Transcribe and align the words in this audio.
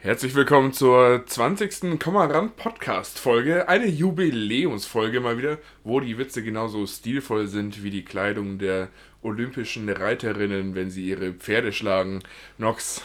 Herzlich 0.00 0.36
willkommen 0.36 0.72
zur 0.72 1.26
20. 1.26 1.98
Kommarand 1.98 2.54
Podcast 2.54 3.18
Folge. 3.18 3.68
Eine 3.68 3.86
Jubiläumsfolge 3.86 5.18
mal 5.18 5.38
wieder, 5.38 5.58
wo 5.82 5.98
die 5.98 6.16
Witze 6.18 6.44
genauso 6.44 6.86
stilvoll 6.86 7.48
sind 7.48 7.82
wie 7.82 7.90
die 7.90 8.04
Kleidung 8.04 8.58
der 8.58 8.90
olympischen 9.22 9.88
Reiterinnen, 9.88 10.76
wenn 10.76 10.88
sie 10.88 11.08
ihre 11.08 11.32
Pferde 11.32 11.72
schlagen. 11.72 12.20
Nox. 12.58 13.02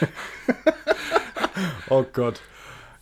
oh 1.88 2.04
Gott. 2.12 2.42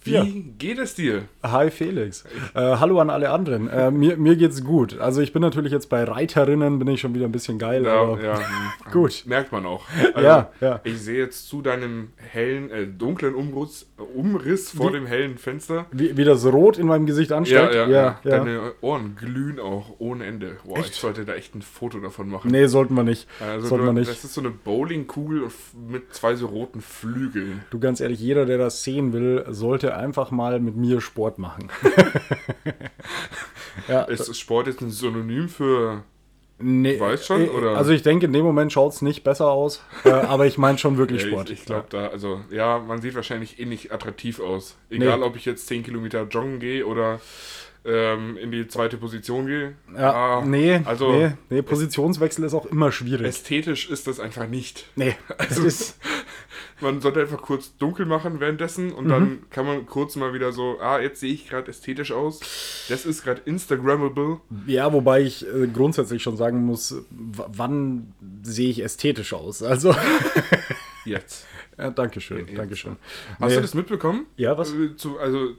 Wie 0.02 0.12
ja. 0.12 0.26
geht 0.56 0.78
es 0.78 0.94
dir? 0.94 1.24
Hi 1.42 1.70
Felix. 1.70 2.24
Äh, 2.54 2.60
hallo 2.60 3.00
an 3.00 3.10
alle 3.10 3.30
anderen. 3.30 3.68
Äh, 3.68 3.90
mir, 3.90 4.16
mir 4.16 4.34
geht's 4.34 4.64
gut. 4.64 4.98
Also 4.98 5.20
ich 5.20 5.34
bin 5.34 5.42
natürlich 5.42 5.72
jetzt 5.72 5.90
bei 5.90 6.04
Reiterinnen, 6.04 6.78
bin 6.78 6.88
ich 6.88 7.02
schon 7.02 7.12
wieder 7.14 7.26
ein 7.26 7.32
bisschen 7.32 7.58
geil. 7.58 7.84
Ja, 7.84 8.18
ja. 8.18 8.38
gut. 8.92 9.24
Merkt 9.26 9.52
man 9.52 9.66
auch. 9.66 9.84
Also, 10.12 10.26
ja, 10.26 10.50
ja. 10.60 10.80
Ich 10.82 11.00
sehe 11.00 11.18
jetzt 11.18 11.48
zu 11.48 11.62
deinem 11.62 12.08
hellen, 12.16 12.70
äh, 12.70 12.86
dunklen 12.86 13.34
Umriss, 13.34 13.86
Umriss 14.14 14.70
vor 14.70 14.88
wie, 14.88 14.94
dem 14.94 15.06
hellen 15.06 15.38
Fenster. 15.38 15.86
Wie, 15.92 16.16
wie 16.16 16.24
das 16.24 16.44
Rot 16.44 16.78
in 16.78 16.86
meinem 16.86 17.06
Gesicht 17.06 17.30
ansteigt. 17.30 17.74
Ja, 17.74 17.86
ja, 17.86 18.18
ja, 18.24 18.30
Deine 18.38 18.72
Ohren 18.80 19.14
glühen 19.14 19.60
auch 19.60 19.94
ohne 19.98 20.24
Ende. 20.24 20.56
Boah, 20.64 20.78
echt? 20.78 20.90
ich 20.90 20.96
sollte 20.96 21.24
da 21.24 21.34
echt 21.34 21.54
ein 21.54 21.62
Foto 21.62 22.00
davon 22.00 22.28
machen. 22.28 22.50
Nee, 22.50 22.66
sollten 22.66 22.94
wir 22.94 23.04
nicht. 23.04 23.28
Also 23.40 23.68
sollten 23.68 23.86
du, 23.86 23.92
wir 23.92 24.00
nicht. 24.00 24.10
Das 24.10 24.24
ist 24.24 24.34
so 24.34 24.40
eine 24.40 24.50
Bowlingkugel 24.50 25.48
mit 25.88 26.12
zwei 26.12 26.34
so 26.34 26.46
roten 26.46 26.80
Flügeln. 26.80 27.62
Du, 27.70 27.78
ganz 27.78 28.00
ehrlich, 28.00 28.18
jeder, 28.18 28.46
der 28.46 28.58
das 28.58 28.82
sehen 28.82 29.12
will, 29.12 29.44
sollte 29.48 29.89
einfach 29.96 30.30
mal 30.30 30.60
mit 30.60 30.76
mir 30.76 31.00
Sport 31.00 31.38
machen. 31.38 31.70
ja, 33.88 34.02
ist 34.02 34.38
Sport 34.38 34.66
jetzt 34.66 34.80
ein 34.80 34.90
Synonym 34.90 35.48
für 35.48 36.04
Nee, 36.62 37.00
weißt 37.00 37.24
schon, 37.24 37.46
äh, 37.46 37.48
oder? 37.48 37.76
Also 37.76 37.92
ich 37.92 38.02
denke, 38.02 38.26
in 38.26 38.32
dem 38.32 38.44
Moment 38.44 38.72
schaut 38.72 38.92
es 38.92 39.00
nicht 39.00 39.24
besser 39.24 39.50
aus, 39.50 39.82
äh, 40.04 40.10
aber 40.10 40.46
ich 40.46 40.58
meine 40.58 40.76
schon 40.76 40.98
wirklich 40.98 41.22
Sport. 41.22 41.50
ich, 41.50 41.60
ich 41.60 41.64
glaube 41.64 41.86
da, 41.88 42.08
also 42.08 42.42
ja, 42.50 42.78
man 42.78 43.00
sieht 43.00 43.14
wahrscheinlich 43.14 43.58
eh 43.58 43.64
nicht 43.64 43.92
attraktiv 43.92 44.40
aus. 44.40 44.76
Egal, 44.90 45.18
nee. 45.18 45.24
ob 45.24 45.36
ich 45.36 45.46
jetzt 45.46 45.66
10 45.68 45.84
Kilometer 45.84 46.24
joggen 46.24 46.60
gehe 46.60 46.86
oder 46.86 47.20
ähm, 47.84 48.36
in 48.36 48.50
die 48.50 48.68
zweite 48.68 48.96
Position 48.96 49.46
gehe. 49.46 49.74
Ja, 49.94 50.12
ah, 50.12 50.44
nee, 50.44 50.80
also 50.84 51.12
nee, 51.12 51.32
nee, 51.48 51.62
Positionswechsel 51.62 52.44
ist 52.44 52.54
auch 52.54 52.66
immer 52.66 52.92
schwierig. 52.92 53.26
Ästhetisch 53.26 53.90
ist 53.90 54.06
das 54.06 54.20
einfach 54.20 54.48
nicht. 54.48 54.86
Nee, 54.96 55.16
also, 55.38 55.64
ist 55.64 55.96
man 56.80 57.00
sollte 57.00 57.20
einfach 57.20 57.42
kurz 57.42 57.76
dunkel 57.76 58.06
machen 58.06 58.40
währenddessen 58.40 58.92
und 58.92 59.04
mhm. 59.04 59.08
dann 59.08 59.38
kann 59.50 59.66
man 59.66 59.86
kurz 59.86 60.16
mal 60.16 60.32
wieder 60.32 60.52
so, 60.52 60.78
ah, 60.80 61.00
jetzt 61.00 61.20
sehe 61.20 61.32
ich 61.32 61.48
gerade 61.48 61.70
ästhetisch 61.70 62.12
aus. 62.12 62.40
Das 62.88 63.06
ist 63.06 63.22
gerade 63.22 63.42
Instagrammable. 63.44 64.40
Ja, 64.66 64.92
wobei 64.92 65.22
ich 65.22 65.46
äh, 65.46 65.66
grundsätzlich 65.66 66.22
schon 66.22 66.36
sagen 66.36 66.64
muss, 66.64 66.94
wann 67.10 68.12
sehe 68.42 68.70
ich 68.70 68.82
ästhetisch 68.82 69.32
aus? 69.32 69.62
Also. 69.62 69.94
jetzt. 71.04 71.46
Ja, 71.78 71.88
Dankeschön, 71.88 72.46
ja, 72.46 72.56
Dankeschön. 72.56 72.96
Hast 73.38 73.48
nee. 73.48 73.54
du 73.54 73.62
das 73.62 73.72
mitbekommen? 73.72 74.26
Ja, 74.36 74.58
was? 74.58 74.74
Äh, 74.74 74.96
zu, 74.96 75.18
also 75.18 75.52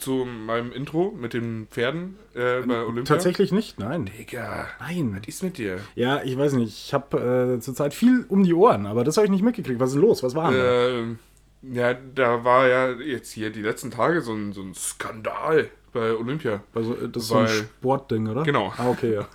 zu 0.00 0.26
meinem 0.26 0.72
Intro 0.72 1.12
mit 1.16 1.34
den 1.34 1.66
Pferden 1.70 2.16
äh, 2.34 2.60
bei 2.62 2.82
Olympia? 2.82 3.04
Tatsächlich 3.04 3.52
nicht, 3.52 3.78
nein. 3.78 4.10
Digga. 4.18 4.66
Nein. 4.80 5.16
Was 5.18 5.28
ist 5.28 5.42
mit 5.42 5.58
dir? 5.58 5.78
Ja, 5.94 6.22
ich 6.22 6.36
weiß 6.36 6.54
nicht. 6.54 6.86
Ich 6.86 6.94
habe 6.94 7.56
äh, 7.56 7.60
zurzeit 7.60 7.94
viel 7.94 8.24
um 8.28 8.42
die 8.42 8.54
Ohren, 8.54 8.86
aber 8.86 9.04
das 9.04 9.16
habe 9.16 9.26
ich 9.26 9.30
nicht 9.30 9.42
mitgekriegt. 9.44 9.80
Was 9.80 9.90
ist 9.90 9.96
los? 9.96 10.22
Was 10.22 10.34
war 10.34 10.50
denn 10.50 11.18
äh, 11.62 11.76
Ja, 11.76 11.94
da 12.14 12.44
war 12.44 12.68
ja 12.68 12.92
jetzt 12.92 13.32
hier 13.32 13.50
die 13.50 13.62
letzten 13.62 13.90
Tage 13.90 14.20
so 14.22 14.32
ein, 14.32 14.52
so 14.52 14.62
ein 14.62 14.74
Skandal 14.74 15.70
bei 15.92 16.14
Olympia. 16.14 16.62
Also, 16.74 16.94
das 16.94 17.24
ist 17.24 17.30
Weil, 17.30 17.48
so 17.48 17.52
ein 17.52 17.58
Sportding, 17.78 18.28
oder? 18.28 18.42
Genau. 18.42 18.72
Ah, 18.76 18.88
okay, 18.88 19.14
ja. 19.14 19.28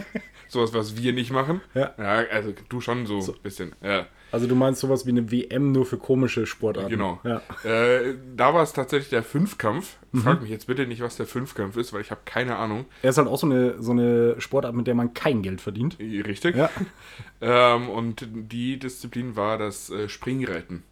Sowas, 0.48 0.72
was 0.72 0.96
wir 0.96 1.12
nicht 1.12 1.30
machen. 1.30 1.60
Ja. 1.74 1.94
Ja, 1.98 2.24
also 2.30 2.54
du 2.68 2.80
schon 2.80 3.06
so 3.06 3.16
ein 3.16 3.22
so. 3.22 3.32
bisschen. 3.34 3.72
Ja. 3.82 4.06
Also 4.30 4.46
du 4.46 4.54
meinst 4.54 4.80
sowas 4.80 5.06
wie 5.06 5.10
eine 5.10 5.30
WM 5.30 5.72
nur 5.72 5.86
für 5.86 5.96
komische 5.96 6.46
Sportarten. 6.46 6.90
Genau. 6.90 7.20
Ja. 7.24 7.40
Äh, 7.64 8.14
da 8.36 8.52
war 8.54 8.62
es 8.62 8.72
tatsächlich 8.72 9.10
der 9.10 9.22
Fünfkampf. 9.22 9.96
Mhm. 10.12 10.20
Frag 10.20 10.42
mich 10.42 10.50
jetzt 10.50 10.66
bitte 10.66 10.86
nicht, 10.86 11.00
was 11.00 11.16
der 11.16 11.26
Fünfkampf 11.26 11.76
ist, 11.76 11.92
weil 11.92 12.00
ich 12.00 12.10
habe 12.10 12.20
keine 12.24 12.56
Ahnung. 12.56 12.86
Er 13.02 13.10
ist 13.10 13.18
halt 13.18 13.28
auch 13.28 13.38
so 13.38 13.46
eine, 13.46 13.80
so 13.82 13.92
eine 13.92 14.40
Sportart, 14.40 14.74
mit 14.74 14.86
der 14.86 14.94
man 14.94 15.14
kein 15.14 15.42
Geld 15.42 15.60
verdient. 15.60 15.98
Richtig. 15.98 16.56
Ja. 16.56 16.70
ähm, 17.40 17.88
und 17.88 18.26
die 18.30 18.78
Disziplin 18.78 19.36
war 19.36 19.58
das 19.58 19.90
äh, 19.90 20.08
Springreiten. 20.08 20.82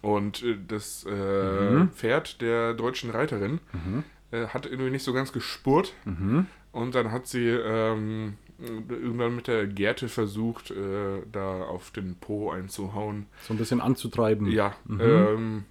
Und 0.00 0.42
äh, 0.42 0.56
das 0.66 1.06
äh, 1.08 1.12
mhm. 1.12 1.90
Pferd 1.90 2.40
der 2.40 2.74
deutschen 2.74 3.10
Reiterin 3.10 3.60
mhm. 3.72 4.04
Äh, 4.30 4.46
hat 4.46 4.64
irgendwie 4.64 4.90
nicht 4.90 5.04
so 5.04 5.12
ganz 5.12 5.30
gespurt. 5.32 5.92
Mhm. 6.06 6.46
Und 6.72 6.94
dann 6.94 7.12
hat 7.12 7.26
sie 7.26 7.48
ähm, 7.48 8.38
irgendwann 8.88 9.36
mit 9.36 9.46
der 9.46 9.66
Gerte 9.66 10.08
versucht, 10.08 10.70
äh, 10.70 11.22
da 11.30 11.62
auf 11.62 11.90
den 11.90 12.16
Po 12.16 12.50
einzuhauen. 12.50 13.26
So 13.42 13.54
ein 13.54 13.58
bisschen 13.58 13.80
anzutreiben. 13.80 14.50
Ja. 14.50 14.74
Mhm. 14.86 15.00
Ähm, 15.00 15.64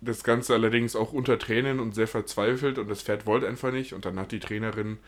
das 0.00 0.24
Ganze 0.24 0.54
allerdings 0.54 0.94
auch 0.94 1.12
unter 1.12 1.38
Tränen 1.38 1.80
und 1.80 1.94
sehr 1.94 2.08
verzweifelt 2.08 2.78
und 2.78 2.88
das 2.88 3.02
Pferd 3.02 3.26
wollte 3.26 3.48
einfach 3.48 3.72
nicht. 3.72 3.92
Und 3.92 4.04
dann 4.04 4.18
hat 4.18 4.32
die 4.32 4.40
Trainerin, 4.40 4.98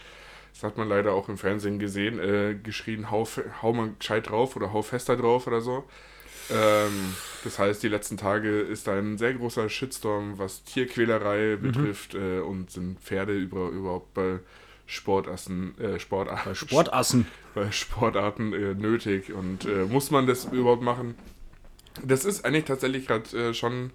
das 0.52 0.62
hat 0.62 0.76
man 0.76 0.88
leider 0.88 1.12
auch 1.12 1.28
im 1.28 1.38
Fernsehen 1.38 1.78
gesehen, 1.78 2.18
äh, 2.18 2.56
geschrien, 2.62 3.10
hau, 3.10 3.26
hau 3.62 3.72
mal 3.72 3.92
gescheit 3.98 4.28
drauf 4.28 4.56
oder 4.56 4.72
hau 4.72 4.82
fester 4.82 5.16
drauf 5.16 5.46
oder 5.46 5.60
so. 5.60 5.84
Ähm, 6.50 7.14
das 7.44 7.58
heißt, 7.58 7.82
die 7.82 7.88
letzten 7.88 8.16
Tage 8.16 8.60
ist 8.60 8.88
ein 8.88 9.18
sehr 9.18 9.34
großer 9.34 9.68
Shitstorm, 9.68 10.38
was 10.38 10.64
Tierquälerei 10.64 11.56
mhm. 11.56 11.62
betrifft 11.62 12.14
äh, 12.14 12.40
und 12.40 12.70
sind 12.70 12.98
Pferde 13.00 13.36
über, 13.36 13.68
überhaupt 13.68 14.14
bei 14.14 14.40
Sportassen, 14.88 15.78
äh, 15.78 16.00
Sportarten, 16.00 16.54
Sportassen. 16.54 17.26
bei 17.54 17.70
Sportarten 17.70 18.54
äh, 18.54 18.74
nötig 18.74 19.34
und 19.34 19.66
äh, 19.66 19.84
muss 19.84 20.10
man 20.10 20.26
das 20.26 20.46
überhaupt 20.46 20.82
machen? 20.82 21.14
Das 22.02 22.24
ist 22.24 22.46
eigentlich 22.46 22.64
tatsächlich 22.64 23.06
gerade 23.06 23.50
äh, 23.50 23.52
schon 23.52 23.90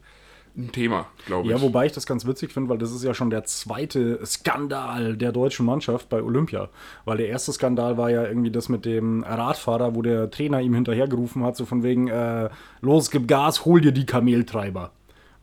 ein 0.56 0.72
Thema, 0.72 1.08
glaube 1.26 1.48
ich. 1.48 1.52
Ja, 1.52 1.60
wobei 1.62 1.88
ich 1.88 1.94
das 1.94 2.06
ganz 2.06 2.28
witzig 2.28 2.54
finde, 2.54 2.70
weil 2.70 2.78
das 2.78 2.92
ist 2.92 3.04
ja 3.04 3.16
schon 3.16 3.32
der 3.32 3.44
zweite 3.44 4.24
Skandal 4.24 5.18
der 5.18 5.32
deutschen 5.32 5.66
Mannschaft 5.66 6.10
bei 6.10 6.22
Olympia. 6.22 6.70
Weil 7.06 7.18
der 7.18 7.28
erste 7.28 7.52
Skandal 7.54 7.98
war 7.98 8.12
ja 8.12 8.24
irgendwie 8.28 8.52
das 8.52 8.70
mit 8.70 8.86
dem 8.86 9.24
Radfahrer, 9.24 9.96
wo 9.96 10.04
der 10.04 10.30
Trainer 10.30 10.62
ihm 10.62 10.76
hinterhergerufen 10.76 11.44
hat, 11.44 11.58
so 11.58 11.66
von 11.66 11.82
wegen, 11.82 12.08
äh, 12.08 12.52
los, 12.82 13.10
gib 13.10 13.28
Gas, 13.28 13.66
hol 13.66 13.82
dir 13.82 13.94
die 13.94 14.06
Kameltreiber. 14.06 14.92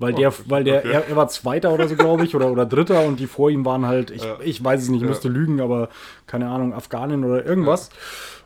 Weil 0.01 0.15
der, 0.15 0.31
oh, 0.31 0.35
weil 0.47 0.65
der, 0.65 0.79
okay. 0.79 0.93
er, 0.93 1.09
er, 1.09 1.17
war 1.17 1.29
Zweiter 1.29 1.73
oder 1.73 1.87
so, 1.87 1.95
glaube 1.95 2.25
ich, 2.25 2.35
oder, 2.35 2.51
oder 2.51 2.65
Dritter 2.65 3.05
und 3.05 3.21
die 3.21 3.27
vor 3.27 3.51
ihm 3.51 3.67
waren 3.67 3.87
halt, 3.87 4.11
ich, 4.11 4.25
ja. 4.25 4.39
ich 4.43 4.65
weiß 4.65 4.83
es 4.83 4.89
nicht, 4.89 5.01
ich 5.01 5.03
ja. 5.03 5.09
müsste 5.09 5.29
lügen, 5.29 5.61
aber 5.61 5.91
keine 6.27 6.49
Ahnung, 6.49 6.73
Afghanin 6.73 7.23
oder 7.23 7.45
irgendwas. 7.45 7.91
Ja. 7.91 7.97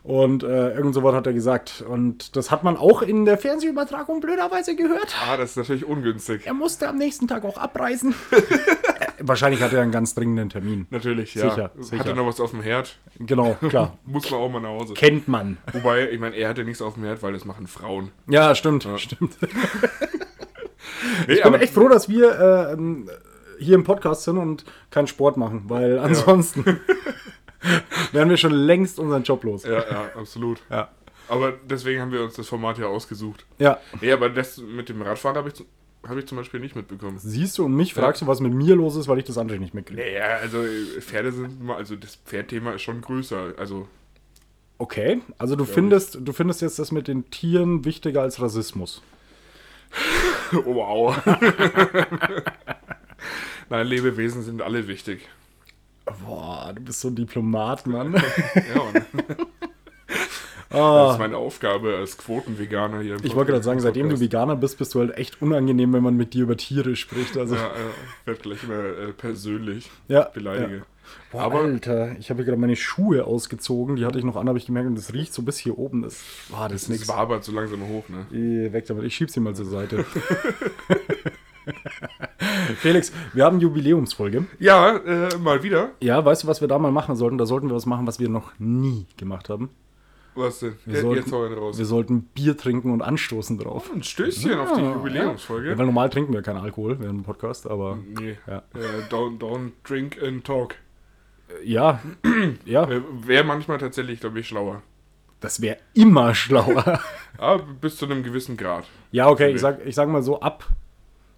Und 0.04 0.43
äh, 0.43 0.75
irgend 0.75 0.94
sowas 0.94 1.14
hat 1.14 1.26
er 1.26 1.32
gesagt. 1.32 1.82
Und 1.88 2.37
das 2.37 2.50
hat 2.50 2.62
man 2.62 2.76
auch 2.76 3.00
in 3.00 3.25
der 3.25 3.38
Fernsehübertragung 3.38 4.20
blöderweise 4.20 4.76
gehört. 4.76 5.16
Ah, 5.26 5.38
das 5.38 5.50
ist 5.50 5.56
natürlich 5.56 5.87
ungünstig. 5.87 6.44
Er 6.44 6.53
musste 6.53 6.88
am 6.88 6.98
nächsten 6.98 7.26
Tag 7.26 7.44
auch 7.44 7.56
abreisen. 7.56 8.14
Wahrscheinlich 9.20 9.62
hatte 9.62 9.76
er 9.76 9.82
einen 9.82 9.93
ganz 9.93 10.14
dringenden 10.14 10.50
Termin. 10.50 10.87
Natürlich, 10.91 11.34
ja. 11.34 11.48
Sicher, 11.48 11.70
sicher. 11.78 12.00
Hatte 12.00 12.14
noch 12.14 12.26
was 12.26 12.38
auf 12.38 12.50
dem 12.50 12.60
Herd. 12.60 12.98
Genau, 13.19 13.56
klar. 13.69 13.97
Muss 14.04 14.31
man 14.31 14.41
auch 14.41 14.50
mal 14.50 14.60
nach 14.60 14.69
Hause. 14.70 14.93
Kennt 14.93 15.26
man. 15.26 15.56
Wobei, 15.72 16.10
ich 16.10 16.20
meine, 16.20 16.37
er 16.37 16.50
hatte 16.50 16.64
nichts 16.64 16.82
auf 16.82 16.94
dem 16.94 17.04
Herd, 17.04 17.22
weil 17.22 17.32
das 17.32 17.47
machen 17.47 17.66
Frauen. 17.66 18.10
Ja, 18.28 18.54
stimmt, 18.54 18.87
stimmt. 18.97 19.38
Ich 21.28 21.42
bin 21.42 21.54
echt 21.54 21.74
froh, 21.74 21.88
dass 21.88 22.08
wir 22.08 22.76
äh, 22.76 22.76
hier 23.58 23.74
im 23.74 23.84
Podcast 23.84 24.24
sind 24.24 24.38
und 24.38 24.64
keinen 24.90 25.06
Sport 25.06 25.36
machen, 25.36 25.64
weil 25.68 25.98
ansonsten 25.98 26.64
ja. 26.66 27.70
wären 28.12 28.30
wir 28.30 28.36
schon 28.36 28.52
längst 28.52 28.98
unseren 28.98 29.22
Job 29.22 29.44
los. 29.44 29.64
Ja, 29.64 29.84
ja, 29.90 30.10
absolut. 30.16 30.60
Ja. 30.70 30.90
Aber 31.28 31.52
deswegen 31.52 32.00
haben 32.00 32.12
wir 32.12 32.22
uns 32.22 32.34
das 32.34 32.48
Format 32.48 32.78
ja 32.78 32.86
ausgesucht. 32.86 33.46
Ja. 33.58 33.78
Nee, 34.00 34.12
aber 34.12 34.28
das 34.28 34.58
mit 34.58 34.88
dem 34.88 35.00
Radfahren 35.02 35.36
habe 35.36 35.48
ich, 35.48 35.64
hab 36.06 36.16
ich 36.16 36.26
zum 36.26 36.36
Beispiel 36.36 36.60
nicht 36.60 36.76
mitbekommen. 36.76 37.18
Siehst 37.18 37.58
du 37.58 37.64
und 37.64 37.74
mich 37.74 37.94
fragst 37.94 38.22
du, 38.22 38.26
was 38.26 38.40
mit 38.40 38.52
mir 38.52 38.76
los 38.76 38.96
ist, 38.96 39.08
weil 39.08 39.18
ich 39.18 39.24
das 39.24 39.38
andere 39.38 39.58
nicht 39.58 39.74
mitkriege. 39.74 40.02
Naja, 40.02 40.36
also 40.42 40.58
Pferde 41.00 41.32
sind 41.32 41.62
mal, 41.62 41.76
also 41.76 41.96
das 41.96 42.16
Pferdthema 42.16 42.72
ist 42.72 42.82
schon 42.82 43.00
größer. 43.00 43.54
Also. 43.56 43.88
Okay, 44.76 45.22
also 45.38 45.56
du 45.56 45.64
findest, 45.64 46.18
du 46.20 46.32
findest 46.32 46.60
jetzt 46.60 46.78
das 46.78 46.92
mit 46.92 47.08
den 47.08 47.30
Tieren 47.30 47.84
wichtiger 47.84 48.22
als 48.22 48.40
Rassismus. 48.40 49.02
wow. 50.53 51.15
Nein, 53.70 53.87
Lebewesen 53.87 54.43
sind 54.43 54.62
alle 54.62 54.88
wichtig. 54.88 55.29
Boah, 56.05 56.73
du 56.75 56.82
bist 56.82 57.00
so 57.00 57.08
ein 57.08 57.17
Diplomat, 57.17 57.87
Mann. 57.87 58.14
ja, 58.14 58.23
Mann. 58.93 59.06
Ah. 60.75 61.05
Das 61.05 61.12
ist 61.15 61.19
meine 61.19 61.37
Aufgabe 61.37 61.97
als 61.97 62.19
Quotenveganer 62.19 63.00
hier. 63.00 63.17
ich 63.23 63.35
wollte 63.35 63.53
gerade 63.53 63.65
sagen, 63.65 63.81
seitdem 63.81 64.09
du 64.09 64.21
Veganer 64.21 64.56
bist, 64.56 64.79
bist 64.79 64.94
du 64.94 65.00
halt 65.00 65.17
echt 65.17 65.41
unangenehm, 65.41 65.93
wenn 65.93 66.03
man 66.03 66.17
mit 66.17 66.35
dir 66.35 66.44
über 66.44 66.56
Tiere 66.56 66.97
spricht. 66.97 67.37
Also. 67.37 67.55
Ja, 67.55 67.67
äh, 67.67 68.26
wird 68.26 68.43
gleich 68.43 68.65
immer 68.65 68.75
äh, 68.75 69.12
persönlich 69.12 69.91
ja, 70.09 70.25
beleidige. 70.25 70.76
Ja. 70.76 70.82
Boah, 71.31 71.43
Aber, 71.43 71.61
Alter, 71.61 72.17
ich 72.19 72.31
habe 72.31 72.38
hier 72.38 72.47
gerade 72.47 72.61
meine 72.61 72.76
Schuhe 72.76 73.25
ausgezogen, 73.25 73.97
die 73.97 74.06
hatte 74.06 74.19
ich 74.19 74.25
noch 74.25 74.37
an, 74.37 74.49
habe 74.49 74.59
ich 74.59 74.67
gemerkt, 74.67 74.88
und 74.88 74.97
das 74.97 75.12
riecht 75.12 75.35
so 75.35 75.43
bis 75.43 75.59
hier 75.59 75.79
oben. 75.79 76.03
Das, 76.03 76.23
boah, 76.49 76.69
das, 76.69 76.87
das 76.87 76.97
ist 76.97 77.09
wabert 77.09 77.44
so 77.44 77.53
langsam 77.53 77.87
hoch, 77.88 78.05
ne? 78.09 78.26
Ich, 78.31 78.73
weg 78.73 78.87
damit, 78.87 79.05
ich 79.05 79.15
schieb 79.15 79.31
sie 79.31 79.41
mal 79.41 79.55
zur 79.55 79.67
Seite. 79.67 80.05
Felix, 82.76 83.12
wir 83.32 83.44
haben 83.44 83.61
Jubiläumsfolge. 83.61 84.47
Ja, 84.59 84.97
äh, 84.97 85.37
mal 85.38 85.62
wieder. 85.62 85.91
Ja, 86.00 86.25
weißt 86.25 86.44
du, 86.44 86.47
was 86.47 86.61
wir 86.61 86.69
da 86.69 86.79
mal 86.79 86.93
machen 86.93 87.17
sollten? 87.17 87.38
Da 87.38 87.47
sollten 87.47 87.69
wir 87.69 87.75
was 87.75 87.87
machen, 87.87 88.06
was 88.06 88.19
wir 88.19 88.29
noch 88.29 88.53
nie 88.59 89.06
gemacht 89.17 89.49
haben. 89.49 89.71
Was 90.36 90.58
denn? 90.60 90.75
Wir 90.84 90.96
Ja, 90.96 91.00
sollten- 91.02 91.22
Jetzt 91.22 91.32
hau 91.32 91.44
raus. 91.46 91.78
Wir 91.78 91.84
sollten 91.84 92.22
Bier 92.22 92.56
trinken 92.56 92.90
und 92.92 93.02
anstoßen 93.02 93.56
drauf. 93.58 93.90
Ein 93.94 94.02
Stößchen 94.02 94.58
auf 94.58 94.72
die 94.72 94.81
Ja, 94.82 94.92
Jubiläumsfolge. 94.94 95.70
Ja, 95.70 95.78
weil 95.78 95.86
normal 95.86 96.10
trinken 96.10 96.32
wir 96.32 96.42
keinen 96.42 96.58
Alkohol 96.58 96.98
während 96.98 97.20
dem 97.20 97.25
Podcast, 97.25 97.69
aber 97.69 97.98
Nee. 98.19 98.36
Ja. 98.46 98.58
Äh, 98.75 99.08
don't, 99.10 99.38
don't 99.38 99.70
drink 99.86 100.20
and 100.22 100.44
talk. 100.44 100.75
ja, 101.62 102.00
ja, 102.64 102.88
Äh, 102.90 103.00
Wäre 103.22 103.44
manchmal 103.44 103.78
tatsächlich, 103.78 104.19
glaube 104.20 104.40
ich, 104.40 104.48
schlauer. 104.48 104.82
das 105.40 105.60
wäre 105.60 105.76
immer 105.94 106.34
schlauer. 106.34 107.00
Aber 107.38 107.62
bis 107.80 107.96
zu 107.96 108.06
einem 108.06 108.22
gewissen 108.25 108.56
Grad. 108.56 108.84
Ja, 109.12 109.28
okay, 109.28 109.52
ich 109.52 109.60
sag, 109.60 109.84
ich 109.87 109.94
sag 109.94 110.08
mal 110.08 110.22
so 110.22 110.40
ab, 110.40 110.66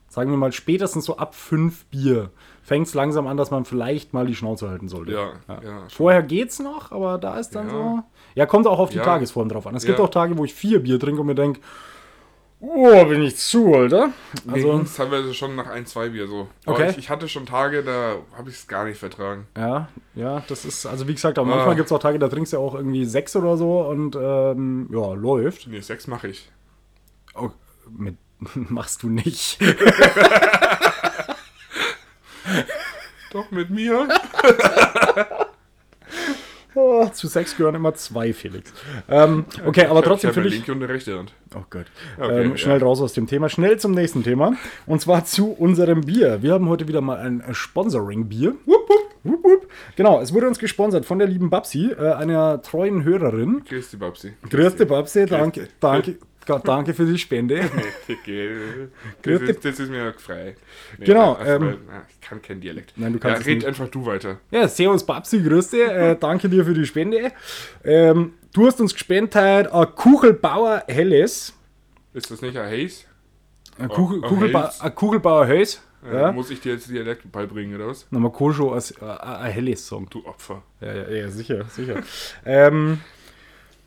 sagen 0.09 0.31
wir 0.31 0.39
mal 0.39 0.53
spätestens 0.53 1.05
so 1.05 1.19
ab 1.19 1.35
fünf 1.35 1.85
Bier 1.87 2.31
fängt 2.67 2.89
es 2.89 2.95
langsam 2.95 3.27
an, 3.29 3.37
dass 3.37 3.51
man 3.53 3.65
vielleicht 3.65 4.13
mal 4.13 4.27
die 4.27 4.35
Schnauze 4.35 4.69
halten 4.69 4.89
sollte. 4.89 5.13
Ja, 5.13 5.31
ja. 5.49 5.63
schon. 5.63 5.91
Vorher 5.91 6.23
geht's 6.23 6.59
noch, 6.59 6.91
aber 6.93 7.17
da 7.19 7.39
ist 7.39 7.55
dann 7.55 7.69
Ja. 7.69 7.73
so. 7.73 7.99
Ja, 8.35 8.47
kommt 8.47 8.67
auch 8.67 8.79
auf 8.81 8.91
die 8.91 8.97
Ja. 8.99 9.05
Tagesform 9.05 9.49
drauf 9.49 9.67
an. 9.67 9.75
Es 9.77 9.85
gibt 9.85 9.99
Ja. 9.99 10.05
auch 10.05 10.11
Tage, 10.11 10.37
wo 10.37 10.45
ich 10.45 10.53
vier 10.53 10.81
Bier 10.83 10.99
trinke 10.99 11.21
und 11.21 11.27
mir 11.29 11.35
denke, 11.37 11.61
oh, 12.61 13.05
bin 13.05 13.23
ich 13.23 13.37
zu, 13.37 13.73
Alter. 13.75 14.11
Also, 14.51 14.73
Also, 14.73 14.97
teilweise 14.97 15.33
schon 15.33 15.55
nach 15.55 15.69
ein, 15.69 15.87
zwei 15.87 16.09
Bier 16.09 16.27
so. 16.27 16.49
Aber 16.65 16.75
Okay. 16.77 16.91
ich, 16.91 16.99
ich 16.99 17.11
hatte 17.11 17.29
schon 17.29 17.47
Tage, 17.47 17.83
da 17.85 18.17
habe 18.37 18.51
ich 18.51 18.57
es 18.57 18.67
gar 18.67 18.85
nicht 18.85 18.99
vertragen. 18.99 19.47
ja, 19.57 19.89
ja, 20.15 20.43
das 20.49 20.65
ist, 20.65 20.87
also 20.87 21.07
wie 21.07 21.15
gesagt, 21.15 21.39
aber 21.39 21.47
manchmal 21.49 21.71
Ah. 21.73 21.75
gibt 21.75 21.87
es 21.87 21.93
auch 21.93 21.99
Tage, 22.01 22.19
da 22.19 22.29
trinkst 22.29 22.53
du 22.53 22.57
ja 22.57 22.63
auch 22.63 22.75
irgendwie 22.75 23.05
sechs 23.05 23.37
oder 23.37 23.57
so 23.57 23.83
und 23.83 24.17
ähm, 24.17 24.89
ja, 24.93 25.13
läuft. 25.15 25.69
Nee, 25.69 25.81
Sex 25.81 26.07
mache 26.09 26.29
ich. 26.29 26.51
Oh, 27.35 27.51
mit, 27.97 28.17
machst 28.55 29.03
du 29.05 29.09
nicht. 29.09 29.59
Doch, 33.33 33.51
mit 33.51 33.71
mir. 33.71 34.09
Oh, 36.79 37.07
zu 37.09 37.27
Sex 37.27 37.57
gehören 37.57 37.75
immer 37.75 37.95
zwei, 37.95 38.35
Felix. 38.35 38.71
Ähm, 39.09 39.47
okay, 39.65 39.87
aber 39.87 40.03
trotzdem 40.03 40.29
ich 40.29 40.35
finde 40.35 40.49
habe 40.49 40.49
ich. 40.49 40.55
linke 40.57 40.73
und 40.73 40.83
eine 40.83 40.93
rechte 40.93 41.19
Hand. 41.19 41.33
Oh 41.55 41.63
Gott. 41.71 41.87
Okay, 42.19 42.43
ähm, 42.43 42.57
schnell 42.59 42.81
ja. 42.81 42.85
raus 42.85 43.01
aus 43.01 43.15
dem 43.15 43.27
Thema. 43.27 43.49
Schnell 43.49 43.79
zum 43.79 43.93
nächsten 43.93 44.23
Thema. 44.23 44.57
Und 44.85 45.01
zwar 45.01 45.25
zu 45.25 45.53
unserem 45.53 46.03
Bier. 46.03 46.43
Wir 46.43 46.53
haben 46.53 46.69
heute 46.69 46.87
wieder 46.87 47.01
mal 47.01 47.17
ein 47.17 47.43
Sponsoring-Bier. 47.51 48.57
Genau, 49.97 50.21
es 50.21 50.35
wurde 50.35 50.49
uns 50.49 50.59
gesponsert 50.59 51.07
von 51.07 51.19
der 51.19 51.29
lieben 51.29 51.49
Babsi, 51.49 51.93
äh, 51.99 52.13
einer 52.13 52.61
treuen 52.61 53.05
Hörerin. 53.05 53.65
Grüß 53.67 53.91
die 53.91 53.97
Babsi. 53.97 54.35
Grüß 54.49 54.77
dich, 54.77 54.87
Babsi. 54.87 55.25
Danke, 55.25 55.69
danke, 55.81 56.19
danke 56.47 56.95
für 56.95 57.05
die 57.07 57.19
Spende. 57.19 57.61
das, 59.23 59.41
ist, 59.43 59.65
das 59.65 59.81
ist 59.81 59.91
mir 59.91 60.13
frei. 60.15 60.57
Nee, 60.99 61.05
Genau, 61.05 61.35
also, 61.35 61.53
ähm, 61.53 61.79
na, 61.89 62.03
ich 62.09 62.21
kann 62.21 62.41
keinen 62.43 62.61
Dialekt. 62.61 62.93
Nein, 62.97 63.13
du 63.13 63.19
kannst 63.19 63.43
ja, 63.43 63.47
red 63.47 63.57
nicht. 63.59 63.67
einfach 63.67 63.89
du 63.89 64.07
weiter. 64.07 64.41
Ja, 64.51 64.69
servus 64.69 65.05
Babsi, 65.05 65.43
grüß 65.43 65.71
dich. 65.71 65.81
Äh, 65.81 66.17
danke 66.19 66.49
dir 66.49 66.65
für 66.65 66.75
die 66.75 66.87
Spende. 66.87 67.33
Ähm, 67.85 68.35
du 68.53 68.67
hast 68.67 68.81
uns 68.81 68.93
gespendet 68.95 69.35
heute 69.35 69.73
ein 69.75 69.95
Kuchelbauer 69.95 70.85
Helles. 70.89 71.53
Ist 72.15 72.31
das 72.31 72.41
nicht 72.43 72.57
ein 72.57 72.71
Haze? 72.71 73.05
Ein, 73.79 73.89
Kuchel, 73.89 74.23
ein 74.25 74.29
Kuchelba 74.29 74.61
Helles. 74.63 74.81
ein 74.81 74.95
Kuchelbauer. 74.95 75.49
Äh, 75.49 75.67
Ja. 76.13 76.33
Muss 76.33 76.51
ich 76.51 76.61
dir 76.61 76.75
jetzt 76.75 76.89
Dialekt 76.89 77.31
beibringen, 77.33 77.75
oder 77.75 77.89
was? 77.89 78.07
Nochmal 78.11 78.31
Kojo 78.31 78.73
als 78.73 78.93
äh, 78.93 79.05
ein 79.05 79.51
Helles 79.51 79.87
Song. 79.87 80.09
Du 80.09 80.25
Opfer. 80.25 80.63
Ja, 80.81 80.95
ja, 80.95 81.09
ja 81.11 81.29
sicher, 81.31 81.65
sicher. 81.65 82.03
ähm, 82.45 83.01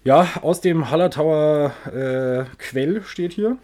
ja, 0.04 0.28
aus 0.42 0.62
dem 0.62 0.90
Hallertauer 0.90 1.74
äh, 1.88 2.46
Quell 2.58 3.04
steht 3.04 3.34
hier. 3.34 3.58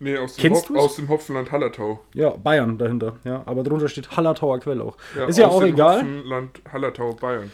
Nee, 0.00 0.18
aus 0.18 0.34
dem, 0.36 0.42
Kennst 0.42 0.68
Hop 0.68 0.76
du's? 0.76 0.84
aus 0.84 0.96
dem 0.96 1.08
Hopfenland 1.08 1.52
Hallertau. 1.52 2.00
Ja, 2.14 2.30
Bayern 2.30 2.78
dahinter. 2.78 3.16
Ja, 3.24 3.42
aber 3.46 3.62
drunter 3.62 3.88
steht 3.88 4.16
Hallertauer 4.16 4.58
Quell 4.60 4.80
auch. 4.80 4.96
Ja, 5.16 5.26
ist 5.26 5.38
ja 5.38 5.46
aus 5.46 5.54
auch 5.54 5.60
dem 5.60 5.74
egal. 5.74 5.96
Hopfenland 5.98 6.60
Hallertau, 6.72 7.12
Bayern. 7.14 7.50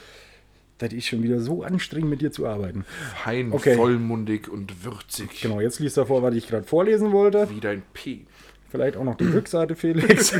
Das 0.78 0.92
ist 0.94 1.06
schon 1.06 1.22
wieder 1.22 1.40
so 1.40 1.62
anstrengend, 1.62 2.08
mit 2.08 2.22
dir 2.22 2.32
zu 2.32 2.46
arbeiten. 2.46 2.86
Fein, 3.22 3.52
Okay. 3.52 3.76
vollmundig 3.76 4.48
und 4.48 4.82
würzig. 4.84 5.42
Genau, 5.42 5.60
jetzt 5.60 5.78
liest 5.78 5.98
er 5.98 6.06
vor, 6.06 6.22
was 6.22 6.34
ich 6.34 6.48
gerade 6.48 6.66
vorlesen 6.66 7.12
wollte. 7.12 7.50
Wie 7.50 7.60
dein 7.60 7.82
P. 7.92 8.24
Vielleicht 8.70 8.96
auch 8.96 9.04
noch 9.04 9.16
die 9.16 9.24
Rückseite, 9.26 9.76
Felix. 9.76 10.32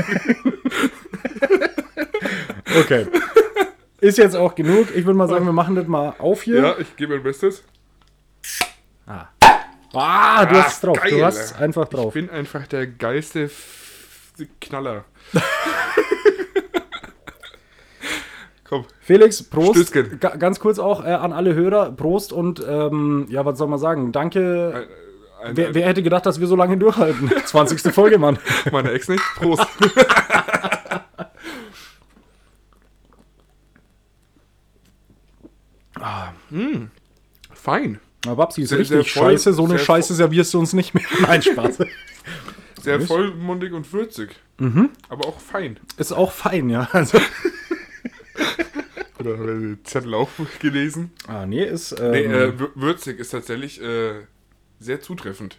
okay. 2.80 3.06
Ist 4.00 4.18
jetzt 4.18 4.36
auch 4.36 4.54
genug. 4.54 4.88
Ich 4.94 5.04
würde 5.04 5.18
mal 5.18 5.28
sagen, 5.28 5.44
wir 5.44 5.52
machen 5.52 5.74
das 5.74 5.86
mal 5.86 6.14
auf 6.18 6.42
hier. 6.42 6.60
Ja, 6.62 6.74
ich 6.78 6.96
gebe 6.96 7.14
mein 7.14 7.22
Bestes. 7.22 7.64
Ah. 9.10 9.28
Ah, 9.92 10.46
du 10.46 10.54
hast 10.54 10.74
es 10.74 10.80
drauf. 10.82 10.96
Du 11.02 11.10
geil. 11.10 11.24
hast 11.24 11.38
es 11.38 11.52
einfach 11.54 11.82
Ich 11.84 11.88
drauf. 11.88 12.12
bin 12.14 12.30
einfach 12.30 12.68
der 12.68 12.86
geilste 12.86 13.44
F 13.44 14.32
Knaller. 14.60 15.04
Komm. 18.64 18.84
Felix, 19.00 19.42
Prost. 19.42 19.88
Stößchen. 19.88 20.20
Ga 20.20 20.36
ganz 20.36 20.60
kurz 20.60 20.78
auch 20.78 21.04
äh, 21.04 21.08
an 21.10 21.32
alle 21.32 21.54
Hörer. 21.54 21.90
Prost 21.90 22.32
und 22.32 22.64
ähm, 22.66 23.26
ja, 23.28 23.44
was 23.44 23.58
soll 23.58 23.66
man 23.66 23.80
sagen? 23.80 24.12
Danke. 24.12 24.86
Ein, 25.42 25.48
ein, 25.48 25.56
Wer, 25.56 25.74
wer 25.74 25.86
hätte 25.88 26.04
gedacht, 26.04 26.24
dass 26.24 26.38
wir 26.38 26.46
so 26.46 26.54
lange 26.54 26.76
durchhalten? 26.78 27.32
20. 27.44 27.92
Folge, 27.92 28.18
Mann. 28.18 28.38
Meine 28.70 28.92
Ex 28.92 29.08
nicht. 29.08 29.24
Prost. 29.36 29.66
ah, 36.00 36.28
mm, 36.50 36.90
fein. 37.52 38.00
Na, 38.24 38.34
Babsi 38.34 38.62
ist 38.62 38.68
Sehr, 38.70 38.78
richtig 38.78 39.12
sehr 39.12 39.22
voll- 39.22 39.32
scheiße. 39.32 39.52
So 39.54 39.64
eine 39.64 39.78
Scheiße 39.78 40.14
servierst 40.14 40.52
du 40.54 40.58
uns 40.60 40.72
nicht 40.72 40.94
mehr. 40.94 41.04
Nein, 41.22 41.42
Spaß. 41.42 41.78
Sehr 42.82 42.96
Nicht? 42.98 43.08
vollmundig 43.08 43.72
und 43.74 43.92
würzig. 43.92 44.30
Aber 45.10 45.26
auch 45.28 45.38
fein. 45.38 45.78
Ist 45.98 46.12
auch 46.12 46.32
fein, 46.32 46.70
ja. 46.70 46.88
Also, 46.92 47.18
Oder 49.18 49.32
haben 49.36 49.46
wir 49.46 49.54
den 49.54 49.84
Zettel 49.84 50.14
auch 50.14 50.30
gelesen? 50.60 51.10
ah, 51.28 51.44
nee, 51.44 51.62
ist. 51.64 51.92
Ähm, 52.00 52.10
Nee, 52.12 52.24
äh, 52.24 52.52
wür- 52.58 52.70
würzig 52.74 53.18
ist 53.18 53.30
tatsächlich 53.30 53.80
äh, 53.82 54.14
sehr 54.78 55.00
zutreffend. 55.02 55.58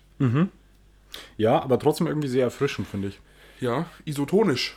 ja, 1.38 1.62
aber 1.62 1.78
trotzdem 1.78 2.08
irgendwie 2.08 2.28
sehr 2.28 2.44
erfrischend, 2.46 2.88
finde 2.88 3.10
ich. 3.10 3.20
Ja, 3.60 3.86
isotonisch. 4.06 4.76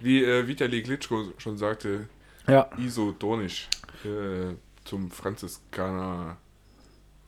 Wie 0.00 0.24
äh, 0.24 0.48
Vitali 0.48 0.82
Klitschko 0.82 1.32
schon 1.38 1.56
sagte, 1.56 2.08
Ja. 2.48 2.68
isotonisch. 2.78 3.68
Äh, 4.04 4.54
zum 4.84 5.10
Franziskaner. 5.10 6.36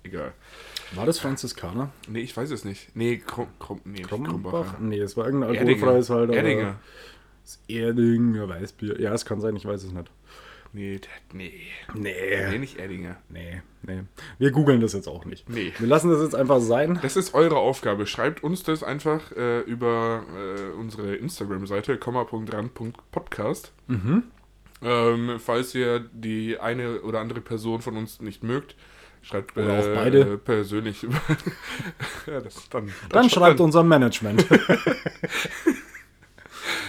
Egal. 0.05 0.33
War 0.95 1.07
das 1.07 1.19
Franziskaner? 1.21 1.91
Nee, 2.09 2.21
ich 2.21 2.37
weiß 2.37 2.51
es 2.51 2.65
nicht. 2.65 2.95
Nee, 2.97 3.19
Krum, 3.19 3.47
Krum, 3.59 3.81
nee? 3.85 4.03
Krumbacher. 4.03 4.79
Nee, 4.81 4.99
es 4.99 5.17
war 5.17 5.27
irgendein 5.27 5.55
Erdinger. 5.55 5.75
alkoholfreies 5.75 6.11
halt. 6.11 6.31
Erdinger. 6.31 6.81
Das 7.45 7.61
Erdinger 7.69 8.49
Weißbier. 8.49 9.01
Ja, 9.01 9.13
es 9.15 9.25
kann 9.25 9.41
sein, 9.41 9.55
ich 9.57 9.65
weiß 9.65 9.85
es 9.85 9.93
nicht. 9.93 10.11
Nee, 10.75 11.01
nee. 11.35 11.53
Nee, 11.95 12.15
Nee. 12.51 12.59
nicht 12.59 12.79
Erdinger. 12.79 13.17
Nee, 13.29 13.61
nee. 13.83 14.05
Wir 14.39 14.51
googeln 14.53 14.81
das 14.81 14.95
jetzt 14.95 15.07
auch 15.07 15.25
nicht. 15.27 15.47
Nee. 15.49 15.73
Wir 15.79 15.87
lassen 15.87 16.11
das 16.11 16.23
jetzt 16.23 16.35
einfach 16.35 16.61
sein. 16.61 16.99
Das 17.03 17.15
ist 17.17 17.35
eure 17.35 17.57
Aufgabe. 17.57 18.07
Schreibt 18.07 18.43
uns 18.43 18.63
das 18.63 18.83
einfach 18.83 19.33
äh, 19.33 19.61
über 19.61 20.25
äh, 20.35 20.73
unsere 20.79 21.15
Instagram-Seite, 21.17 21.99
komma.ran.podcast. 21.99 23.73
Mhm. 23.87 24.25
Ähm, 24.83 25.39
falls 25.39 25.75
ihr 25.75 26.01
die 26.13 26.59
eine 26.59 27.03
oder 27.03 27.21
andere 27.21 27.41
Person 27.41 27.81
von 27.81 27.97
uns 27.97 28.21
nicht 28.21 28.43
mögt, 28.43 28.75
schreibt 29.23 29.57
Oder 29.57 29.79
äh, 29.79 29.81
auch 29.81 29.95
beide. 29.95 30.21
äh, 30.21 30.37
persönlich 30.39 31.03
ja, 32.27 32.41
das 32.41 32.69
dann. 32.69 32.91
Dann 33.11 33.31
schreibt 33.31 33.61
unser 33.61 33.83
Management. 33.83 34.45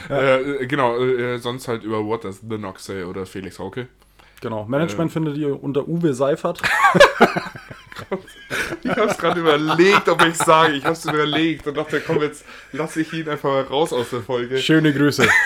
Äh, 0.10 0.64
äh, 0.64 0.68
genau, 0.68 0.98
äh, 0.98 1.38
sonst 1.38 1.68
halt 1.68 1.84
über 1.84 2.06
What 2.06 2.26
Does 2.26 2.42
the 2.48 2.58
Say 2.78 3.04
oder 3.04 3.26
Felix 3.26 3.58
Hauke. 3.58 3.88
genau. 4.42 4.66
Management 4.66 5.12
findet 5.12 5.38
ihr 5.38 5.64
unter 5.64 5.88
Uwe 5.88 6.14
Seifert. 6.14 6.62
Ich 8.84 8.92
hab's 8.92 9.18
gerade 9.18 9.40
überlegt, 9.40 10.08
ob 10.10 10.24
ich 10.26 10.36
sage. 10.36 10.74
Ich 10.74 10.86
hab's 10.86 11.06
überlegt 11.06 11.68
und 11.68 11.76
dachte, 11.78 12.02
komm, 12.06 12.22
jetzt 12.22 12.46
lasse 12.72 13.02
ich 13.02 13.14
ihn 13.14 13.28
einfach 13.30 13.50
mal 13.50 13.62
raus 13.64 13.94
aus 13.94 14.10
der 14.10 14.22
Folge. 14.22 14.58
Schöne 14.58 14.94
Grüße. 14.94 15.28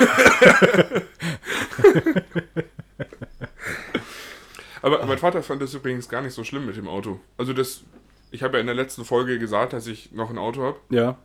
Aber 4.82 5.06
mein 5.06 5.18
Vater 5.18 5.42
fand 5.44 5.62
das 5.62 5.74
übrigens 5.74 6.08
gar 6.08 6.22
nicht 6.22 6.34
so 6.34 6.44
schlimm 6.44 6.66
mit 6.66 6.78
dem 6.78 6.88
Auto. 6.88 7.20
Also 7.38 7.54
das, 7.54 7.82
ich 8.32 8.44
habe 8.44 8.58
ja 8.58 8.62
in 8.62 8.68
der 8.68 8.76
letzten 8.76 9.04
Folge 9.06 9.40
gesagt, 9.40 9.74
dass 9.74 9.88
ich 9.88 10.12
noch 10.12 10.30
ein 10.30 10.38
Auto 10.38 10.64
habe, 10.64 10.78
Ja, 10.90 11.18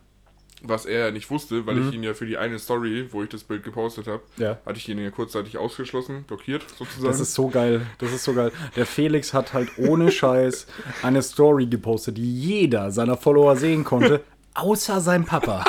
was 0.63 0.85
er 0.85 1.11
nicht 1.11 1.29
wusste, 1.29 1.65
weil 1.65 1.77
ich 1.77 1.93
ihn 1.93 2.03
ja 2.03 2.13
für 2.13 2.25
die 2.25 2.37
eine 2.37 2.57
Story, 2.57 3.07
wo 3.11 3.21
ich 3.21 3.29
das 3.29 3.43
Bild 3.43 3.63
gepostet 3.63 4.07
habe, 4.07 4.21
ja. 4.37 4.57
hatte 4.65 4.77
ich 4.77 4.87
ihn 4.87 4.97
ja 4.97 5.11
kurzzeitig 5.11 5.57
ausgeschlossen, 5.57 6.23
blockiert 6.23 6.63
sozusagen. 6.77 7.07
Das 7.07 7.19
ist 7.19 7.33
so 7.33 7.49
geil. 7.49 7.85
Das 7.99 8.13
ist 8.13 8.23
so 8.23 8.33
geil. 8.33 8.51
Der 8.75 8.85
Felix 8.85 9.33
hat 9.33 9.53
halt 9.53 9.77
ohne 9.77 10.09
Scheiß 10.09 10.67
eine 11.01 11.21
Story 11.21 11.65
gepostet, 11.65 12.17
die 12.17 12.39
jeder 12.39 12.91
seiner 12.91 13.17
Follower 13.17 13.57
sehen 13.57 13.83
konnte, 13.83 14.21
außer 14.53 15.01
sein 15.01 15.25
Papa. 15.25 15.65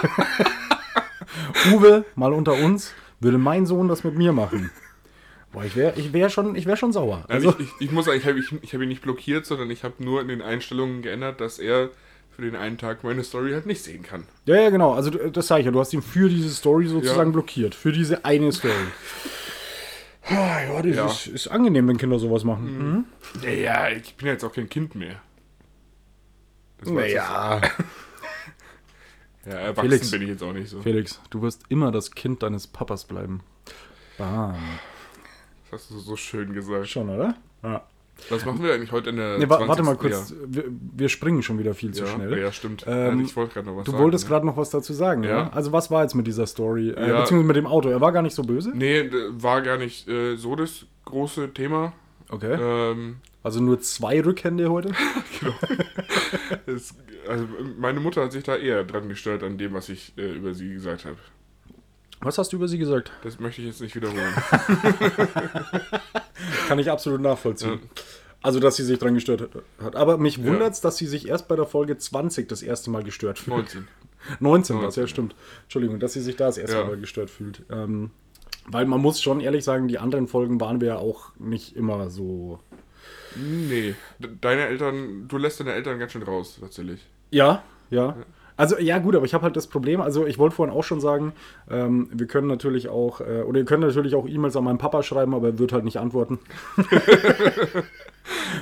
Uwe, 1.73 2.05
mal 2.15 2.33
unter 2.33 2.53
uns, 2.53 2.93
würde 3.19 3.39
mein 3.39 3.67
Sohn 3.67 3.89
das 3.89 4.05
mit 4.05 4.17
mir 4.17 4.33
machen. 4.33 4.71
Boah, 5.53 5.65
ich 5.65 5.77
wäre 5.77 5.95
ich 5.97 6.13
wär 6.13 6.31
schon, 6.31 6.57
ich 6.57 6.67
wär 6.67 6.77
schon 6.77 6.93
sauer. 6.93 7.25
also 7.29 7.51
Also, 7.51 7.61
ich, 7.61 7.69
ich, 7.81 7.87
ich 7.87 7.93
muss 7.93 8.07
sagen, 8.07 8.19
ich 8.19 8.27
habe 8.27 8.39
ich 8.39 8.75
hab 8.75 8.81
ihn 8.81 8.89
nicht 8.89 9.03
blockiert, 9.03 9.47
sondern 9.47 9.71
ich 9.71 9.85
habe 9.85 9.95
nur 9.99 10.21
in 10.21 10.29
den 10.29 10.43
Einstellungen 10.43 11.03
geändert, 11.03 11.41
dass 11.41 11.59
er 11.59 11.91
für 12.35 12.43
den 12.43 12.57
einen 12.57 12.79
Tag 12.79 13.05
meine 13.05 13.23
Story 13.25 13.53
halt 13.53 13.67
nicht 13.67 13.83
sehen 13.83 14.03
kann. 14.03 14.25
ja, 14.47 14.57
ja, 14.57 14.71
genau. 14.71 14.93
Also, 14.95 15.11
das 15.11 15.47
sage 15.47 15.61
ich 15.61 15.67
ja. 15.67 15.73
Du 15.73 15.81
hast 15.81 15.93
ihn 15.93 16.03
für 16.03 16.29
diese 16.29 16.51
Story 16.51 16.87
sozusagen 16.87 17.31
Ja. 17.31 17.33
blockiert. 17.33 17.75
Für 17.75 17.93
diese 17.93 18.25
eine 18.25 18.53
Story. 18.53 18.73
Ah, 20.27 20.61
ja, 20.63 20.83
das 20.83 20.97
Ja. 20.97 21.07
Ist, 21.07 21.27
ist 21.27 21.49
angenehm, 21.49 21.87
wenn 21.89 21.99
Kinder 21.99 22.19
sowas 22.19 22.45
machen. 22.45 22.65
Mhm. 22.95 23.05
Ja, 23.43 23.51
ja, 23.51 23.89
ich 23.91 24.15
bin 24.17 24.27
ja 24.27 24.33
jetzt 24.33 24.45
auch 24.45 24.53
kein 24.53 24.69
Kind 24.69 24.95
mehr. 24.95 25.21
Das 26.81 26.89
Naja, 26.89 27.61
Ja, 29.47 29.53
erwachsen 29.53 29.91
Felix. 29.91 30.11
bin 30.11 30.23
ich 30.23 30.29
jetzt 30.29 30.43
auch 30.43 30.53
nicht 30.55 30.71
so. 30.71 30.81
Felix, 30.81 31.21
du 31.31 31.43
wirst 31.43 31.63
immer 31.69 31.93
das 31.93 32.11
Kind 32.13 32.43
deines 32.43 32.67
Papas 32.67 33.05
bleiben. 33.05 33.41
Bam. 34.17 34.55
Das 35.71 35.83
hast 35.83 35.91
du 35.91 35.99
so 35.99 36.17
schön 36.17 36.55
gesagt. 36.55 36.89
Schon, 36.89 37.11
oder? 37.11 37.35
Ja. 37.63 37.87
Was 38.31 38.45
machen 38.47 38.63
wir 38.63 38.73
eigentlich 38.73 38.93
heute 38.93 39.11
in 39.11 39.17
der 39.17 39.39
Nee, 39.39 39.49
wa 39.49 39.67
warte 39.67 39.83
mal 39.83 39.99
20. 39.99 39.99
kurz, 39.99 40.35
wir, 40.47 40.65
wir 40.69 41.09
springen 41.09 41.43
schon 41.43 41.59
wieder 41.59 41.75
viel 41.75 41.93
zu 41.93 42.05
Ja, 42.05 42.09
schnell. 42.11 42.39
ja, 42.39 42.53
stimmt. 42.53 42.85
Ähm, 42.87 43.19
ja, 43.21 43.25
ich 43.25 43.37
wollte 43.37 43.55
gerade 43.55 43.67
noch 43.67 43.77
was 43.77 43.85
Du 43.85 43.91
sagen. 43.91 44.03
wolltest 44.03 44.25
ne? 44.25 44.29
gerade 44.31 44.47
noch 44.47 44.57
was 44.57 44.71
dazu 44.71 44.93
sagen, 44.93 45.23
Ja. 45.25 45.31
ja? 45.31 45.51
Also 45.53 45.73
was 45.73 45.91
war 45.91 46.03
jetzt 46.03 46.15
mit 46.15 46.27
dieser 46.27 46.47
Story? 46.47 46.91
Äh, 46.91 47.09
Ja. 47.09 47.21
Beziehungsweise 47.21 47.47
mit 47.49 47.57
dem 47.57 47.67
Auto. 47.67 47.89
Er 47.89 48.01
war 48.01 48.13
gar 48.13 48.23
nicht 48.23 48.35
so 48.35 48.43
böse? 48.43 48.71
Nee, 48.75 49.11
war 49.31 49.61
gar 49.63 49.77
nicht 49.77 50.09
äh, 50.09 50.37
so 50.37 50.55
das 50.57 50.87
große 51.05 51.53
Thema. 51.53 51.93
Okay. 52.31 52.57
Ähm, 52.59 53.17
Also 53.43 53.61
nur 53.61 53.81
zwei 53.81 54.21
Rückhände 54.23 54.71
heute? 54.71 54.93
es, 56.67 56.95
also 57.29 57.47
meine 57.79 58.01
Mutter 58.01 58.23
hat 58.23 58.33
sich 58.33 58.45
da 58.45 58.57
eher 58.57 58.85
dran 58.85 59.09
gestört 59.09 59.43
an 59.43 59.59
dem, 59.59 59.75
was 59.75 59.89
ich 59.89 60.13
äh, 60.17 60.33
über 60.33 60.55
sie 60.55 60.73
gesagt 60.73 61.05
habe. 61.05 61.17
Was 62.25 62.39
hast 62.39 62.53
du 62.53 62.57
über 62.57 62.69
sie 62.69 62.79
gesagt? 62.79 63.13
Das 63.23 63.39
möchte 63.39 63.61
ich 63.61 63.69
jetzt 63.69 63.81
nicht 63.81 63.95
wiederholen. 63.95 64.21
Kann 66.69 66.79
ich 66.79 66.91
absolut 66.91 67.21
nachvollziehen. 67.21 67.81
Ja. 67.83 68.03
Also, 68.43 68.61
dass 68.61 68.77
sie 68.77 68.85
sich 68.85 68.99
dran 68.99 69.15
gestört 69.15 69.49
hat-. 69.83 69.97
Aber 69.97 70.19
mich 70.19 70.43
wundert's, 70.43 70.81
dass 70.81 70.97
sie 70.97 71.07
sich 71.07 71.29
erst 71.29 71.49
bei 71.49 71.57
der 71.57 71.67
Folge 71.67 71.97
20 71.97 72.49
das 72.49 72.63
erste 72.63 72.91
Mal 72.91 73.03
gestört 73.03 73.39
fühlt. 73.39 73.57
19. 73.57 73.89
19 74.41 74.77
war 74.77 74.89
es, 74.89 74.97
19, 74.97 75.03
ja, 75.03 75.09
stimmt. 75.09 75.35
Entschuldigung, 75.65 76.01
dass 76.01 76.15
sie 76.15 76.21
sich 76.21 76.37
da 76.37 76.47
das 76.47 76.59
erste 76.59 76.79
Ja. 76.79 76.85
Mal 76.85 76.97
gestört 76.97 77.31
fühlt. 77.31 77.63
Ähm, 77.71 78.11
weil 78.67 78.87
man 78.87 79.01
muss 79.01 79.21
schon 79.21 79.41
ehrlich 79.41 79.65
sagen, 79.65 79.89
die 79.89 79.99
anderen 79.99 80.27
Folgen 80.27 80.61
waren 80.61 80.81
wir 80.81 80.89
ja 80.89 80.97
auch 80.97 81.33
nicht 81.39 81.77
immer 81.77 82.11
so. 82.11 82.61
Nee, 83.37 83.95
deine 84.41 84.67
Eltern, 84.67 85.29
du 85.29 85.39
lässt 85.39 85.61
deine 85.61 85.73
Eltern 85.73 85.99
ganz 85.99 86.13
schön 86.13 86.23
raus, 86.23 86.59
tatsächlich. 86.61 87.05
Ja, 87.31 87.63
ja. 87.91 88.17
Also 88.57 88.79
ja 88.79 88.99
gut, 88.99 89.17
aber 89.17 89.25
ich 89.25 89.35
habe 89.35 89.45
halt 89.45 89.57
das 89.57 89.67
Problem, 89.67 90.01
also 90.01 90.27
ich 90.27 90.39
wollte 90.39 90.55
vorhin 90.55 90.75
auch 90.75 90.85
schon 90.85 91.01
sagen, 91.01 91.33
ähm, 91.69 92.09
wir 92.13 92.27
können 92.27 92.47
natürlich 92.47 92.89
auch, 92.89 93.21
äh, 93.21 93.43
oder 93.43 93.59
ihr 93.59 93.65
könnt 93.65 93.83
natürlich 93.83 94.15
auch 94.15 94.29
E-Mails 94.29 94.57
an 94.57 94.65
meinen 94.65 94.79
Papa 94.79 95.03
schreiben, 95.03 95.35
aber 95.35 95.49
er 95.49 95.59
wird 95.59 95.73
halt 95.73 95.85
nicht 95.85 95.99
antworten. 95.99 96.39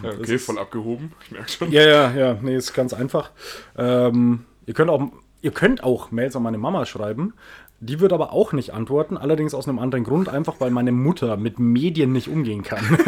Ja, 0.02 0.10
okay, 0.10 0.38
voll 0.38 0.58
abgehoben, 0.58 1.12
ich 1.24 1.30
merke 1.30 1.48
schon. 1.48 1.70
Ja, 1.70 1.82
ja, 1.82 2.10
ja, 2.12 2.36
nee, 2.42 2.56
ist 2.56 2.74
ganz 2.74 2.92
einfach. 2.92 3.30
Ähm, 3.76 4.44
ihr 4.66 4.74
könnt 4.74 4.90
auch, 4.90 5.12
ihr 5.40 5.52
könnt 5.52 5.84
auch 5.84 6.10
Mails 6.10 6.34
an 6.34 6.42
meine 6.42 6.58
Mama 6.58 6.84
schreiben. 6.86 7.34
Die 7.78 8.00
wird 8.00 8.12
aber 8.12 8.32
auch 8.32 8.52
nicht 8.52 8.74
antworten, 8.74 9.16
allerdings 9.16 9.54
aus 9.54 9.68
einem 9.68 9.78
anderen 9.78 10.04
Grund, 10.04 10.28
einfach 10.28 10.60
weil 10.60 10.70
meine 10.70 10.92
Mutter 10.92 11.36
mit 11.36 11.58
Medien 11.58 12.12
nicht 12.12 12.28
umgehen 12.28 12.62
kann. 12.62 12.84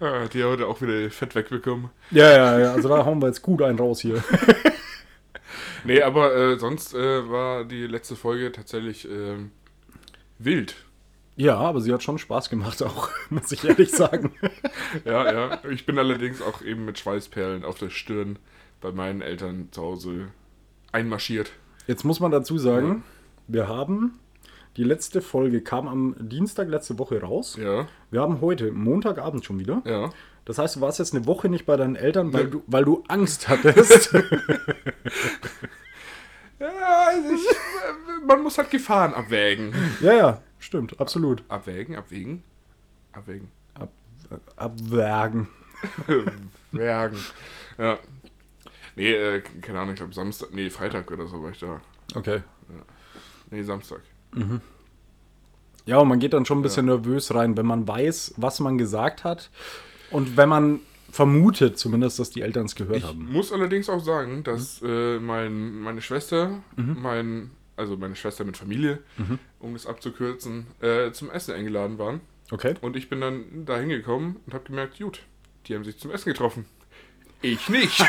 Ja, 0.00 0.26
die 0.28 0.42
hat 0.42 0.50
heute 0.50 0.66
auch 0.66 0.80
wieder 0.80 1.10
Fett 1.10 1.34
wegbekommen. 1.34 1.90
ja, 2.10 2.30
ja, 2.30 2.58
ja, 2.58 2.72
also 2.72 2.88
da 2.88 3.04
hauen 3.04 3.20
wir 3.20 3.26
jetzt 3.26 3.42
gut 3.42 3.62
einen 3.62 3.78
raus 3.78 4.00
hier. 4.00 4.22
Nee, 5.84 6.02
aber 6.02 6.34
äh, 6.34 6.58
sonst 6.58 6.94
äh, 6.94 7.30
war 7.30 7.64
die 7.64 7.86
letzte 7.86 8.16
Folge 8.16 8.52
tatsächlich 8.52 9.08
ähm, 9.08 9.52
wild. 10.38 10.76
Ja, 11.36 11.56
aber 11.56 11.80
sie 11.80 11.92
hat 11.92 12.02
schon 12.02 12.18
Spaß 12.18 12.50
gemacht 12.50 12.82
auch, 12.82 13.10
muss 13.30 13.52
ich 13.52 13.64
ehrlich 13.64 13.90
sagen. 13.90 14.32
Ja, 15.04 15.30
ja. 15.30 15.58
Ich 15.70 15.84
bin 15.84 15.98
allerdings 15.98 16.40
auch 16.40 16.62
eben 16.62 16.86
mit 16.86 16.98
Schweißperlen 16.98 17.62
auf 17.62 17.78
der 17.78 17.90
Stirn 17.90 18.38
bei 18.80 18.90
meinen 18.90 19.20
Eltern 19.20 19.68
zu 19.70 19.82
Hause 19.82 20.28
einmarschiert. 20.92 21.52
Jetzt 21.86 22.04
muss 22.04 22.20
man 22.20 22.30
dazu 22.30 22.56
sagen, 22.56 23.04
wir 23.48 23.68
haben, 23.68 24.18
die 24.78 24.84
letzte 24.84 25.20
Folge 25.20 25.60
kam 25.60 25.86
am 25.88 26.16
Dienstag 26.18 26.68
letzte 26.68 26.98
Woche 26.98 27.20
raus. 27.20 27.58
Ja, 27.60 27.86
Wir 28.10 28.20
haben 28.22 28.40
heute 28.40 28.72
Montagabend 28.72 29.44
schon 29.44 29.58
wieder. 29.58 29.82
ja. 29.84 30.10
Das 30.44 30.56
heißt, 30.56 30.76
du 30.76 30.80
warst 30.80 30.98
jetzt 30.98 31.14
eine 31.14 31.26
Woche 31.26 31.50
nicht 31.50 31.66
bei 31.66 31.76
deinen 31.76 31.94
Eltern, 31.94 32.32
weil, 32.32 32.44
Nee. 32.44 32.50
du, 32.52 32.62
weil 32.68 32.82
du 32.82 33.04
Angst 33.08 33.48
hattest. 33.50 34.14
Ja, 36.60 37.06
also 37.08 37.34
ich, 37.34 38.26
man 38.26 38.42
muss 38.42 38.58
halt 38.58 38.70
Gefahren 38.70 39.14
abwägen. 39.14 39.72
ja, 40.00 40.12
ja, 40.12 40.42
stimmt, 40.58 40.98
absolut. 41.00 41.44
Abwägen, 41.48 41.94
abwägen, 41.96 42.42
abwägen. 43.12 43.48
Ab, 43.74 43.90
abwägen. 44.56 45.48
Wägen. 46.72 47.18
Ja. 47.78 47.98
Nee, 48.96 49.12
äh, 49.12 49.40
keine 49.60 49.78
Ahnung, 49.78 49.94
ich 49.94 49.98
glaube 50.00 50.12
Samstag, 50.14 50.48
nee, 50.52 50.68
Freitag 50.70 51.08
oder 51.12 51.28
so 51.28 51.40
war 51.42 51.50
ich 51.52 51.60
da. 51.60 51.80
Okay. 52.16 52.42
Nee, 53.50 53.62
Samstag. 53.62 54.00
Ja, 55.86 55.98
und 55.98 56.08
man 56.08 56.18
geht 56.18 56.32
dann 56.34 56.44
schon 56.44 56.58
ein 56.58 56.62
bisschen 56.62 56.86
nervös 56.86 57.34
rein, 57.34 57.56
wenn 57.56 57.66
man 57.66 57.88
weiß, 57.88 58.34
was 58.36 58.60
man 58.60 58.76
gesagt 58.78 59.24
hat 59.24 59.50
und 60.10 60.36
wenn 60.36 60.48
man 60.48 60.80
vermutet 61.10 61.78
zumindest, 61.78 62.18
dass 62.18 62.28
die 62.30 62.42
Eltern 62.42 62.66
es 62.66 62.74
gehört 62.74 62.98
Ich 62.98 63.04
haben. 63.04 63.32
muss 63.32 63.50
allerdings 63.52 63.88
auch 63.88 64.04
sagen, 64.04 64.44
dass 64.44 64.82
äh, 64.84 65.18
mein, 65.18 65.78
meine 65.80 66.02
Schwester, 66.02 66.62
mein, 66.76 67.50
also 67.76 67.96
meine 67.96 68.14
Schwester 68.14 68.44
mit 68.44 68.58
Familie, 68.58 68.98
um 69.58 69.74
es 69.74 69.86
abzukürzen, 69.86 70.66
äh, 70.82 71.10
zum 71.12 71.30
Essen 71.30 71.54
eingeladen 71.54 71.98
waren. 71.98 72.20
Okay. 72.50 72.74
Und 72.82 72.96
ich 72.96 73.08
bin 73.08 73.20
dann 73.22 73.64
da 73.64 73.78
hingekommen 73.78 74.36
und 74.44 74.52
habe 74.54 74.64
gemerkt, 74.64 74.98
gut, 74.98 75.22
die 75.66 75.74
haben 75.74 75.84
sich 75.84 75.98
zum 75.98 76.10
Essen 76.10 76.28
getroffen. 76.30 76.66
Ich 77.40 77.68
nicht. 77.70 78.04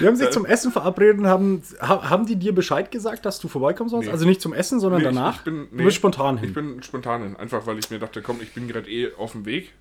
Die 0.00 0.06
haben 0.06 0.14
sich 0.16 0.30
zum 0.30 0.46
Essen 0.46 0.70
verabredet 0.70 1.18
und 1.18 1.26
haben, 1.26 1.62
ha- 1.80 2.08
haben 2.08 2.26
die 2.26 2.36
dir 2.36 2.54
Bescheid 2.54 2.90
gesagt, 2.90 3.26
dass 3.26 3.40
du 3.40 3.48
vorbeikommen 3.48 3.90
sollst? 3.90 4.06
Nee. 4.06 4.12
Also 4.12 4.24
nicht 4.24 4.40
zum 4.40 4.52
Essen, 4.52 4.78
sondern 4.80 5.00
Nee, 5.00 5.06
danach? 5.08 5.36
ich 5.38 5.42
bin- 5.42 5.68
Du 5.70 5.76
nee, 5.76 5.84
bist 5.84 5.96
spontan 5.96 6.38
hin. 6.38 6.48
Ich 6.48 6.54
bin 6.54 6.82
spontan 6.82 7.22
hin, 7.22 7.36
einfach 7.36 7.66
weil 7.66 7.78
ich 7.78 7.90
mir 7.90 7.98
dachte, 7.98 8.22
komm, 8.22 8.40
ich 8.40 8.52
bin 8.54 8.68
gerade 8.68 8.88
eh 8.88 9.12
auf 9.16 9.32
dem 9.32 9.44
Weg. 9.46 9.72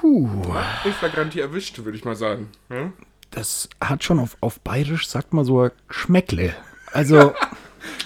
Puh. 0.00 0.28
Ich 0.84 0.94
flagranti 0.94 1.40
erwischt, 1.40 1.78
würde 1.84 1.96
ich 1.98 2.04
mal 2.04 2.16
sagen. 2.16 2.48
Ja? 2.70 2.92
das 3.32 3.68
hat 3.82 4.02
schon 4.04 4.18
auf, 4.18 4.36
auf 4.40 4.60
Bayerisch, 4.60 5.08
sagt 5.08 5.34
man 5.34 5.44
so, 5.44 5.68
Schmeckle. 5.90 6.54
Also, 6.92 7.16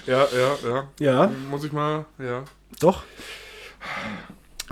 ja, 0.07 0.26
ja, 0.33 0.59
ja. 0.69 0.88
ja, 0.99 1.31
Muss 1.50 1.62
ich 1.62 1.73
mal, 1.73 2.07
ja. 2.19 2.43
doch. 2.81 3.05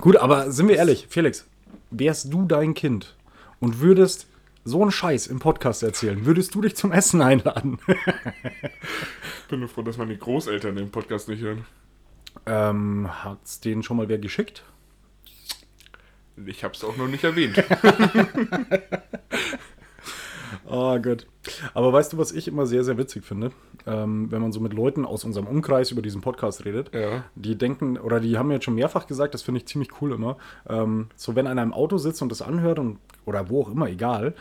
Gut, 0.00 0.16
aber 0.16 0.50
sind 0.50 0.66
wir 0.68 0.76
ehrlich, 0.76 1.06
Felix, 1.08 1.46
wärst 1.90 2.32
du 2.32 2.44
dein 2.44 2.74
Kind 2.74 3.14
und 3.60 3.80
würdest 3.80 4.26
so 4.64 4.82
einen 4.82 4.90
Scheiß 4.90 5.26
im 5.28 5.38
Podcast 5.38 5.82
erzählen, 5.82 6.26
würdest 6.26 6.54
du 6.54 6.60
dich 6.60 6.76
zum 6.76 6.92
Essen 6.92 7.22
einladen? 7.22 7.78
Bin 9.48 9.60
nur 9.60 9.68
froh, 9.68 9.82
dass 9.82 9.96
meine 9.96 10.16
Großeltern 10.16 10.76
den 10.76 10.90
Podcast 10.90 11.28
nicht 11.28 11.40
hören. 11.40 11.64
ähm, 12.46 13.08
hat's 13.24 13.60
denen 13.60 13.82
schon 13.82 13.96
mal 13.96 14.08
wer 14.08 14.18
geschickt? 14.18 14.62
Ich 16.46 16.62
habe 16.62 16.74
es 16.74 16.84
auch 16.84 16.96
noch 16.96 17.08
nicht 17.08 17.24
erwähnt. 17.24 17.56
Ah, 20.68 20.98
gut. 20.98 21.26
Aber 21.74 21.92
weißt 21.92 22.12
du, 22.12 22.18
was 22.18 22.32
ich 22.32 22.48
immer 22.48 22.66
sehr, 22.66 22.84
sehr 22.84 22.98
witzig 22.98 23.24
finde? 23.24 23.52
Ähm, 23.86 24.30
wenn 24.30 24.42
man 24.42 24.52
so 24.52 24.60
mit 24.60 24.72
Leuten 24.74 25.04
aus 25.04 25.24
unserem 25.24 25.46
Umkreis 25.46 25.90
über 25.90 26.02
diesen 26.02 26.20
Podcast 26.20 26.64
redet, 26.64 26.94
Ja. 26.94 27.24
die 27.34 27.56
denken, 27.56 27.96
oder 27.98 28.20
die 28.20 28.36
haben 28.38 28.48
mir 28.48 28.54
jetzt 28.54 28.64
schon 28.64 28.74
mehrfach 28.74 29.06
gesagt, 29.06 29.34
das 29.34 29.42
finde 29.42 29.58
ich 29.58 29.66
ziemlich 29.66 29.90
cool 30.00 30.12
immer, 30.12 30.36
ähm, 30.68 31.06
so 31.16 31.34
wenn 31.36 31.46
einer 31.46 31.62
im 31.62 31.72
Auto 31.72 31.96
sitzt 31.98 32.20
und 32.22 32.30
das 32.30 32.42
anhört 32.42 32.78
und, 32.78 32.98
oder 33.24 33.48
wo 33.48 33.62
auch 33.62 33.70
immer, 33.70 33.88
egal, 33.88 34.34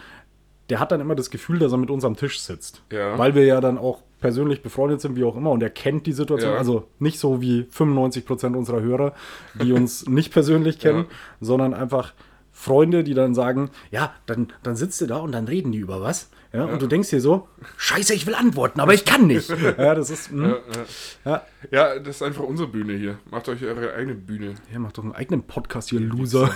der 0.70 0.80
hat 0.82 0.92
dann 0.92 1.00
immer 1.00 1.16
das 1.16 1.30
Gefühl, 1.30 1.60
dass 1.60 1.72
er 1.72 1.78
mit 1.78 1.90
uns 1.90 2.04
am 2.04 2.18
Tisch 2.18 2.40
sitzt. 2.42 2.82
Ja. 2.92 3.18
Weil 3.18 3.36
wir 3.36 3.46
ja 3.46 3.62
dann 3.62 3.78
auch 3.78 4.02
persönlich 4.20 4.62
befreundet 4.62 5.00
sind, 5.00 5.16
wie 5.16 5.24
auch 5.24 5.38
immer, 5.38 5.52
und 5.52 5.64
er 5.64 5.70
kennt 5.70 6.08
die 6.08 6.12
Situation. 6.12 6.52
Ja. 6.54 6.58
Also 6.58 6.88
nicht 7.00 7.20
so 7.20 7.40
wie 7.40 7.62
95% 7.72 8.54
unserer 8.56 8.82
Hörer, 8.82 9.14
die 9.62 9.72
uns 9.72 10.06
nicht 10.10 10.34
persönlich 10.34 10.80
kennen, 10.80 11.06
sondern 11.40 11.74
einfach 11.74 12.14
Freunde, 12.60 13.04
die 13.04 13.14
dann 13.14 13.36
sagen, 13.36 13.70
ja, 13.92 14.16
dann, 14.26 14.52
dann 14.64 14.76
sitzt 14.76 15.00
du 15.00 15.06
da 15.06 15.18
und 15.18 15.32
dann 15.32 15.48
reden 15.48 15.72
die 15.72 15.78
über 15.78 16.02
was. 16.02 16.32
Ja, 16.52 16.64
Und 16.66 16.82
du 16.82 16.88
denkst 16.88 17.12
dir 17.12 17.22
so, 17.22 17.48
scheiße, 17.78 18.16
ich 18.16 18.26
will 18.26 18.34
antworten, 18.34 18.80
aber 18.80 18.94
ich 18.96 19.06
kann 19.06 19.28
nicht. 19.28 19.48
ja, 19.78 19.94
das 19.94 20.10
ist, 20.10 20.32
mh, 20.32 20.48
Ja, 20.48 20.56
ja. 20.56 21.32
ja. 21.32 21.46
ja, 21.94 22.00
das 22.00 22.16
ist 22.16 22.22
einfach 22.24 22.44
unsere 22.44 22.68
Bühne 22.68 22.94
hier. 22.98 23.20
Macht 23.30 23.48
euch 23.50 23.64
eure 23.64 23.94
eigene 23.94 24.16
Bühne. 24.16 24.56
Ja, 24.74 24.80
mach 24.80 24.92
doch 24.92 25.04
einen 25.04 25.14
eigenen 25.14 25.44
Podcast 25.44 25.90
hier, 25.92 26.00
Loser. 26.00 26.50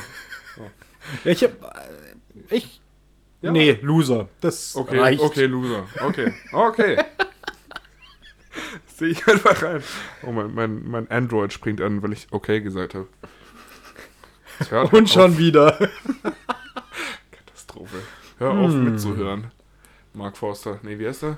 ja, 1.23 1.31
ich 1.31 1.43
hab, 1.43 1.51
äh, 1.61 2.55
ich, 2.55 2.81
Ja. 3.41 3.51
nee, 3.51 3.77
Loser, 3.83 4.27
das 4.39 4.75
Okay, 4.75 4.97
reicht. 4.97 5.21
okay, 5.21 5.45
Loser. 5.45 5.85
Okay, 6.03 6.33
okay. 6.51 6.97
Sehe 8.97 9.09
ich 9.09 9.27
einfach 9.27 9.61
rein. 9.61 9.83
Oh, 10.25 10.31
mein, 10.31 10.53
mein, 10.53 10.83
mein 10.89 11.11
Android 11.11 11.53
springt 11.53 11.79
an, 11.81 12.01
weil 12.01 12.13
ich 12.13 12.27
okay 12.31 12.59
gesagt 12.61 12.95
habe. 12.95 13.07
Hört 14.69 14.93
Und 14.93 15.09
schon 15.09 15.31
auf. 15.31 15.37
wieder. 15.37 15.77
Katastrophe. 17.31 17.97
Hör 18.37 18.51
auf 18.51 18.71
Hm. 18.71 18.83
mitzuhören. 18.91 19.51
Mark 20.13 20.37
Forster. 20.37 20.79
Nee, 20.83 20.99
wie 20.99 21.07
heißt 21.07 21.23
er? 21.23 21.37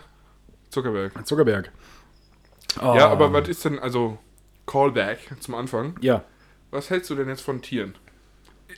Zuckerberg. 0.69 1.25
Zuckerberg. 1.27 1.71
Ja, 2.77 2.93
Ah. 3.07 3.09
aber 3.11 3.31
was 3.31 3.47
ist 3.47 3.63
denn, 3.65 3.77
also, 3.79 4.17
Callback 4.65 5.19
zum 5.39 5.53
Anfang. 5.55 5.95
Ja. 6.01 6.23
Was 6.71 6.89
hältst 6.89 7.09
du 7.11 7.15
denn 7.15 7.27
jetzt 7.29 7.41
von 7.41 7.61
Tieren? 7.61 7.95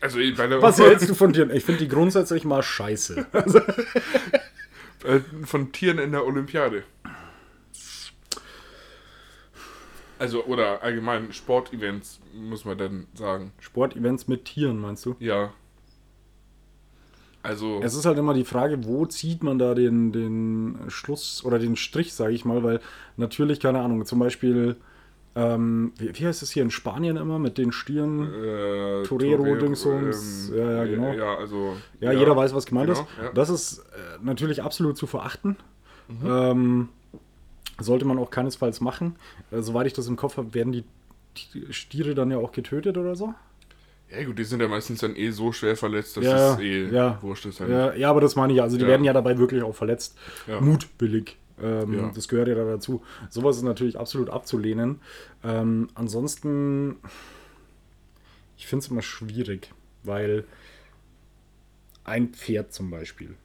Also, 0.02 0.18
bei 0.36 0.48
der, 0.48 0.62
Was 0.62 0.78
hältst 0.80 1.08
du 1.10 1.16
von 1.16 1.32
Tieren? 1.32 1.50
Ich 1.52 1.64
finde 1.64 1.80
die 1.82 1.88
grundsätzlich 1.88 2.44
mal 2.44 2.62
scheiße. 2.64 3.26
Also, 3.32 3.62
von 5.46 5.72
Tieren 5.72 6.00
in 6.00 6.12
der 6.12 6.26
Olympiade? 6.26 6.84
Also, 10.18 10.46
oder 10.46 10.82
allgemein 10.82 11.34
Sportevents, 11.34 12.20
muss 12.34 12.64
man 12.66 12.78
dann 12.78 13.08
sagen. 13.14 13.52
Sportevents 13.60 14.28
mit 14.28 14.46
Tieren, 14.46 14.80
meinst 14.80 15.06
du? 15.06 15.16
Ja. 15.20 15.52
Also. 17.44 17.80
Es 17.84 17.94
ist 17.94 18.06
halt 18.06 18.18
immer 18.18 18.34
die 18.34 18.46
Frage, 18.46 18.86
wo 18.86 19.06
zieht 19.06 19.44
man 19.44 19.60
da 19.60 19.76
den, 19.76 20.12
den 20.12 20.78
Schluss 20.88 21.44
oder 21.46 21.60
den 21.60 21.76
Strich, 21.76 22.14
sage 22.14 22.34
ich 22.34 22.44
mal, 22.46 22.64
weil 22.64 22.80
natürlich, 23.18 23.60
keine 23.60 23.82
Ahnung, 23.82 24.06
zum 24.06 24.20
Beispiel, 24.20 24.78
ähm, 25.36 25.92
wie, 25.98 26.18
wie 26.18 26.26
heißt 26.26 26.42
es 26.42 26.52
hier 26.52 26.64
in 26.64 26.72
Spanien 26.72 27.18
immer 27.18 27.38
mit 27.38 27.58
den 27.58 27.72
Stieren? 27.72 28.22
Äh, 28.34 29.04
Torero, 29.04 29.56
Dingsums. 29.58 30.50
ähm, 30.50 30.58
Ja, 30.58 30.72
ja, 30.72 30.86
genau. 30.86 31.14
Ja, 31.14 31.36
also. 31.38 31.76
Ja, 32.00 32.14
jeder 32.14 32.36
weiß, 32.36 32.56
was 32.56 32.66
gemeint 32.66 32.88
genau, 32.88 33.02
ist. 33.02 33.08
ja. 33.22 33.32
Das 33.34 33.50
ist 33.50 33.80
äh, 33.80 33.84
natürlich 34.24 34.64
absolut 34.64 34.98
zu 34.98 35.06
verachten. 35.08 35.58
Mhm. 36.08 36.26
Ähm, 36.26 36.90
sollte 37.80 38.06
man 38.06 38.18
auch 38.20 38.30
keinesfalls 38.30 38.82
machen. 38.82 39.16
Äh, 39.52 39.62
soweit 39.62 39.88
ich 39.88 39.94
das 39.94 40.08
im 40.08 40.16
Kopf 40.16 40.38
habe, 40.38 40.54
werden 40.54 40.72
die 40.74 40.84
T- 41.36 41.72
Stiere 41.74 42.16
dann 42.16 42.32
ja 42.32 42.38
auch 42.38 42.52
getötet 42.52 42.98
oder 42.98 43.16
so. 43.16 43.34
Ja, 44.10 44.24
gut, 44.24 44.38
die 44.38 44.44
sind 44.44 44.62
ja 44.62 44.68
meistens 44.68 45.00
dann 45.02 45.16
eh 45.16 45.32
so 45.32 45.52
schwer 45.52 45.76
verletzt, 45.76 46.16
dass 46.18 46.24
Ja, 46.24 46.54
es 46.54 46.60
eh 46.60 46.88
ja. 46.90 47.18
wurscht 47.22 47.46
ist. 47.48 47.60
Halt. 47.60 47.70
Ja, 47.72 47.94
ja, 47.96 48.10
aber 48.10 48.22
das 48.22 48.36
meine 48.36 48.54
ich 48.54 48.58
ja. 48.58 48.64
Also 48.64 48.78
die 48.78 48.84
Ja. 48.84 48.90
werden 48.90 49.04
ja 49.04 49.14
dabei 49.14 49.38
wirklich 49.38 49.64
auch 49.64 49.76
verletzt. 49.76 50.18
Ja. 50.48 50.62
Mutwillig. 50.62 51.38
Ähm, 51.62 51.94
Ja. 51.94 52.12
Das 52.14 52.28
gehört 52.28 52.48
ja 52.48 52.56
da 52.56 52.64
dazu. 52.66 53.02
Sowas 53.30 53.58
ist 53.58 53.64
natürlich 53.64 53.98
absolut 54.00 54.30
abzulehnen. 54.30 55.00
Ähm, 55.44 55.90
ansonsten, 55.96 56.98
ich 58.58 58.68
finde 58.68 58.86
es 58.86 58.92
immer 58.92 59.02
schwierig, 59.02 59.72
weil 60.04 60.46
ein 62.04 62.30
Pferd 62.30 62.74
zum 62.74 62.92
Beispiel 62.92 63.36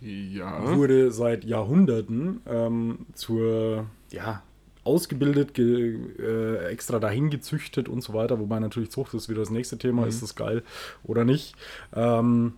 Ja. 0.00 0.76
wurde 0.76 1.10
seit 1.10 1.44
Jahrhunderten 1.44 2.40
ähm, 2.46 3.06
zur, 3.14 3.86
ja, 4.10 4.42
ausgebildet, 4.84 5.54
ge, 5.54 5.98
äh, 6.18 6.66
extra 6.68 6.98
dahin 6.98 7.30
gezüchtet 7.30 7.88
und 7.88 8.00
so 8.02 8.14
weiter. 8.14 8.38
Wobei 8.38 8.58
natürlich 8.58 8.90
Zucht 8.90 9.12
ist 9.14 9.28
wieder 9.28 9.40
das 9.40 9.50
nächste 9.50 9.76
Thema. 9.76 10.06
Ist 10.06 10.22
das 10.22 10.34
geil 10.34 10.62
oder 11.04 11.24
nicht? 11.24 11.54
Ähm, 11.94 12.54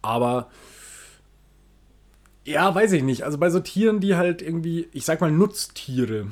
aber 0.00 0.50
ja, 2.44 2.74
weiß 2.74 2.92
ich 2.92 3.02
nicht. 3.02 3.24
Also 3.24 3.36
bei 3.36 3.50
so 3.50 3.60
Tieren, 3.60 4.00
die 4.00 4.14
halt 4.16 4.40
irgendwie, 4.40 4.88
ich 4.92 5.04
sag 5.04 5.20
mal, 5.20 5.30
Nutztiere, 5.30 6.28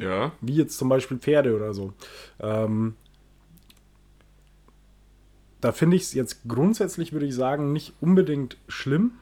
Ja. 0.00 0.32
wie 0.40 0.54
jetzt 0.54 0.78
zum 0.78 0.88
Beispiel 0.88 1.18
Pferde 1.18 1.54
oder 1.54 1.74
so, 1.74 1.92
ähm, 2.40 2.94
da 5.60 5.72
finde 5.72 5.96
ich 5.96 6.02
es 6.04 6.14
jetzt 6.14 6.40
grundsätzlich, 6.48 7.12
würde 7.12 7.26
ich 7.26 7.34
sagen, 7.34 7.72
nicht 7.72 7.92
unbedingt 8.00 8.56
schlimm. 8.68 9.12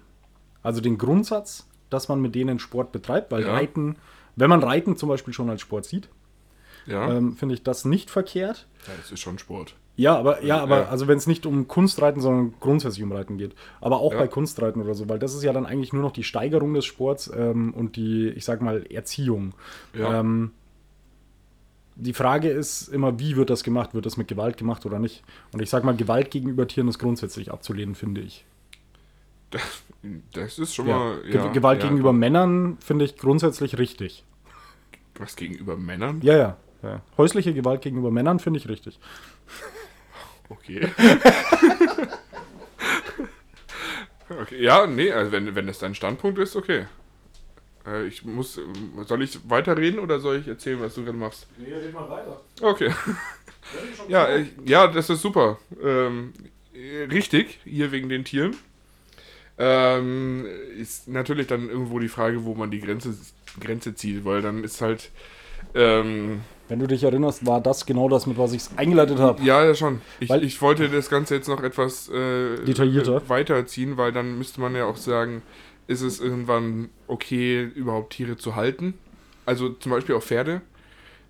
Also 0.63 0.81
den 0.81 0.99
Grundsatz, 0.99 1.67
dass 1.91 2.09
man 2.09 2.21
mit 2.21 2.35
denen 2.35 2.59
Sport 2.59 2.93
betreibt, 2.93 3.31
weil 3.33 3.43
Ja. 3.43 3.53
Reiten, 3.53 3.97
wenn 4.37 4.49
man 4.51 4.63
Reiten 4.63 4.97
zum 4.97 5.09
Beispiel 5.09 5.35
schon 5.35 5.51
als 5.51 5.61
Sport 5.61 5.85
sieht, 5.85 6.09
Ja. 6.87 7.13
ähm, 7.13 7.37
finde 7.37 7.55
ich 7.55 7.63
das 7.63 7.85
nicht 7.85 8.11
verkehrt. 8.11 8.67
ja, 8.87 8.93
das 8.97 9.13
ist 9.13 9.21
schon 9.21 9.39
Sport. 9.39 9.75
Ja, 9.95 10.17
aber 10.17 10.43
ja, 10.43 10.59
aber 10.63 10.81
Ja. 10.83 10.89
also 10.89 11.07
wenn 11.07 11.19
es 11.19 11.27
nicht 11.27 11.45
um 11.45 11.69
Kunstreiten, 11.69 12.21
sondern 12.23 12.55
grundsätzlich 12.61 13.03
um 13.05 13.13
Reiten 13.13 13.37
geht. 13.37 13.55
Aber 13.81 14.01
auch 14.01 14.13
Ja. 14.13 14.21
bei 14.21 14.27
Kunstreiten 14.29 14.81
oder 14.81 14.95
so, 14.95 15.09
weil 15.09 15.19
das 15.19 15.35
ist 15.35 15.43
ja 15.43 15.53
dann 15.53 15.67
eigentlich 15.67 15.93
nur 15.93 16.03
noch 16.03 16.13
die 16.13 16.25
Steigerung 16.25 16.73
des 16.75 16.87
Sports 16.87 17.31
ähm, 17.37 17.75
und 17.75 17.97
die, 17.97 18.29
ich 18.31 18.45
sag 18.47 18.63
mal, 18.63 18.85
Erziehung. 18.91 19.53
Ja. 19.95 20.21
Ähm, 20.21 20.53
die 21.95 22.15
Frage 22.15 22.49
ist 22.49 22.89
immer, 22.89 23.19
wie 23.19 23.37
wird 23.37 23.51
das 23.51 23.63
gemacht? 23.63 23.93
Wird 23.93 24.07
das 24.07 24.17
mit 24.17 24.27
Gewalt 24.29 24.57
gemacht 24.57 24.87
oder 24.87 24.99
nicht? 24.99 25.23
Und 25.53 25.61
ich 25.61 25.69
sag 25.69 25.85
mal, 25.85 25.95
Gewalt 25.95 26.31
gegenüber 26.31 26.67
Tieren 26.67 26.89
ist 26.89 26.99
grundsätzlich 26.99 27.53
abzulehnen, 27.53 27.95
finde 27.95 28.23
ich. 28.23 28.47
Das 30.33 30.59
ist 30.59 30.75
schon 30.75 30.89
Ja. 30.89 30.99
mal. 30.99 31.23
Ge 31.23 31.35
Ja, 31.35 31.49
Gewalt 31.53 31.81
ja, 31.83 31.89
gegenüber 31.89 32.13
Männern 32.13 32.79
finde 32.81 33.05
ich 33.05 33.17
grundsätzlich 33.17 33.79
richtig. 33.79 34.25
Was 35.17 35.37
gegenüber 35.37 35.77
Männern? 35.77 36.21
Ja, 36.23 36.37
ja. 36.37 36.57
ja. 36.83 37.03
Häusliche 37.17 37.55
Gewalt 37.55 37.83
gegenüber 37.83 38.11
Männern 38.11 38.39
finde 38.41 38.59
ich 38.59 38.69
richtig. 38.69 38.99
Okay. 40.49 40.89
okay. 44.29 44.63
Ja, 44.63 44.87
nee, 44.87 45.13
also 45.13 45.33
wenn, 45.33 45.55
wenn 45.55 45.67
das 45.67 45.79
dein 45.79 45.95
Standpunkt 45.95 46.39
ist, 46.39 46.57
okay. 46.57 46.87
Äh, 47.87 48.07
ich 48.07 48.25
muss. 48.25 48.61
Soll 49.07 49.23
ich 49.23 49.39
weiterreden 49.49 49.99
oder 49.99 50.21
soll 50.21 50.39
ich 50.39 50.49
erzählen, 50.49 50.81
was 50.81 50.95
du 50.95 51.05
gerade 51.05 51.17
machst? 51.17 51.47
Nee, 51.59 51.73
red 51.73 51.93
mal 51.93 52.09
weiter. 52.09 52.41
Okay. 52.61 52.93
Ja, 54.09 54.27
äh, 54.27 54.47
ja, 54.65 54.87
das 54.89 55.09
ist 55.09 55.23
super. 55.23 55.59
Ähm, 55.83 56.33
äh, 56.75 57.05
richtig, 57.05 57.61
hier 57.65 57.93
wegen 57.93 58.09
den 58.09 58.25
Tieren. 58.25 58.57
Ähm, 59.59 60.47
ist 60.79 61.09
natürlich 61.09 61.47
dann 61.47 61.69
irgendwo 61.69 61.99
die 61.99 62.09
Frage, 62.09 62.45
wo 62.45 62.55
man 62.55 62.71
die 62.71 62.81
Grenze, 62.81 63.15
Grenze 63.61 63.95
zieht, 63.95 64.25
weil 64.25 64.43
dann 64.43 64.65
ist 64.65 64.81
halt. 64.81 65.11
Ähm, 65.75 66.41
Wenn 66.69 66.79
du 66.81 66.87
dich 66.87 67.03
erinnerst, 67.05 67.47
war 67.47 67.61
das 67.61 67.87
genau 67.87 68.09
das, 68.09 68.27
mit 68.27 68.37
was 68.39 68.53
ich 68.53 68.63
es 68.63 68.71
eingeleitet 68.77 69.19
habe. 69.19 69.43
ja, 69.43 69.65
ja, 69.65 69.75
schon. 69.75 70.01
Ich, 70.21 70.29
Weil- 70.31 70.43
ich 70.45 70.61
wollte 70.61 70.89
das 70.89 71.09
Ganze 71.11 71.35
jetzt 71.37 71.49
noch 71.49 71.63
etwas 71.63 72.09
äh, 72.09 72.57
Detaillierter. 72.65 73.29
weiterziehen, 73.29 73.97
weil 73.97 74.13
dann 74.13 74.39
müsste 74.39 74.61
man 74.61 74.75
ja 74.75 74.85
auch 74.87 74.97
sagen, 74.97 75.43
ist 75.87 76.01
es 76.03 76.21
irgendwann 76.21 76.89
okay, 77.07 77.63
überhaupt 77.63 78.15
Tiere 78.15 78.37
zu 78.37 78.57
halten? 78.57 78.95
Also 79.47 79.71
zum 79.71 79.93
Beispiel 79.93 80.15
auch 80.15 80.23
Pferde, 80.23 80.63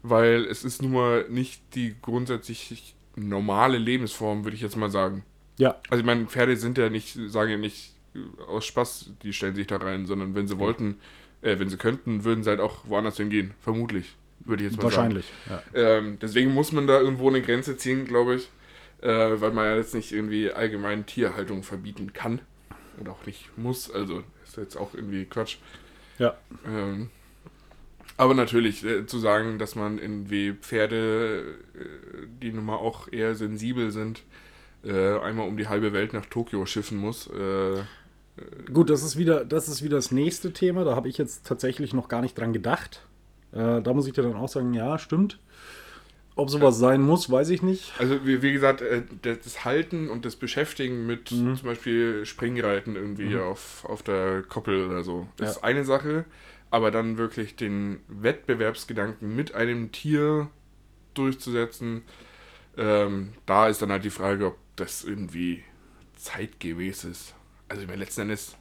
weil 0.03 0.45
es 0.45 0.65
ist 0.65 0.83
nun 0.83 0.93
mal 0.93 1.25
nicht 1.29 1.63
die 1.75 1.95
grundsätzlich 2.01 2.95
normale 3.17 3.79
Lebensform, 3.79 4.45
würde 4.45 4.55
ich 4.57 4.63
jetzt 4.63 4.77
mal 4.77 4.91
sagen. 4.91 5.25
Ja, 5.59 5.77
Also 5.91 6.01
ich 6.01 6.07
meine, 6.07 6.27
Pferde 6.27 6.57
sind 6.57 6.79
ja 6.79 6.89
nicht, 6.89 7.19
sagen 7.29 7.51
ja 7.51 7.57
nicht 7.59 7.91
äh, 7.91 7.92
aus 8.47 8.67
Spaß, 8.67 9.11
die 9.23 9.33
stellen 9.33 9.55
sich 9.55 9.67
da 9.67 9.77
rein, 9.77 10.07
sondern 10.07 10.35
wenn 10.35 10.47
sie 10.47 10.59
wollten, 10.59 10.99
äh, 11.41 11.59
wenn 11.59 11.69
sie 11.69 11.77
könnten, 11.77 12.25
würden 12.25 12.45
sie 12.45 12.51
halt 12.51 12.61
auch 12.61 12.87
woanders 12.87 13.17
hingehen. 13.17 13.55
Vermutlich, 13.61 14.15
würde 14.41 14.65
ich 14.65 14.71
jetzt 14.71 14.79
mal 14.79 14.85
wahrscheinlich. 14.85 15.31
Ja. 15.49 15.57
sagen. 15.57 15.71
Ähm, 15.75 16.19
deswegen 16.21 16.53
muss 16.53 16.73
man 16.73 16.87
da 16.87 17.01
irgendwo 17.01 17.29
eine 17.29 17.43
Grenze 17.43 17.77
ziehen, 17.77 18.07
glaube 18.07 18.37
ich. 18.37 18.49
Äh, 19.01 19.41
weil 19.41 19.51
man 19.51 19.65
ja 19.65 19.77
jetzt 19.77 19.95
nicht 19.95 20.13
irgendwie 20.13 20.53
allgemein 20.53 21.07
Tierhaltung 21.07 21.65
verbieten 21.65 22.13
kann. 22.13 22.41
Und 22.99 23.09
auch 23.09 23.27
nicht 23.27 23.57
muss. 23.59 23.91
Also 23.91 24.23
ist 24.45 24.57
jetzt 24.57 24.77
auch 24.77 24.95
irgendwie 24.95 25.25
Quatsch. 25.25 25.57
ja. 26.19 26.37
Ähm, 26.67 27.11
aber 28.17 28.35
natürlich 28.35 28.85
äh, 28.85 29.07
zu 29.07 29.19
sagen, 29.19 29.59
dass 29.59 29.75
man 29.75 29.99
irgendwie 29.99 30.53
Pferde, 30.53 31.57
äh, 31.75 32.27
die 32.41 32.53
nun 32.53 32.65
mal 32.65 32.77
auch 32.77 33.11
eher 33.11 33.35
sensibel 33.35 33.91
sind, 33.91 34.23
äh, 34.85 35.19
einmal 35.19 35.49
um 35.49 35.57
die 35.57 35.67
halbe 35.67 35.93
Welt 35.93 36.13
nach 36.13 36.27
Tokio 36.27 36.67
schiffen 36.67 36.99
muss. 36.99 37.29
Gut, 38.73 38.89
das 38.91 39.03
ist 39.03 39.17
wieder, 39.19 39.45
das 39.45 39.69
ist 39.69 39.83
wieder 39.83 39.97
das 39.97 40.11
nächste 40.11 40.53
Thema. 40.53 40.85
Da 40.85 40.97
habe 40.97 41.09
ich 41.09 41.19
jetzt 41.19 41.47
tatsächlich 41.47 41.93
noch 41.93 42.09
gar 42.09 42.23
nicht 42.23 42.39
dran 42.39 42.53
gedacht. 42.53 43.07
Äh, 43.53 43.83
da 43.83 43.93
muss 43.93 44.07
ich 44.07 44.15
dir 44.15 44.23
dann 44.23 44.37
auch 44.37 44.49
sagen, 44.49 44.73
ja, 44.73 44.99
stimmt. 44.99 45.39
Ob 46.35 46.49
sowas 46.49 46.79
sein 46.79 47.03
muss, 47.03 47.31
weiß 47.31 47.51
ich 47.51 47.63
nicht. 47.63 47.93
also 47.99 48.25
wie, 48.27 48.41
wie 48.41 48.53
gesagt, 48.55 48.81
äh, 48.81 49.03
das 49.21 49.67
Halten 49.67 50.09
und 50.09 50.25
das 50.25 50.37
Beschäftigen 50.37 51.07
mit 51.07 51.31
Mhm. 51.31 51.57
zum 51.57 51.67
Beispiel 51.69 52.25
Springreiten 52.25 52.97
irgendwie 52.97 53.37
auf, 53.37 53.85
auf 53.85 54.03
der 54.03 54.43
Koppel 54.43 54.87
oder 54.89 55.05
so, 55.05 55.29
ist 55.39 55.57
Ja. 55.57 55.63
eine 55.65 55.85
Sache. 55.85 56.25
Aber 56.71 56.91
dann 56.91 57.19
wirklich 57.19 57.55
den 57.55 58.01
Wettbewerbsgedanken 58.09 59.37
mit 59.37 59.55
einem 59.55 59.93
Tier 59.93 60.49
durchzusetzen, 61.13 62.03
ähm, 62.79 63.35
da 63.45 63.69
ist 63.69 63.83
dann 63.83 63.91
halt 63.93 64.05
die 64.05 64.11
Frage, 64.11 64.47
ob 64.47 64.57
das 64.77 65.05
irgendwie 65.05 65.63
zeitgemäß 66.17 67.05
ist. 67.05 67.35
Also 67.73 67.87
meine, 67.87 68.01
letzten 68.01 68.21
Endes, 68.23 68.55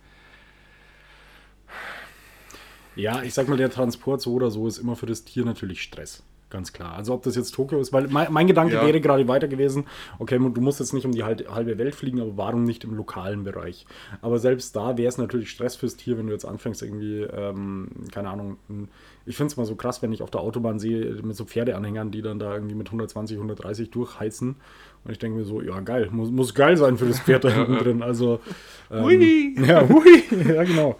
Ja, 2.95 3.23
ich 3.23 3.33
sag 3.33 3.49
mal, 3.49 3.57
der 3.57 3.69
Transport 3.69 4.21
so 4.21 4.33
oder 4.33 4.49
so 4.51 4.67
ist 4.67 4.77
immer 4.77 4.95
für 4.95 5.05
das 5.05 5.25
Tier 5.25 5.43
natürlich 5.43 5.81
Stress. 5.81 6.23
Ganz 6.49 6.71
klar. 6.73 6.95
Also 6.95 7.13
ob 7.13 7.23
das 7.23 7.35
jetzt 7.35 7.51
Tokio 7.51 7.79
ist, 7.79 7.91
weil 7.93 8.07
mein, 8.07 8.31
mein 8.31 8.47
Gedanke 8.47 8.73
Ja. 8.75 8.85
wäre 8.85 8.99
gerade 9.01 9.27
weiter 9.27 9.47
gewesen, 9.49 9.85
okay, 10.19 10.37
du 10.37 10.61
musst 10.61 10.79
jetzt 10.79 10.93
nicht 10.93 11.05
um 11.05 11.11
die 11.11 11.23
halbe 11.23 11.53
halbe 11.53 11.77
Welt 11.77 11.93
fliegen, 11.95 12.21
aber 12.21 12.35
warum 12.37 12.63
nicht 12.63 12.83
im 12.85 12.93
lokalen 12.93 13.43
Bereich? 13.43 13.85
Aber 14.21 14.39
selbst 14.39 14.75
da 14.77 14.97
wäre 14.97 15.09
es 15.09 15.17
natürlich 15.17 15.49
Stress 15.49 15.75
fürs 15.75 15.95
Tier, 15.97 16.17
wenn 16.17 16.27
du 16.27 16.33
jetzt 16.33 16.45
anfängst 16.45 16.81
irgendwie, 16.81 17.21
ähm, 17.21 17.89
keine 18.13 18.29
Ahnung, 18.29 18.57
ein- 18.69 18.89
ich 19.25 19.35
finde 19.35 19.51
es 19.51 19.57
mal 19.57 19.65
so 19.65 19.75
krass, 19.75 20.01
wenn 20.01 20.11
ich 20.11 20.21
auf 20.21 20.31
der 20.31 20.41
Autobahn 20.41 20.79
sehe, 20.79 21.21
mit 21.21 21.35
so 21.35 21.45
Pferdeanhängern, 21.45 22.11
die 22.11 22.21
dann 22.21 22.39
da 22.39 22.53
irgendwie 22.53 22.75
mit 22.75 22.87
120, 22.87 23.37
130 23.37 23.91
durchheizen. 23.91 24.55
Und 25.03 25.11
ich 25.11 25.19
denke 25.19 25.37
mir 25.39 25.45
so, 25.45 25.61
ja 25.61 25.79
geil, 25.81 26.09
muss, 26.11 26.31
muss 26.31 26.53
geil 26.53 26.77
sein 26.77 26.97
für 26.97 27.05
das 27.05 27.19
Pferd 27.19 27.43
da 27.43 27.49
hinten 27.49 27.77
drin. 27.77 28.01
Also, 28.01 28.39
ähm, 28.91 29.03
Hui. 29.03 29.55
ja, 29.65 29.87
hui, 29.87 30.23
ja 30.53 30.63
genau. 30.63 30.97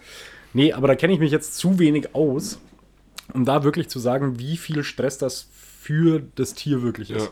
Nee, 0.52 0.72
aber 0.72 0.86
da 0.88 0.94
kenne 0.94 1.12
ich 1.12 1.18
mich 1.18 1.32
jetzt 1.32 1.56
zu 1.56 1.78
wenig 1.78 2.14
aus, 2.14 2.60
um 3.32 3.44
da 3.44 3.64
wirklich 3.64 3.88
zu 3.88 3.98
sagen, 3.98 4.38
wie 4.38 4.56
viel 4.56 4.84
Stress 4.84 5.18
das 5.18 5.48
für 5.52 6.22
das 6.36 6.54
Tier 6.54 6.82
wirklich 6.82 7.10
ist. 7.10 7.30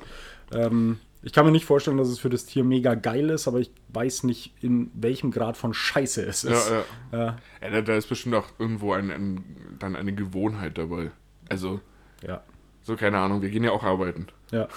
Ähm, 0.52 0.98
ich 1.22 1.32
kann 1.32 1.44
mir 1.44 1.52
nicht 1.52 1.64
vorstellen, 1.66 1.96
dass 1.98 2.08
es 2.08 2.18
für 2.18 2.30
das 2.30 2.46
Tier 2.46 2.64
mega 2.64 2.94
geil 2.94 3.30
ist, 3.30 3.46
aber 3.48 3.58
ich 3.60 3.70
weiß 3.88 4.24
nicht, 4.24 4.54
in 4.62 4.90
welchem 4.94 5.30
Grad 5.30 5.56
von 5.56 5.74
Scheiße 5.74 6.22
es 6.24 6.42
ja, 6.42 6.50
ist. 6.52 6.70
ja. 6.70 7.18
Ja, 7.18 7.36
Ja, 7.62 7.70
da, 7.70 7.80
da 7.82 7.94
ist 7.96 8.08
bestimmt 8.08 8.34
auch 8.34 8.46
irgendwo 8.58 8.92
ein, 8.94 9.10
ein, 9.10 9.76
dann 9.78 9.96
eine 9.96 10.12
Gewohnheit 10.14 10.78
dabei. 10.78 11.10
Also, 11.48 11.80
ja. 12.26 12.42
so 12.82 12.96
keine 12.96 13.18
Ahnung, 13.18 13.42
wir 13.42 13.50
gehen 13.50 13.64
ja 13.64 13.70
auch 13.72 13.82
arbeiten. 13.84 14.26
ja. 14.50 14.68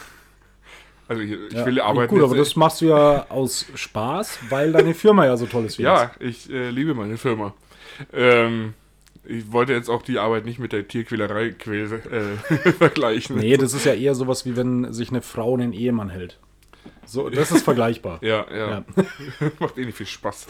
Also 1.05 1.21
ich, 1.21 1.31
ich 1.33 1.51
ja. 1.53 1.65
will 1.65 1.81
arbeiten. 1.81 2.07
Gut, 2.09 2.19
jetzt- 2.21 2.29
aber 2.29 2.37
das 2.37 2.55
machst 2.55 2.79
du 2.79 2.85
ja 2.85 3.25
aus 3.29 3.65
Spaß, 3.75 4.39
weil 4.49 4.71
deine 4.71 4.93
Firma 4.93 5.25
ja 5.25 5.35
so 5.35 5.45
toll 5.45 5.65
ist 5.65 5.77
wie 5.77 5.83
ja, 5.83 6.11
ich 6.19 6.49
äh, 6.49 6.69
liebe 6.69 6.93
meine 6.93 7.17
Firma. 7.17 7.53
Ähm, 8.13 8.73
Ich 9.25 9.51
wollte 9.51 9.73
jetzt 9.73 9.89
auch 9.89 10.01
die 10.01 10.19
Arbeit 10.19 10.45
nicht 10.45 10.59
mit 10.59 10.73
der 10.73 10.87
Tierquälerei 10.87 11.51
quäl, 11.51 11.91
äh, 11.93 12.71
vergleichen. 12.73 13.37
Nee, 13.37 13.55
das 13.57 13.73
ist 13.73 13.85
ja 13.85 13.93
eher 13.93 14.15
sowas, 14.15 14.45
wie 14.45 14.55
wenn 14.57 14.91
sich 14.91 15.09
eine 15.09 15.21
Frau 15.21 15.53
einen 15.53 15.71
Ehemann 15.71 16.09
hält. 16.09 16.39
So, 17.05 17.29
das 17.29 17.51
ist 17.51 17.63
vergleichbar. 17.63 18.19
Ja, 18.21 18.45
ja. 18.53 18.85
Macht 19.59 19.77
eh 19.77 19.85
nicht 19.85 19.97
viel 19.97 20.05
Spaß. 20.05 20.47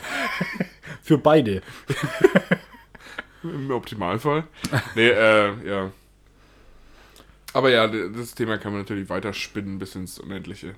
Für 1.02 1.18
beide. 1.18 1.62
Im 3.44 3.70
Optimalfall. 3.72 4.46
Nee, 4.96 5.10
äh, 5.10 5.68
ja. 5.68 5.92
Aber 7.54 7.70
ja, 7.70 7.88
das 7.88 8.34
Thema 8.34 8.58
kann 8.58 8.72
man 8.72 8.82
natürlich 8.82 9.10
weiter 9.10 9.34
spinnen 9.34 9.78
bis 9.78 9.96
ins 9.96 10.20
Unendliche. 10.20 10.74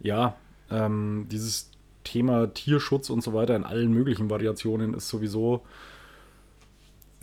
Ja, 0.00 0.36
ähm, 0.70 1.26
dieses 1.30 1.70
Thema 2.04 2.52
Tierschutz 2.52 3.10
und 3.10 3.22
so 3.22 3.34
weiter 3.34 3.56
in 3.56 3.64
allen 3.64 3.92
möglichen 3.92 4.30
Variationen 4.30 4.94
ist 4.94 5.08
sowieso 5.08 5.64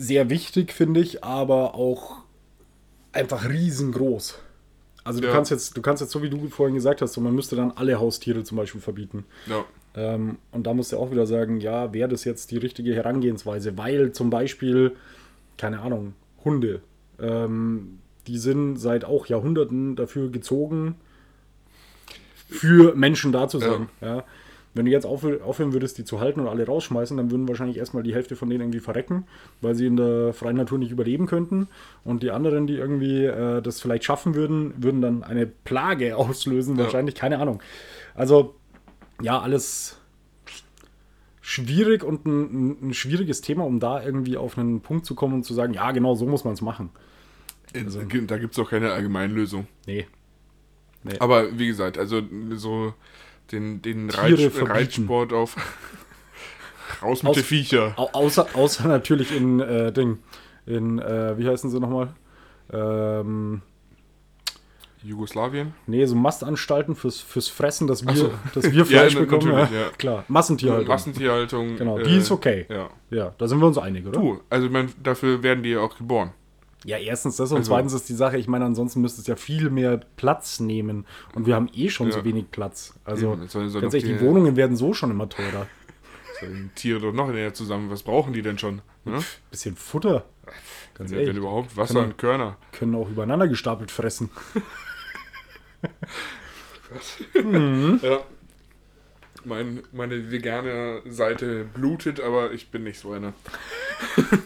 sehr 0.02 0.30
wichtig, 0.30 0.74
finde 0.74 1.00
ich, 1.00 1.24
aber 1.24 1.76
auch 1.76 2.18
einfach 3.14 3.48
riesengroß. 3.48 4.40
Also 5.04 5.22
du 5.22 5.28
ja. 5.28 5.34
kannst 5.34 5.52
jetzt, 5.52 5.78
du 5.78 5.82
kannst 5.82 6.02
jetzt, 6.02 6.12
so 6.12 6.24
wie 6.24 6.30
du 6.30 6.50
vorhin 6.50 6.76
gesagt 6.76 7.02
hast, 7.02 7.14
so, 7.14 7.22
man 7.22 7.36
müsste 7.36 7.56
dann 7.56 7.72
alle 7.72 8.00
Haustiere 8.00 8.44
zum 8.44 8.58
Beispiel 8.58 8.82
verbieten. 8.82 9.26
Ja. 9.48 9.64
Ähm, 9.96 10.38
und 10.52 10.66
da 10.66 10.74
musst 10.74 10.92
du 10.92 10.98
auch 10.98 11.12
wieder 11.12 11.28
sagen, 11.28 11.60
ja, 11.60 11.94
wäre 11.94 12.10
das 12.10 12.24
jetzt 12.24 12.52
die 12.52 12.58
richtige 12.58 12.96
Herangehensweise, 12.96 13.78
weil 13.78 14.12
zum 14.12 14.30
Beispiel, 14.30 14.96
keine 15.58 15.82
Ahnung, 15.82 16.14
Hunde, 16.44 16.82
ähm, 17.20 18.00
die 18.28 18.38
sind 18.38 18.78
seit 18.78 19.06
auch 19.06 19.28
Jahrhunderten 19.28 19.96
dafür 19.96 20.30
gezogen, 20.30 20.96
für 22.48 22.96
Menschen 22.96 23.32
da 23.32 23.48
zu 23.48 23.60
sein. 23.60 23.90
Ja. 24.02 24.18
ja. 24.18 24.24
Wenn 24.74 24.86
du 24.86 24.92
jetzt 24.92 25.06
aufhören 25.06 25.74
würdest, 25.74 25.98
die 25.98 26.06
zu 26.06 26.22
halten 26.22 26.40
und 26.40 26.48
alle 26.48 26.66
rausschmeißen, 26.66 27.18
dann 27.18 27.30
würden 27.30 27.48
wahrscheinlich 27.48 27.78
erstmal 27.78 28.04
die 28.04 28.14
Hälfte 28.14 28.38
von 28.38 28.50
denen 28.50 28.62
irgendwie 28.62 28.80
verrecken, 28.80 29.26
weil 29.60 29.76
sie 29.76 29.86
in 29.86 29.98
der 29.98 30.34
freien 30.34 30.56
Natur 30.56 30.78
nicht 30.78 30.92
überleben 30.92 31.26
könnten. 31.26 31.68
Und 32.06 32.24
die 32.24 32.32
anderen, 32.32 32.68
die 32.68 32.76
irgendwie 32.76 33.26
äh, 33.26 33.62
das 33.62 33.82
vielleicht 33.82 34.06
schaffen 34.06 34.34
würden, 34.34 34.74
würden 34.78 35.02
dann 35.02 35.24
eine 35.24 35.46
Plage 35.46 36.16
auslösen, 36.18 36.78
ja. 36.78 36.86
wahrscheinlich, 36.86 37.16
keine 37.16 37.40
Ahnung. 37.40 37.62
Also, 38.16 38.56
ja, 39.22 39.40
alles 39.40 39.98
schwierig 41.42 42.04
und 42.04 42.26
ein, 42.26 42.90
ein, 42.90 42.94
schwieriges 42.94 43.42
Thema, 43.42 43.66
um 43.66 43.80
da 43.80 44.02
irgendwie 44.02 44.38
auf 44.38 44.58
einen 44.58 44.80
Punkt 44.80 45.06
zu 45.06 45.16
kommen 45.16 45.34
und 45.34 45.44
zu 45.44 45.54
sagen, 45.54 45.74
ja, 45.74 45.92
genau 45.92 46.16
so 46.16 46.26
muss 46.26 46.46
man 46.46 46.54
es 46.54 46.62
machen. 46.62 46.92
Also, 47.76 48.02
da 48.04 48.38
gibt 48.38 48.54
es 48.54 48.60
auch 48.60 48.70
keine 48.70 48.94
Allgemeinlösung. 48.94 49.68
Nee. 49.86 50.08
nee. 51.04 51.18
Aber 51.20 51.58
wie 51.60 51.68
gesagt, 51.68 51.98
also 51.98 52.22
so 52.52 52.94
den, 53.52 53.82
den 53.82 54.10
Reitsch, 54.10 54.50
Reitsport 54.62 55.34
auf. 55.34 55.56
Raus 57.02 57.24
mit 57.24 57.32
Aus, 57.32 57.36
den 57.38 57.44
Viecher. 57.44 57.94
Außer, 57.98 58.48
außer 58.54 58.88
natürlich 58.88 59.36
in 59.36 59.60
äh, 59.60 59.92
Ding. 59.92 60.20
In, 60.66 61.00
äh, 61.00 61.38
wie 61.38 61.48
heißen 61.48 61.70
sie 61.70 61.80
nochmal? 61.80 62.14
Ähm, 62.72 63.62
Jugoslawien? 65.04 65.74
Nee, 65.88 66.06
so 66.06 66.16
Mastanstalten 66.16 66.96
fürs, 66.96 67.20
fürs 67.20 67.48
Fressen, 67.48 67.88
dass 67.88 68.06
wir, 68.06 68.16
so. 68.16 68.32
dass 68.54 68.64
wir 68.72 68.86
Fleisch 68.86 69.16
ja, 69.16 69.20
bekommen. 69.20 69.52
Ja, 69.52 69.60
ja. 69.62 69.90
Klar, 69.98 70.26
Massentierhaltung. 70.28 70.88
Massentierhaltung. 70.88 71.76
Genau, 71.78 71.98
die 71.98 72.12
äh, 72.12 72.18
ist 72.18 72.32
okay. 72.32 72.66
Ja. 72.70 72.90
ja, 73.10 73.34
da 73.38 73.48
sind 73.48 73.60
wir 73.60 73.68
uns 73.68 73.78
einig, 73.78 74.06
oder? 74.06 74.20
Du, 74.20 74.42
also 74.50 74.68
ich 74.68 74.90
dafür 75.02 75.42
werden 75.42 75.64
die 75.64 75.72
ja 75.72 75.80
auch 75.80 75.98
geboren. 75.98 76.34
Ja, 76.84 76.98
erstens 76.98 77.36
das 77.36 77.52
und 77.52 77.60
also, 77.60 77.72
zweitens 77.72 77.94
ist 77.94 78.10
die 78.10 78.14
Sache, 78.14 78.38
ich 78.38 78.48
meine, 78.48 78.66
ansonsten 78.66 79.02
müsste 79.02 79.22
es 79.22 79.28
ja 79.28 79.36
viel 79.36 79.70
mehr 79.70 80.00
Platz 80.16 80.60
nehmen 80.60 81.06
und 81.36 81.46
wir 81.46 81.56
haben 81.56 81.70
eh 81.74 81.90
schon 81.90 82.08
ja. 82.08 82.14
so 82.14 82.26
wenig 82.26 82.50
Platz. 82.50 82.96
Also 83.06 83.34
ja, 83.34 83.48
soll, 83.48 83.70
soll 83.70 83.82
tatsächlich, 83.82 84.14
die, 84.14 84.18
die, 84.18 84.26
Wohnungen 84.26 84.56
werden 84.56 84.76
so 84.76 84.94
schon 84.94 85.12
immer 85.12 85.30
teurer. 85.30 85.68
Sollen 86.40 86.72
Tiere 86.74 87.00
doch 87.00 87.14
noch 87.14 87.32
näher 87.32 87.54
zusammen. 87.54 87.92
Was 87.92 88.02
brauchen 88.02 88.34
die 88.34 88.42
denn 88.42 88.58
schon? 88.58 88.82
Ne? 89.06 89.20
Bisschen 89.52 89.76
Futter. 89.76 90.26
Ganz 90.96 91.12
ehrlich. 91.12 91.30
Wenn 91.30 91.38
überhaupt 91.38 91.78
Wasser 91.78 91.94
können, 91.94 92.12
und 92.14 92.18
Körner. 92.18 92.58
Können 92.72 92.96
auch 92.96 93.10
übereinander 93.10 93.48
gestapelt 93.48 93.92
fressen. 93.92 94.32
mhm. 97.44 98.00
Ja 98.04 98.22
mein, 99.46 99.84
meine 99.92 100.32
vegane 100.32 101.02
Seite 101.06 101.66
blutet, 101.74 102.20
aber 102.20 102.52
ich 102.52 102.72
bin 102.72 102.84
nicht 102.84 103.00
so 103.00 103.12
eine. 103.12 103.34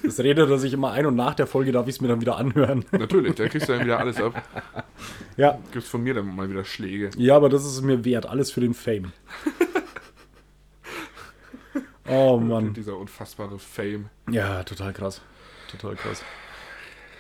Das 0.04 0.20
redet 0.20 0.50
er 0.50 0.58
sich 0.58 0.74
immer 0.74 0.92
ein 0.92 1.06
und 1.06 1.16
nach 1.16 1.36
der 1.36 1.48
Folge 1.48 1.72
darf 1.72 1.88
ich 1.88 1.96
es 1.96 2.02
mir 2.02 2.08
dann 2.08 2.22
wieder 2.22 2.38
anhören. 2.38 2.86
Natürlich, 2.92 3.36
da 3.36 3.48
kriegst 3.48 3.68
du 3.70 3.74
dann 3.74 3.86
wieder 3.86 4.00
alles 4.00 4.22
ab. 4.22 4.42
Ja. 5.38 5.60
Gibt's 5.72 5.90
von 5.90 6.04
mir 6.04 6.14
dann 6.14 6.34
mal 6.36 6.50
wieder 6.50 6.64
Schläge. 6.64 7.10
Ja, 7.18 7.36
aber 7.36 7.50
das 7.50 7.66
ist 7.66 7.82
mir 7.82 8.06
wert, 8.06 8.26
alles 8.26 8.52
für 8.52 8.62
den 8.62 8.74
Fame. 8.74 9.12
Oh 12.08 12.38
Mann. 12.38 12.74
Dieser 12.74 12.98
unfassbare 12.98 13.58
Fame. 13.58 14.10
Ja, 14.30 14.64
total 14.64 14.94
krass. 14.94 15.22
Total 15.72 15.96
krass. 15.96 16.24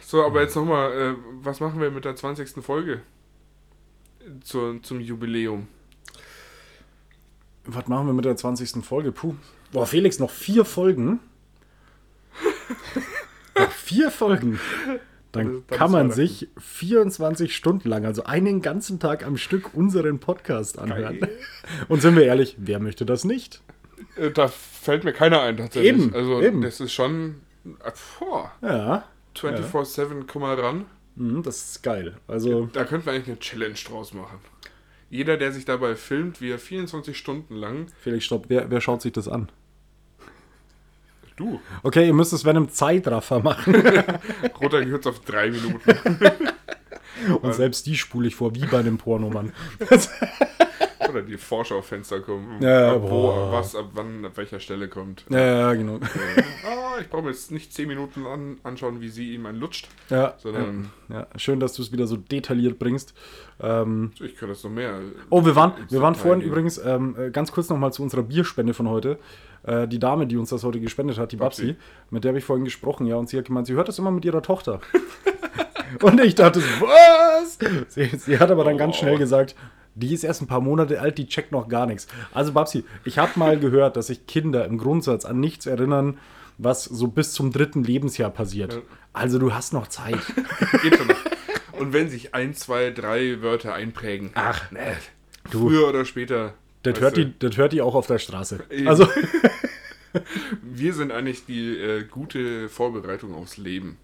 So, 0.01 0.23
aber 0.23 0.41
jetzt 0.41 0.55
nochmal, 0.55 0.91
äh, 0.91 1.15
was 1.41 1.59
machen 1.59 1.81
wir 1.81 1.89
mit 1.89 2.05
der 2.05 2.15
20. 2.15 2.63
Folge? 2.63 3.01
Zur, 4.41 4.81
zum 4.83 4.99
Jubiläum. 4.99 5.67
Was 7.67 7.88
machen 7.88 8.08
wir 8.08 8.13
mit 8.13 8.25
der 8.25 8.36
20. 8.36 8.86
Folge? 8.86 9.12
Puh. 9.12 9.36
Boah, 9.71 9.86
Felix, 9.86 10.19
noch 10.19 10.30
vier 10.30 10.65
Folgen. 10.65 11.19
noch 13.58 13.71
vier 13.71 14.12
Folgen. 14.12 14.60
Dann 15.32 15.63
das, 15.67 15.78
kann 15.78 15.91
man 15.91 16.12
sich 16.12 16.47
24 16.58 17.54
Stunden 17.54 17.89
lang, 17.89 18.06
also 18.06 18.23
einen 18.23 18.62
ganzen 18.62 18.99
Tag 18.99 19.25
am 19.25 19.36
Stück, 19.36 19.73
unseren 19.73 20.19
Podcast 20.19 20.80
anhören. 20.80 21.19
Geil. 21.19 21.38
Und 21.89 22.01
sind 22.01 22.15
wir 22.15 22.23
ehrlich, 22.23 22.56
wer 22.58 22.80
möchte 22.80 23.06
das 23.06 23.25
nicht? 23.25 23.62
Äh, 24.15 24.32
da 24.32 24.47
fällt 24.47 25.04
mir 25.04 25.13
keiner 25.13 25.41
ein, 25.41 25.58
tatsächlich. 25.58 25.91
Eben, 25.91 26.15
also, 26.15 26.41
eben. 26.41 26.62
das 26.62 26.80
ist 26.80 26.93
schon. 26.93 27.41
Boah, 28.19 28.51
ja. 28.62 29.04
24-7, 29.36 29.97
ja. 29.97 30.23
komm 30.28 30.41
mal 30.43 30.58
ran. 30.58 30.86
Mhm, 31.15 31.43
das 31.43 31.71
ist 31.71 31.84
geil. 31.84 32.15
Also, 32.28 32.67
da 32.71 32.86
könnten 32.86 33.08
wir 33.08 33.13
eigentlich 33.13 33.28
eine 33.28 33.39
Challenge 33.39 33.75
draus 33.88 34.13
machen. 34.13 34.39
Jeder, 35.15 35.38
der 35.38 35.54
sich 35.54 35.63
dabei 35.63 35.95
filmt, 35.95 36.41
wie 36.41 36.51
er 36.51 36.60
24 36.60 37.17
Stunden 37.17 37.56
lang. 37.56 37.88
Felix, 38.01 38.25
stopp, 38.25 38.47
wer, 38.49 38.69
wer 38.69 38.82
schaut 38.82 39.01
sich 39.01 39.13
das 39.13 39.30
an? 39.30 39.49
Du. 41.38 41.62
Okay, 41.84 42.08
ihr 42.08 42.13
müsst 42.13 42.34
es 42.34 42.43
wenn 42.43 42.58
im 42.58 42.69
Zeitraffer 42.69 43.39
machen. 43.39 43.75
Roter 44.62 44.84
gehört 44.84 45.08
auf 45.08 45.21
drei 45.21 45.51
Minuten. 45.51 45.97
Und 47.41 47.56
selbst 47.56 47.86
die 47.86 47.95
spule 47.95 48.28
ich 48.28 48.36
vor, 48.36 48.56
wie 48.56 48.65
bei 48.65 48.80
einem 48.80 48.97
Pornomann. 48.97 49.54
Oder 51.15 51.23
die 51.23 51.38
Vorschaufenster 51.38 52.19
kommen. 52.19 52.62
Ja, 52.62 52.95
ab 52.95 53.04
wo, 53.04 53.49
was, 53.49 53.73
ab 53.73 53.91
wann, 53.93 54.25
ab 54.25 54.34
welcher 54.36 54.60
Stelle 54.60 54.89
kommt. 54.89 55.23
Ja, 55.30 55.39
ja 55.39 55.73
genau. 55.73 55.95
ah, 56.67 56.99
ich 56.99 57.10
brauche 57.10 57.23
mir 57.23 57.30
jetzt 57.30 57.51
nicht 57.51 57.71
zehn 57.71 57.88
Minuten 57.88 58.25
an, 58.25 58.58
anschauen, 58.63 58.99
wie 58.99 59.08
sie 59.08 59.34
ihm 59.34 59.45
einen 59.45 59.58
lutscht. 59.58 59.88
Ja. 60.10 60.34
Sondern 60.38 60.91
ja. 61.08 61.25
Schön, 61.38 61.62
dass 61.62 61.71
du 61.71 61.84
es 61.84 61.93
wieder 61.93 62.06
so 62.06 62.17
detailliert 62.17 62.80
bringst. 62.80 63.13
Ähm, 63.62 64.12
ich 64.19 64.36
kann 64.36 64.49
das 64.49 64.62
noch 64.65 64.71
mehr. 64.71 64.99
Oh, 65.30 65.45
wir 65.45 65.56
waren, 65.56 65.71
wir 65.88 66.01
waren 66.01 66.15
vorhin 66.15 66.41
gehen. 66.41 66.49
übrigens 66.49 66.78
ähm, 66.80 67.15
äh, 67.17 67.30
ganz 67.30 67.54
kurz 67.54 67.69
nochmal 67.69 67.93
zu 67.93 68.04
unserer 68.04 68.23
Bierspende 68.23 68.73
von 68.73 68.89
heute. 68.89 69.17
Äh, 69.63 69.88
die 69.88 69.99
Dame, 69.99 70.28
die 70.28 70.36
uns 70.36 70.49
das 70.49 70.65
heute 70.65 70.82
gespendet 70.82 71.17
hat, 71.17 71.32
die 71.32 71.38
Babsi, 71.38 71.67
Babsi, 71.67 71.80
mit 72.10 72.25
der 72.25 72.32
habe 72.32 72.39
ich 72.39 72.45
vorhin 72.45 72.65
gesprochen, 72.65 73.08
ja, 73.08 73.15
und 73.15 73.30
sie 73.30 73.38
hat 73.38 73.45
gemeint, 73.45 73.67
sie 73.67 73.73
hört 73.73 73.88
das 73.88 73.99
immer 73.99 74.12
mit 74.12 74.25
ihrer 74.25 74.41
Tochter. 74.41 74.82
und 76.01 76.19
ich 76.19 76.36
dachte, 76.36 76.62
was? 76.82 77.58
Sie, 77.88 78.06
sie 78.06 78.38
hat 78.38 78.51
aber 78.51 78.65
dann 78.65 78.75
oh. 78.75 78.80
ganz 78.80 78.97
schnell 78.97 79.17
gesagt, 79.17 79.56
die 79.95 80.13
ist 80.13 80.23
erst 80.23 80.41
ein 80.41 80.47
paar 80.47 80.62
Monate 80.62 80.99
alt, 80.99 81.17
die 81.17 81.27
checkt 81.27 81.51
noch 81.51 81.67
gar 81.67 81.86
nichts. 81.86 82.08
Also 82.34 82.51
Babsi, 82.51 82.84
ich 83.05 83.17
habe 83.17 83.39
mal 83.39 83.58
gehört, 83.58 83.95
dass 83.95 84.08
sich 84.08 84.27
Kinder 84.27 84.65
im 84.65 84.77
Grundsatz 84.77 85.25
an 85.25 85.39
nichts 85.39 85.65
erinnern, 85.65 86.17
was 86.58 86.84
so 86.84 87.08
bis 87.08 87.34
zum 87.34 87.51
dritten 87.51 87.84
Lebensjahr 87.84 88.29
passiert. 88.29 88.73
Ja. 88.73 88.81
Also 89.13 89.39
du 89.39 89.53
hast 89.53 89.73
noch 89.73 89.88
Zeit. 89.88 90.19
Geht 90.81 90.97
schon 90.97 91.08
noch. 91.08 91.15
Und 91.79 91.93
wenn 91.93 92.10
sich 92.10 92.34
ein, 92.34 92.53
zwei, 92.53 92.91
drei 92.91 93.41
Wörter 93.41 93.73
einprägen. 93.73 94.31
Ach, 94.36 94.71
ne. 94.71 94.95
Früher 95.49 95.88
oder 95.88 96.05
später. 96.05 96.53
Das 96.84 96.99
hört, 96.99 97.17
die, 97.17 97.38
das 97.38 97.58
hört 97.58 97.73
die 97.73 97.81
auch 97.81 97.95
auf 97.95 98.08
der 98.08 98.19
Straße. 98.19 98.63
Eben. 98.69 98.88
Also. 98.88 99.08
wir 100.62 100.93
sind 100.93 101.12
eigentlich 101.12 101.45
die 101.45 101.77
äh, 101.77 102.03
gute 102.03 102.69
Vorbereitung 102.69 103.34
aufs 103.34 103.58
Leben. 103.58 103.97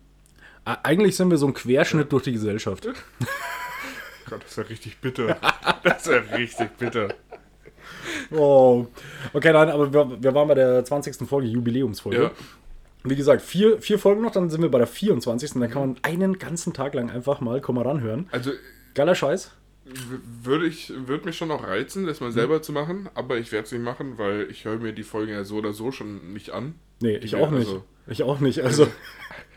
Eigentlich 0.63 1.15
sind 1.15 1.31
wir 1.31 1.37
so 1.37 1.47
ein 1.47 1.53
Querschnitt 1.53 2.05
ja. 2.05 2.09
durch 2.09 2.23
die 2.23 2.33
Gesellschaft. 2.33 2.87
Gott, 4.31 4.43
das 4.43 4.51
ist 4.51 4.57
ja 4.57 4.63
richtig 4.63 4.97
bitter. 4.99 5.37
Das 5.83 6.05
ist 6.05 6.11
ja 6.11 6.37
richtig 6.37 6.69
bitter. 6.77 7.13
Oh. 8.31 8.87
Okay, 9.33 9.51
nein, 9.51 9.69
aber 9.69 9.91
wir, 9.91 10.23
wir 10.23 10.33
waren 10.33 10.47
bei 10.47 10.53
der 10.53 10.85
20. 10.85 11.27
Folge, 11.27 11.47
Jubiläumsfolge. 11.47 12.23
Ja. 12.23 12.31
Wie 13.03 13.15
gesagt, 13.15 13.41
vier, 13.41 13.81
vier 13.81 13.99
Folgen 13.99 14.21
noch, 14.21 14.31
dann 14.31 14.49
sind 14.49 14.61
wir 14.61 14.69
bei 14.69 14.77
der 14.77 14.87
24. 14.87 15.55
Und 15.55 15.61
dann 15.61 15.69
kann 15.69 15.81
man 15.81 15.97
einen 16.03 16.39
ganzen 16.39 16.71
Tag 16.71 16.93
lang 16.93 17.09
einfach 17.09 17.41
mal 17.41 17.59
Komm 17.59 17.75
mal 17.75 17.85
ranhören. 17.85 18.29
Also. 18.31 18.51
Geiler 18.93 19.15
Scheiß. 19.15 19.51
Würde 20.43 20.67
ich, 20.67 20.93
würde 20.95 21.25
mich 21.25 21.35
schon 21.35 21.49
noch 21.49 21.67
reizen, 21.67 22.05
das 22.05 22.21
mal 22.21 22.31
selber 22.31 22.57
mhm. 22.57 22.63
zu 22.63 22.71
machen, 22.71 23.09
aber 23.15 23.37
ich 23.37 23.51
werde 23.51 23.65
es 23.65 23.71
nicht 23.71 23.81
machen, 23.81 24.17
weil 24.17 24.47
ich 24.49 24.63
höre 24.63 24.77
mir 24.77 24.93
die 24.93 25.03
Folgen 25.03 25.33
ja 25.33 25.43
so 25.43 25.57
oder 25.57 25.73
so 25.73 25.91
schon 25.91 26.31
nicht 26.31 26.51
an. 26.51 26.75
Nee, 27.01 27.17
ich 27.17 27.35
auch 27.35 27.51
nicht. 27.51 27.67
Also, 27.67 27.83
ich 28.07 28.23
auch 28.23 28.39
nicht. 28.39 28.61
Also. 28.61 28.87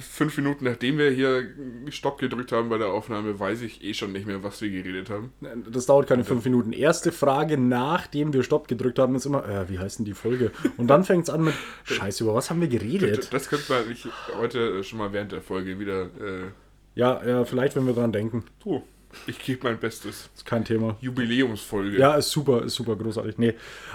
fünf 0.00 0.36
Minuten 0.36 0.64
nachdem 0.64 0.98
wir 0.98 1.10
hier 1.10 1.48
Stopp 1.90 2.18
gedrückt 2.18 2.52
haben 2.52 2.68
bei 2.68 2.78
der 2.78 2.88
Aufnahme, 2.88 3.38
weiß 3.38 3.62
ich 3.62 3.82
eh 3.84 3.94
schon 3.94 4.12
nicht 4.12 4.26
mehr, 4.26 4.42
was 4.42 4.60
wir 4.60 4.70
geredet 4.70 5.10
haben. 5.10 5.32
Das 5.70 5.86
dauert 5.86 6.06
keine 6.06 6.24
fünf 6.24 6.44
Minuten. 6.44 6.72
Erste 6.72 7.12
Frage, 7.12 7.58
nachdem 7.58 8.32
wir 8.32 8.42
Stopp 8.42 8.68
gedrückt 8.68 8.98
haben, 8.98 9.14
ist 9.14 9.26
immer, 9.26 9.48
äh, 9.48 9.68
wie 9.68 9.78
heißt 9.78 9.98
denn 9.98 10.04
die 10.04 10.14
Folge? 10.14 10.52
Und 10.76 10.88
dann 10.88 11.04
fängt 11.04 11.24
es 11.24 11.30
an 11.30 11.44
mit, 11.44 11.54
scheiße, 11.84 12.24
über 12.24 12.34
was 12.34 12.50
haben 12.50 12.60
wir 12.60 12.68
geredet? 12.68 13.32
Das 13.32 13.48
könnte 13.48 13.72
man 13.72 13.90
ich 13.90 14.06
heute 14.38 14.82
schon 14.84 14.98
mal 14.98 15.12
während 15.12 15.32
der 15.32 15.40
Folge 15.42 15.78
wieder. 15.78 16.02
Äh, 16.04 16.50
Ja, 16.94 17.24
ja, 17.26 17.44
vielleicht, 17.44 17.76
wenn 17.76 17.86
wir 17.86 17.94
dran 17.94 18.12
denken. 18.12 18.44
oh, 18.64 18.82
ich 19.26 19.38
gebe 19.38 19.66
mein 19.66 19.78
Bestes. 19.78 20.28
Ist 20.34 20.44
kein 20.44 20.64
Thema. 20.64 20.96
Jubiläumsfolge. 21.00 21.98
Ja, 21.98 22.14
ist 22.16 22.30
super, 22.30 22.64
ist 22.64 22.74
super 22.74 22.96
großartig. 22.96 23.38
Nee. 23.38 23.54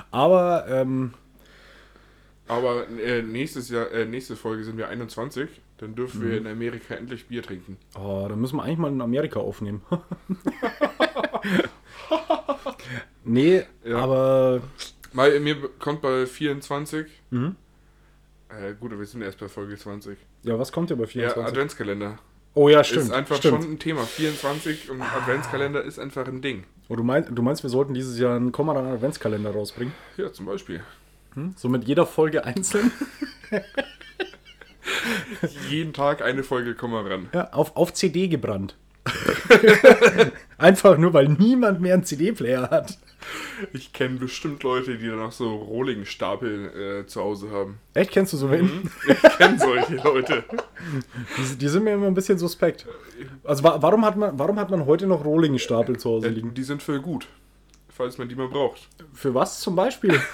Aber, 0.09 0.65
ähm, 0.67 1.13
Aber 2.51 2.85
äh, 2.89 3.21
nächstes 3.21 3.69
Jahr, 3.69 3.89
äh, 3.91 4.05
nächste 4.05 4.35
Folge 4.35 4.63
sind 4.65 4.77
wir 4.77 4.89
21. 4.89 5.47
Dann 5.77 5.95
dürfen 5.95 6.19
Mhm. 6.21 6.29
wir 6.29 6.37
in 6.37 6.47
Amerika 6.47 6.95
endlich 6.95 7.27
Bier 7.27 7.41
trinken. 7.43 7.77
oh, 7.97 8.25
da 8.27 8.35
müssen 8.35 8.57
wir 8.57 8.63
eigentlich 8.63 8.77
mal 8.77 8.91
in 8.91 9.01
Amerika 9.01 9.39
aufnehmen. 9.39 9.81
nee, 13.23 13.63
Ja. 13.83 13.97
aber 13.99 14.61
Mal, 15.13 15.39
mir 15.41 15.57
kommt 15.79 16.01
bei 16.01 16.25
24. 16.25 17.05
Mhm. 17.31 17.55
Äh, 18.49 18.73
gut, 18.79 18.97
wir 18.97 19.05
sind 19.05 19.21
erst 19.21 19.39
bei 19.39 19.47
Folge 19.47 19.77
20. 19.77 20.17
ja, 20.43 20.57
was 20.59 20.71
kommt 20.71 20.89
ja 20.89 20.95
bei 20.95 21.03
Ja, 21.03 21.07
24? 21.07 21.47
Adventskalender. 21.53 22.19
oh 22.53 22.67
ja, 22.69 22.83
stimmt. 22.83 23.03
ist 23.05 23.11
einfach 23.11 23.37
stimmt. 23.37 23.63
schon 23.63 23.73
ein 23.73 23.79
Thema. 23.79 24.03
24 24.03 24.89
und 24.89 25.01
Adventskalender 25.01 25.83
ist 25.83 25.99
einfach 25.99 26.27
ein 26.27 26.41
Ding. 26.41 26.65
Oh, 26.89 26.95
du, 26.95 27.03
mein, 27.03 27.33
du 27.33 27.41
meinst, 27.41 27.63
wir 27.63 27.69
sollten 27.69 27.93
dieses 27.93 28.19
Jahr 28.19 28.35
einen 28.35 28.51
Komaran 28.51 28.85
Adventskalender 28.85 29.51
rausbringen? 29.51 29.93
Ja, 30.17 30.31
zum 30.33 30.45
Beispiel. 30.45 30.81
So 31.55 31.69
mit 31.69 31.87
jeder 31.87 32.05
Folge 32.05 32.45
einzeln? 32.45 32.91
Jeden 35.69 35.93
Tag 35.93 36.21
eine 36.21 36.43
Folge, 36.43 36.75
komm 36.75 36.91
mal 36.91 37.07
ran. 37.07 37.29
Ja, 37.33 37.49
auf, 37.53 37.75
auf 37.75 37.93
CD 37.93 38.27
gebrannt. 38.27 38.75
Einfach 40.57 40.97
nur, 40.97 41.13
weil 41.13 41.27
niemand 41.27 41.81
mehr 41.81 41.95
einen 41.95 42.03
CD-Player 42.03 42.69
hat. 42.69 42.97
Ich 43.73 43.93
kenne 43.93 44.17
bestimmt 44.17 44.61
Leute, 44.63 44.97
die 44.97 45.07
dann 45.07 45.17
noch 45.19 45.31
so 45.31 45.55
Rohling-Stapel 45.55 47.01
äh, 47.03 47.07
zu 47.07 47.21
Hause 47.21 47.49
haben. 47.51 47.77
Echt, 47.93 48.11
kennst 48.11 48.33
du 48.33 48.37
so 48.37 48.51
wen? 48.51 48.91
Ich 49.07 49.21
kenne 49.37 49.57
solche 49.59 49.95
Leute. 49.95 50.43
Die, 51.37 51.57
die 51.57 51.67
sind 51.67 51.83
mir 51.83 51.93
immer 51.93 52.07
ein 52.07 52.13
bisschen 52.13 52.37
suspekt. 52.37 52.85
Also 53.43 53.63
wa 53.63 53.81
warum 53.81 54.05
hat 54.05 54.17
man, 54.17 54.37
warum 54.37 54.59
hat 54.59 54.69
man 54.69 54.85
heute 54.85 55.07
noch 55.07 55.23
Rohlingenstapel 55.25 55.97
zu 55.97 56.09
Hause 56.09 56.27
Äh, 56.27 56.31
liegen? 56.31 56.53
die 56.53 56.63
sind 56.63 56.83
für 56.83 57.01
gut, 57.01 57.27
falls 57.89 58.17
man 58.17 58.29
die 58.29 58.35
mal 58.35 58.49
braucht. 58.49 58.87
Für 59.13 59.33
was 59.33 59.59
zum 59.61 59.75
Beispiel? 59.75 60.19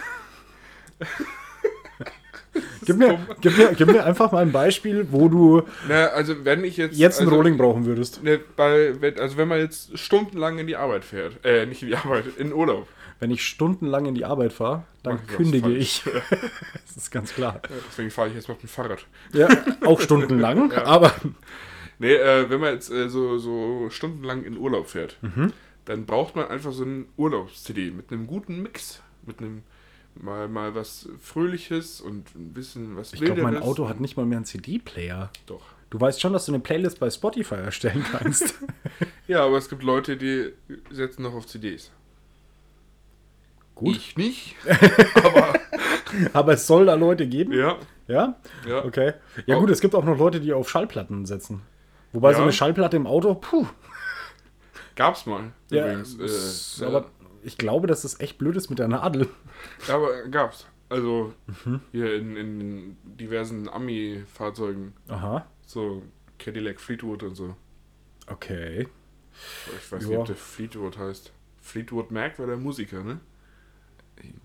gib, 2.85 2.97
mir, 2.97 3.19
gib, 3.41 3.57
mir, 3.57 3.73
gib 3.73 3.87
mir 3.87 4.05
einfach 4.05 4.31
mal 4.31 4.41
ein 4.41 4.51
Beispiel, 4.51 5.07
wo 5.11 5.29
du 5.29 5.63
Na, 5.87 6.07
also 6.07 6.45
wenn 6.45 6.63
ich 6.63 6.77
jetzt... 6.77 6.97
jetzt 6.97 7.19
einen 7.19 7.29
also, 7.29 7.37
Rohling 7.37 7.57
brauchen 7.57 7.85
würdest. 7.85 8.23
Ne, 8.23 8.39
bei, 8.55 8.93
also 9.19 9.37
wenn 9.37 9.47
man 9.47 9.59
jetzt 9.59 9.97
stundenlang 9.97 10.57
in 10.59 10.67
die 10.67 10.75
Arbeit 10.75 11.05
fährt, 11.05 11.43
äh, 11.45 11.65
nicht 11.65 11.81
in 11.81 11.89
die 11.89 11.95
Arbeit, 11.95 12.25
in 12.37 12.53
Urlaub. 12.53 12.87
Wenn 13.19 13.31
ich 13.31 13.43
stundenlang 13.45 14.05
in 14.05 14.13
die 14.15 14.25
Arbeit 14.25 14.53
fahre, 14.53 14.83
dann 15.01 15.19
was 15.19 15.35
kündige 15.35 15.71
ich. 15.71 16.03
das 16.85 16.97
ist 16.97 17.11
ganz 17.11 17.33
klar. 17.33 17.61
Ja, 17.63 17.75
deswegen 17.89 18.11
fahre 18.11 18.29
ich 18.29 18.35
jetzt 18.35 18.47
mit 18.47 18.61
dem 18.61 18.69
Fahrrad. 18.69 19.05
Ja, 19.33 19.47
auch 19.85 19.99
stundenlang, 20.01 20.71
aber 20.73 21.13
Nee, 21.99 22.13
äh, 22.13 22.49
wenn 22.49 22.59
man 22.59 22.73
jetzt 22.73 22.91
äh, 22.91 23.09
so, 23.09 23.37
so 23.37 23.89
stundenlang 23.89 24.43
in 24.43 24.57
Urlaub 24.57 24.87
fährt, 24.87 25.17
Mhm. 25.21 25.51
dann 25.85 26.05
braucht 26.05 26.35
man 26.35 26.47
einfach 26.47 26.71
so 26.71 26.83
einen 26.83 27.07
Urlaubs-CD 27.17 27.91
mit 27.91 28.11
einem 28.11 28.27
guten 28.27 28.61
Mix. 28.61 29.01
Mit 29.25 29.39
einem 29.39 29.63
mal, 30.21 30.47
mal 30.47 30.75
was 30.75 31.07
Fröhliches 31.19 32.01
und 32.01 32.33
ein 32.35 32.53
bisschen 32.53 32.95
was 32.97 33.13
ich 33.13 33.21
glaube, 33.21 33.41
mein. 33.41 33.57
Auto 33.61 33.87
hat 33.89 33.99
nicht 33.99 34.17
mal 34.17 34.25
mehr 34.25 34.37
einen 34.37 34.45
CD-Player. 34.45 35.29
Doch. 35.45 35.61
Du 35.89 35.99
weißt 36.01 36.19
schon, 36.19 36.33
dass 36.33 36.45
du 36.45 36.51
eine 36.53 36.59
Playlist 36.61 36.99
bei 36.99 37.09
Spotify 37.09 37.55
erstellen 37.55 38.05
kannst. 38.11 38.55
Ja, 39.27 39.43
aber 39.45 39.57
es 39.57 39.67
gibt 39.67 39.83
Leute, 39.83 40.15
die 40.15 40.53
setzen 40.89 41.23
noch 41.23 41.33
auf 41.33 41.45
CDs. 41.47 41.91
Gut. 43.75 43.95
Ich 43.97 44.15
nicht. 44.15 44.55
aber 46.33 46.53
es 46.53 46.65
soll 46.65 46.85
da 46.85 46.93
Leute 46.95 47.27
geben. 47.27 47.51
Ja. 47.51 47.77
Ja? 48.07 48.37
Ja. 48.65 48.85
Okay. 48.85 49.13
Ja 49.45 49.57
gut, 49.59 49.69
es 49.69 49.81
gibt 49.81 49.95
auch 49.95 50.05
noch 50.05 50.17
Leute, 50.17 50.39
die 50.39 50.53
auf 50.53 50.69
Schallplatten 50.69 51.25
setzen. 51.25 51.61
Wobei 52.13 52.31
so 52.31 52.37
Ja. 52.39 52.43
eine 52.43 52.53
Schallplatte 52.53 52.95
im 52.95 53.05
Auto, 53.05 53.35
puh. 53.35 53.67
Gab's 54.95 55.25
mal. 55.25 55.51
Ja, 55.69 55.83
übrigens. 55.85 56.17
s- 56.19 56.79
Äh, 56.81 56.85
aber 56.85 57.11
ich 57.47 57.57
glaube, 57.57 57.87
dass 57.87 58.03
das 58.03 58.19
echt 58.19 58.37
blöd 58.37 58.55
ist 58.55 58.69
mit 58.69 58.77
der 58.79 58.87
Nadel. 58.87 59.27
ja, 59.87 59.95
aber 59.95 60.27
gab's. 60.29 60.67
Also 60.89 61.33
Mhm. 61.65 61.81
hier 61.91 62.15
in, 62.15 62.35
in 62.37 62.97
diversen 63.03 63.67
Ami-Fahrzeugen. 63.67 64.93
Aha. 65.07 65.45
So 65.65 66.03
Cadillac 66.39 66.79
Fleetwood 66.79 67.23
und 67.23 67.35
so. 67.35 67.55
Okay. 68.27 68.87
Ich 69.77 69.91
weiß 69.91 70.03
Ja. 70.03 70.09
nicht, 70.09 70.17
ob 70.19 70.25
der 70.27 70.35
Fleetwood 70.35 70.97
heißt. 70.97 71.31
Fleetwood 71.61 72.11
Mac 72.11 72.39
war 72.39 72.47
der 72.47 72.57
Musiker, 72.57 73.03
ne? 73.03 73.19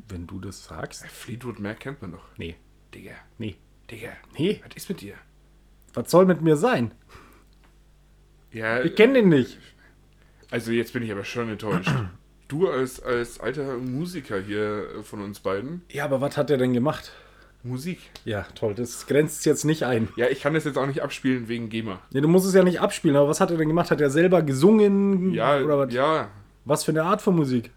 Wenn 0.09 0.27
du 0.27 0.38
das 0.41 0.65
sagst. 0.65 1.07
Fleetwood 1.07 1.59
Mac 1.61 1.81
kennt 1.81 2.03
man 2.03 2.12
doch. 2.12 2.25
Nee. 2.37 2.57
Digga, 2.95 3.12
Nee. 3.38 3.57
Digga. 3.91 4.11
Nee. 4.38 4.61
Was 4.67 4.77
ist 4.77 4.88
mit 4.88 5.01
dir? 5.01 5.15
Was 5.95 6.11
soll 6.11 6.27
mit 6.27 6.43
mir 6.43 6.57
sein? 6.57 6.93
Ja, 8.51 8.83
Ich 8.83 8.97
kenne 8.97 9.15
den 9.15 9.29
nicht. 9.29 9.59
also 10.51 10.73
jetzt 10.73 10.93
bin 10.93 11.03
ich 11.03 11.12
aber 11.12 11.25
schon 11.25 11.49
enttäuscht. 11.49 11.91
Du 12.53 12.69
als, 12.69 13.03
als 13.03 13.41
alter 13.41 13.79
Musiker 13.79 14.38
hier 14.38 14.85
äh, 14.99 15.03
von 15.03 15.23
uns 15.23 15.41
beiden, 15.41 15.81
Ja, 15.91 16.05
aber 16.05 16.21
was 16.21 16.37
hat 16.37 16.51
er 16.51 16.59
denn 16.59 16.75
gemacht? 16.75 17.11
Musik. 17.62 17.99
Ja, 18.27 18.45
toll. 18.55 18.75
Das 18.75 19.07
grenzt 19.07 19.47
jetzt 19.47 19.65
nicht 19.65 19.85
ein. 19.85 20.09
Ja, 20.17 20.27
ich 20.29 20.43
kann 20.43 20.53
das 20.53 20.65
jetzt 20.65 20.77
auch 20.77 20.87
nicht 20.87 21.01
abspielen 21.01 21.49
wegen 21.49 21.71
GEMA. 21.71 22.01
Nee, 22.12 22.21
du 22.21 22.29
musst 22.29 22.45
es 22.47 22.53
ja 22.53 22.62
nicht 22.62 22.81
abspielen, 22.81 23.17
aber 23.17 23.29
was 23.29 23.41
hat 23.41 23.51
er 23.51 23.57
denn 23.57 23.69
gemacht? 23.69 23.91
Hat 23.91 24.01
er 24.03 24.11
selber 24.11 24.43
gesungen? 24.43 25.33
Ja, 25.33 25.61
Oder 25.61 25.79
was? 25.79 25.95
ja. 25.95 26.29
was 26.67 26.85
für 26.85 26.91
eine 26.93 27.05
Art 27.05 27.23
von 27.23 27.37
Musik? 27.37 27.71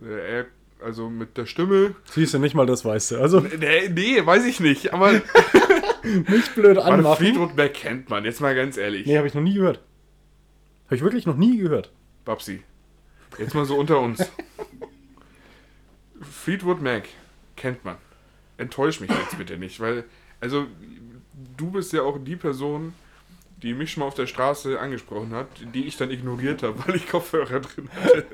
Äh, 0.00 0.36
er- 0.38 0.46
also 0.84 1.08
mit 1.10 1.36
der 1.36 1.46
Stimme. 1.46 1.94
Siehst 2.04 2.34
du, 2.34 2.38
nicht 2.38 2.54
mal 2.54 2.66
das 2.66 2.84
weißt 2.84 3.12
du. 3.12 3.16
Also 3.18 3.40
Nee, 3.40 3.88
nee, 3.88 4.24
weiß 4.24 4.44
ich 4.44 4.60
nicht. 4.60 4.92
Aber 4.92 5.12
nicht 6.28 6.54
blöd 6.54 6.78
anmachen. 6.78 7.16
Fleetwood 7.24 7.56
Mac 7.56 7.74
kennt 7.74 8.10
man, 8.10 8.24
jetzt 8.24 8.40
mal 8.40 8.54
ganz 8.54 8.76
ehrlich. 8.76 9.06
Nee, 9.06 9.16
habe 9.16 9.26
ich 9.26 9.34
noch 9.34 9.42
nie 9.42 9.54
gehört. 9.54 9.80
Habe 10.86 10.96
ich 10.96 11.02
wirklich 11.02 11.24
noch 11.26 11.36
nie 11.36 11.56
gehört. 11.58 11.90
Babsi. 12.24 12.62
Jetzt 13.38 13.54
mal 13.54 13.64
so 13.64 13.76
unter 13.76 13.98
uns. 14.00 14.30
Fleetwood 16.20 16.80
Mac 16.82 17.04
kennt 17.56 17.84
man. 17.84 17.96
Enttäusch 18.58 19.00
mich 19.00 19.10
jetzt 19.10 19.36
bitte 19.38 19.56
nicht, 19.56 19.80
weil, 19.80 20.04
also, 20.40 20.66
du 21.56 21.70
bist 21.70 21.92
ja 21.92 22.02
auch 22.02 22.18
die 22.22 22.36
Person, 22.36 22.94
die 23.62 23.74
mich 23.74 23.92
schon 23.92 24.02
mal 24.02 24.06
auf 24.08 24.14
der 24.14 24.26
Straße 24.26 24.78
angesprochen 24.78 25.32
hat, 25.32 25.46
die 25.74 25.84
ich 25.86 25.96
dann 25.96 26.10
ignoriert 26.10 26.62
habe, 26.62 26.76
weil 26.86 26.96
ich 26.96 27.08
Kopfhörer 27.08 27.60
drin 27.60 27.88
hatte. 27.94 28.24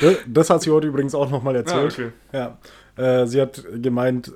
Das, 0.00 0.16
das 0.26 0.50
hat 0.50 0.62
sie 0.62 0.70
heute 0.70 0.86
übrigens 0.86 1.14
auch 1.14 1.30
nochmal 1.30 1.54
Ah, 1.56 1.58
erzählt. 1.58 1.92
okay. 1.92 2.12
Ja. 2.32 2.58
Äh, 2.96 3.26
sie 3.26 3.40
hat 3.40 3.62
gemeint, 3.82 4.32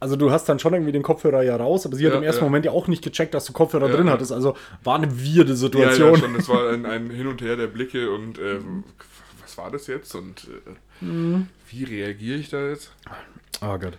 also 0.00 0.16
du 0.16 0.30
hast 0.30 0.48
dann 0.48 0.58
schon 0.58 0.72
irgendwie 0.74 0.92
den 0.92 1.02
Kopfhörer 1.02 1.42
ja 1.42 1.56
raus, 1.56 1.86
aber 1.86 1.96
sie 1.96 2.04
hat 2.06 2.12
Ja, 2.12 2.18
im 2.18 2.24
ersten 2.24 2.42
ja. 2.42 2.46
Moment 2.48 2.64
ja 2.64 2.72
auch 2.72 2.88
nicht 2.88 3.02
gecheckt, 3.04 3.34
dass 3.34 3.44
du 3.44 3.52
Kopfhörer 3.52 3.88
Ja, 3.88 3.94
drin 3.96 4.06
ja. 4.06 4.12
hattest. 4.14 4.32
Also 4.32 4.56
war 4.84 4.96
eine 4.96 5.10
weirde 5.12 5.50
Ja, 5.50 5.56
Situation. 5.56 6.14
ja, 6.14 6.18
schon, 6.18 6.34
das 6.34 6.48
war 6.48 6.70
ein, 6.70 6.84
ein 6.86 7.10
Hin 7.10 7.26
und 7.26 7.40
Her 7.42 7.56
der 7.56 7.66
Blicke 7.68 8.10
und 8.10 8.38
äh, 8.38 8.58
was 9.52 9.58
war 9.58 9.70
das 9.70 9.86
jetzt 9.86 10.14
und 10.14 10.48
äh, 10.48 11.04
Mhm. 11.04 11.48
wie 11.68 11.84
reagiere 11.84 12.38
ich 12.38 12.48
da 12.48 12.68
jetzt? 12.68 12.92
Oh 13.60 13.76
Gott. 13.78 13.98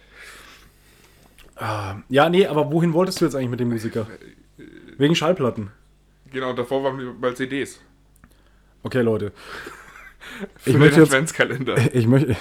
Ah, 1.55 1.97
ja, 2.09 2.29
nee, 2.29 2.47
aber 2.47 2.71
wohin 2.71 2.93
wolltest 2.93 3.21
du 3.21 3.25
jetzt 3.25 3.35
eigentlich 3.35 3.49
mit 3.49 3.59
dem 3.59 3.69
Musiker? 3.69 4.07
Wegen 4.97 5.15
Schallplatten. 5.15 5.71
Genau, 6.31 6.53
davor 6.53 6.83
waren 6.83 6.97
wir 6.97 7.13
bei 7.13 7.33
CDs. 7.33 7.79
Okay, 8.83 9.01
Leute. 9.01 9.31
Für 10.55 10.69
Ich 10.69 10.73
den 10.75 10.79
möchte 10.79 10.99
jetzt, 11.01 11.09
Adventskalender. 11.09 11.75
ich 11.95 12.07
möchte 12.07 12.35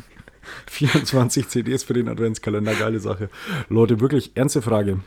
24 0.68 1.48
CDs 1.48 1.82
für 1.82 1.92
den 1.94 2.08
Adventskalender, 2.08 2.74
geile 2.74 3.00
Sache. 3.00 3.28
Leute, 3.68 4.00
wirklich 4.00 4.32
ernste 4.36 4.62
Frage. 4.62 5.00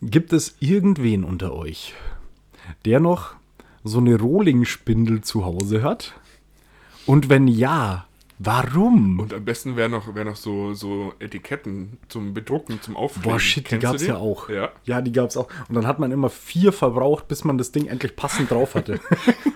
Gibt 0.00 0.32
es 0.32 0.56
irgendwen 0.60 1.22
unter 1.24 1.52
euch, 1.52 1.92
der 2.86 2.98
noch 3.00 3.34
so 3.88 3.98
eine 3.98 4.18
Rohling-Spindel 4.18 5.22
zu 5.22 5.44
Hause 5.44 5.82
hat? 5.82 6.14
Und 7.06 7.28
wenn 7.28 7.48
ja, 7.48 8.06
warum? 8.38 9.18
Und 9.18 9.34
am 9.34 9.44
besten 9.44 9.76
wäre 9.76 9.88
noch, 9.88 10.14
wär 10.14 10.24
noch 10.24 10.36
so, 10.36 10.74
so 10.74 11.14
Etiketten 11.18 11.98
zum 12.08 12.34
Bedrucken, 12.34 12.80
zum 12.82 12.96
Aufkleben. 12.96 13.30
Boah, 13.30 13.40
shit, 13.40 13.64
die 13.64 13.70
Kennst 13.70 13.84
du 13.84 13.88
gab's 13.88 14.06
ja 14.06 14.16
auch. 14.16 14.48
Ja. 14.48 14.70
Ja, 14.84 15.00
die 15.00 15.12
gab's 15.12 15.36
auch. 15.36 15.48
Und 15.68 15.74
dann 15.74 15.86
hat 15.86 15.98
man 15.98 16.12
immer 16.12 16.30
vier 16.30 16.72
verbraucht, 16.72 17.28
bis 17.28 17.44
man 17.44 17.58
das 17.58 17.72
Ding 17.72 17.86
endlich 17.86 18.14
passend 18.14 18.50
drauf 18.50 18.74
hatte. 18.74 19.00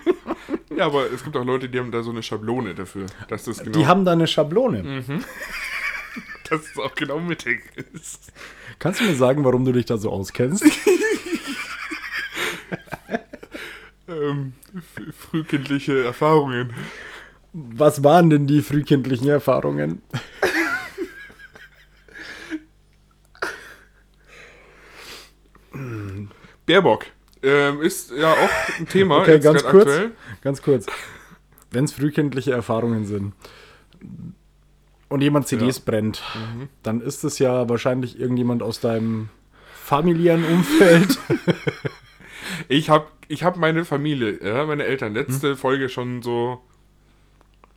ja, 0.75 0.85
aber 0.85 1.11
es 1.11 1.23
gibt 1.23 1.37
auch 1.37 1.45
Leute, 1.45 1.69
die 1.69 1.79
haben 1.79 1.91
da 1.91 2.03
so 2.03 2.11
eine 2.11 2.23
Schablone 2.23 2.75
dafür, 2.75 3.05
dass 3.27 3.45
das 3.45 3.59
genau, 3.59 3.77
Die 3.77 3.87
haben 3.87 4.03
da 4.03 4.11
eine 4.13 4.27
Schablone. 4.27 5.03
dass 6.49 6.61
es 6.61 6.77
auch 6.77 6.95
genau 6.95 7.19
mittig 7.19 7.61
ist. 7.93 8.31
Kannst 8.79 8.99
du 8.99 9.05
mir 9.05 9.15
sagen, 9.15 9.43
warum 9.43 9.65
du 9.65 9.71
dich 9.71 9.85
da 9.85 9.97
so 9.97 10.11
auskennst? 10.11 10.65
Ähm, 14.07 14.53
frühkindliche 15.17 16.03
Erfahrungen. 16.03 16.73
Was 17.53 18.03
waren 18.03 18.29
denn 18.29 18.47
die 18.47 18.61
frühkindlichen 18.61 19.29
Erfahrungen? 19.29 20.01
Baerbock. 26.65 27.05
Ähm, 27.41 27.81
ist 27.81 28.11
ja 28.11 28.31
auch 28.31 28.79
ein 28.79 28.87
Thema. 28.87 29.19
Okay, 29.19 29.39
ganz 29.39 29.63
kurz. 29.63 29.89
Ganz 30.41 30.61
kurz. 30.61 30.85
Wenn 31.71 31.85
es 31.85 31.93
frühkindliche 31.93 32.51
Erfahrungen 32.51 33.05
sind 33.05 33.33
und 35.09 35.21
jemand 35.21 35.47
CDs 35.47 35.79
brennt, 35.79 36.21
Mhm. 36.35 36.69
dann 36.83 37.01
ist 37.01 37.23
es 37.23 37.39
ja 37.39 37.67
wahrscheinlich 37.67 38.19
irgendjemand 38.19 38.63
aus 38.63 38.79
deinem 38.79 39.29
familiären 39.73 40.45
Umfeld. 40.45 41.17
Ich 42.67 42.89
habe 42.89 43.07
ich 43.27 43.43
hab 43.43 43.57
meine 43.57 43.85
Familie, 43.85 44.39
ja, 44.43 44.65
meine 44.65 44.83
Eltern, 44.85 45.13
letzte 45.13 45.51
Hm? 45.51 45.57
Folge 45.57 45.89
schon 45.89 46.21
so. 46.21 46.61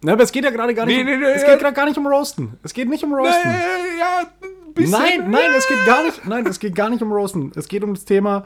Na, 0.03 0.13
aber 0.13 0.23
es 0.23 0.33
geht 0.33 0.45
ja 0.45 0.51
gerade 0.51 0.75
gar 0.75 0.87
nicht. 0.87 0.97
Nee, 0.97 1.03
um, 1.03 1.07
nee, 1.09 1.17
nee, 1.17 1.33
es 1.33 1.45
geht 1.45 1.59
gerade 1.59 1.75
gar 1.75 1.87
nicht 1.87 1.97
um 1.97 2.07
Roasten. 2.07 2.59
Es 2.63 2.75
geht 2.75 2.89
nicht 2.89 3.03
um 3.03 3.15
Roasten. 3.15 3.51
Ja, 3.99 4.31
bisschen. 4.75 5.01
Nein, 5.01 5.31
nein, 5.31 5.51
es 5.57 5.67
geht 5.67 5.85
gar 5.87 6.05
nicht. 6.05 6.25
Nein, 6.27 6.47
es 6.47 6.61
geht 6.61 6.75
gar 6.75 6.91
nicht 6.91 7.03
um 7.03 7.11
Roasten. 7.13 7.53
Es 7.57 7.67
geht 7.69 7.83
um 7.83 7.95
das 7.95 8.05
Thema, 8.05 8.45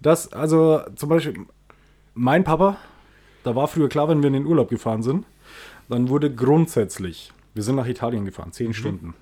dass, 0.00 0.32
also 0.32 0.82
zum 0.94 1.08
Beispiel, 1.08 1.34
mein 2.14 2.44
Papa, 2.44 2.76
da 3.42 3.56
war 3.56 3.66
früher 3.66 3.88
klar, 3.88 4.08
wenn 4.08 4.22
wir 4.22 4.28
in 4.28 4.34
den 4.34 4.46
Urlaub 4.46 4.68
gefahren 4.68 5.02
sind, 5.02 5.24
dann 5.88 6.08
wurde 6.08 6.32
grundsätzlich, 6.32 7.32
wir 7.54 7.62
sind 7.62 7.76
nach 7.76 7.86
Italien 7.86 8.24
gefahren, 8.24 8.52
zehn 8.52 8.74
Stunden. 8.74 9.14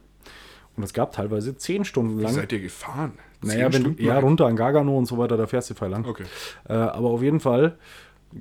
Und 0.78 0.84
es 0.84 0.92
gab 0.94 1.12
teilweise 1.12 1.56
zehn 1.56 1.84
Stunden 1.84 2.14
Mhm. 2.14 2.18
Wie 2.20 2.22
lang. 2.22 2.32
seid 2.34 2.52
ihr 2.52 2.60
gefahren? 2.60 3.12
Naja, 3.42 3.64
wenn 3.64 3.70
du, 3.72 3.78
Stunden 3.90 4.02
ja, 4.04 4.14
lang? 4.14 4.24
runter 4.24 4.46
an 4.46 4.56
Gargano 4.56 4.96
und 4.96 5.04
so 5.06 5.18
weiter, 5.18 5.36
da 5.36 5.46
fährst 5.46 5.68
du 5.70 5.74
voll 5.74 5.88
lang. 5.90 6.06
Okay. 6.06 6.24
Äh, 6.68 6.72
aber 6.72 7.10
auf 7.10 7.20
jeden 7.22 7.40
Fall 7.40 7.76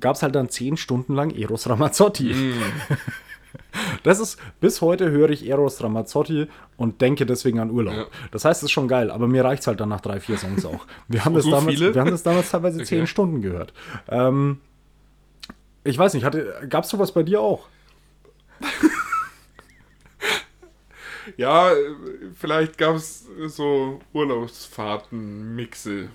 gab 0.00 0.16
es 0.16 0.22
halt 0.22 0.34
dann 0.34 0.48
zehn 0.48 0.76
Stunden 0.76 1.14
lang 1.14 1.30
Eros 1.30 1.68
Ramazzotti. 1.68 2.32
Mm. 2.32 2.52
Das 4.02 4.20
ist, 4.20 4.38
bis 4.60 4.82
heute 4.82 5.10
höre 5.10 5.30
ich 5.30 5.48
Eros 5.48 5.82
Ramazzotti 5.82 6.48
und 6.76 7.00
denke 7.00 7.24
deswegen 7.26 7.60
an 7.60 7.70
Urlaub. 7.70 7.94
Ja. 7.94 8.04
Das 8.30 8.44
heißt, 8.44 8.60
es 8.60 8.64
ist 8.66 8.70
schon 8.72 8.88
geil, 8.88 9.10
aber 9.10 9.26
mir 9.26 9.42
reicht 9.44 9.62
es 9.62 9.66
halt 9.66 9.80
dann 9.80 9.88
nach 9.88 10.00
drei, 10.02 10.20
vier 10.20 10.36
Songs 10.36 10.64
auch. 10.66 10.86
Wir 11.08 11.24
haben, 11.24 11.34
das, 11.34 11.44
So 11.44 11.50
damals, 11.50 11.74
viele? 11.78 11.94
wir 11.94 12.00
haben 12.00 12.10
das 12.10 12.22
damals 12.22 12.50
teilweise 12.50 12.76
Okay. 12.80 12.86
zehn 12.86 13.06
Stunden 13.06 13.40
gehört. 13.40 13.72
Ähm, 14.08 14.60
ich 15.84 15.96
weiß 15.98 16.14
nicht, 16.14 16.26
gab 16.68 16.84
es 16.84 16.90
sowas 16.90 17.12
bei 17.12 17.22
dir 17.22 17.40
auch? 17.40 17.68
Ja, 21.36 21.70
vielleicht 22.34 22.78
gab 22.78 22.96
es 22.96 23.26
so 23.46 24.00
Urlaubsfahrten-Mixe 24.12 26.08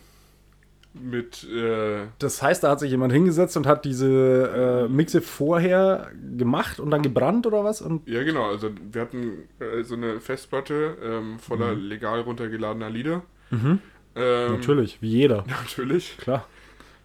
mit. 0.93 1.43
Äh, 1.51 2.07
Das 2.19 2.41
heißt, 2.41 2.63
da 2.63 2.69
hat 2.71 2.79
sich 2.79 2.91
jemand 2.91 3.11
hingesetzt 3.13 3.57
und 3.57 3.65
hat 3.65 3.83
diese 3.85 4.85
äh, 4.87 4.91
Mixe 4.91 5.21
vorher 5.21 6.11
gemacht 6.37 6.79
und 6.79 6.91
dann 6.91 7.01
gebrannt 7.01 7.47
oder 7.47 7.63
was? 7.63 7.81
Und 7.81 8.07
ja, 8.07 8.23
genau. 8.23 8.49
Also, 8.49 8.69
wir 8.91 9.01
hatten 9.01 9.47
äh, 9.59 9.83
so 9.83 9.95
eine 9.95 10.19
Festplatte 10.19 10.97
ähm, 11.03 11.39
voller 11.39 11.73
Mhm. 11.75 11.81
legal 11.87 12.21
runtergeladener 12.21 12.89
Lieder. 12.91 13.23
Ähm, 13.51 13.79
natürlich, 14.15 15.01
wie 15.01 15.09
jeder, 15.09 15.43
Natürlich. 15.47 16.17
klar. 16.17 16.47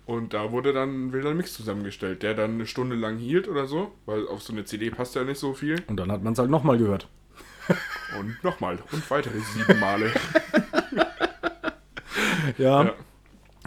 Und 0.05 0.33
da 0.33 0.53
wurde 0.53 0.73
dann 0.73 1.12
wieder 1.12 1.29
ein 1.31 1.37
Mix 1.37 1.53
zusammengestellt, 1.55 2.23
der 2.23 2.33
dann 2.35 2.53
eine 2.53 2.66
Stunde 2.66 2.97
lang 2.97 3.18
hielt 3.18 3.47
oder 3.49 3.66
so, 3.66 3.92
weil 4.07 4.27
auf 4.27 4.42
so 4.42 4.55
eine 4.55 4.64
CD 4.64 4.88
passt 4.90 5.14
ja 5.14 5.25
nicht 5.25 5.38
so 5.38 5.53
viel. 5.53 5.83
Und 5.87 5.97
dann 5.99 6.11
hat 6.11 6.23
man 6.23 6.33
es 6.33 6.38
halt 6.38 6.49
nochmal 6.51 6.79
gehört. 6.79 7.09
Und 8.18 8.42
nochmal 8.44 8.79
und 8.92 9.11
weitere 9.11 9.38
sieben 9.40 9.79
Male. 9.81 10.11
Ja. 12.57 12.85
Ja. 12.85 12.92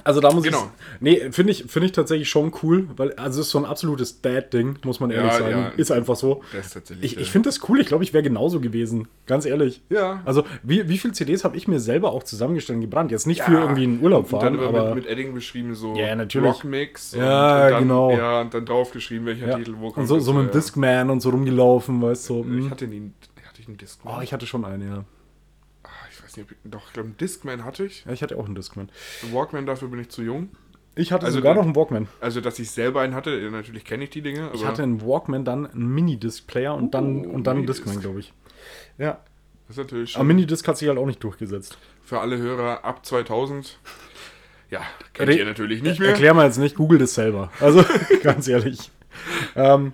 Also 0.03 0.19
da 0.19 0.31
muss 0.31 0.43
Genau. 0.43 0.63
ich. 0.63 1.01
Nee, 1.01 1.31
finde 1.31 1.51
ich, 1.51 1.65
finde 1.67 1.85
ich 1.85 1.91
tatsächlich 1.91 2.27
schon 2.27 2.51
cool, 2.63 2.87
weil 2.97 3.13
also 3.13 3.39
es 3.41 3.47
ist 3.47 3.51
so 3.51 3.59
ein 3.59 3.65
absolutes 3.65 4.19
Dad-Ding, 4.21 4.79
muss 4.83 4.99
man 4.99 5.11
ehrlich 5.11 5.31
Ja, 5.33 5.37
sagen. 5.37 5.51
ja. 5.51 5.67
Ist 5.77 5.91
einfach 5.91 6.15
so. 6.15 6.41
Ich, 7.01 7.17
ich 7.19 7.31
finde 7.31 7.49
das 7.49 7.69
cool, 7.69 7.79
ich 7.79 7.85
glaube, 7.87 8.03
ich 8.03 8.11
wäre 8.11 8.23
genauso 8.23 8.59
gewesen. 8.59 9.07
Ganz 9.27 9.45
ehrlich. 9.45 9.81
Ja. 9.89 10.21
Also, 10.25 10.43
wie, 10.63 10.89
wie 10.89 10.97
viele 10.97 11.13
CDs 11.13 11.43
habe 11.43 11.55
ich 11.55 11.67
mir 11.67 11.79
selber 11.79 12.13
auch 12.13 12.23
zusammengestellt 12.23 12.77
und 12.77 12.81
gebrannt? 12.81 13.11
Jetzt 13.11 13.27
nicht 13.27 13.43
für 13.43 13.53
Ja. 13.53 13.61
irgendwie 13.61 13.83
einen 13.83 14.01
Urlaub 14.01 14.33
und 14.33 14.41
dann 14.41 14.55
fahren, 14.57 14.65
aber. 14.75 14.95
mit, 14.95 15.03
mit 15.03 15.05
Edding 15.13 15.35
beschrieben, 15.35 15.75
so 15.75 15.93
Ja, 15.93 16.15
natürlich. 16.15 16.49
Rockmix. 16.51 17.11
Ja, 17.13 17.65
und, 17.65 17.71
dann, 17.71 17.81
genau. 17.83 18.11
Ja, 18.11 18.41
und 18.41 18.53
dann 18.55 18.65
draufgeschrieben, 18.65 19.27
welcher. 19.27 19.55
Titel 19.57 19.75
wo 19.77 19.89
und 19.89 20.07
so, 20.07 20.19
so 20.19 20.33
mit 20.33 20.47
dem. 20.47 20.51
Discman 20.51 21.11
und 21.11 21.19
so 21.21 21.29
rumgelaufen, 21.29 22.01
weißt 22.01 22.27
du. 22.29 22.33
So, 22.33 22.39
Ich 22.41 22.45
hm. 22.63 22.69
hatte 22.71 22.87
nie. 22.87 23.11
Ich 23.61 23.67
einen 23.67 23.77
Discman? 23.77 24.15
Oh, 24.17 24.21
ich 24.21 24.33
hatte 24.33 24.47
schon 24.47 24.65
einen, 24.65 24.87
ja. 24.89 25.05
Ah, 25.83 25.89
ich 26.11 26.23
weiß 26.23 26.35
nicht, 26.37 26.45
ob 26.45 26.51
ich, 26.51 26.57
doch, 26.71 26.87
ich 26.87 26.93
glaube, 26.93 27.07
einen 27.09 27.17
Discman 27.17 27.63
hatte 27.63 27.85
ich. 27.85 28.05
Ja, 28.05 28.11
ich 28.11 28.21
hatte 28.23 28.37
auch 28.37 28.45
einen 28.45 28.55
Discman. 28.55 28.89
Einen 29.23 29.33
Walkman, 29.33 29.65
dafür 29.65 29.87
bin 29.87 29.99
ich 29.99 30.09
zu 30.09 30.23
jung. 30.23 30.49
Ich 30.95 31.11
hatte 31.11 31.25
Also 31.25 31.37
sogar 31.37 31.53
da- 31.53 31.59
noch 31.61 31.65
einen 31.65 31.75
Walkman. 31.75 32.07
Also, 32.19 32.41
dass 32.41 32.59
ich 32.59 32.69
selber 32.71 33.01
einen 33.01 33.13
hatte, 33.15 33.49
natürlich 33.51 33.85
kenne 33.85 34.03
ich 34.05 34.09
die 34.09 34.21
Dinge. 34.21 34.45
Aber 34.47 34.55
Ich 34.55 34.65
hatte 34.65 34.83
einen 34.83 35.01
Walkman, 35.01 35.45
dann 35.45 35.65
einen 35.67 35.87
Minidisc-Player 35.93 36.73
und 36.75 36.93
dann, 36.93 37.25
Oh, 37.25 37.29
und 37.29 37.47
dann 37.47 37.57
einen. 37.57 37.67
Discman, 37.67 37.99
glaube 38.01 38.19
ich. 38.19 38.33
Ja. 38.97 39.19
das 39.67 39.77
ist 39.77 39.83
natürlich 39.83 40.15
Aber 40.15 40.21
schon 40.21 40.27
Minidisc 40.27 40.67
hat 40.67 40.77
sich 40.77 40.87
halt 40.89 40.97
auch 40.97 41.05
nicht 41.05 41.23
durchgesetzt. 41.23 41.77
für 42.03 42.19
alle 42.19 42.37
Hörer 42.37 42.83
ab 42.83 43.05
2000. 43.05 43.77
Ja, 44.69 44.81
kennt 45.13 45.29
Re- 45.29 45.35
ihr 45.35 45.45
natürlich 45.45 45.81
nicht 45.83 45.99
mehr. 45.99 46.09
Erklär 46.09 46.33
mal 46.33 46.45
jetzt 46.45 46.57
nicht, 46.57 46.75
google 46.75 46.97
das 46.99 47.13
selber. 47.13 47.51
Also, 47.59 47.83
ganz 48.23 48.47
ehrlich. 48.47 48.91
Ähm, 49.55 49.93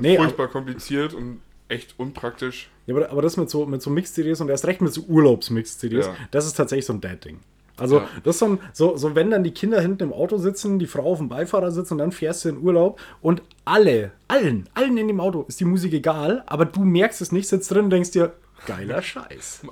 nee, 0.00 0.16
aber, 0.16 0.24
Furchtbar 0.26 0.48
kompliziert 0.48 1.14
und 1.14 1.40
echt 1.68 1.94
unpraktisch. 1.98 2.70
ja, 2.86 2.94
aber, 2.96 3.10
aber 3.10 3.22
das 3.22 3.36
mit 3.36 3.50
so, 3.50 3.66
mit 3.66 3.82
so 3.82 3.90
Mix-CDs 3.90 4.40
und 4.40 4.48
erst 4.48 4.66
recht 4.66 4.80
mit 4.80 4.92
so 4.92 5.02
Urlaubs-Mix-CDs, 5.02 6.06
Ja. 6.06 6.14
das 6.30 6.46
ist 6.46 6.54
tatsächlich 6.54 6.86
so 6.86 6.92
ein 6.94 7.00
Dad-Ding. 7.00 7.40
Also, 7.76 7.98
Ja. 7.98 8.08
das 8.24 8.34
ist 8.36 8.40
so, 8.40 8.58
so, 8.72 8.96
so, 8.96 9.14
wenn 9.14 9.30
dann 9.30 9.44
die 9.44 9.52
Kinder 9.52 9.80
hinten 9.80 10.02
im 10.04 10.12
Auto 10.12 10.36
sitzen, 10.38 10.78
die 10.80 10.86
Frau 10.86 11.04
auf 11.12 11.18
dem 11.18 11.28
Beifahrer 11.28 11.70
sitzt 11.70 11.92
und 11.92 11.98
dann 11.98 12.10
fährst 12.10 12.44
du 12.44 12.48
in 12.48 12.58
Urlaub 12.58 13.00
und 13.20 13.42
alle, 13.64 14.10
allen, 14.26 14.68
allen 14.74 14.96
in 14.98 15.06
dem 15.08 15.20
Auto 15.20 15.44
ist 15.46 15.60
die 15.60 15.64
Musik 15.64 15.92
egal, 15.92 16.42
aber 16.46 16.64
du 16.64 16.80
merkst 16.80 17.20
es 17.20 17.30
nicht, 17.30 17.46
sitzt 17.48 17.70
drin 17.70 17.84
und 17.84 17.90
denkst 17.90 18.10
dir, 18.10 18.32
geiler 18.66 19.00
Scheiß. 19.02 19.62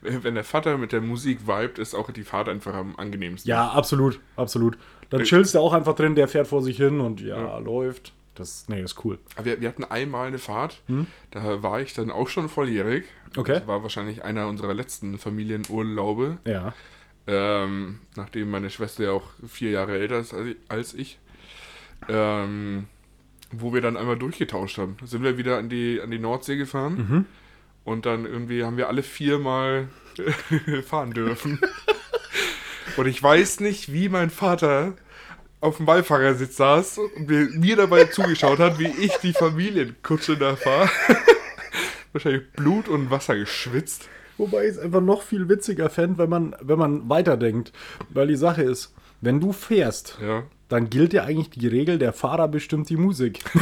Wenn 0.00 0.34
der 0.36 0.44
Vater 0.44 0.78
mit 0.78 0.92
der 0.92 1.00
Musik 1.02 1.46
vibet, 1.46 1.78
ist 1.78 1.94
auch 1.94 2.10
die 2.10 2.22
Fahrt 2.22 2.48
einfach 2.48 2.72
am 2.74 2.96
angenehmsten. 2.96 3.48
Ja, 3.50 3.68
absolut, 3.68 4.20
absolut. 4.36 4.78
Dann 5.10 5.22
chillst 5.24 5.54
du 5.54 5.58
auch 5.58 5.72
einfach 5.74 5.94
drin, 5.94 6.14
der 6.14 6.28
fährt 6.28 6.46
vor 6.48 6.62
sich 6.62 6.78
hin 6.78 7.00
und 7.00 7.20
ja, 7.20 7.58
läuft. 7.58 8.12
Das, 8.36 8.68
nee, 8.68 8.80
ist 8.82 9.04
cool. 9.04 9.18
Aber 9.34 9.44
Wir, 9.46 9.60
wir 9.60 9.68
hatten 9.68 9.84
einmal 9.84 10.28
eine 10.28 10.38
Fahrt, 10.38 10.82
da 11.30 11.62
war 11.62 11.80
ich 11.80 11.94
dann 11.94 12.10
auch 12.10 12.28
schon 12.28 12.48
volljährig. 12.48 13.04
Hm? 13.34 13.40
Okay. 13.40 13.54
Das 13.54 13.66
war 13.66 13.82
wahrscheinlich 13.82 14.22
einer 14.24 14.46
unserer 14.46 14.74
letzten 14.74 15.18
Familienurlaube, 15.18 16.38
Ja. 16.44 16.72
ähm, 17.26 17.98
nachdem 18.14 18.50
meine 18.50 18.70
Schwester 18.70 19.04
ja 19.04 19.10
auch 19.12 19.30
vier 19.48 19.70
Jahre 19.70 19.98
älter 19.98 20.18
ist 20.20 20.32
als 20.34 20.46
ich- 20.46 20.56
als 20.68 20.94
ich. 20.94 21.18
Ähm, 22.08 22.86
wo 23.52 23.72
wir 23.72 23.80
dann 23.80 23.96
einmal 23.96 24.18
durchgetauscht 24.18 24.76
haben. 24.78 24.96
Da 25.00 25.06
sind 25.06 25.22
wir 25.22 25.38
wieder 25.38 25.56
an 25.58 25.68
die, 25.68 26.00
an 26.02 26.10
die 26.10 26.18
Nordsee 26.18 26.56
gefahren 26.56 26.94
Mhm. 26.96 27.24
und 27.84 28.04
dann 28.06 28.26
irgendwie 28.26 28.64
haben 28.64 28.76
wir 28.76 28.88
alle 28.88 29.02
viermal 29.02 29.88
fahren 30.86 31.12
dürfen. 31.12 31.60
und 32.96 33.06
ich 33.06 33.22
weiß 33.22 33.60
nicht, 33.60 33.92
wie 33.92 34.08
mein 34.08 34.30
Vater 34.30 34.94
auf 35.60 35.78
dem 35.78 35.86
Beifahrersitz 35.86 36.56
saß 36.56 36.98
und 36.98 37.28
mir, 37.28 37.48
mir 37.52 37.76
dabei 37.76 38.04
zugeschaut 38.04 38.58
hat, 38.58 38.78
wie 38.78 38.88
ich 38.88 39.12
die 39.22 39.32
Familienkutsche 39.32 40.36
da 40.36 40.54
fahre. 40.56 40.88
Wahrscheinlich 42.12 42.50
Blut 42.52 42.88
und 42.88 43.10
Wasser 43.10 43.36
geschwitzt. 43.36 44.08
Wobei 44.38 44.64
ich 44.64 44.72
es 44.72 44.78
einfach 44.78 45.00
noch 45.00 45.22
viel 45.22 45.48
witziger 45.48 45.88
fände, 45.90 46.18
wenn 46.18 46.28
man, 46.28 46.54
wenn 46.60 46.78
man 46.78 47.08
weiterdenkt. 47.08 47.72
Weil 48.10 48.26
die 48.28 48.36
Sache 48.36 48.62
ist, 48.62 48.92
wenn 49.22 49.40
du 49.40 49.52
fährst, 49.52 50.18
Ja. 50.22 50.42
dann 50.68 50.90
gilt 50.90 51.14
ja 51.14 51.24
eigentlich 51.24 51.50
die 51.50 51.66
Regel, 51.68 51.98
der 51.98 52.12
Fahrer 52.12 52.48
bestimmt 52.48 52.88
die 52.90 52.96
Musik. 52.98 53.40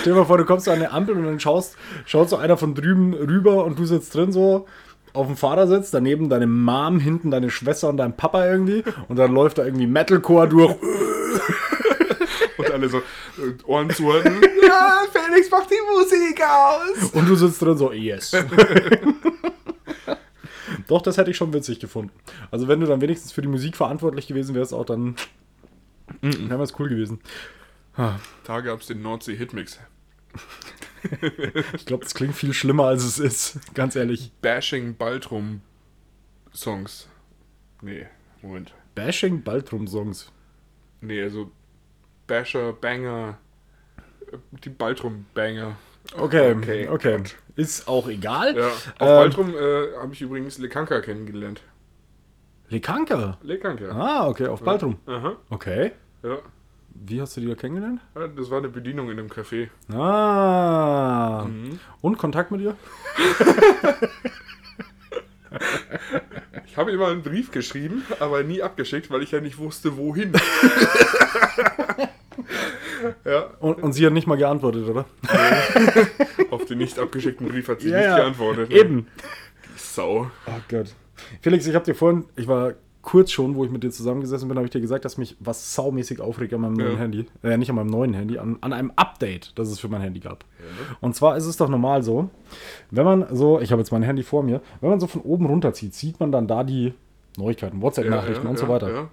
Stell 0.00 0.12
dir 0.12 0.14
mal 0.14 0.24
vor, 0.26 0.38
du 0.38 0.44
kommst 0.44 0.68
an 0.68 0.74
eine 0.76 0.90
Ampel 0.92 1.16
und 1.16 1.24
dann 1.24 1.40
schaust, 1.40 1.76
schaut 2.06 2.28
so 2.28 2.36
einer 2.36 2.56
von 2.56 2.74
drüben 2.74 3.14
rüber 3.14 3.64
und 3.64 3.78
du 3.78 3.86
sitzt 3.86 4.14
drin 4.14 4.32
so 4.32 4.66
auf 5.14 5.28
dem 5.28 5.36
Fahrersitz, 5.36 5.90
daneben 5.90 6.28
deine 6.28 6.46
Mom, 6.46 7.00
hinten 7.00 7.30
deine 7.30 7.48
Schwester 7.50 7.88
und 7.88 7.96
dein 7.96 8.16
Papa 8.16 8.46
irgendwie 8.46 8.84
und 9.08 9.16
dann 9.16 9.32
läuft 9.32 9.58
da 9.58 9.64
irgendwie 9.64 9.86
Metalcore 9.86 10.48
durch. 10.48 10.76
Und 12.56 12.70
alle 12.70 12.88
so 12.88 12.98
äh, 12.98 13.02
Ohren 13.66 13.90
zu 13.90 14.12
halten. 14.12 14.40
Ja, 14.64 15.02
Felix 15.12 15.50
macht 15.50 15.70
die 15.70 15.74
Musik 15.92 16.40
aus. 16.42 17.10
Und 17.12 17.28
du 17.28 17.34
sitzt 17.36 17.60
drin 17.60 17.76
so, 17.76 17.92
yes. 17.92 18.32
Doch, 20.88 21.02
das 21.02 21.16
hätte 21.18 21.30
ich 21.30 21.36
schon 21.36 21.52
witzig 21.52 21.80
gefunden. 21.80 22.12
Also 22.50 22.66
wenn 22.66 22.80
du 22.80 22.86
dann 22.86 23.00
wenigstens 23.00 23.32
für 23.32 23.42
die 23.42 23.48
Musik 23.48 23.76
verantwortlich 23.76 24.26
gewesen 24.26 24.54
wärst, 24.54 24.72
auch 24.72 24.86
dann 24.86 25.16
wäre 26.22 26.62
es 26.62 26.78
cool 26.78 26.88
gewesen. 26.88 27.20
Da 27.96 28.60
gab 28.60 28.80
es 28.80 28.86
den 28.86 29.02
Nordsee-Hitmix. 29.02 29.78
Ich 31.74 31.86
glaube, 31.86 32.04
das 32.04 32.14
klingt 32.14 32.34
viel 32.34 32.52
schlimmer, 32.54 32.84
als 32.86 33.04
es 33.04 33.18
ist. 33.18 33.60
Ganz 33.74 33.96
ehrlich. 33.96 34.32
Bashing 34.42 34.96
Baltrum 34.96 35.60
Songs. 36.52 37.08
Nee, 37.82 38.06
Moment. 38.42 38.72
Bashing 38.94 39.42
Baltrum-Songs. 39.42 40.30
Nee, 41.00 41.20
also 41.22 41.50
Basher, 42.28 42.72
Banger, 42.72 43.38
die 44.64 44.68
Baltrum 44.70 45.26
Banger. 45.34 45.76
Okay, 46.16 46.52
Okay, 46.54 46.88
okay. 46.88 47.22
Ist 47.56 47.86
auch 47.88 48.08
egal. 48.08 48.56
Ja, 48.56 48.68
auf 48.68 48.76
Ähm, 49.00 49.06
Baltrum 49.06 49.50
äh, 49.54 49.96
habe 50.00 50.12
ich 50.12 50.22
übrigens 50.22 50.58
Lekanka 50.58 51.00
kennengelernt. 51.00 51.62
Lekanka. 52.68 53.38
Lekanka. 53.42 53.90
Ah, 53.90 54.28
okay, 54.28 54.46
auf 54.46 54.62
Baltrum. 54.62 54.98
Aha, 55.06 55.36
Okay. 55.50 55.92
ja. 56.22 56.38
Wie 56.94 57.20
hast 57.20 57.36
du 57.36 57.40
die 57.40 57.48
da 57.48 57.54
kennengelernt? 57.54 58.00
Ja, 58.14 58.28
Das 58.28 58.50
war 58.50 58.58
eine 58.58 58.68
Bedienung 58.68 59.10
in 59.10 59.18
einem 59.18 59.28
Café. 59.28 59.68
Ah. 59.92 61.44
Mhm. 61.46 61.78
Und 62.00 62.18
Kontakt 62.18 62.50
mit 62.50 62.60
ihr? 62.60 62.76
Ich 66.66 66.76
habe 66.76 66.90
immer 66.90 67.08
einen 67.08 67.22
Brief 67.22 67.50
geschrieben, 67.52 68.04
aber 68.18 68.42
nie 68.42 68.60
abgeschickt, 68.60 69.08
weil 69.10 69.22
ich 69.22 69.30
ja 69.30 69.40
nicht 69.40 69.58
wusste, 69.58 69.96
wohin. 69.96 70.32
ja. 73.24 73.50
Und, 73.60 73.80
und, 73.80 73.92
sie 73.92 74.04
hat 74.04 74.12
nicht 74.12 74.26
mal 74.26 74.36
geantwortet, 74.36 74.88
oder? 74.88 75.04
Auf 76.50 76.64
den 76.64 76.78
nicht 76.78 76.98
abgeschickten 76.98 77.46
Brief 77.48 77.68
hat 77.68 77.80
sie 77.80 77.90
ja, 77.90 77.98
nicht 77.98 78.16
geantwortet. 78.16 78.70
Ne? 78.70 78.76
Eben. 78.76 79.06
Die 79.64 79.78
Sau. 79.78 80.30
Oh 80.46 80.60
Gott. 80.68 80.94
Felix, 81.42 81.64
ich 81.66 81.74
habe 81.76 81.84
dir 81.84 81.94
vorhin, 81.94 82.24
ich 82.34 82.48
war 82.48 82.74
kurz 83.04 83.30
schon, 83.30 83.54
wo 83.54 83.64
ich 83.64 83.70
mit 83.70 83.84
dir 83.84 83.90
zusammengesessen 83.90 84.48
bin, 84.48 84.56
habe 84.56 84.66
ich 84.66 84.72
dir 84.72 84.80
gesagt, 84.80 85.04
dass 85.04 85.18
mich 85.18 85.36
was 85.38 85.74
saumäßig 85.74 86.20
aufregt 86.20 86.52
an 86.54 86.62
meinem 86.62 86.74
neuen 86.74 86.98
Handy. 86.98 87.26
Äh, 87.42 87.56
nicht 87.56 87.70
an 87.70 87.76
meinem 87.76 87.90
neuen 87.90 88.14
Handy, 88.14 88.38
an, 88.38 88.56
an 88.60 88.72
einem 88.72 88.92
Update, 88.96 89.52
das 89.56 89.68
es 89.68 89.78
für 89.78 89.88
mein 89.88 90.00
Handy 90.00 90.20
gab. 90.20 90.44
Ja. 90.58 90.96
Und 91.00 91.14
zwar 91.14 91.36
ist 91.36 91.46
es 91.46 91.56
doch 91.56 91.68
normal 91.68 92.02
so, 92.02 92.30
wenn 92.90 93.04
man 93.04 93.26
so, 93.30 93.60
ich 93.60 93.70
habe 93.70 93.80
jetzt 93.80 93.92
mein 93.92 94.02
Handy 94.02 94.22
vor 94.22 94.42
mir, 94.42 94.60
wenn 94.80 94.90
man 94.90 95.00
so 95.00 95.06
von 95.06 95.20
oben 95.22 95.46
runterzieht, 95.46 95.94
sieht 95.94 96.18
man 96.18 96.32
dann 96.32 96.48
da 96.48 96.64
die 96.64 96.94
Neuigkeiten, 97.36 97.82
WhatsApp-Nachrichten 97.82 98.42
ja, 98.42 98.44
ja, 98.44 98.50
und 98.50 98.58
so 98.58 98.68
weiter. 98.68 99.10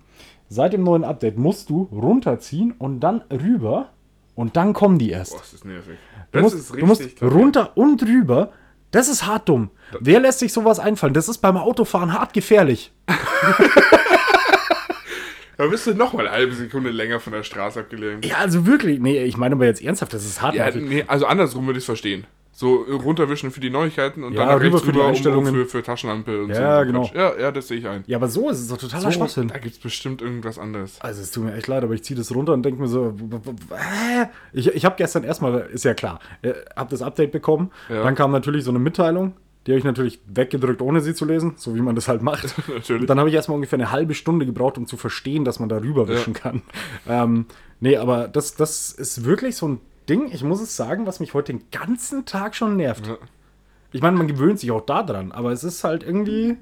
Seit 0.47 0.73
dem 0.73 0.83
neuen 0.83 1.03
Update 1.03 1.37
musst 1.37 1.69
du 1.69 1.83
runterziehen 1.91 2.73
und 2.77 2.99
dann 3.01 3.21
rüber 3.31 3.89
und 4.35 4.55
dann 4.55 4.73
kommen 4.73 4.99
die 4.99 5.09
erst. 5.09 5.33
Boah, 5.33 5.39
das 5.39 5.53
ist 5.53 5.65
nervig. 5.65 5.97
Das 6.31 6.39
du 6.39 6.41
musst, 6.41 6.55
ist 6.55 6.73
richtig 6.73 6.79
du 7.19 7.25
musst 7.25 7.35
runter 7.35 7.77
und 7.77 8.03
rüber. 8.03 8.51
Das 8.91 9.07
ist 9.07 9.25
hart 9.25 9.47
dumm. 9.49 9.71
Wer 9.99 10.19
lässt 10.19 10.39
sich 10.39 10.53
sowas 10.53 10.79
einfallen? 10.79 11.13
Das 11.13 11.29
ist 11.29 11.39
beim 11.39 11.57
Autofahren 11.57 12.13
hart 12.13 12.33
gefährlich. 12.33 12.91
Da 15.57 15.67
bist 15.67 15.85
du 15.85 15.93
noch 15.93 16.13
mal 16.13 16.25
eine 16.25 16.35
halbe 16.35 16.55
Sekunde 16.55 16.89
länger 16.89 17.19
von 17.19 17.33
der 17.33 17.43
Straße 17.43 17.81
abgelenkt. 17.81 18.25
Ja, 18.25 18.37
also 18.37 18.65
wirklich. 18.65 18.99
Nee, 18.99 19.23
ich 19.23 19.37
meine 19.37 19.53
aber 19.53 19.65
jetzt 19.65 19.79
ernsthaft, 19.79 20.11
das 20.11 20.25
ist 20.25 20.41
hart. 20.41 20.55
Ja, 20.55 20.71
nee, 20.71 21.03
also 21.05 21.27
andersrum 21.27 21.67
würde 21.67 21.77
ich 21.77 21.83
es 21.83 21.85
verstehen. 21.85 22.25
So 22.53 22.75
runterwischen 22.83 23.49
für 23.49 23.61
die 23.61 23.69
Neuigkeiten 23.69 24.23
und 24.23 24.33
ja, 24.33 24.45
dann 24.45 24.59
rüber 24.59 24.79
für 24.79 24.91
die 24.91 25.01
Einstellungen. 25.01 25.53
für, 25.53 25.65
für 25.65 25.83
Taschenlampe 25.83 26.43
und 26.43 26.49
ja, 26.49 26.79
so. 26.79 26.85
genau. 26.85 27.09
Ja, 27.13 27.39
ja, 27.39 27.51
das 27.51 27.69
sehe 27.69 27.77
ich 27.77 27.87
ein. 27.87 28.03
Ja, 28.07 28.17
aber 28.17 28.27
so 28.27 28.49
ist 28.49 28.59
es 28.59 28.67
doch 28.67 28.77
totaler 28.77 29.03
so, 29.03 29.11
Schwachsinn. 29.11 29.47
Da 29.47 29.57
gibt 29.57 29.75
es 29.75 29.81
bestimmt 29.81 30.21
irgendwas 30.21 30.59
anderes. 30.59 30.99
Also 30.99 31.21
es 31.21 31.31
tut 31.31 31.45
mir 31.45 31.55
echt 31.55 31.67
leid, 31.67 31.83
aber 31.83 31.93
ich 31.93 32.03
ziehe 32.03 32.17
das 32.17 32.33
runter 32.35 32.53
und 32.53 32.63
denke 32.63 32.81
mir 32.81 32.87
so, 32.87 33.15
ich, 34.51 34.67
ich 34.67 34.85
habe 34.85 34.95
gestern 34.97 35.23
erstmal, 35.23 35.69
ist 35.71 35.85
ja 35.85 35.93
klar, 35.93 36.19
äh, 36.41 36.53
habe 36.75 36.89
das 36.89 37.01
Update 37.01 37.31
bekommen. 37.31 37.71
Ja. 37.89 38.03
Dann 38.03 38.15
kam 38.15 38.31
natürlich 38.31 38.65
so 38.65 38.71
eine 38.71 38.79
Mitteilung. 38.79 39.33
Die 39.67 39.71
habe 39.71 39.77
ich 39.77 39.85
natürlich 39.85 40.19
weggedrückt, 40.25 40.81
ohne 40.81 41.01
sie 41.01 41.13
zu 41.13 41.23
lesen, 41.23 41.53
so 41.55 41.75
wie 41.75 41.81
man 41.81 41.95
das 41.95 42.07
halt 42.07 42.23
macht. 42.23 42.55
natürlich. 42.67 43.05
Dann 43.05 43.19
habe 43.19 43.29
ich 43.29 43.35
erstmal 43.35 43.55
ungefähr 43.55 43.77
eine 43.77 43.91
halbe 43.91 44.15
Stunde 44.15 44.45
gebraucht, 44.45 44.77
um 44.77 44.87
zu 44.87 44.97
verstehen, 44.97 45.45
dass 45.45 45.59
man 45.59 45.69
da 45.69 45.77
rüberwischen 45.77 46.33
ja. 46.33 46.39
kann. 46.39 46.61
Ähm, 47.07 47.45
nee, 47.79 47.95
aber 47.95 48.27
das, 48.27 48.55
das 48.55 48.91
ist 48.91 49.23
wirklich 49.23 49.55
so 49.55 49.67
ein 49.67 49.79
Ding, 50.11 50.29
ich 50.31 50.43
muss 50.43 50.61
es 50.61 50.75
sagen, 50.75 51.07
was 51.07 51.21
mich 51.21 51.33
heute 51.33 51.53
den 51.53 51.63
ganzen 51.71 52.25
Tag 52.25 52.53
schon 52.53 52.75
nervt. 52.75 53.07
Ja. 53.07 53.17
Ich 53.93 54.01
meine, 54.01 54.17
man 54.17 54.27
gewöhnt 54.27 54.59
sich 54.59 54.71
auch 54.71 54.85
daran, 54.85 55.31
aber 55.31 55.51
es 55.51 55.63
ist 55.63 55.83
halt 55.83 56.03
irgendwie 56.03 56.57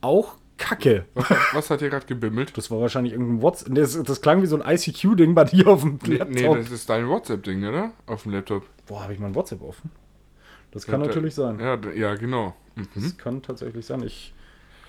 auch 0.00 0.36
Kacke. 0.56 1.04
Was, 1.14 1.30
was 1.52 1.70
hat 1.70 1.80
hier 1.80 1.90
gerade 1.90 2.06
gebimmelt? 2.06 2.56
Das 2.56 2.70
war 2.70 2.80
wahrscheinlich 2.80 3.12
irgendein 3.12 3.42
WhatsApp. 3.42 3.74
Das, 3.74 4.00
das 4.00 4.20
klang 4.20 4.40
wie 4.42 4.46
so 4.46 4.60
ein 4.60 4.74
ICQ-Ding 4.76 5.34
bei 5.34 5.44
dir 5.44 5.66
auf 5.66 5.82
dem 5.82 5.98
Laptop. 6.04 6.28
Nee, 6.30 6.48
nee 6.48 6.54
das 6.54 6.70
ist 6.70 6.88
dein 6.88 7.08
WhatsApp-Ding, 7.08 7.64
oder? 7.66 7.90
Auf 8.06 8.22
dem 8.22 8.32
Laptop. 8.32 8.64
Boah, 8.86 9.02
habe 9.02 9.14
ich 9.14 9.18
mein 9.18 9.34
WhatsApp 9.34 9.62
offen? 9.62 9.90
Das 10.70 10.86
kann 10.86 11.00
ja, 11.00 11.08
natürlich 11.08 11.34
sein. 11.34 11.58
Ja, 11.58 11.78
ja 11.94 12.14
genau. 12.14 12.54
Mhm. 12.76 12.88
Das 12.94 13.16
kann 13.16 13.42
tatsächlich 13.42 13.84
sein. 13.84 14.02
Ich. 14.02 14.32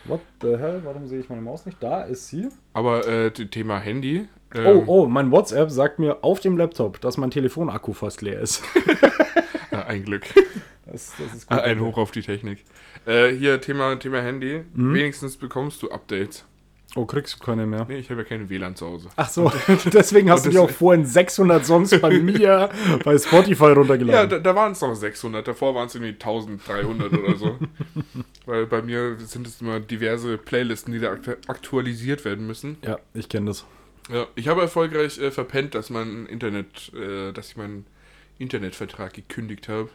What 0.06 0.22
the 0.42 0.58
hell? 0.58 0.82
Warum 0.84 1.08
sehe 1.08 1.20
ich 1.20 1.30
meine 1.30 1.42
Maus 1.42 1.66
nicht? 1.66 1.82
Da 1.82 2.04
ist 2.04 2.28
sie. 2.28 2.50
Aber 2.74 3.08
äh, 3.08 3.32
Thema 3.32 3.80
Handy. 3.80 4.28
Ähm, 4.54 4.66
oh, 4.66 4.84
oh, 4.88 5.08
mein 5.08 5.32
WhatsApp 5.32 5.72
sagt 5.72 6.00
mir 6.00 6.24
auf 6.24 6.40
dem 6.40 6.58
Laptop, 6.58 7.02
dass 7.02 7.18
mein 7.18 7.32
Telefonakku 7.32 7.94
fast 7.94 8.22
leer 8.22 8.40
ist. 8.40 8.64
ja, 9.72 9.86
ein 9.86 10.04
Glück. 10.06 10.24
Das, 10.86 11.14
das 11.18 11.34
ist 11.34 11.50
gut. 11.50 11.60
Ein 11.60 11.80
Hoch 11.80 11.98
auf 11.98 12.12
die 12.12 12.22
Technik. 12.22 12.64
Äh, 13.06 13.30
hier 13.30 13.60
Thema, 13.60 13.96
Thema 13.98 14.22
Handy. 14.22 14.64
Mhm. 14.74 14.94
Wenigstens 14.94 15.38
bekommst 15.38 15.82
du 15.84 15.92
Updates. 15.92 16.46
Oh, 16.98 17.06
kriegst 17.06 17.34
du 17.34 17.44
keine 17.44 17.66
mehr? 17.66 17.86
Nee, 17.90 17.98
ich 17.98 18.10
habe 18.10 18.22
ja 18.22 18.28
keine 18.28 18.50
WLAN 18.50 18.76
zu 18.76 18.86
Hause. 18.86 19.10
Ach 19.18 19.30
so, 19.30 19.52
deswegen 19.92 20.32
hast 20.32 20.46
du 20.46 20.50
dir 20.50 20.62
auch 20.62 20.70
vorhin 20.70 21.06
600 21.06 21.66
Songs 21.66 22.00
bei 22.00 22.20
mir 22.20 22.70
bei 23.04 23.18
Spotify 23.18 23.72
runtergeladen. 23.72 24.14
Ja, 24.14 24.26
da, 24.26 24.40
da 24.40 24.56
waren 24.56 24.72
es 24.72 24.80
noch 24.80 24.96
600. 24.96 25.46
Davor 25.46 25.76
waren 25.76 25.88
es 25.88 25.96
irgendwie 25.96 26.14
1300 26.14 27.12
oder 27.12 27.36
so. 27.36 27.60
Weil 28.46 28.66
bei 28.68 28.82
mir 28.82 29.18
sind 29.20 29.46
es 29.46 29.60
immer 29.60 29.82
diverse 29.82 30.38
Playlisten, 30.38 30.94
die 30.94 31.00
da 31.00 31.18
aktualisiert 31.48 32.24
werden 32.24 32.48
müssen. 32.48 32.78
Ja, 32.86 33.00
ich 33.14 33.28
kenne 33.28 33.48
das. 33.48 33.66
Ja, 34.10 34.28
ich 34.36 34.48
habe 34.48 34.62
erfolgreich 34.62 35.18
äh, 35.20 35.32
verpennt, 35.32 35.76
dass 35.76 35.90
mein 35.90 36.26
Internet, 36.28 36.94
äh, 36.94 37.32
dass 37.32 37.50
ich 37.50 37.58
meinen 37.58 37.86
Internetvertrag 38.38 39.14
gekündigt 39.14 39.68
habe. 39.68 39.90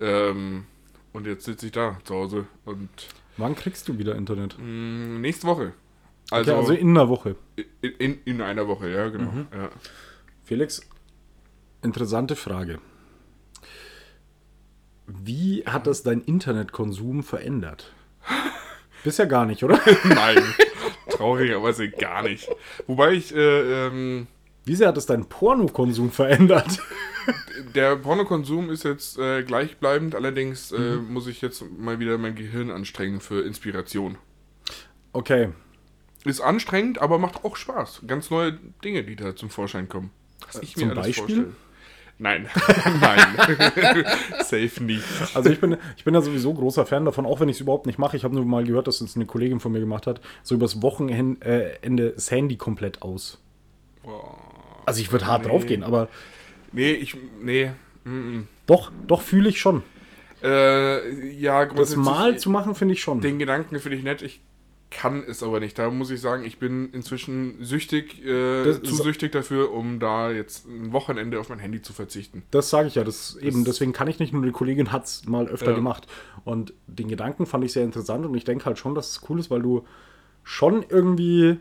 Ähm, 0.00 0.66
und 1.12 1.26
jetzt 1.26 1.44
sitze 1.44 1.66
ich 1.66 1.72
da 1.72 1.98
zu 2.04 2.14
Hause 2.14 2.46
und. 2.64 2.88
Wann 3.36 3.54
kriegst 3.54 3.88
du 3.88 3.98
wieder 3.98 4.14
Internet? 4.14 4.56
Mh, 4.58 4.64
mm, 4.64 5.20
nächste 5.20 5.46
Woche. 5.46 5.72
Also, 6.30 6.52
okay, 6.52 6.60
also 6.60 6.72
in 6.74 6.90
einer 6.90 7.08
Woche. 7.08 7.36
In, 7.80 7.92
in, 7.98 8.18
in 8.24 8.42
einer 8.42 8.68
Woche, 8.68 8.90
ja, 8.90 9.08
genau. 9.08 9.30
Mhm. 9.30 9.46
Ja. 9.52 9.70
Felix, 10.44 10.86
interessante 11.82 12.36
Frage. 12.36 12.80
Wie 15.06 15.64
hat 15.64 15.86
das 15.86 16.02
dein 16.02 16.20
Internetkonsum 16.20 17.22
verändert? 17.22 17.92
Bisher 19.04 19.26
gar 19.26 19.46
nicht, 19.46 19.64
oder? 19.64 19.80
Nein, 20.04 20.42
traurigerweise 21.18 21.90
gar 21.90 22.22
nicht. 22.22 22.48
Wobei 22.86 23.12
ich. 23.12 23.34
Äh, 23.34 23.86
ähm, 23.86 24.26
Wie 24.64 24.74
sehr 24.74 24.88
hat 24.88 24.96
es 24.96 25.06
deinen 25.06 25.28
Pornokonsum 25.28 26.10
verändert? 26.10 26.78
Der 27.74 27.96
Pornokonsum 27.96 28.70
ist 28.70 28.84
jetzt 28.84 29.18
äh, 29.18 29.42
gleichbleibend, 29.42 30.14
allerdings 30.14 30.72
äh, 30.72 30.78
mhm. 30.78 31.12
muss 31.12 31.26
ich 31.26 31.42
jetzt 31.42 31.62
mal 31.78 31.98
wieder 31.98 32.16
mein 32.16 32.34
Gehirn 32.34 32.70
anstrengen 32.70 33.20
für 33.20 33.42
Inspiration. 33.42 34.16
Okay, 35.12 35.50
ist 36.24 36.40
anstrengend, 36.40 37.00
aber 37.00 37.18
macht 37.18 37.44
auch 37.44 37.56
Spaß. 37.56 38.02
Ganz 38.06 38.30
neue 38.30 38.52
Dinge, 38.84 39.04
die 39.04 39.16
da 39.16 39.36
zum 39.36 39.50
Vorschein 39.50 39.88
kommen. 39.88 40.10
Was 40.46 40.62
ich 40.62 40.74
zum 40.74 40.88
mir 40.88 40.94
Beispiel? 40.94 41.14
Vorstelle. 41.14 41.52
Nein, 42.20 42.48
nein. 43.00 43.20
Safe 44.40 44.82
nicht. 44.82 45.04
Also 45.34 45.50
ich 45.50 45.60
bin, 45.60 45.76
ich 45.96 46.04
bin 46.04 46.14
ja 46.14 46.20
sowieso 46.20 46.52
großer 46.52 46.84
Fan 46.84 47.04
davon, 47.04 47.26
auch 47.26 47.38
wenn 47.38 47.48
ich 47.48 47.56
es 47.56 47.60
überhaupt 47.60 47.86
nicht 47.86 47.98
mache. 47.98 48.16
Ich 48.16 48.24
habe 48.24 48.34
nur 48.34 48.44
mal 48.44 48.64
gehört, 48.64 48.88
dass 48.88 49.00
es 49.00 49.14
eine 49.14 49.26
Kollegin 49.26 49.60
von 49.60 49.70
mir 49.70 49.80
gemacht 49.80 50.06
hat. 50.06 50.20
So 50.42 50.56
übers 50.56 50.82
Wochenende 50.82 51.78
äh, 51.80 52.12
das 52.14 52.30
Handy 52.30 52.56
komplett 52.56 53.02
aus. 53.02 53.40
Boah, 54.02 54.36
also 54.84 55.00
ich 55.00 55.12
würde 55.12 55.26
hart 55.26 55.44
nee. 55.44 55.50
draufgehen, 55.50 55.84
aber. 55.84 56.08
Nee, 56.72 56.92
ich. 56.92 57.16
Nee. 57.40 57.70
Mm 58.04 58.10
-mm. 58.10 58.42
Doch, 58.66 58.90
doch 59.06 59.22
fühle 59.22 59.48
ich 59.48 59.60
schon. 59.60 59.82
Äh, 60.42 61.30
ja, 61.30 61.66
Das 61.66 61.96
mal 61.96 62.38
zu 62.38 62.50
machen, 62.50 62.74
finde 62.74 62.94
ich 62.94 63.00
schon. 63.00 63.20
Den 63.20 63.38
Gedanken 63.38 63.78
finde 63.80 63.96
ich 63.96 64.04
nett. 64.04 64.22
Ich 64.22 64.40
kann 64.90 65.22
es 65.26 65.42
aber 65.42 65.60
nicht. 65.60 65.78
Da 65.78 65.90
muss 65.90 66.10
ich 66.10 66.20
sagen, 66.20 66.44
ich 66.44 66.58
bin 66.58 66.90
inzwischen 66.92 67.62
süchtig, 67.62 68.24
äh, 68.24 68.82
zu 68.82 68.94
süchtig 68.94 69.32
dafür, 69.32 69.72
um 69.72 70.00
da 70.00 70.30
jetzt 70.30 70.66
ein 70.66 70.92
Wochenende 70.92 71.38
auf 71.40 71.50
mein 71.50 71.58
Handy 71.58 71.82
zu 71.82 71.92
verzichten. 71.92 72.42
Das 72.50 72.70
sage 72.70 72.88
ich 72.88 72.94
ja. 72.94 73.04
Das, 73.04 73.34
das 73.34 73.42
eben, 73.42 73.64
deswegen 73.64 73.92
kann 73.92 74.08
ich 74.08 74.18
nicht 74.18 74.32
nur, 74.32 74.42
die 74.42 74.50
Kollegin 74.50 74.90
hat 74.90 75.04
es 75.04 75.26
mal 75.26 75.46
öfter 75.46 75.70
ja. 75.70 75.76
gemacht. 75.76 76.06
Und 76.44 76.72
den 76.86 77.08
Gedanken 77.08 77.44
fand 77.44 77.64
ich 77.64 77.72
sehr 77.72 77.84
interessant 77.84 78.24
und 78.24 78.34
ich 78.34 78.44
denke 78.44 78.64
halt 78.64 78.78
schon, 78.78 78.94
dass 78.94 79.10
es 79.10 79.28
cool 79.28 79.38
ist, 79.38 79.50
weil 79.50 79.62
du 79.62 79.84
schon 80.42 80.84
irgendwie, 80.88 81.58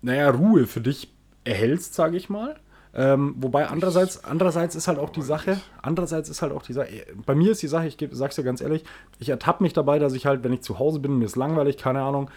naja, 0.00 0.30
Ruhe 0.30 0.66
für 0.66 0.80
dich 0.80 1.12
erhältst, 1.44 1.94
sage 1.94 2.16
ich 2.16 2.30
mal. 2.30 2.58
Ähm, 2.92 3.36
wobei 3.38 3.68
andererseits, 3.68 4.24
andererseits 4.24 4.74
ist 4.74 4.88
halt 4.88 4.98
auch 4.98 5.10
die 5.10 5.22
Sache, 5.22 5.60
andererseits 5.80 6.28
ist 6.28 6.42
halt 6.42 6.52
auch 6.52 6.62
die 6.62 6.72
Sache, 6.72 6.88
bei 7.24 7.36
mir 7.36 7.52
ist 7.52 7.62
die 7.62 7.68
Sache, 7.68 7.86
ich 7.86 7.96
sag's 8.10 8.34
dir 8.34 8.42
ganz 8.42 8.60
ehrlich, 8.60 8.84
ich 9.18 9.28
ertappe 9.28 9.62
mich 9.62 9.72
dabei, 9.72 10.00
dass 10.00 10.12
ich 10.12 10.26
halt, 10.26 10.42
wenn 10.42 10.52
ich 10.52 10.62
zu 10.62 10.78
Hause 10.80 10.98
bin, 10.98 11.18
mir 11.18 11.26
ist 11.26 11.36
langweilig, 11.36 11.76
keine 11.76 12.02
Ahnung, 12.02 12.30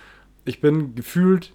ich 0.45 0.61
bin 0.61 0.93
gefühlt 0.93 1.53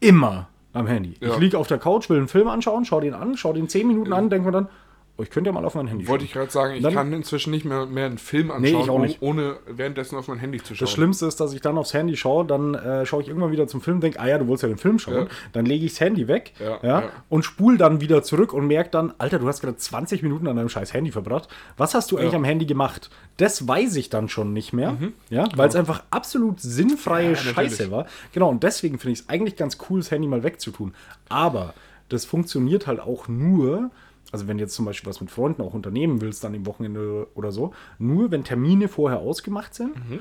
immer 0.00 0.48
am 0.72 0.86
Handy. 0.86 1.16
Ja. 1.20 1.34
Ich 1.34 1.38
liege 1.38 1.58
auf 1.58 1.66
der 1.66 1.78
Couch, 1.78 2.08
will 2.08 2.16
einen 2.16 2.28
Film 2.28 2.48
anschauen, 2.48 2.84
schau 2.84 3.00
den 3.00 3.14
an, 3.14 3.36
schau 3.36 3.52
den 3.52 3.68
10 3.68 3.86
Minuten 3.86 4.12
an, 4.12 4.30
denke 4.30 4.46
mir 4.46 4.52
dann, 4.52 4.68
Oh, 5.16 5.22
ich 5.22 5.30
könnte 5.30 5.48
ja 5.48 5.54
mal 5.54 5.64
auf 5.64 5.76
mein 5.76 5.86
Handy 5.86 6.04
schauen. 6.04 6.10
Wollte 6.10 6.24
ich 6.24 6.32
gerade 6.32 6.50
sagen, 6.50 6.74
ich 6.74 6.82
dann, 6.82 6.92
kann 6.92 7.12
inzwischen 7.12 7.52
nicht 7.52 7.64
mehr, 7.64 7.86
mehr 7.86 8.06
einen 8.06 8.18
Film 8.18 8.50
anschauen, 8.50 9.02
nee, 9.02 9.16
ohne 9.20 9.58
währenddessen 9.68 10.16
auf 10.16 10.26
mein 10.26 10.38
Handy 10.38 10.58
zu 10.58 10.74
schauen. 10.74 10.86
Das 10.86 10.90
Schlimmste 10.90 11.26
ist, 11.26 11.38
dass 11.38 11.52
ich 11.52 11.60
dann 11.60 11.78
aufs 11.78 11.94
Handy 11.94 12.16
schaue, 12.16 12.44
dann 12.44 12.74
äh, 12.74 13.06
schaue 13.06 13.22
ich 13.22 13.28
irgendwann 13.28 13.52
wieder 13.52 13.68
zum 13.68 13.80
Film, 13.80 14.00
denke, 14.00 14.18
ah 14.18 14.26
ja, 14.26 14.38
du 14.38 14.48
wolltest 14.48 14.64
ja 14.64 14.68
den 14.70 14.78
Film 14.78 14.98
schauen. 14.98 15.14
Ja. 15.14 15.26
Dann 15.52 15.66
lege 15.66 15.86
ich 15.86 15.92
das 15.92 16.00
Handy 16.00 16.26
weg 16.26 16.52
ja, 16.58 16.80
ja, 16.82 17.00
ja. 17.00 17.12
und 17.28 17.44
spule 17.44 17.78
dann 17.78 18.00
wieder 18.00 18.24
zurück 18.24 18.52
und 18.52 18.66
merke 18.66 18.90
dann, 18.90 19.14
Alter, 19.18 19.38
du 19.38 19.46
hast 19.46 19.60
gerade 19.60 19.76
20 19.76 20.24
Minuten 20.24 20.48
an 20.48 20.56
deinem 20.56 20.68
scheiß 20.68 20.92
Handy 20.92 21.12
verbracht. 21.12 21.48
Was 21.76 21.94
hast 21.94 22.10
du 22.10 22.16
eigentlich 22.16 22.34
am 22.34 22.44
Handy 22.44 22.66
gemacht? 22.66 23.08
Das 23.36 23.68
weiß 23.68 23.94
ich 23.94 24.10
dann 24.10 24.28
schon 24.28 24.52
nicht 24.52 24.72
mehr, 24.72 24.92
mhm. 24.92 25.12
ja, 25.30 25.46
weil 25.54 25.68
es 25.68 25.76
einfach 25.76 26.02
absolut 26.10 26.58
sinnfreie 26.58 27.36
Scheiße 27.36 27.92
war. 27.92 28.06
Genau, 28.32 28.48
und 28.48 28.64
deswegen 28.64 28.98
finde 28.98 29.12
ich 29.12 29.20
es 29.20 29.28
eigentlich 29.28 29.54
ganz 29.54 29.78
cool, 29.88 30.00
das 30.00 30.10
Handy 30.10 30.26
mal 30.26 30.42
wegzutun. 30.42 30.92
Aber 31.28 31.74
das 32.08 32.24
funktioniert 32.24 32.88
halt 32.88 32.98
auch 32.98 33.28
nur, 33.28 33.90
also 34.34 34.48
wenn 34.48 34.58
du 34.58 34.64
jetzt 34.64 34.74
zum 34.74 34.84
Beispiel 34.84 35.08
was 35.08 35.20
mit 35.20 35.30
Freunden 35.30 35.62
auch 35.62 35.74
unternehmen 35.74 36.20
willst, 36.20 36.42
dann 36.42 36.54
im 36.54 36.66
Wochenende 36.66 37.28
oder 37.36 37.52
so, 37.52 37.72
nur 38.00 38.32
wenn 38.32 38.42
Termine 38.42 38.88
vorher 38.88 39.20
ausgemacht 39.20 39.76
sind 39.76 39.94
mhm. 39.94 40.18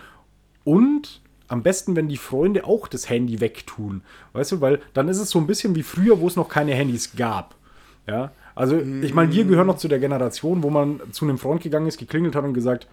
und 0.64 1.22
am 1.48 1.64
besten, 1.64 1.96
wenn 1.96 2.08
die 2.10 2.18
Freunde 2.18 2.66
auch 2.66 2.88
das 2.88 3.10
Handy 3.10 3.42
wegtun. 3.42 4.04
Weißt 4.34 4.52
du, 4.52 4.62
weil 4.62 4.82
dann 4.94 5.08
ist 5.08 5.18
es 5.18 5.32
so 5.32 5.40
ein 5.40 5.48
bisschen 5.48 5.74
wie 5.74 5.82
früher, 5.82 6.20
wo 6.20 6.28
es 6.28 6.36
noch 6.36 6.48
keine 6.48 6.76
Handys 6.76 7.16
gab. 7.16 7.56
Ja, 8.08 8.32
also 8.54 8.78
ich 8.78 9.16
meine, 9.16 9.34
wir 9.34 9.46
gehören 9.46 9.66
noch 9.66 9.78
zu 9.78 9.88
der 9.88 9.98
Generation, 9.98 10.62
wo 10.62 10.70
man 10.70 11.02
zu 11.12 11.26
einem 11.26 11.40
Freund 11.40 11.64
gegangen 11.64 11.88
ist, 11.88 11.98
geklingelt 11.98 12.36
hat 12.36 12.44
und 12.44 12.54
gesagt, 12.54 12.88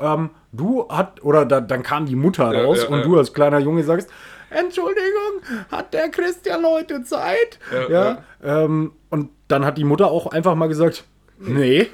ähm, 0.00 0.30
du 0.50 0.88
hat, 0.88 1.22
oder 1.22 1.44
da, 1.44 1.60
dann 1.60 1.84
kam 1.84 2.06
die 2.06 2.16
Mutter 2.16 2.52
Ja, 2.52 2.64
raus 2.64 2.82
ja, 2.82 2.88
und 2.88 2.98
ja. 2.98 3.04
du 3.04 3.16
als 3.16 3.32
kleiner 3.32 3.60
Junge 3.60 3.84
sagst, 3.84 4.10
Entschuldigung, 4.50 5.40
hat 5.70 5.94
der 5.94 6.08
Christian 6.08 6.64
heute 6.66 7.04
Zeit? 7.04 7.60
Ja, 7.72 7.88
Ja. 7.90 8.24
Ähm, 8.42 8.92
und 9.10 9.30
dann 9.48 9.64
hat 9.64 9.78
die 9.78 9.84
Mutter 9.84 10.10
auch 10.10 10.26
einfach 10.26 10.54
mal 10.54 10.68
gesagt, 10.68 11.04
nee. 11.38 11.86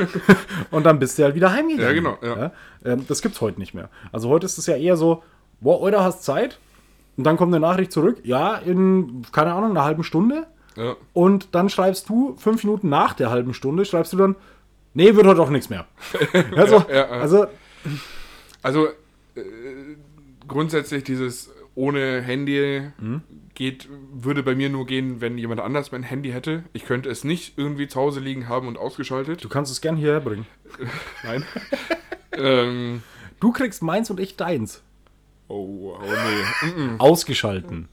und 0.70 0.84
dann 0.84 0.98
bist 0.98 1.18
du 1.18 1.24
halt 1.24 1.34
wieder 1.34 1.52
heimgegangen. 1.52 2.05
Ja, 2.05 2.16
genau, 2.16 2.18
ja. 2.22 2.52
Ähm, 2.84 3.05
das 3.09 3.22
gibt's 3.22 3.40
heute 3.40 3.59
nicht 3.59 3.74
mehr. 3.74 3.90
Also 4.12 4.28
heute 4.28 4.46
ist 4.46 4.59
es 4.59 4.66
ja 4.66 4.76
eher 4.76 4.96
so, 4.96 5.22
boah, 5.61 5.80
oder 5.80 6.02
hast 6.05 6.24
Zeit? 6.24 6.59
Und 7.16 7.24
dann 7.24 7.36
kommt 7.36 7.55
eine 7.55 7.61
Nachricht 7.61 7.92
zurück, 7.92 8.18
ja, 8.24 8.57
in, 8.57 9.22
keine 9.32 9.52
Ahnung, 9.52 9.70
einer 9.70 9.84
halben 9.84 10.02
Stunde. 10.02 10.46
Ja. 10.76 10.96
Und 11.12 11.55
dann 11.55 11.68
schreibst 11.68 12.09
du 12.09 12.34
fünf 12.36 12.64
Minuten 12.64 12.88
nach 12.88 13.14
der 13.14 13.30
halben 13.30 13.55
Stunde, 13.55 13.84
schreibst 13.84 14.12
du 14.12 14.16
dann, 14.16 14.34
nee, 14.94 15.14
wird 15.14 15.26
heute 15.26 15.40
auch 15.40 15.50
nichts 15.50 15.70
mehr. 15.70 15.86
also, 16.57 16.84
Ja, 16.88 16.94
ja. 16.94 17.09
also, 17.09 17.46
Also 18.62 18.86
äh, 19.36 19.42
grundsätzlich 20.48 21.05
dieses 21.05 21.50
ohne 21.76 22.20
Handy 22.22 22.90
Mhm. 22.98 23.22
Geht, 23.55 23.88
würde 24.12 24.42
bei 24.42 24.55
mir 24.55 24.68
nur 24.68 24.86
gehen, 24.86 25.20
wenn 25.20 25.38
jemand 25.38 25.61
anders 25.61 25.92
mein 25.92 26.02
Handy 26.02 26.30
hätte. 26.32 26.64
Ich 26.72 26.84
könnte 26.84 27.09
es 27.09 27.24
nicht 27.24 27.57
irgendwie 27.57 27.86
zu 27.88 28.00
Hause 28.00 28.20
liegen 28.20 28.48
haben 28.48 28.66
und 28.68 28.76
ausgeschaltet. 28.78 29.42
du 29.44 29.48
kannst 29.48 29.70
es 29.70 29.80
gern 29.80 29.96
hierher 29.96 30.20
bringen. 30.20 30.46
Nein. 31.24 31.44
ähm, 32.32 33.02
Du 33.40 33.52
kriegst 33.52 33.82
meins 33.82 34.11
und 34.11 34.20
ich 34.20 34.36
deins. 34.36 34.82
oh, 35.48 35.96
oh 35.96 35.98
nee. 36.76 36.94
Ausgeschalten. 36.98 37.88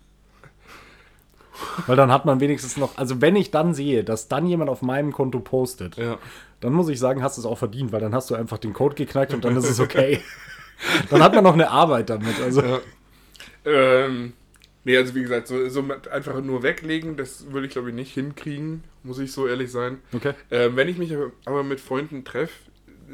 Weil 1.86 1.96
dann 1.96 2.12
hat 2.12 2.26
man 2.26 2.40
wenigstens 2.40 2.78
noch, 2.78 2.98
also 2.98 3.22
wenn 3.22 3.36
ich 3.36 3.52
dann 3.52 3.74
sehe, 3.74 4.04
dass 4.04 4.28
dann 4.28 4.48
jemand 4.48 4.70
auf 4.70 4.82
meinem 4.82 5.12
Konto 5.12 5.40
postet, 5.40 5.96
Ja. 5.98 6.18
dann 6.60 6.74
muss 6.74 6.90
ich 6.90 6.98
sagen, 7.00 7.22
hast 7.22 7.38
du 7.38 7.42
es 7.42 7.46
auch 7.46 7.58
verdient, 7.58 7.92
weil 7.92 8.00
dann 8.02 8.16
hast 8.16 8.30
du 8.32 8.36
einfach 8.36 8.58
den 8.58 8.74
Code 8.74 8.96
geknackt 8.96 9.34
und 9.34 9.44
dann 9.46 9.56
ist 9.58 9.70
es 9.70 9.80
okay. 9.80 10.22
dann 11.12 11.22
hat 11.22 11.36
man 11.36 11.44
noch 11.44 11.54
eine 11.54 11.70
Arbeit 11.70 12.10
damit. 12.10 12.40
Also, 12.42 12.62
Ja. 12.64 12.80
Ähm, 13.64 14.34
nee, 14.84 14.98
also 14.98 15.16
wie 15.16 15.22
gesagt, 15.22 15.48
so, 15.48 15.68
so 15.70 15.84
einfach 16.12 16.42
nur 16.42 16.64
weglegen, 16.64 17.18
das 17.18 17.52
würde 17.52 17.68
ich 17.68 17.74
glaube 17.74 17.90
ich 17.90 17.96
nicht 17.96 18.14
hinkriegen, 18.14 18.84
muss 19.04 19.20
ich 19.20 19.32
so 19.32 19.48
ehrlich 19.48 19.72
sein. 19.72 20.00
okay. 20.14 20.34
Ähm, 20.50 20.76
wenn 20.76 20.88
ich 20.88 20.98
mich 20.98 21.14
aber- 21.46 21.64
mit 21.64 21.80
Freunden 21.80 22.24
treffe, 22.24 22.54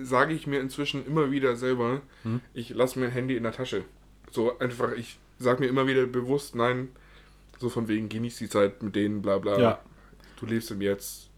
sage 0.01 0.33
ich 0.33 0.45
mir 0.47 0.59
inzwischen 0.59 1.05
immer 1.05 1.31
wieder 1.31 1.55
selber, 1.55 2.01
Hm? 2.23 2.41
ich 2.53 2.69
lasse 2.69 2.99
mein 2.99 3.09
Handy 3.11 3.35
in 3.35 3.43
der 3.43 3.51
Tasche. 3.51 3.83
So 4.31 4.59
einfach, 4.59 4.91
ich 4.93 5.17
sage 5.39 5.61
mir 5.61 5.67
immer 5.67 5.87
wieder 5.87 6.05
bewusst, 6.05 6.55
nein, 6.55 6.89
so 7.59 7.69
von 7.69 7.87
wegen, 7.87 8.07
genieß 8.09 8.37
die 8.37 8.49
Zeit 8.49 8.83
mit 8.83 8.95
denen, 8.95 9.21
bla 9.21 9.37
bla. 9.39 9.59
Ja. 9.59 9.79
Du 10.39 10.45
lebst 10.45 10.69
im 10.69 10.81
Jetzt, 10.81 11.29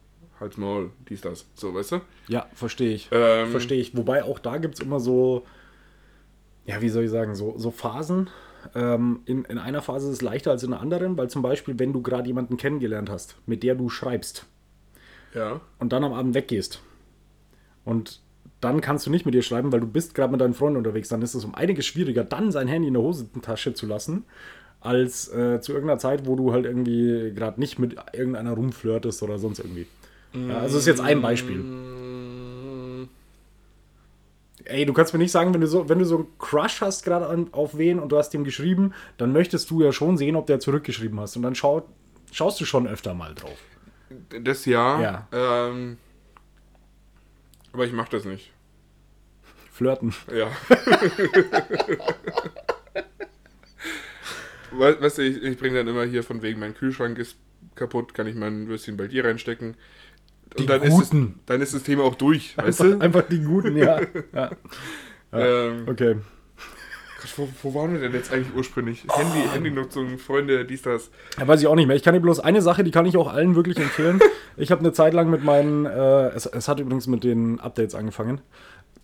halt's 0.42 0.58
Maul, 0.58 0.92
dies, 1.08 1.22
das. 1.22 1.46
So, 1.54 1.74
weißt 1.74 1.94
du? 1.94 2.02
Ja, 2.28 2.48
verstehe 2.54 2.94
ich. 2.94 3.08
Ähm, 3.12 3.52
Verstehe 3.52 3.80
ich. 3.80 3.96
Wobei 3.96 4.24
auch 4.26 4.40
da 4.40 4.58
gibt 4.58 4.74
es 4.76 4.82
immer 4.82 5.00
so, 5.00 5.46
ja, 6.66 6.82
wie 6.82 6.90
soll 6.90 7.06
ich 7.06 7.10
sagen, 7.12 7.36
so, 7.36 7.58
so 7.58 7.72
Phasen. 7.72 8.30
Ähm, 8.76 9.22
in, 9.26 9.46
in 9.46 9.58
einer 9.58 9.82
Phase 9.82 10.08
ist 10.08 10.14
es 10.16 10.22
leichter 10.22 10.52
als 10.52 10.64
in 10.64 10.72
der 10.72 10.80
anderen, 10.82 11.18
weil 11.18 11.30
zum 11.30 11.42
Beispiel, 11.42 11.78
wenn 11.80 11.94
du 11.94 12.02
gerade 12.02 12.28
jemanden 12.28 12.58
kennengelernt 12.58 13.10
hast, 13.10 13.36
mit 13.46 13.64
der 13.64 13.76
du 13.76 13.90
schreibst 13.90 14.46
Ja. 15.34 15.62
und 15.80 15.94
dann 15.94 16.04
am 16.04 16.14
Abend 16.14 16.36
weggehst 16.36 16.82
und 17.86 18.22
dann 18.62 18.82
kannst 18.82 19.06
du 19.08 19.10
nicht 19.12 19.26
mit 19.26 19.34
ihr 19.36 19.42
schreiben, 19.42 19.72
weil 19.72 19.80
du 19.80 19.88
bist 19.88 20.14
gerade 20.16 20.32
mit 20.32 20.42
deinen 20.42 20.54
Freunden 20.54 20.78
unterwegs, 20.78 21.08
dann 21.10 21.22
ist 21.22 21.34
es 21.34 21.46
um 21.46 21.56
einiges 21.56 21.86
schwieriger, 21.86 22.24
dann 22.26 22.52
sein 22.52 22.68
Handy 22.68 22.90
in 22.90 22.94
der 22.94 23.04
Hosentasche 23.04 23.74
zu 23.74 23.86
lassen, 23.86 24.26
als 24.82 25.28
äh, 25.30 25.62
zu 25.62 25.72
irgendeiner 25.74 26.00
Zeit, 26.00 26.26
wo 26.26 26.36
du 26.36 26.52
halt 26.54 26.66
irgendwie 26.66 27.32
gerade 27.34 27.60
nicht 27.60 27.80
mit 27.80 27.96
irgendeiner 28.14 28.52
rumflirtest 28.52 29.24
oder 29.24 29.38
sonst 29.40 29.60
irgendwie. 29.60 29.88
Ja, 30.34 30.60
also 30.60 30.76
das 30.76 30.82
ist 30.84 30.88
jetzt 30.88 31.02
ein 31.02 31.22
Beispiel. 31.22 31.64
Ey, 34.70 34.86
du 34.86 34.94
kannst 34.94 35.14
mir 35.14 35.20
nicht 35.20 35.32
sagen, 35.32 35.54
wenn 35.54 35.62
du 35.62 35.68
so, 35.68 35.90
wenn 35.90 36.00
du 36.00 36.06
so 36.06 36.18
einen 36.18 36.28
Crush 36.38 36.82
hast 36.82 37.04
gerade 37.04 37.48
auf 37.52 37.78
wen 37.78 38.00
und 38.00 38.12
du 38.12 38.18
hast 38.18 38.34
ihm 38.34 38.44
geschrieben, 38.44 38.94
dann 39.18 39.32
möchtest 39.34 39.70
du 39.72 39.82
ja 39.82 39.92
schon 39.92 40.18
sehen, 40.18 40.36
ob 40.36 40.46
der 40.48 40.60
zurückgeschrieben 40.60 41.20
hast. 41.20 41.36
Und 41.36 41.42
dann 41.44 41.56
schau, 41.56 41.88
schaust 42.32 42.62
du 42.62 42.66
schon 42.66 42.88
öfter 42.88 43.14
mal 43.14 43.34
drauf. 43.34 43.58
Das 44.42 44.66
ja. 44.66 45.02
Ja. 45.02 45.28
Ähm, 45.32 45.98
aber 47.74 47.86
ich 47.86 47.94
mache 47.94 48.12
das 48.12 48.26
nicht. 48.26 48.52
Flirten. 49.72 50.14
Ja. 50.34 50.48
We- 54.72 55.02
weißt 55.02 55.18
du, 55.18 55.22
ich, 55.24 55.42
ich 55.42 55.58
bringe 55.58 55.78
dann 55.78 55.88
immer 55.88 56.06
hier 56.06 56.24
von 56.24 56.42
wegen, 56.42 56.60
mein 56.60 56.76
Kühlschrank 56.76 57.18
ist 57.18 57.38
kaputt, 57.76 58.14
kann 58.14 58.28
ich 58.28 58.36
mein 58.36 58.68
Würstchen 58.68 58.98
bei 58.98 59.08
dir 59.08 59.26
reinstecken. 59.26 59.76
Und 60.52 60.60
Die 60.60 60.66
dann 60.66 60.82
ist, 60.82 60.94
es, 60.94 61.10
Guten. 61.12 61.40
dann 61.46 61.62
ist 61.62 61.74
das 61.76 61.84
Thema 61.84 62.04
auch 62.04 62.16
durch, 62.16 62.58
weißt 62.58 62.82
Einfach, 62.82 62.98
du? 62.98 63.04
einfach 63.04 63.22
die 63.30 63.40
guten, 63.40 63.78
ja. 63.78 64.00
ja. 64.34 64.52
Ähm, 65.32 65.86
Okay. 65.88 66.16
Gott, 67.22 67.34
wo, 67.38 67.50
wo 67.64 67.76
waren 67.80 67.94
wir 67.94 68.00
denn 68.00 68.14
jetzt 68.14 68.32
eigentlich 68.34 68.56
ursprünglich? 68.56 69.06
Handy, 69.12 69.48
Handynutzung, 69.54 70.18
Freunde, 70.18 70.66
dies, 70.66 70.82
das. 70.84 71.12
Ja, 71.38 71.48
weiß 71.48 71.60
ich 71.62 71.68
auch 71.68 71.76
nicht 71.76 71.86
mehr. 71.88 71.96
Ich 71.96 72.02
kann 72.04 72.14
dir 72.14 72.22
bloß 72.22 72.40
eine 72.40 72.62
Sache, 72.62 72.84
die 72.84 72.92
kann 72.92 73.06
ich 73.06 73.18
auch 73.18 73.32
allen 73.32 73.56
wirklich 73.56 73.78
empfehlen. 73.78 74.20
Ich 74.58 74.72
habe 74.72 74.82
eine 74.82 74.92
Zeit 74.92 75.14
lang 75.14 75.30
mit 75.30 75.42
meinen, 75.42 75.86
äh, 75.86 76.30
es, 76.30 76.46
es 76.46 76.68
hat 76.68 76.82
übrigens 76.82 77.08
mit 77.08 77.24
den 77.24 77.62
Updates 77.62 77.96
angefangen. 77.96 78.42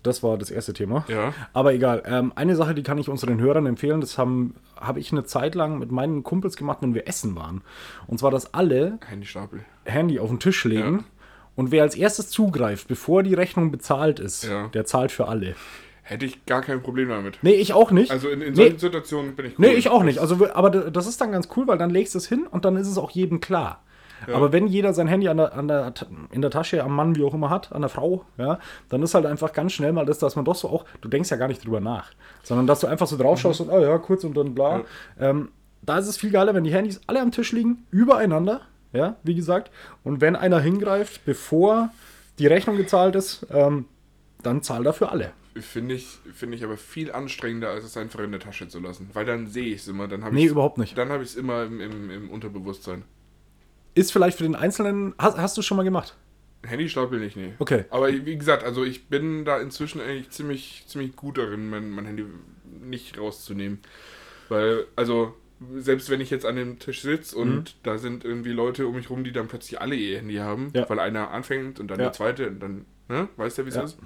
Das 0.04 0.22
war 0.22 0.38
das 0.38 0.52
erste 0.52 0.74
Thema. 0.74 1.06
Ja. 1.08 1.34
Aber 1.54 1.74
egal. 1.74 2.04
Ähm, 2.06 2.34
eine 2.36 2.58
Sache, 2.58 2.76
die 2.76 2.84
kann 2.84 2.98
ich 2.98 3.08
unseren 3.08 3.40
Hörern 3.40 3.66
empfehlen, 3.66 4.02
das 4.02 4.18
habe 4.18 4.50
hab 4.76 4.98
ich 4.98 5.14
eine 5.14 5.24
Zeit 5.24 5.56
lang 5.56 5.80
mit 5.80 5.92
meinen 5.92 6.24
Kumpels 6.24 6.58
gemacht, 6.58 6.80
wenn 6.82 6.94
wir 6.94 7.08
essen 7.08 7.38
waren. 7.38 7.62
Und 8.08 8.20
zwar, 8.20 8.32
dass 8.32 8.54
alle 8.54 9.00
Handystapel. 9.08 9.62
Handy 9.86 10.20
auf 10.20 10.28
den 10.30 10.40
Tisch 10.40 10.66
legen 10.66 10.98
Ja. 10.98 11.04
Und 11.56 11.72
wer 11.72 11.84
als 11.84 11.96
erstes 11.96 12.30
zugreift, 12.30 12.88
bevor 12.88 13.24
die 13.24 13.34
Rechnung 13.34 13.72
bezahlt 13.72 14.20
ist, 14.20 14.44
Ja. 14.46 14.68
der 14.70 14.86
zahlt 14.86 15.12
für 15.12 15.28
alle. 15.28 15.56
Hätte 16.04 16.26
ich 16.26 16.46
gar 16.46 16.62
kein 16.62 16.84
Problem 16.84 17.10
damit. 17.10 17.40
Nee, 17.42 17.54
ich 17.54 17.74
auch 17.74 17.90
nicht. 17.92 18.12
Also 18.12 18.30
in, 18.30 18.42
in 18.42 18.50
nee, 18.50 18.56
solchen 18.56 18.78
Situationen 18.80 19.36
bin 19.36 19.48
ich 19.48 19.58
cool. 19.58 19.66
nee, 19.66 19.74
ich 19.74 19.90
auch 19.90 20.04
nicht. 20.04 20.20
Also, 20.20 20.48
aber 20.54 20.70
das 20.70 21.08
ist 21.08 21.20
dann 21.20 21.32
ganz 21.32 21.50
cool, 21.56 21.68
weil 21.68 21.80
dann 21.80 21.90
legst 21.90 22.14
du 22.14 22.20
es 22.20 22.28
hin 22.28 22.46
und 22.50 22.64
dann 22.64 22.76
ist 22.76 22.88
es 22.88 22.98
auch 23.00 23.10
jedem 23.12 23.40
klar. 23.42 23.82
Aber 24.34 24.52
wenn 24.52 24.66
jeder 24.66 24.94
sein 24.94 25.08
Handy 25.08 25.28
an 25.28 25.38
der, 25.38 25.54
an 25.54 25.68
der, 25.68 25.94
in 26.32 26.42
der 26.42 26.50
Tasche, 26.50 26.84
am 26.84 26.96
Mann, 26.96 27.16
wie 27.16 27.24
auch 27.24 27.34
immer 27.34 27.50
hat, 27.50 27.72
an 27.74 27.82
der 27.82 27.90
Frau, 27.90 28.26
ja, 28.38 28.60
dann 28.90 29.04
ist 29.04 29.14
halt 29.14 29.26
einfach 29.26 29.52
ganz 29.54 29.74
schnell 29.74 29.92
mal 29.94 30.06
das, 30.06 30.18
dass 30.20 30.36
man 30.36 30.46
doch 30.46 30.56
so 30.56 30.70
auch, 30.70 30.86
du 31.02 31.10
denkst 31.10 31.30
ja 31.30 31.38
gar 31.38 31.48
nicht 31.48 31.64
drüber 31.64 31.80
nach, 31.80 32.12
sondern 32.42 32.66
dass 32.66 32.80
du 32.80 32.88
einfach 32.88 33.06
so 33.08 33.18
drauf 33.18 33.40
schaust 33.40 33.62
und, 33.62 33.70
oh 33.70 33.80
ja, 33.80 33.98
kurz 34.00 34.24
und 34.24 34.36
dann 34.36 34.56
bla. 34.56 34.82
Ähm, 35.20 35.50
da 35.84 36.00
ist 36.00 36.08
es 36.08 36.18
viel 36.18 36.32
geiler, 36.32 36.56
wenn 36.56 36.64
die 36.64 36.74
Handys 36.74 37.02
alle 37.06 37.22
am 37.22 37.32
Tisch 37.32 37.52
liegen, 37.52 37.86
übereinander, 37.92 38.62
ja, 38.96 39.18
wie 39.24 39.36
gesagt. 39.36 39.72
Und 40.04 40.22
wenn 40.22 40.36
einer 40.36 40.60
hingreift, 40.60 41.26
bevor 41.26 41.90
die 42.40 42.48
Rechnung 42.48 42.78
gezahlt 42.78 43.16
ist, 43.16 43.46
ähm, 43.52 43.86
dann 44.42 44.62
zahlt 44.62 44.86
er 44.86 44.94
für 44.94 45.10
alle. 45.10 45.32
Finde 45.58 45.96
ich, 45.96 46.20
finde 46.34 46.58
ich 46.58 46.64
aber 46.64 46.76
viel 46.76 47.12
anstrengender, 47.12 47.70
als 47.70 47.86
es 47.86 47.96
einfach 47.96 48.20
in 48.20 48.32
der 48.32 48.42
Tasche 48.42 48.68
zu 48.68 48.80
lassen. 48.80 49.10
Weil 49.14 49.26
dann 49.26 49.48
sehe 49.48 49.74
ich 49.74 49.82
es 49.82 49.88
immer. 49.88 50.08
Dann 50.08 50.24
habe 50.24 50.36
Nee, 50.36 50.46
überhaupt 50.46 50.78
nicht. 50.78 50.98
Dann 50.98 51.10
habe 51.10 51.24
ich 51.24 51.30
es 51.30 51.36
immer 51.36 51.64
im, 51.64 51.80
im, 51.80 52.10
im 52.10 52.30
Unterbewusstsein. 52.30 53.04
Ist 53.94 54.12
vielleicht 54.12 54.38
für 54.38 54.44
den 54.44 54.56
Einzelnen, 54.56 55.14
hast, 55.18 55.38
hast 55.38 55.58
du 55.58 55.62
schon 55.62 55.78
mal 55.78 55.84
gemacht? 55.84 56.18
Handystapel 56.66 57.20
nicht, 57.20 57.38
nee. 57.38 57.54
Okay. 57.60 57.86
Aber 57.90 58.10
wie 58.10 58.38
gesagt, 58.38 58.64
also 58.64 58.84
ich 58.84 59.08
bin 59.08 59.46
da 59.46 59.60
inzwischen 59.60 60.02
eigentlich 60.02 60.30
ziemlich, 60.32 60.84
ziemlich 60.88 61.16
gut 61.16 61.38
darin, 61.38 61.70
mein, 61.70 61.90
mein 61.92 62.06
Handy 62.06 62.26
nicht 62.82 63.18
rauszunehmen. 63.18 63.80
Weil, 64.50 64.86
also, 64.96 65.36
selbst 65.78 66.10
wenn 66.10 66.20
ich 66.22 66.30
jetzt 66.30 66.46
an 66.46 66.56
dem 66.56 66.80
Tisch 66.80 67.02
sitze 67.02 67.38
und 67.38 67.56
Mhm. 67.56 67.64
da 67.84 67.98
sind 67.98 68.26
irgendwie 68.26 68.52
Leute 68.52 68.88
um 68.88 68.96
mich 68.96 69.10
rum, 69.10 69.24
die 69.24 69.32
dann 69.32 69.48
plötzlich 69.48 69.80
alle 69.80 69.96
ihr 69.96 70.18
Handy 70.18 70.36
haben, 70.36 70.72
Ja. 70.74 70.90
weil 70.90 71.00
einer 71.00 71.32
anfängt 71.32 71.80
und 71.80 71.88
dann 71.90 72.00
Ja. 72.00 72.06
der 72.06 72.14
zweite 72.14 72.48
und 72.50 72.60
dann, 72.60 72.86
ne, 73.08 73.28
weißt 73.38 73.58
du, 73.60 73.66
wie 73.66 73.70
es 73.70 73.76
Ja. 73.76 73.84
ist? 73.84 73.98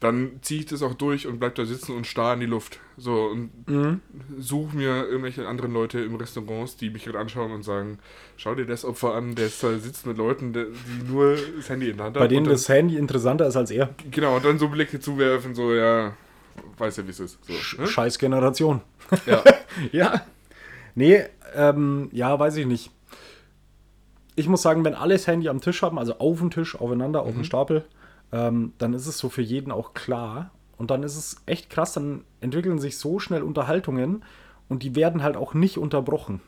Dann 0.00 0.38
ziehe 0.40 0.60
ich 0.60 0.66
das 0.66 0.82
auch 0.82 0.94
durch 0.94 1.26
und 1.26 1.40
bleib 1.40 1.56
da 1.56 1.66
sitzen 1.66 1.94
und 1.94 2.06
starr 2.06 2.32
in 2.32 2.40
die 2.40 2.46
Luft. 2.46 2.80
So, 2.96 3.26
und 3.26 3.50
Mhm. 3.68 4.00
suche 4.38 4.74
mir 4.74 5.04
irgendwelche 5.06 5.46
anderen 5.46 5.74
Leute 5.74 6.00
im 6.00 6.14
Restaurants, 6.14 6.78
die 6.78 6.88
mich 6.88 7.04
gerade 7.04 7.18
anschauen 7.18 7.52
und 7.52 7.64
sagen, 7.64 7.98
schau 8.38 8.54
dir 8.54 8.64
das 8.64 8.86
Opfer 8.86 9.12
an, 9.14 9.34
der 9.34 9.48
sitzt 9.50 10.06
mit 10.06 10.16
Leuten, 10.16 10.54
der- 10.54 10.64
die 10.68 11.12
nur 11.12 11.36
das 11.54 11.68
Handy 11.68 11.90
in 11.90 11.98
der 11.98 12.06
Hand 12.06 12.14
Bei 12.14 12.20
haben. 12.22 12.28
denen 12.30 12.38
und 12.40 12.44
dann, 12.46 12.54
das 12.54 12.66
Handy 12.70 12.96
interessanter 12.96 13.46
ist 13.46 13.56
als 13.56 13.70
er. 13.70 13.94
Genau, 14.10 14.36
und 14.36 14.44
dann 14.46 14.58
so 14.58 14.68
Blicke 14.68 15.00
zuwerfen, 15.00 15.54
so, 15.54 15.74
ja, 15.74 16.16
weiß 16.78 16.96
ja, 16.98 17.06
wie 17.06 17.10
es 17.10 17.20
ist. 17.20 17.38
So, 17.44 17.80
ne? 17.80 17.86
Scheiß 17.86 18.18
Generation. 18.18 18.80
Ja. 19.26 19.42
Ja. 19.92 20.22
Nee, 20.96 21.22
ähm, 21.54 22.08
ja, 22.12 22.36
weiß 22.38 22.56
ich 22.56 22.66
nicht. 22.66 22.90
Ich 24.36 24.48
muss 24.48 24.62
sagen, 24.62 24.84
wenn 24.84 24.94
alle 24.94 25.14
das 25.14 25.26
Handy 25.26 25.48
am 25.48 25.60
Tisch 25.60 25.82
haben, 25.82 25.98
also 25.98 26.18
auf 26.18 26.38
dem 26.38 26.50
Tisch, 26.50 26.74
aufeinander, 26.74 27.22
auf 27.22 27.32
dem 27.32 27.44
Stapel, 27.44 27.84
ähm, 28.32 28.72
dann 28.78 28.92
ist 28.94 29.06
es 29.06 29.18
so 29.18 29.28
für 29.28 29.42
jeden 29.42 29.70
auch 29.70 29.94
klar. 29.94 30.50
Und 30.76 30.90
dann 30.90 31.02
ist 31.02 31.16
es 31.16 31.36
echt 31.46 31.70
krass, 31.70 31.92
dann 31.92 32.24
entwickeln 32.40 32.78
sich 32.78 32.96
so 32.98 33.18
schnell 33.20 33.42
Unterhaltungen 33.42 34.24
und 34.68 34.82
die 34.82 34.96
werden 34.96 35.22
halt 35.22 35.36
auch 35.36 35.54
nicht 35.54 35.78
unterbrochen. 35.78 36.40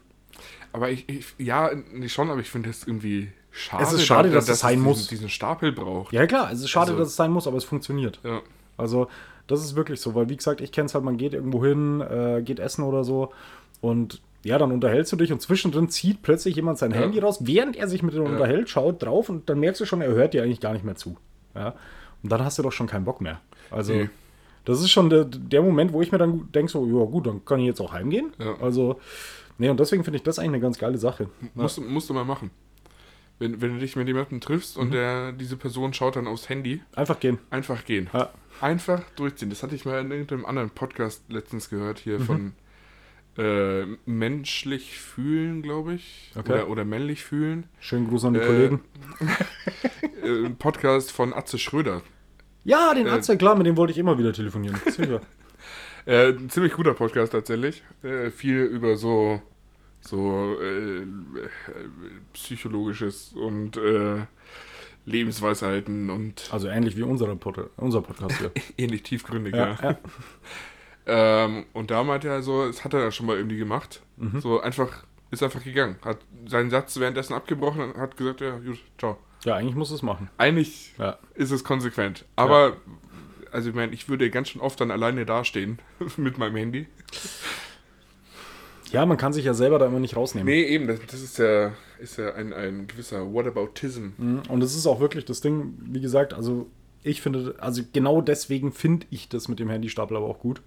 Aber 0.72 0.90
ich, 0.90 1.08
ich 1.08 1.26
ja, 1.38 1.70
nee, 1.92 2.08
schon, 2.08 2.30
aber 2.30 2.40
ich 2.40 2.50
finde 2.50 2.70
das 2.70 2.84
irgendwie 2.84 3.30
schade. 3.50 3.82
Es 3.84 3.92
ist 3.92 4.06
schade, 4.06 4.30
dass 4.30 4.48
es 4.48 4.60
sein 4.60 4.74
diesen, 4.76 4.84
muss. 4.84 5.06
diesen 5.06 5.28
Stapel 5.28 5.72
braucht. 5.72 6.12
Ja, 6.12 6.26
klar, 6.26 6.50
es 6.50 6.60
ist 6.60 6.70
schade, 6.70 6.92
Also- 6.92 6.98
dass 7.00 7.08
es 7.10 7.16
sein 7.16 7.30
muss, 7.30 7.46
aber 7.46 7.58
es 7.58 7.64
funktioniert. 7.64 8.20
Ja. 8.24 8.40
Also, 8.78 9.08
das 9.52 9.64
ist 9.64 9.76
wirklich 9.76 10.00
so, 10.00 10.14
weil 10.14 10.28
wie 10.28 10.36
gesagt, 10.36 10.60
ich 10.60 10.72
kenne 10.72 10.86
es 10.86 10.94
halt, 10.94 11.04
man 11.04 11.16
geht 11.16 11.34
irgendwo 11.34 11.64
hin, 11.64 12.00
äh, 12.00 12.42
geht 12.42 12.58
essen 12.58 12.82
oder 12.82 13.04
so 13.04 13.32
und 13.80 14.20
ja, 14.44 14.58
dann 14.58 14.72
unterhältst 14.72 15.12
du 15.12 15.16
dich 15.16 15.32
und 15.32 15.40
zwischendrin 15.40 15.88
zieht 15.88 16.22
plötzlich 16.22 16.56
jemand 16.56 16.78
sein 16.78 16.90
Ja. 16.90 16.98
Handy 16.98 17.20
raus, 17.20 17.38
während 17.42 17.76
er 17.76 17.86
sich 17.86 18.02
mit 18.02 18.14
dir 18.14 18.22
unterhält, 18.22 18.68
schaut 18.68 19.00
drauf 19.02 19.28
und 19.28 19.48
dann 19.48 19.60
merkst 19.60 19.80
du 19.80 19.84
schon, 19.84 20.00
er 20.00 20.10
hört 20.10 20.34
dir 20.34 20.42
eigentlich 20.42 20.60
gar 20.60 20.72
nicht 20.72 20.84
mehr 20.84 20.96
zu. 20.96 21.16
Ja? 21.54 21.74
Und 22.22 22.32
dann 22.32 22.44
hast 22.44 22.58
du 22.58 22.62
doch 22.62 22.72
schon 22.72 22.88
keinen 22.88 23.04
Bock 23.04 23.20
mehr. 23.20 23.40
Also, 23.70 23.92
Nee. 23.92 24.10
Das 24.64 24.80
ist 24.80 24.90
schon 24.90 25.10
der, 25.10 25.24
der 25.24 25.60
Moment, 25.60 25.92
wo 25.92 26.02
ich 26.02 26.12
mir 26.12 26.18
dann 26.18 26.48
denke, 26.52 26.70
so, 26.70 26.86
ja 26.86 27.04
gut, 27.04 27.26
dann 27.26 27.44
kann 27.44 27.58
ich 27.58 27.66
jetzt 27.66 27.80
auch 27.80 27.92
heimgehen. 27.92 28.32
Ja. 28.38 28.54
Also, 28.60 29.00
nee, 29.58 29.68
und 29.68 29.80
deswegen 29.80 30.04
finde 30.04 30.18
ich 30.18 30.22
das 30.22 30.38
eigentlich 30.38 30.50
eine 30.50 30.60
ganz 30.60 30.78
geile 30.78 30.98
Sache. 30.98 31.28
Musst 31.54 31.78
du 31.78 32.14
mal 32.14 32.24
machen. 32.24 32.50
Wenn, 33.42 33.60
wenn 33.60 33.74
du 33.74 33.78
dich 33.80 33.96
mit 33.96 34.06
jemandem 34.06 34.40
triffst 34.40 34.76
Mhm. 34.76 34.82
und 34.82 34.90
der, 34.92 35.32
diese 35.32 35.56
Person 35.56 35.92
schaut 35.92 36.14
dann 36.16 36.26
aufs 36.28 36.48
Handy, 36.48 36.80
Einfach 36.94 37.18
gehen. 37.18 37.38
einfach 37.50 37.84
gehen. 37.84 38.08
Ja. 38.12 38.30
Einfach 38.60 39.02
durchziehen. 39.16 39.50
Das 39.50 39.62
hatte 39.64 39.74
ich 39.74 39.84
mal 39.84 40.00
in 40.00 40.10
irgendeinem 40.12 40.44
anderen 40.44 40.70
Podcast 40.70 41.24
letztens 41.28 41.68
gehört, 41.68 41.98
hier 41.98 42.20
Mhm. 42.20 42.24
von 42.24 42.52
äh, 43.38 43.86
menschlich 44.04 44.98
fühlen, 44.98 45.62
glaube 45.62 45.94
ich. 45.94 46.30
Okay. 46.36 46.52
Oder, 46.52 46.68
oder 46.68 46.84
männlich 46.84 47.24
fühlen. 47.24 47.64
Schönen 47.80 48.06
Gruß 48.08 48.26
an 48.26 48.34
die 48.34 48.40
Äh, 48.40 48.46
Kollegen. 48.46 48.80
Äh, 50.22 50.46
ein 50.46 50.56
Podcast 50.56 51.10
von 51.10 51.32
Atze 51.34 51.58
Schröder. 51.58 52.02
Ja, 52.64 52.94
den 52.94 53.06
äh, 53.06 53.10
Arzt, 53.10 53.36
klar, 53.38 53.56
mit 53.56 53.66
dem 53.66 53.76
wollte 53.76 53.92
ich 53.92 53.98
immer 53.98 54.18
wieder 54.18 54.32
telefonieren. 54.32 54.78
Sicher. 54.86 55.20
Äh, 56.04 56.30
ein 56.32 56.50
ziemlich 56.50 56.72
guter 56.72 56.94
Podcast 56.94 57.30
tatsächlich. 57.32 57.84
Äh, 58.02 58.30
viel 58.30 58.62
über 58.64 58.96
so, 58.96 59.40
so 60.02 60.56
äh, 60.60 61.06
psychologisches 62.32 63.32
und 63.32 63.76
äh, 63.76 64.26
Lebensweisheiten 65.04 66.10
und 66.10 66.48
Also 66.52 66.68
ähnlich 66.68 66.96
wie 66.96 67.02
unsere 67.02 67.34
Pod 67.36 67.70
unser 67.76 68.02
Podcast 68.02 68.38
hier. 68.38 68.50
ähnlich 68.78 69.02
tiefgründig, 69.02 69.54
Ja, 69.54 69.72
ja. 69.72 69.90
ja. 69.90 69.98
Ähm, 71.04 71.64
und 71.72 71.90
da 71.90 72.04
meinte 72.04 72.28
er 72.28 72.42
so, 72.42 72.64
das 72.64 72.84
hat 72.84 72.94
er 72.94 73.00
ja 73.00 73.10
schon 73.10 73.26
mal 73.26 73.36
irgendwie 73.36 73.56
gemacht. 73.56 74.02
Mhm. 74.18 74.40
So 74.40 74.60
einfach, 74.60 75.02
ist 75.32 75.42
einfach 75.42 75.64
gegangen. 75.64 75.96
Hat 76.04 76.18
seinen 76.46 76.70
Satz 76.70 76.96
währenddessen 77.00 77.34
abgebrochen 77.34 77.80
und 77.90 77.96
hat 77.96 78.16
gesagt, 78.16 78.40
ja, 78.40 78.56
gut, 78.58 78.78
ciao. 78.98 79.18
ja, 79.44 79.56
eigentlich 79.56 79.74
muss 79.74 79.90
es 79.90 80.02
machen. 80.02 80.30
Eigentlich 80.38 80.94
Ja. 80.98 81.18
ist 81.34 81.50
es 81.50 81.64
konsequent. 81.64 82.24
Aber, 82.36 82.76
also 83.50 83.70
ich 83.70 83.74
meine, 83.74 83.92
ich 83.92 84.08
würde 84.08 84.30
ganz 84.30 84.50
schön 84.50 84.60
oft 84.60 84.80
dann 84.80 84.92
alleine 84.92 85.26
dastehen 85.26 85.80
mit 86.16 86.38
meinem 86.38 86.54
Handy. 86.54 86.86
Ja, 88.92 89.06
man 89.06 89.16
kann 89.16 89.32
sich 89.32 89.44
ja 89.44 89.54
selber 89.54 89.78
da 89.78 89.86
immer 89.86 90.00
nicht 90.00 90.16
rausnehmen. 90.16 90.52
Nee, 90.52 90.62
eben, 90.62 90.86
das, 90.86 91.00
das 91.10 91.22
ist 91.22 91.38
ja, 91.38 91.72
ist 91.98 92.18
ja 92.18 92.34
ein, 92.34 92.52
ein 92.52 92.86
gewisser 92.86 93.32
Whataboutism. 93.32 94.08
Mhm. 94.18 94.42
Und 94.48 94.62
es 94.62 94.76
ist 94.76 94.86
auch 94.86 95.00
wirklich 95.00 95.24
das 95.24 95.40
Ding, 95.40 95.74
wie 95.80 96.00
gesagt, 96.00 96.34
also 96.34 96.66
ich 97.02 97.20
finde, 97.20 97.54
also 97.58 97.82
genau 97.92 98.20
deswegen 98.20 98.72
finde 98.72 99.06
ich 99.10 99.28
das 99.28 99.48
mit 99.48 99.58
dem 99.58 99.70
Handystapel 99.70 100.16
aber 100.16 100.26
auch 100.26 100.38
gut. 100.38 100.62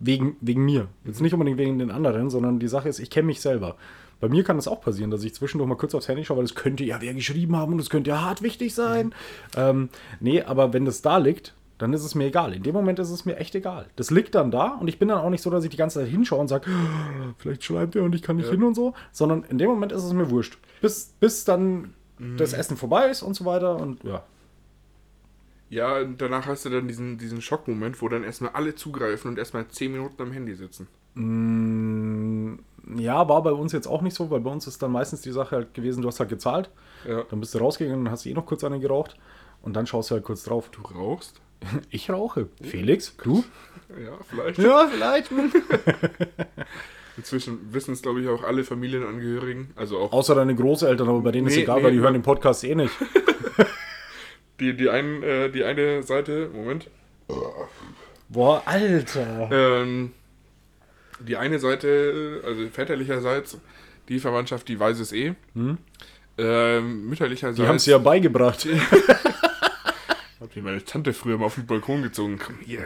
Wegen, 0.00 0.36
wegen 0.40 0.64
mir. 0.64 0.86
Jetzt 1.04 1.20
nicht 1.20 1.32
unbedingt 1.32 1.58
wegen 1.58 1.78
den 1.78 1.90
anderen, 1.90 2.30
sondern 2.30 2.60
die 2.60 2.68
Sache 2.68 2.88
ist, 2.88 3.00
ich 3.00 3.10
kenne 3.10 3.26
mich 3.26 3.40
selber. 3.40 3.76
Bei 4.20 4.28
mir 4.28 4.44
kann 4.44 4.58
es 4.58 4.68
auch 4.68 4.80
passieren, 4.80 5.10
dass 5.10 5.24
ich 5.24 5.34
zwischendurch 5.34 5.68
mal 5.68 5.76
kurz 5.76 5.94
aufs 5.94 6.08
Handy 6.08 6.24
schaue, 6.24 6.38
weil 6.38 6.44
es 6.44 6.54
könnte 6.54 6.84
ja 6.84 7.00
wer 7.00 7.14
geschrieben 7.14 7.56
haben 7.56 7.72
und 7.72 7.80
es 7.80 7.90
könnte 7.90 8.10
ja 8.10 8.22
hart 8.22 8.42
wichtig 8.42 8.74
sein. 8.74 9.14
Ähm, 9.56 9.88
nee, 10.20 10.42
aber 10.42 10.72
wenn 10.72 10.84
das 10.84 11.02
da 11.02 11.18
liegt, 11.18 11.54
dann 11.78 11.92
ist 11.92 12.04
es 12.04 12.14
mir 12.14 12.26
egal. 12.26 12.52
In 12.54 12.62
dem 12.62 12.74
Moment 12.74 12.98
ist 12.98 13.10
es 13.10 13.24
mir 13.24 13.36
echt 13.36 13.54
egal. 13.54 13.86
Das 13.96 14.10
liegt 14.10 14.34
dann 14.34 14.50
da 14.50 14.74
und 14.80 14.88
ich 14.88 14.98
bin 14.98 15.08
dann 15.08 15.18
auch 15.20 15.30
nicht 15.30 15.42
so, 15.42 15.50
dass 15.50 15.64
ich 15.64 15.70
die 15.70 15.76
ganze 15.76 16.00
Zeit 16.00 16.08
hinschaue 16.08 16.40
und 16.40 16.48
sage, 16.48 16.68
"Oh, 16.70 17.32
vielleicht 17.38 17.64
schreibt 17.64 17.94
er 17.96 18.02
und 18.02 18.14
ich 18.14 18.22
kann 18.22 18.36
nicht 18.36 18.46
Ja. 18.46 18.52
hin 18.52 18.62
und 18.64 18.74
so, 18.74 18.94
sondern 19.12 19.44
in 19.44 19.58
dem 19.58 19.68
Moment 19.70 19.92
ist 19.92 20.02
es 20.04 20.12
mir 20.12 20.28
wurscht. 20.30 20.58
Bis, 20.80 21.14
bis 21.20 21.44
dann 21.44 21.94
das 22.36 22.52
Essen 22.52 22.76
vorbei 22.76 23.08
ist 23.08 23.22
und 23.22 23.34
so 23.34 23.44
weiter 23.44 23.76
und 23.76 24.02
ja. 24.02 24.24
Ja, 25.70 26.02
danach 26.02 26.46
hast 26.46 26.64
du 26.64 26.70
dann 26.70 26.88
diesen, 26.88 27.18
diesen 27.18 27.42
Schockmoment, 27.42 28.00
wo 28.02 28.08
dann 28.08 28.24
erstmal 28.24 28.52
alle 28.52 28.74
zugreifen 28.74 29.30
und 29.30 29.38
erstmal 29.38 29.68
10 29.68 29.92
Minuten 29.92 30.20
am 30.22 30.32
Handy 30.32 30.54
sitzen. 30.54 30.88
Mm, 31.14 32.58
Ja, 32.96 33.28
war 33.28 33.42
bei 33.42 33.52
uns 33.52 33.72
jetzt 33.72 33.86
auch 33.86 34.00
nicht 34.00 34.14
so, 34.16 34.30
weil 34.30 34.40
bei 34.40 34.50
uns 34.50 34.66
ist 34.66 34.82
dann 34.82 34.90
meistens 34.92 35.20
die 35.20 35.30
Sache 35.30 35.56
halt 35.56 35.74
gewesen, 35.74 36.00
du 36.00 36.08
hast 36.08 36.20
halt 36.20 36.30
gezahlt, 36.30 36.70
Ja. 37.06 37.22
dann 37.30 37.38
bist 37.40 37.54
du 37.54 37.58
rausgegangen 37.58 38.00
und 38.06 38.10
hast 38.10 38.24
eh 38.24 38.32
noch 38.32 38.46
kurz 38.46 38.64
eine 38.64 38.80
geraucht 38.80 39.14
und 39.60 39.76
dann 39.76 39.86
schaust 39.86 40.10
du 40.10 40.14
halt 40.14 40.24
kurz 40.24 40.42
drauf. 40.44 40.70
Du 40.70 40.80
rauchst? 40.80 41.40
Ich 41.90 42.10
rauche. 42.10 42.48
Felix, 42.62 43.16
du? 43.22 43.44
Ja, 43.90 44.18
vielleicht. 44.28 44.58
Ja, 44.58 44.88
vielleicht. 44.88 45.30
Inzwischen 47.16 47.72
wissen 47.72 47.94
es, 47.94 48.02
glaube 48.02 48.20
ich, 48.20 48.28
auch 48.28 48.44
alle 48.44 48.62
Familienangehörigen. 48.62 49.70
Also 49.74 49.98
auch 49.98 50.12
Außer 50.12 50.34
deine 50.34 50.54
Großeltern, 50.54 51.08
aber 51.08 51.20
bei 51.20 51.32
denen 51.32 51.48
ist 51.48 51.56
Nee, 51.56 51.62
egal, 51.62 51.78
nee, 51.78 51.84
weil 51.84 51.90
die 51.90 51.96
ja. 51.96 52.04
hören 52.04 52.12
den 52.12 52.22
Podcast 52.22 52.62
eh 52.62 52.74
nicht. 52.74 52.92
die, 54.60 54.76
die, 54.76 54.88
einen, 54.88 55.22
äh, 55.22 55.50
die 55.50 55.64
eine 55.64 56.02
Seite, 56.04 56.48
Moment. 56.52 56.88
Boah, 58.28 58.62
Alter. 58.66 59.48
Ähm, 59.50 60.12
die 61.18 61.36
eine 61.36 61.58
Seite, 61.58 62.40
also 62.44 62.68
väterlicherseits, 62.68 63.58
die 64.08 64.20
Verwandtschaft, 64.20 64.68
die 64.68 64.78
weiß 64.78 65.00
es 65.00 65.12
eh. 65.12 65.34
Ähm, 66.38 67.08
mütterlicherseits. 67.08 67.56
Die 67.56 67.66
haben 67.66 67.76
es 67.76 67.86
ja 67.86 67.98
beigebracht. 67.98 68.68
Hat 70.48 70.56
mir 70.56 70.62
meine 70.62 70.84
Tante 70.84 71.12
früher 71.12 71.36
mal 71.38 71.46
auf 71.46 71.56
den 71.56 71.66
Balkon 71.66 72.02
gezogen. 72.02 72.38
Komm 72.44 72.56
hier, 72.64 72.84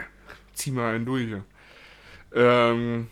zieh 0.53 0.71
mal 0.71 0.95
einen 0.95 1.05
durch. 1.05 1.29
ja. 1.29 1.43
Ähm, 2.35 3.07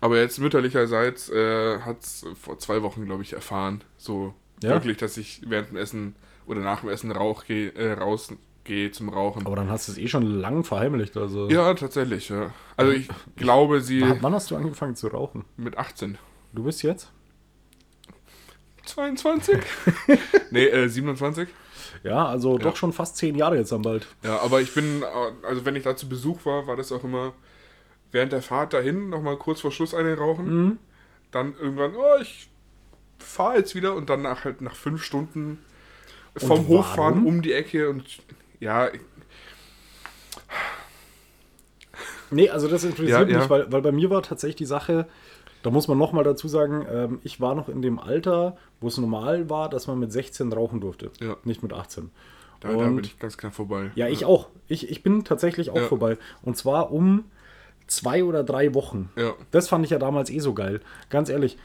aber 0.00 0.18
jetzt 0.18 0.38
mütterlicherseits 0.38 1.28
äh, 1.30 1.80
hat 1.80 2.02
es 2.02 2.24
vor 2.40 2.58
zwei 2.58 2.82
Wochen, 2.82 3.04
glaube 3.04 3.22
ich, 3.22 3.32
erfahren. 3.34 3.82
So 3.98 4.34
Ja? 4.62 4.70
wirklich, 4.70 4.96
dass 4.96 5.16
ich 5.16 5.42
während 5.46 5.70
dem 5.70 5.76
Essen 5.76 6.14
oder 6.46 6.60
nach 6.60 6.80
dem 6.80 6.88
Essen 6.88 7.12
rauch 7.12 7.44
geh, 7.46 7.68
äh, 7.68 7.92
rausgehe 7.92 8.90
zum 8.92 9.08
Rauchen. 9.10 9.46
Aber 9.46 9.56
dann 9.56 9.68
hast 9.70 9.88
du 9.88 9.92
es 9.92 9.98
eh 9.98 10.08
schon 10.08 10.22
lang 10.22 10.64
verheimlicht. 10.64 11.16
Also. 11.16 11.48
ja, 11.50 11.72
tatsächlich, 11.74 12.28
ja. 12.30 12.52
Also 12.76 12.92
ich 12.92 13.08
glaube, 13.36 13.80
sie 13.80 14.02
Wann 14.20 14.32
hast 14.34 14.50
du 14.50 14.56
angefangen 14.56 14.96
zu 14.96 15.08
rauchen? 15.08 15.44
mit 15.56 15.76
18. 15.78 16.18
Du 16.52 16.64
bist 16.64 16.82
jetzt? 16.82 17.12
22? 18.86 19.58
nee, 20.50 20.64
äh, 20.66 20.88
27. 20.88 21.48
Ja, 22.02 22.26
also 22.26 22.56
doch 22.56 22.76
schon 22.76 22.92
fast 22.92 23.16
zehn 23.16 23.34
Jahre 23.34 23.56
jetzt 23.56 23.72
am 23.72 23.82
bald. 23.82 24.06
Ja, 24.22 24.40
aber 24.40 24.60
ich 24.60 24.74
bin, 24.74 25.02
äh, 25.02 25.46
also 25.46 25.64
wenn 25.64 25.76
ich 25.76 25.84
da 25.84 25.96
zu 25.96 26.08
Besuch 26.08 26.44
war, 26.46 26.66
war 26.66 26.76
das 26.76 26.92
auch 26.92 27.04
immer 27.04 27.34
während 28.12 28.32
der 28.32 28.42
Fahrt 28.42 28.72
dahin 28.72 29.10
nochmal 29.10 29.36
kurz 29.36 29.60
vor 29.60 29.70
Schluss 29.70 29.94
eine 29.94 30.16
rauchen. 30.16 30.64
Mhm. 30.64 30.78
Dann 31.30 31.54
irgendwann, 31.60 31.94
oh, 31.94 32.20
ich 32.20 32.48
fahre 33.18 33.58
jetzt 33.58 33.74
wieder 33.74 33.94
und 33.94 34.10
dann 34.10 34.22
nach, 34.22 34.44
halt 34.44 34.62
nach 34.62 34.74
fünf 34.74 35.04
Stunden 35.04 35.58
vom 36.36 36.66
Hochfahren 36.66 37.16
warum? 37.16 37.26
um 37.26 37.42
die 37.42 37.52
Ecke 37.52 37.88
und 37.90 38.04
ja, 38.60 38.90
Nee, 42.30 42.48
also 42.48 42.68
das 42.68 42.84
interessiert 42.84 43.18
Ja, 43.18 43.24
mich, 43.24 43.34
ja. 43.34 43.50
Weil, 43.50 43.70
weil 43.72 43.82
bei 43.82 43.92
mir 43.92 44.08
war 44.10 44.22
tatsächlich 44.22 44.56
die 44.56 44.64
Sache, 44.66 45.08
da 45.62 45.70
muss 45.70 45.88
man 45.88 45.98
nochmal 45.98 46.24
dazu 46.24 46.48
sagen, 46.48 46.86
ähm, 46.90 47.18
ich 47.22 47.40
war 47.40 47.54
noch 47.54 47.68
in 47.68 47.82
dem 47.82 47.98
Alter, 47.98 48.56
wo 48.80 48.88
es 48.88 48.96
normal 48.98 49.50
war, 49.50 49.68
dass 49.68 49.86
man 49.86 49.98
mit 49.98 50.12
16 50.12 50.52
rauchen 50.52 50.80
durfte, 50.80 51.10
Ja. 51.20 51.36
nicht 51.44 51.62
mit 51.62 51.72
18. 51.72 52.10
da, 52.60 52.68
da 52.72 52.76
bin 52.88 53.00
ich 53.04 53.18
ganz 53.18 53.36
knapp 53.36 53.54
vorbei. 53.54 53.90
Ja, 53.94 54.08
ich 54.08 54.24
auch. 54.24 54.48
Ich, 54.68 54.90
ich 54.90 55.02
bin 55.02 55.24
tatsächlich 55.24 55.70
auch 55.70 55.76
Ja. 55.76 55.86
vorbei. 55.88 56.16
Und 56.42 56.56
zwar 56.56 56.92
um 56.92 57.24
zwei 57.86 58.22
oder 58.24 58.44
drei 58.44 58.74
Wochen. 58.74 59.10
Ja. 59.16 59.34
Das 59.50 59.68
fand 59.68 59.84
ich 59.84 59.90
ja 59.90 59.98
damals 59.98 60.30
eh 60.30 60.38
so 60.38 60.54
geil. 60.54 60.80
Ganz 61.08 61.28
ehrlich, 61.28 61.58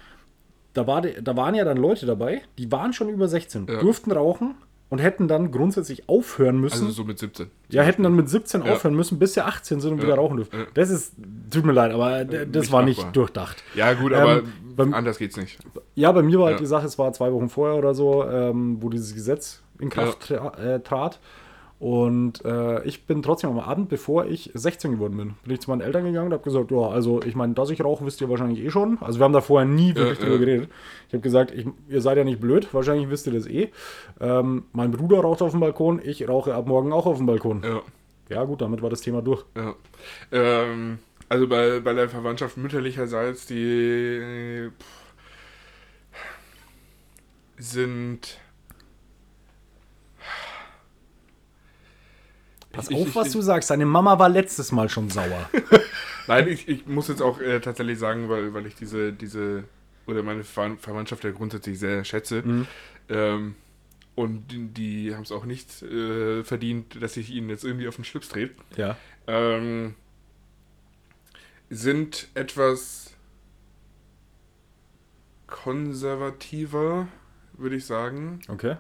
da, 0.73 0.87
war, 0.87 1.01
da 1.01 1.37
waren 1.37 1.55
ja 1.55 1.63
dann 1.63 1.77
Leute 1.77 2.05
dabei, 2.05 2.41
die 2.57 2.71
waren 2.71 2.91
schon 2.93 3.09
über 3.09 3.27
16, 3.27 3.67
Ja. 3.67 3.79
durften 3.79 4.11
rauchen 4.11 4.55
und 4.89 4.99
hätten 4.99 5.27
dann 5.27 5.51
grundsätzlich 5.51 6.07
aufhören 6.07 6.59
müssen. 6.59 6.81
Also 6.85 6.91
so 6.91 7.03
mit 7.03 7.17
17. 7.19 7.47
ja, 7.69 7.83
hätten 7.83 8.03
dann 8.03 8.15
mit 8.15 8.29
17 8.29 8.63
Ja. 8.63 8.73
aufhören 8.73 8.95
müssen, 8.95 9.17
bis 9.19 9.33
sie 9.33 9.43
18 9.43 9.79
sind 9.81 9.93
und 9.93 9.97
Ja. 9.99 10.03
wieder 10.05 10.15
rauchen 10.15 10.37
dürfen. 10.37 10.59
Ja. 10.59 10.65
Das 10.73 10.89
ist, 10.89 11.13
tut 11.51 11.65
mir 11.65 11.71
leid, 11.73 11.91
aber 11.91 12.23
d- 12.25 12.45
das 12.45 12.63
nicht 12.63 12.71
war 12.71 12.83
machbar. 12.83 13.05
nicht 13.05 13.15
durchdacht. 13.15 13.63
Ja, 13.73 13.93
gut, 13.93 14.11
Ähm, 14.11 14.17
aber 14.19 14.41
beim- 14.75 14.93
anders 14.93 15.17
geht's 15.17 15.37
nicht. 15.37 15.57
Ja, 15.95 16.11
bei 16.11 16.21
mir 16.21 16.39
war 16.39 16.47
halt 16.47 16.59
die 16.59 16.65
Sache, 16.65 16.85
es 16.85 16.97
war 16.99 17.11
zwei 17.13 17.31
Wochen 17.33 17.49
vorher 17.49 17.77
oder 17.77 17.93
so, 17.95 18.23
ähm, 18.29 18.77
wo 18.81 18.89
dieses 18.89 19.13
Gesetz 19.15 19.61
in 19.79 19.89
Kraft 19.89 20.27
tra 20.27 20.53
äh, 20.57 20.79
trat. 20.81 21.19
Und 21.77 22.43
äh, 22.45 22.83
ich 22.85 23.05
bin 23.05 23.21
trotzdem 23.21 23.49
am 23.49 23.59
Abend, 23.59 23.89
bevor 23.89 24.25
ich 24.27 24.49
16 24.53 24.91
geworden 24.93 25.17
bin, 25.17 25.33
bin 25.43 25.53
ich 25.53 25.59
zu 25.59 25.69
meinen 25.69 25.81
Eltern 25.81 26.05
gegangen 26.05 26.27
und 26.27 26.33
habe 26.33 26.43
gesagt, 26.43 26.71
ja, 26.71 26.77
also 26.77 27.21
ich 27.21 27.35
meine, 27.35 27.53
dass 27.53 27.69
ich 27.69 27.83
rauche, 27.83 28.05
wisst 28.05 28.21
ihr 28.21 28.29
wahrscheinlich 28.29 28.63
eh 28.63 28.69
schon. 28.69 28.97
Also 29.01 29.19
wir 29.19 29.25
haben 29.25 29.33
da 29.33 29.41
vorher 29.41 29.67
nie 29.67 29.93
wirklich 29.93 30.19
Ja, 30.19 30.23
drüber 30.25 30.39
ja. 30.39 30.45
geredet. 30.45 30.69
Ich 31.09 31.13
habe 31.13 31.21
gesagt, 31.21 31.51
ich, 31.51 31.67
ihr 31.89 32.01
seid 32.01 32.17
ja 32.17 32.23
nicht 32.23 32.39
blöd, 32.39 32.73
wahrscheinlich 32.73 33.09
wisst 33.09 33.27
ihr 33.27 33.33
das 33.33 33.45
eh. 33.45 33.71
Ähm, 34.21 34.63
mein 34.71 34.91
Bruder 34.91 35.19
raucht 35.19 35.41
auf 35.41 35.51
dem 35.51 35.59
Balkon, 35.59 35.99
ich 36.01 36.27
rauche 36.29 36.55
ab 36.55 36.65
morgen 36.65 36.93
auch 36.93 37.05
auf 37.05 37.17
dem 37.17 37.25
Balkon. 37.25 37.61
Ja. 37.63 37.81
Ja 38.29 38.43
gut, 38.45 38.61
damit 38.61 38.81
war 38.81 38.89
das 38.89 39.01
Thema 39.01 39.21
durch. 39.21 39.43
Ja. 39.55 39.75
Ähm, 40.31 40.99
also 41.27 41.47
bei, 41.47 41.81
bei 41.81 41.93
der 41.93 42.07
Verwandtschaft 42.09 42.55
mütterlicherseits, 42.57 43.45
die 43.47 44.69
pff, 44.79 45.13
sind. 47.57 48.39
Pass 52.75 52.89
Ich- 52.89 52.95
auf, 52.97 53.07
ich- 53.07 53.15
was 53.15 53.27
ich- 53.27 53.33
du 53.33 53.41
sagst. 53.41 53.69
Deine 53.69 53.85
Mama 53.85 54.17
war 54.19 54.29
letztes 54.29 54.71
Mal 54.71 54.89
schon 54.89 55.09
sauer. 55.09 55.49
Nein, 56.27 56.47
ich, 56.47 56.85
muss 56.87 57.07
jetzt 57.07 57.21
auch 57.21 57.39
äh, 57.39 57.59
tatsächlich 57.59 57.99
sagen, 57.99 58.29
weil, 58.29 58.53
weil 58.53 58.65
ich 58.65 58.75
diese, 58.75 59.13
diese, 59.13 59.63
oder 60.07 60.23
meine 60.23 60.43
Ver 60.43 60.75
Verwandtschaft 60.79 61.23
ja 61.23 61.31
grundsätzlich 61.31 61.77
sehr 61.79 62.03
schätze. 62.03 62.41
Mhm. 62.43 62.67
Ähm, 63.09 63.55
und 64.15 64.47
die, 64.51 64.67
die 64.67 65.15
haben 65.15 65.23
es 65.23 65.31
auch 65.31 65.45
nicht 65.45 65.81
äh, 65.83 66.43
verdient, 66.43 67.01
dass 67.01 67.17
ich 67.17 67.29
ihnen 67.31 67.49
jetzt 67.49 67.63
irgendwie 67.63 67.87
auf 67.87 67.95
den 67.95 68.05
Schlips 68.05 68.29
trete. 68.29 68.53
ja. 68.77 68.95
ähm, 69.27 69.95
sind 71.69 72.27
etwas 72.35 73.11
konservativer, 75.47 77.07
würde 77.53 77.75
ich 77.75 77.85
sagen. 77.85 78.39
Okay. 78.47 78.77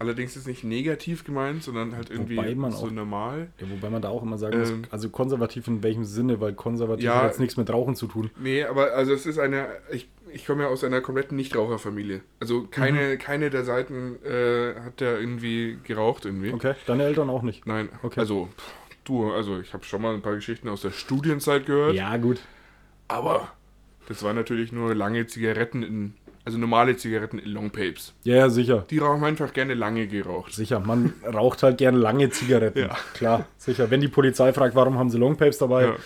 Allerdings 0.00 0.36
ist 0.36 0.46
nicht 0.46 0.62
negativ 0.62 1.24
gemeint, 1.24 1.64
sondern 1.64 1.96
halt 1.96 2.08
irgendwie 2.10 2.36
so 2.36 2.86
auch- 2.86 2.90
normal. 2.92 3.48
Ja, 3.58 3.68
wobei 3.68 3.90
man 3.90 4.00
da 4.00 4.10
auch 4.10 4.22
immer 4.22 4.38
sagen 4.38 4.54
Ähm. 4.54 4.80
muss, 4.82 4.92
also 4.92 5.10
konservativ 5.10 5.66
in 5.66 5.82
welchem 5.82 6.04
Sinne, 6.04 6.40
weil 6.40 6.52
konservativ 6.52 7.04
Ja. 7.04 7.16
hat 7.16 7.24
jetzt 7.30 7.40
nichts 7.40 7.56
mit 7.56 7.68
Rauchen 7.68 7.96
zu 7.96 8.06
tun. 8.06 8.30
Nee, 8.40 8.62
aber 8.62 8.92
also 8.92 9.12
es 9.12 9.26
ist 9.26 9.38
eine, 9.38 9.66
ich, 9.90 10.08
ich 10.32 10.46
komme 10.46 10.62
ja 10.62 10.68
aus 10.68 10.84
einer 10.84 11.00
kompletten 11.00 11.36
Nichtraucherfamilie. 11.36 12.20
Also 12.38 12.62
keine, 12.70 13.14
Mhm. 13.14 13.18
keine 13.18 13.50
der 13.50 13.64
Seiten 13.64 14.16
äh, 14.24 14.74
hat 14.80 15.00
der 15.00 15.18
irgendwie 15.18 15.78
geraucht 15.82 16.24
irgendwie. 16.26 16.52
Okay, 16.52 16.74
deine 16.86 17.02
Eltern 17.04 17.28
auch 17.28 17.42
nicht. 17.42 17.66
Nein, 17.66 17.88
Okay. 18.04 18.20
also 18.20 18.48
du, 19.04 19.32
also 19.32 19.58
ich 19.58 19.72
habe 19.72 19.82
schon 19.84 20.00
mal 20.00 20.14
ein 20.14 20.22
paar 20.22 20.34
Geschichten 20.36 20.68
aus 20.68 20.82
der 20.82 20.90
Studienzeit 20.92 21.66
gehört, 21.66 21.94
Ja, 21.96 22.16
gut. 22.18 22.38
aber 23.08 23.52
das 24.06 24.22
waren 24.22 24.36
natürlich 24.36 24.70
nur 24.70 24.94
lange 24.94 25.26
Zigaretten 25.26 25.82
in, 25.82 26.14
also 26.48 26.58
normale 26.58 26.96
Zigaretten 26.96 27.38
in 27.38 27.50
Longpapes. 27.50 28.14
Ja, 28.24 28.36
ja, 28.36 28.48
sicher. 28.48 28.86
Die 28.88 29.02
haben 29.02 29.22
einfach 29.22 29.52
gerne 29.52 29.74
lange 29.74 30.06
geraucht. 30.08 30.54
Sicher, 30.54 30.80
man 30.80 31.12
raucht 31.24 31.62
halt 31.62 31.76
gern 31.76 31.94
lange 31.94 32.30
Zigaretten. 32.30 32.78
Ja. 32.78 32.96
Klar, 33.12 33.46
sicher. 33.58 33.90
Wenn 33.90 34.00
die 34.00 34.08
Polizei 34.08 34.52
fragt, 34.54 34.74
warum 34.74 34.98
haben 34.98 35.10
sie 35.10 35.18
Longpapes 35.18 35.58
dabei, 35.58 35.84
Ja. 35.84 35.96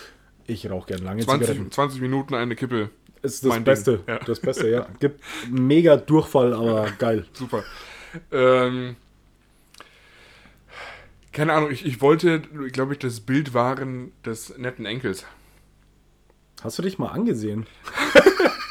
ich 0.47 0.69
rauche 0.69 0.89
gern 0.89 1.05
lange 1.05 1.23
Zigaretten. 1.23 1.47
20, 1.47 1.73
20 1.73 2.01
Minuten 2.01 2.35
eine 2.35 2.57
Kippe. 2.57 2.91
Ist 3.23 3.45
das 3.45 3.51
mein. 3.51 3.63
Beste. 3.63 4.01
Ja. 4.09 4.19
Das 4.19 4.41
Beste, 4.41 4.69
ja. 4.69 4.87
Gibt 5.01 5.21
mega 5.49 5.97
Durchfall, 5.97 6.53
aber 6.53 6.91
geil. 6.99 7.25
Super. 7.33 7.63
Ähm, 8.33 8.97
keine 11.33 11.53
Ahnung, 11.53 11.71
ich, 11.71 11.87
ich 11.87 12.01
wollte, 12.01 12.41
glaube 12.41 12.95
ich, 12.95 12.99
das 12.99 13.21
Bild 13.21 13.55
wahren 13.55 14.11
des 14.27 14.59
netten 14.59 14.87
Enkels. 14.87 15.25
Hast 16.65 16.79
du 16.79 16.83
dich 16.83 16.99
mal 16.99 17.09
angesehen? 17.11 17.67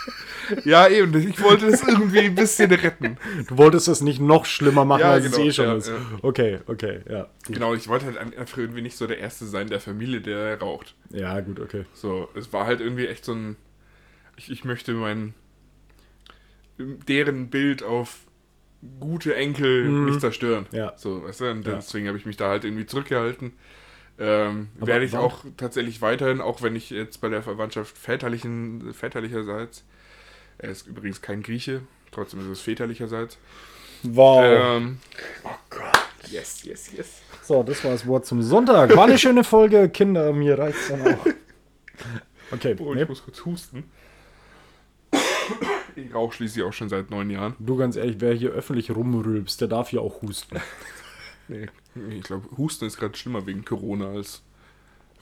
Ja, 0.65 0.87
eben, 0.87 1.13
ich 1.15 1.41
wollte 1.41 1.67
es 1.67 1.81
irgendwie 1.87 2.19
ein 2.21 2.35
bisschen 2.35 2.71
retten. 2.71 3.17
Du 3.47 3.57
wolltest 3.57 3.87
es 3.87 4.01
nicht 4.01 4.19
noch 4.19 4.45
schlimmer 4.45 4.85
machen, 4.85 5.01
Ja, 5.01 5.11
als 5.11 5.25
es 5.25 5.31
genau, 5.31 5.45
eh 5.45 5.51
schon 5.51 5.65
ja, 5.65 5.75
ist. 5.75 5.87
ja. 5.87 5.95
Okay, 6.21 6.59
okay, 6.67 7.01
ja. 7.09 7.29
Gut. 7.45 7.55
Genau, 7.55 7.73
ich 7.73 7.87
wollte 7.87 8.05
halt 8.05 8.17
einfach 8.17 8.57
irgendwie 8.57 8.81
nicht 8.81 8.97
so 8.97 9.07
der 9.07 9.19
Erste 9.19 9.45
sein 9.45 9.67
der 9.69 9.79
Familie, 9.79 10.21
der 10.21 10.59
raucht. 10.59 10.95
Ja, 11.09 11.39
gut, 11.41 11.59
okay. 11.59 11.85
So, 11.93 12.29
es 12.35 12.51
war 12.53 12.65
halt 12.65 12.81
irgendwie 12.81 13.07
echt 13.07 13.25
so 13.25 13.33
ein. 13.33 13.55
Ich, 14.37 14.51
ich 14.51 14.63
möchte 14.65 14.93
mein. 14.93 15.33
deren 16.77 17.49
Bild 17.49 17.83
auf 17.83 18.19
gute 18.99 19.35
Enkel 19.35 19.87
nicht 19.87 20.21
zerstören. 20.21 20.65
Mhm. 20.71 20.77
Ja. 20.77 20.93
So, 20.97 21.23
weißt 21.23 21.41
du, 21.41 21.51
und 21.51 21.67
deswegen 21.67 22.07
habe 22.07 22.17
ich 22.17 22.25
mich 22.25 22.37
da 22.37 22.49
halt 22.49 22.63
irgendwie 22.63 22.85
zurückgehalten. 22.85 23.53
Ähm, 24.19 24.69
werde 24.75 25.05
ich 25.05 25.15
auch 25.15 25.45
tatsächlich 25.57 26.01
weiterhin, 26.01 26.41
auch 26.41 26.61
wenn 26.61 26.75
ich 26.75 26.89
jetzt 26.89 27.21
bei 27.21 27.29
der 27.29 27.41
Verwandtschaft 27.43 27.97
väterlichen, 27.97 28.93
väterlicherseits, 28.93 29.85
er 30.61 30.69
ist 30.71 30.87
übrigens 30.87 31.21
kein 31.21 31.43
Grieche, 31.43 31.81
trotzdem 32.11 32.39
ist 32.41 32.47
es 32.47 32.61
väterlicherseits. 32.61 33.37
Wow. 34.03 34.43
Ähm, 34.43 34.99
oh 35.43 35.49
Gott, 35.69 36.07
yes, 36.29 36.63
yes, 36.63 36.91
yes. 36.93 37.21
So, 37.43 37.61
das 37.63 37.83
war 37.83 37.91
das 37.91 38.05
Wort 38.07 38.25
zum 38.25 38.41
Sonntag. 38.41 38.95
War 38.95 39.05
eine 39.05 39.17
schöne 39.17 39.43
Folge. 39.43 39.89
Kinder, 39.89 40.31
mir 40.33 40.57
reicht's 40.57 40.87
dann 40.89 41.01
auch. 41.15 41.25
Okay, 42.53 42.75
Oh, 42.79 42.93
nee, 42.93 43.03
ich 43.03 43.07
muss 43.07 43.23
kurz 43.23 43.45
husten. 43.45 43.89
Ich 45.95 46.13
rauche 46.13 46.33
schließlich 46.35 46.65
auch 46.65 46.73
schon 46.73 46.89
seit 46.89 47.09
neun 47.09 47.29
Jahren. 47.29 47.55
du 47.59 47.77
ganz 47.77 47.95
ehrlich, 47.95 48.17
wer 48.19 48.33
hier 48.33 48.49
öffentlich 48.51 48.91
rumrülpst, 48.91 49.61
der 49.61 49.69
darf 49.69 49.89
hier 49.89 50.01
auch 50.01 50.21
husten. 50.21 50.59
Nee, 51.47 51.67
ich 52.09 52.23
glaube, 52.23 52.47
Husten 52.57 52.85
ist 52.85 52.97
gerade 52.97 53.17
schlimmer 53.17 53.45
wegen 53.45 53.65
Corona 53.65 54.11
als 54.11 54.41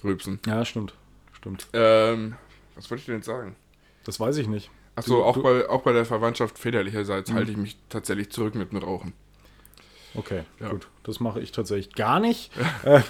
Rülpsen. 0.03 0.39
Ja, 0.45 0.63
stimmt. 0.63 0.93
Stimmt. 1.33 1.67
Ähm, 1.73 2.35
was 2.75 2.89
wollte 2.91 2.99
ich 3.01 3.05
denn 3.07 3.15
jetzt 3.15 3.25
sagen? 3.25 3.55
Das 4.03 4.19
weiß 4.19 4.37
ich 4.37 4.47
nicht. 4.47 4.69
Achso, 4.99 5.23
auch, 5.23 5.37
bei, 5.37 5.67
auch 5.69 5.81
bei 5.81 5.93
der 5.93 6.05
Verwandtschaft 6.05 6.59
väterlicherseits 6.59 7.31
halte 7.31 7.51
ich 7.51 7.57
mich 7.57 7.77
tatsächlich 7.89 8.29
zurück 8.31 8.55
mit 8.55 8.71
dem 8.71 8.79
Rauchen. 8.79 9.13
Okay, 10.15 10.43
Ja. 10.59 10.69
gut. 10.69 10.87
Das 11.03 11.19
mache 11.19 11.39
ich 11.39 11.51
tatsächlich 11.51 11.93
gar 11.93 12.19
nicht. 12.19 12.51
äh, 12.83 13.01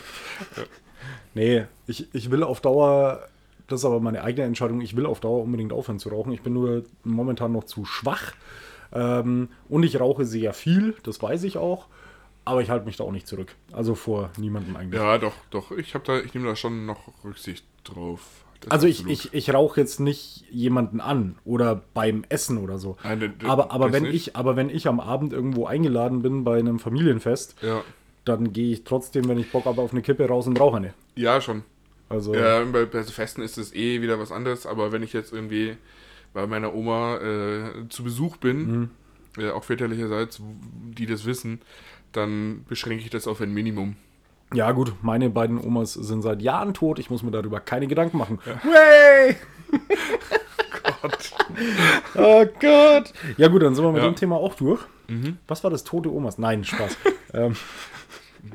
nee, 1.34 1.66
ich, 1.88 2.14
ich 2.14 2.32
will 2.32 2.44
auf 2.44 2.62
Dauer, 2.62 3.28
das 3.68 3.82
ist 3.82 3.86
aber 3.86 4.00
meine 4.00 4.24
eigene 4.24 4.46
Entscheidung, 4.46 4.82
ich 4.82 4.96
will 4.96 5.06
auf 5.06 5.20
Dauer 5.20 5.44
unbedingt 5.44 5.74
aufhören 5.74 6.00
zu 6.00 6.10
rauchen. 6.10 6.32
Ich 6.34 6.42
bin 6.42 6.54
nur 6.54 6.84
momentan 7.04 7.52
noch 7.52 7.64
zu 7.64 7.86
schwach. 7.86 8.34
Ähm, 8.92 9.50
und 9.70 9.84
ich 9.84 10.00
rauche 10.00 10.26
sehr 10.26 10.54
viel, 10.54 10.96
das 11.04 11.22
weiß 11.22 11.44
ich 11.44 11.58
auch. 11.58 11.88
Aber 12.46 12.62
ich 12.62 12.70
halte 12.72 12.86
mich 12.86 12.98
da 12.98 13.04
auch 13.04 13.12
nicht 13.12 13.28
zurück. 13.28 13.56
Also 13.72 13.94
vor 13.94 14.32
niemandem 14.38 14.76
eigentlich. 14.76 15.00
Ja, 15.00 15.18
doch, 15.20 15.36
doch. 15.52 15.72
Ich 15.72 15.94
habe 15.94 16.04
da, 16.06 16.20
ich 16.20 16.34
nehme 16.34 16.48
da 16.48 16.56
schon 16.56 16.86
noch 16.88 17.00
Rücksicht 17.24 17.64
drauf. 17.84 18.22
Das 18.62 18.72
Also 18.72 18.88
ich, 18.88 19.08
ich, 19.08 19.34
ich 19.34 19.54
rauche 19.54 19.80
jetzt 19.80 20.00
nicht 20.00 20.44
jemanden 20.52 21.00
an 21.00 21.38
oder 21.46 21.82
beim 21.94 22.26
Essen 22.30 22.58
oder 22.58 22.78
so. 22.78 22.98
Nein, 23.04 23.34
aber, 23.44 23.72
aber, 23.72 23.94
wenn 23.94 24.04
nicht. 24.04 24.28
ich, 24.28 24.36
aber 24.36 24.56
wenn 24.56 24.70
ich 24.70 24.88
am 24.88 25.00
Abend 25.00 25.32
irgendwo 25.32 25.66
eingeladen 25.66 26.22
bin 26.22 26.44
bei 26.44 26.60
einem 26.60 26.80
Familienfest, 26.80 27.56
Ja, 27.62 27.84
dann 28.26 28.52
gehe 28.52 28.74
ich 28.74 28.84
trotzdem, 28.84 29.28
wenn 29.28 29.40
ich 29.40 29.52
Bock 29.52 29.66
habe, 29.66 29.82
auf 29.82 29.92
eine 29.92 30.02
Kippe 30.02 30.28
raus 30.28 30.46
und 30.48 30.60
rauche 30.60 30.78
eine. 30.78 30.94
ja 31.16 31.40
schon. 31.42 31.64
Also 32.10 32.34
Ja, 32.34 32.64
bei, 32.66 32.86
bei 32.86 33.04
Festen 33.04 33.42
ist 33.42 33.58
es 33.58 33.74
eh 33.74 34.02
wieder 34.02 34.20
was 34.20 34.32
anderes, 34.32 34.66
aber 34.66 34.92
wenn 34.92 35.04
ich 35.04 35.14
jetzt 35.14 35.32
irgendwie 35.32 35.78
bei 36.34 36.48
meiner 36.48 36.74
Oma 36.74 37.18
äh, 37.18 37.88
zu 37.90 38.04
Besuch 38.04 38.38
bin, 38.38 38.90
äh, 39.38 39.50
auch 39.52 39.64
väterlicherseits, 39.64 40.42
die 40.98 41.06
das 41.06 41.26
wissen, 41.26 41.62
dann 42.12 42.66
beschränke 42.68 43.04
ich 43.04 43.10
das 43.10 43.28
auf 43.28 43.42
ein 43.42 43.54
Minimum. 43.54 43.96
Ja, 44.54 44.72
gut, 44.72 44.94
meine 45.02 45.30
beiden 45.30 45.60
Omas 45.64 45.94
sind 45.94 46.22
seit 46.24 46.42
Jahren 46.42 46.74
tot. 46.74 46.98
Ich 47.00 47.10
muss 47.10 47.22
mir 47.24 47.32
darüber 47.32 47.60
keine 47.60 47.88
Gedanken 47.88 48.18
machen. 48.18 48.40
Way! 48.64 49.36
Gott. 50.84 51.32
Oh 52.16 52.46
Gott! 52.60 53.14
Ja, 53.38 53.48
gut, 53.48 53.62
dann 53.62 53.76
sind 53.76 53.84
wir 53.86 53.92
mit 53.92 54.02
Ja. 54.02 54.10
dem 54.10 54.16
Thema 54.16 54.36
auch 54.38 54.56
durch. 54.56 54.82
Was 55.48 55.64
war 55.64 55.72
das 55.72 55.84
tote 55.84 56.12
Omas? 56.14 56.38
Nein, 56.38 56.64
Spaß. 56.64 56.98
ähm, 57.34 57.56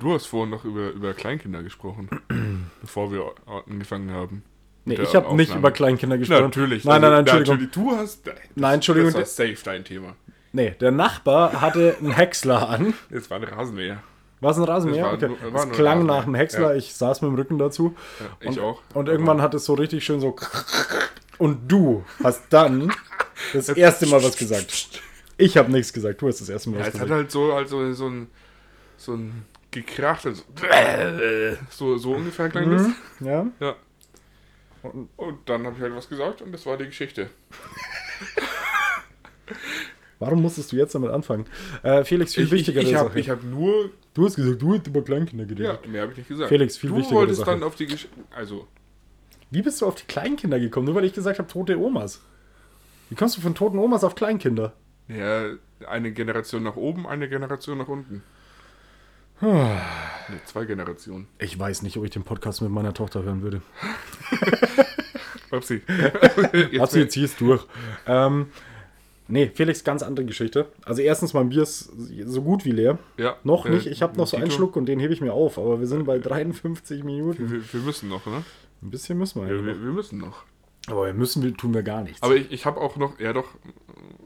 Du 0.01 0.15
hast 0.15 0.27
vorhin 0.27 0.49
noch 0.51 0.65
über, 0.65 0.91
über 0.91 1.13
Kleinkinder 1.13 1.63
gesprochen, 1.63 2.09
bevor 2.81 3.13
wir 3.13 3.33
angefangen 3.69 4.11
haben. 4.13 4.43
nee, 4.87 4.95
ich 4.95 5.15
habe 5.15 5.35
nicht 5.37 5.55
über 5.55 5.71
Kleinkinder 5.73 6.17
gesprochen. 6.17 6.43
Natürlich. 6.45 6.85
Nein, 6.85 7.05
also, 7.05 7.15
nein, 7.17 7.25
nein, 7.25 7.37
Entschuldigung. 7.37 7.67
Natürlich, 7.67 7.75
du 7.75 7.97
hast. 7.97 8.31
Nein, 8.55 8.75
Entschuldigung. 8.75 9.13
Das 9.13 9.39
war 9.39 9.47
safe 9.47 9.59
dein 9.65 9.85
Thema. 9.85 10.17
Nee, 10.53 10.71
der 10.81 10.91
Nachbar 10.93 11.61
hatte 11.61 11.97
einen 12.01 12.13
Häcksler 12.13 12.69
an. 12.69 12.95
Das 13.11 13.29
war 13.31 13.37
ein 13.39 13.45
Rasenmäher. 13.45 14.03
War 14.45 14.51
es 14.51 14.59
ein 14.59 14.65
Rasenmäher? 14.65 15.05
War 15.05 15.15
okay. 15.15 15.31
war 15.51 15.63
ein 15.63 15.73
klang 15.73 16.05
nach 16.05 16.25
einem 16.25 16.35
Häcksler. 16.35 16.73
Ja. 16.73 16.77
Ich 16.77 16.95
saß 16.95 17.23
mit 17.23 17.31
dem 17.31 17.35
Rücken 17.37 17.59
dazu. 17.59 17.97
Ja, 18.21 18.51
ich 18.51 18.61
auch. 18.61 18.83
Und 18.93 19.09
irgendwann 19.09 19.41
hat 19.41 19.55
es 19.55 19.65
so 19.65 19.73
richtig 19.75 20.05
schön 20.05 20.21
so. 20.21 20.37
Und 21.39 21.67
du 21.67 22.05
hast 22.23 22.43
dann 22.51 22.93
das 23.55 23.71
erste 23.71 24.07
Mal 24.07 24.23
was 24.23 24.37
gesagt. 24.37 25.01
Ich 25.39 25.57
habe 25.57 25.73
nichts 25.73 25.93
gesagt. 25.93 26.21
Du 26.21 26.29
hast 26.29 26.41
das 26.41 26.51
erste 26.51 26.71
Mal 26.71 26.77
Ja, 26.77 26.81
was 26.83 26.89
es 26.89 26.95
hat 27.01 27.07
gesagt. 27.07 27.19
halt 27.19 27.31
so, 27.31 27.55
halt 27.55 27.69
so, 27.69 27.93
so 27.95 28.07
ein. 28.07 28.27
So 28.99 29.15
ein 29.15 29.45
gekracht. 29.71 30.27
Also, 30.27 30.43
so, 31.71 31.97
so 31.97 32.13
ungefähr 32.13 32.49
klang 32.49 32.71
das. 32.71 32.87
Ja? 33.21 33.47
Ja. 33.61 33.77
Und, 34.83 35.09
und 35.17 35.39
dann 35.49 35.65
habe 35.67 35.77
ich 35.77 35.83
halt 35.83 35.97
was 35.97 36.09
gesagt 36.09 36.43
und 36.43 36.53
das 36.53 36.67
war 36.67 36.77
die 36.77 36.85
Geschichte. 36.85 37.31
Warum 40.19 40.43
musstest 40.43 40.71
du 40.73 40.77
jetzt 40.77 40.95
damit 40.95 41.11
anfangen? 41.11 41.47
Äh, 41.83 42.05
Felix, 42.05 42.35
viel 42.35 42.45
Ich, 42.45 42.53
ich, 42.53 42.59
wichtigere 42.59 42.83
ich 42.83 42.95
habe 42.95 43.19
ich 43.19 43.31
hab 43.31 43.43
nur. 43.43 43.91
Du 44.15 44.25
hast 44.25 44.37
gesagt, 44.37 44.63
du 44.63 44.75
hast 44.75 44.87
über 44.87 45.03
Kleinkinder 45.03 45.45
Ja, 45.45 45.73
geredet. 45.75 45.89
mehr 45.89 46.03
habe 46.03 46.13
ich 46.13 46.19
nicht 46.19 46.29
gesagt. 46.29 46.49
Felix, 46.49 46.77
viel 46.77 46.91
du 46.91 46.97
wichtigere 46.97 47.19
wolltest 47.21 47.41
Sache. 47.41 47.51
dann 47.51 47.63
auf 47.63 47.75
die 47.75 47.87
Geschichte. 47.87 48.17
Also, 48.35 48.67
Wie 49.51 49.63
bist 49.63 49.81
du 49.83 49.87
auf 49.87 49.95
die 49.97 50.07
Kleinkinder 50.07 50.59
gekommen? 50.59 50.87
Nur 50.87 50.95
weil 50.95 51.05
ich 51.05 51.13
gesagt 51.13 51.39
habe, 51.39 51.49
tote 51.49 51.79
Omas. 51.79 52.21
Wie 53.11 53.15
kommst 53.15 53.37
du 53.37 53.41
von 53.43 53.55
toten 53.55 53.79
Omas 53.79 54.03
auf 54.05 54.15
Kleinkinder? 54.15 54.73
ja, 55.09 55.51
eine 55.87 56.13
Generation 56.13 56.63
nach 56.63 56.77
oben, 56.77 57.07
eine 57.07 57.29
Generation 57.29 57.77
nach 57.77 57.89
unten. 57.89 58.23
Nee, 59.41 60.41
zwei 60.47 60.65
Generationen. 60.65 61.27
Ich 61.39 61.59
weiß 61.59 61.83
nicht, 61.83 61.99
ob 61.99 62.05
ich 62.05 62.11
den 62.11 62.23
Podcast 62.23 62.63
mit 62.63 62.71
meiner 62.71 62.95
Tochter 62.95 63.23
hören 63.25 63.43
würde. 63.43 63.61
Upsi. 65.51 65.83
Sie 66.91 67.01
jetzt 67.01 67.15
hier 67.15 67.25
ist 67.25 67.41
durch. 67.41 67.67
Ähm, 68.07 68.47
nee, 69.29 69.51
Felix, 69.55 69.85
ganz 69.85 70.03
andere 70.03 70.27
Geschichte. 70.27 70.67
Also 70.85 71.03
erstens, 71.03 71.35
mein 71.35 71.49
Bier 71.49 71.63
ist 71.63 71.91
so 72.27 72.43
gut 72.43 72.65
wie 72.65 72.71
leer. 72.71 72.99
Ja, 73.17 73.37
Noch 73.45 73.67
äh, 73.67 73.71
nicht. 73.71 73.87
Ich 73.87 74.03
habe 74.03 74.17
noch 74.17 74.27
so 74.27 74.37
einen 74.37 74.47
Tito, 74.47 74.57
Schluck 74.57 74.77
und 74.77 74.87
den 74.87 75.01
hebe 75.01 75.13
ich 75.13 75.21
mir 75.21 75.33
auf. 75.33 75.59
Aber 75.59 75.81
wir 75.81 75.87
sind 75.87 76.05
bei 76.05 76.19
53 76.19 77.05
Minuten. 77.05 77.51
Wir, 77.51 77.73
wir 77.73 77.81
müssen 77.81 78.09
noch, 78.09 78.27
ne? 78.27 78.45
Ein 78.83 78.91
bisschen 78.91 79.19
müssen 79.19 79.43
wir. 79.43 79.49
Wir, 79.49 79.57
ja 79.57 79.67
wir, 79.67 79.83
wir 79.83 79.93
müssen 79.93 80.19
noch. 80.19 80.45
Aber 80.87 81.07
wir 81.07 81.15
müssen, 81.15 81.43
wir 81.43 81.55
tun 81.55 81.73
wir 81.73 81.83
gar 81.83 82.03
nichts. 82.03 82.23
Aber 82.23 82.37
ich, 82.37 82.53
ich 82.53 82.67
habe 82.67 82.81
auch 82.81 82.97
noch, 82.97 83.19
ja 83.19 83.33
doch, 83.33 83.49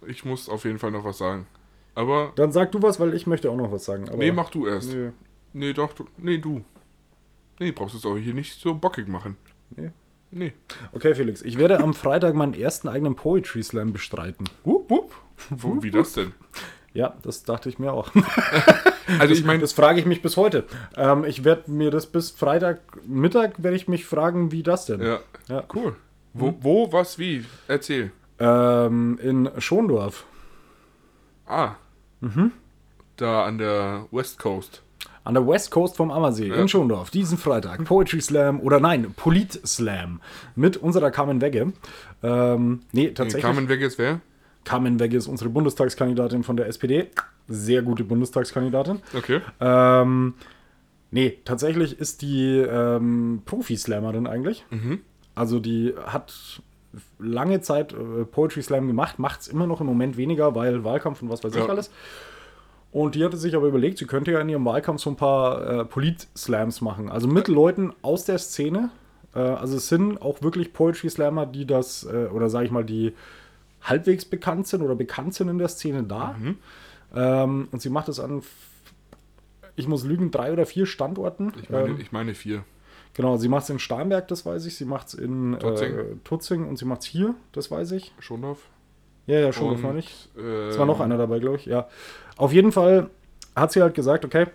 ich 0.06 0.24
muss 0.24 0.48
auf 0.48 0.64
jeden 0.64 0.78
Fall 0.78 0.90
noch 0.90 1.04
was 1.04 1.18
sagen. 1.18 1.46
Aber, 1.94 2.32
Dann 2.36 2.52
sag 2.52 2.72
du 2.72 2.82
was, 2.82 3.00
weil 3.00 3.14
ich 3.14 3.26
möchte 3.26 3.50
auch 3.50 3.56
noch 3.56 3.72
was 3.72 3.84
sagen. 3.84 4.08
Aber 4.08 4.18
nee, 4.18 4.32
mach 4.32 4.50
du 4.50 4.66
erst. 4.66 4.92
Nö. 4.92 5.10
Nee, 5.52 5.72
doch, 5.72 5.92
du, 5.92 6.06
nee, 6.16 6.38
du. 6.38 6.64
Nee, 7.58 7.72
brauchst 7.72 7.94
du 7.94 7.98
es 7.98 8.06
auch 8.06 8.16
hier 8.16 8.34
nicht 8.34 8.60
so 8.60 8.74
bockig 8.74 9.08
machen. 9.08 9.36
Nee. 9.70 9.90
Nee. 10.30 10.52
Okay, 10.92 11.14
Felix, 11.14 11.42
ich 11.42 11.58
werde 11.58 11.80
am 11.80 11.94
Freitag 11.94 12.34
meinen 12.34 12.54
ersten 12.54 12.88
eigenen 12.88 13.14
Poetry 13.16 13.62
Slam 13.62 13.92
bestreiten. 13.92 14.44
Wupp, 14.64 14.90
wupp. 14.90 15.14
Wo, 15.50 15.82
wie 15.82 15.90
das 15.90 16.12
denn? 16.12 16.32
Ja, 16.92 17.14
das 17.22 17.44
dachte 17.44 17.68
ich 17.68 17.78
mir 17.78 17.92
auch. 17.92 18.10
Also 19.18 19.32
ich 19.32 19.42
meine, 19.42 19.60
Das 19.60 19.72
frage 19.72 19.98
ich 20.00 20.04
mich 20.04 20.20
bis 20.20 20.36
heute. 20.36 20.64
Ähm, 20.94 21.24
ich 21.24 21.42
werde 21.42 21.70
mir 21.70 21.90
das 21.90 22.04
bis 22.04 22.30
Freitag 22.30 22.80
Mittag 23.06 23.62
werde 23.62 23.74
ich 23.74 23.88
mich 23.88 24.04
fragen, 24.04 24.52
wie 24.52 24.62
das 24.62 24.84
denn? 24.84 25.00
ja, 25.00 25.20
Ja. 25.48 25.64
cool. 25.74 25.96
Wo, 26.34 26.54
wo, 26.60 26.92
was, 26.92 27.18
wie? 27.18 27.46
Erzähl. 27.68 28.12
Ähm, 28.38 29.18
in 29.22 29.48
Schondorf. 29.56 30.26
Ah. 31.46 31.76
Da 33.16 33.44
an 33.46 33.56
der 33.56 34.06
West 34.10 34.38
Coast. 34.38 34.82
An 35.28 35.34
der 35.34 35.46
West 35.46 35.70
Coast 35.70 35.94
vom 35.94 36.10
Ammersee 36.10 36.48
in 36.48 36.68
Schondorf. 36.68 37.10
Diesen 37.10 37.36
Freitag. 37.36 37.84
Poetry 37.84 38.22
Slam 38.22 38.60
oder 38.60 38.80
nein, 38.80 39.12
Polit 39.14 39.52
Slam. 39.66 40.22
Mit 40.56 40.78
unserer 40.78 41.10
Carmen 41.10 41.42
Wegge. 41.42 41.74
Ähm, 42.22 42.80
nee, 42.92 43.10
tatsächlich. 43.10 43.42
Carmen 43.42 43.68
Wegge 43.68 43.84
ist 43.84 43.98
wer? 43.98 44.20
Carmen 44.64 44.98
Wegge 44.98 45.18
ist 45.18 45.26
unsere 45.26 45.50
Bundestagskandidatin 45.50 46.44
von 46.44 46.56
der 46.56 46.66
SPD. 46.68 47.08
Sehr 47.46 47.82
gute 47.82 48.04
Bundestagskandidatin. 48.04 49.00
Okay. 49.14 49.42
Ähm, 49.60 50.32
nee, 51.10 51.36
tatsächlich 51.44 52.00
ist 52.00 52.22
die 52.22 52.56
ähm, 52.60 53.42
Profi-Slammerin 53.44 54.26
eigentlich. 54.26 54.64
Also 55.34 55.60
die 55.60 55.92
hat 56.06 56.62
lange 57.18 57.60
Zeit 57.60 57.92
äh, 57.92 58.24
Poetry 58.24 58.62
Slam 58.62 58.86
gemacht, 58.86 59.18
macht 59.18 59.42
es 59.42 59.48
immer 59.48 59.66
noch 59.66 59.82
im 59.82 59.86
Moment 59.88 60.16
weniger, 60.16 60.54
weil 60.54 60.84
Wahlkampf 60.84 61.20
und 61.20 61.28
was 61.28 61.44
weiß 61.44 61.54
ich 61.54 61.60
Ja. 61.60 61.68
alles. 61.68 61.90
Und 62.90 63.14
die 63.14 63.24
hatte 63.24 63.36
sich 63.36 63.54
aber 63.54 63.66
überlegt, 63.66 63.98
sie 63.98 64.06
könnte 64.06 64.32
ja 64.32 64.40
in 64.40 64.48
ihrem 64.48 64.64
Wahlkampf 64.64 65.02
so 65.02 65.10
ein 65.10 65.16
paar 65.16 65.80
äh, 65.80 65.84
Polit-Slams 65.84 66.80
machen. 66.80 67.10
Also 67.10 67.28
mit 67.28 67.48
Leuten 67.48 67.92
aus 68.02 68.24
der 68.24 68.38
Szene. 68.38 68.90
Äh, 69.34 69.40
also 69.40 69.76
es 69.76 69.88
sind 69.88 70.22
auch 70.22 70.42
wirklich 70.42 70.72
Poetry-Slammer, 70.72 71.46
die 71.46 71.66
das, 71.66 72.04
äh, 72.04 72.26
oder 72.26 72.48
sage 72.48 72.66
ich 72.66 72.70
mal, 72.70 72.84
die 72.84 73.14
halbwegs 73.82 74.24
bekannt 74.24 74.66
sind 74.66 74.82
oder 74.82 74.94
bekannt 74.94 75.34
sind 75.34 75.48
in 75.48 75.58
der 75.58 75.68
Szene 75.68 76.02
da. 76.02 76.34
Ähm, 77.14 77.68
und 77.70 77.82
sie 77.82 77.90
macht 77.90 78.08
es 78.08 78.20
an, 78.20 78.42
ich 79.76 79.86
muss 79.86 80.04
lügen, 80.04 80.30
drei 80.30 80.52
oder 80.52 80.66
vier 80.66 80.86
Standorten. 80.86 81.52
Ich 81.62 81.70
meine, 81.70 81.90
ähm, 81.90 82.00
ich 82.00 82.10
meine 82.10 82.34
vier. 82.34 82.64
genau, 83.14 83.36
sie 83.36 83.48
macht 83.48 83.64
es 83.64 83.70
in 83.70 83.78
Starnberg, 83.78 84.28
das 84.28 84.44
weiß 84.44 84.66
ich. 84.66 84.76
Sie 84.76 84.84
macht 84.84 85.08
es 85.08 85.14
in 85.14 85.56
Tutzing. 85.60 85.98
Äh, 85.98 86.04
Tutzing 86.24 86.66
und 86.66 86.78
sie 86.78 86.84
macht 86.84 87.02
es 87.02 87.06
hier, 87.06 87.34
das 87.52 87.70
weiß 87.70 87.92
ich. 87.92 88.12
Schondorf. 88.18 88.66
Ja, 89.28 89.40
ja, 89.40 89.46
das 89.48 89.60
meine 89.60 89.98
ich. 89.98 90.28
Äh, 90.36 90.68
Es 90.68 90.78
war 90.78 90.86
noch 90.86 91.00
einer 91.00 91.18
dabei, 91.18 91.38
glaube 91.38 91.56
ich. 91.56 91.66
Ja. 91.66 91.86
Auf 92.36 92.52
jeden 92.52 92.72
Fall 92.72 93.10
hat 93.54 93.72
sie 93.72 93.82
halt 93.82 93.94
gesagt, 93.94 94.24
okay, 94.24 94.46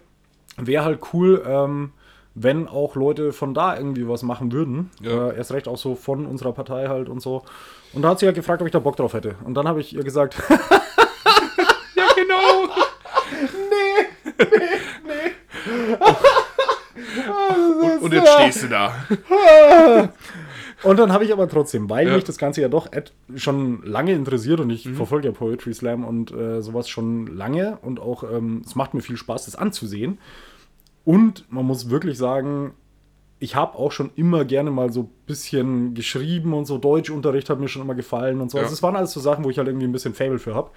wäre 0.58 0.84
halt 0.84 1.00
cool, 1.14 1.44
ähm, 1.48 1.92
wenn 2.36 2.68
auch 2.68 2.96
Leute 2.96 3.32
von 3.34 3.54
da 3.54 3.78
irgendwie 3.78 4.08
was 4.08 4.24
machen 4.24 4.52
würden. 4.52 4.90
Ja. 5.02 5.30
Äh, 5.30 5.38
erst 5.38 5.52
recht 5.54 5.68
auch 5.68 5.78
so 5.78 5.94
von 5.96 6.26
unserer 6.26 6.54
Partei 6.54 6.88
halt 6.88 7.08
und 7.08 7.22
so. 7.22 7.44
Und 7.94 8.02
da 8.02 8.10
hat 8.10 8.20
sie 8.20 8.26
halt 8.26 8.36
gefragt, 8.36 8.62
ob 8.62 8.68
ich 8.68 8.72
da 8.72 8.80
Bock 8.80 8.96
drauf 8.98 9.14
hätte. 9.14 9.36
Und 9.46 9.54
dann 9.54 9.68
habe 9.68 9.80
ich 9.80 9.96
ihr 9.96 10.04
gesagt, 10.04 10.36
Ja, 11.96 12.08
genau. 12.16 12.74
und, 17.82 18.02
und 18.04 18.14
jetzt 18.14 18.34
stehst 18.34 18.64
du 18.64 18.68
da. 18.70 18.94
Und 20.84 20.98
dann 21.00 21.12
habe 21.14 21.24
ich 21.24 21.32
aber 21.32 21.48
trotzdem, 21.48 21.90
weil 21.90 22.08
Ja. 22.08 22.16
mich 22.16 22.24
das 22.26 22.38
Ganze 22.38 22.62
ja 22.62 22.68
doch 22.68 22.88
schon 23.36 23.82
lange 23.84 24.14
interessiert 24.14 24.60
und 24.60 24.70
ich 24.70 24.88
verfolge 24.90 25.28
ja 25.28 25.34
Poetry 25.34 25.74
Slam 25.74 26.04
und 26.04 26.32
äh, 26.32 26.62
sowas 26.62 26.90
schon 26.90 27.28
lange 27.28 27.78
und 27.82 28.00
auch 28.00 28.24
ähm, 28.30 28.62
es 28.66 28.76
macht 28.76 28.94
mir 28.94 29.02
viel 29.02 29.18
Spaß, 29.18 29.46
das 29.46 29.56
anzusehen. 29.56 30.18
Und 31.06 31.46
man 31.52 31.66
muss 31.66 31.90
wirklich 31.90 32.18
sagen, 32.18 32.74
ich 33.40 33.56
habe 33.56 33.78
auch 33.78 33.92
schon 33.92 34.12
immer 34.16 34.46
gerne 34.46 34.72
mal 34.72 34.92
so 34.92 35.02
ein 35.02 35.10
bisschen 35.26 35.94
geschrieben 35.96 36.54
und 36.54 36.66
so 36.66 36.78
Deutschunterricht 36.78 37.50
hat 37.50 37.60
mir 37.60 37.68
schon 37.68 37.82
immer 37.82 37.96
gefallen 37.96 38.40
und 38.42 38.50
so. 38.52 38.58
Ja. 38.58 38.64
Also 38.64 38.74
es 38.74 38.82
waren 38.84 38.96
alles 38.96 39.12
so 39.12 39.20
Sachen, 39.20 39.44
wo 39.44 39.50
ich 39.50 39.58
halt 39.58 39.68
irgendwie 39.68 39.86
ein 39.88 39.92
bisschen 39.92 40.14
Fable 40.14 40.40
für 40.40 40.56
habe. 40.56 40.70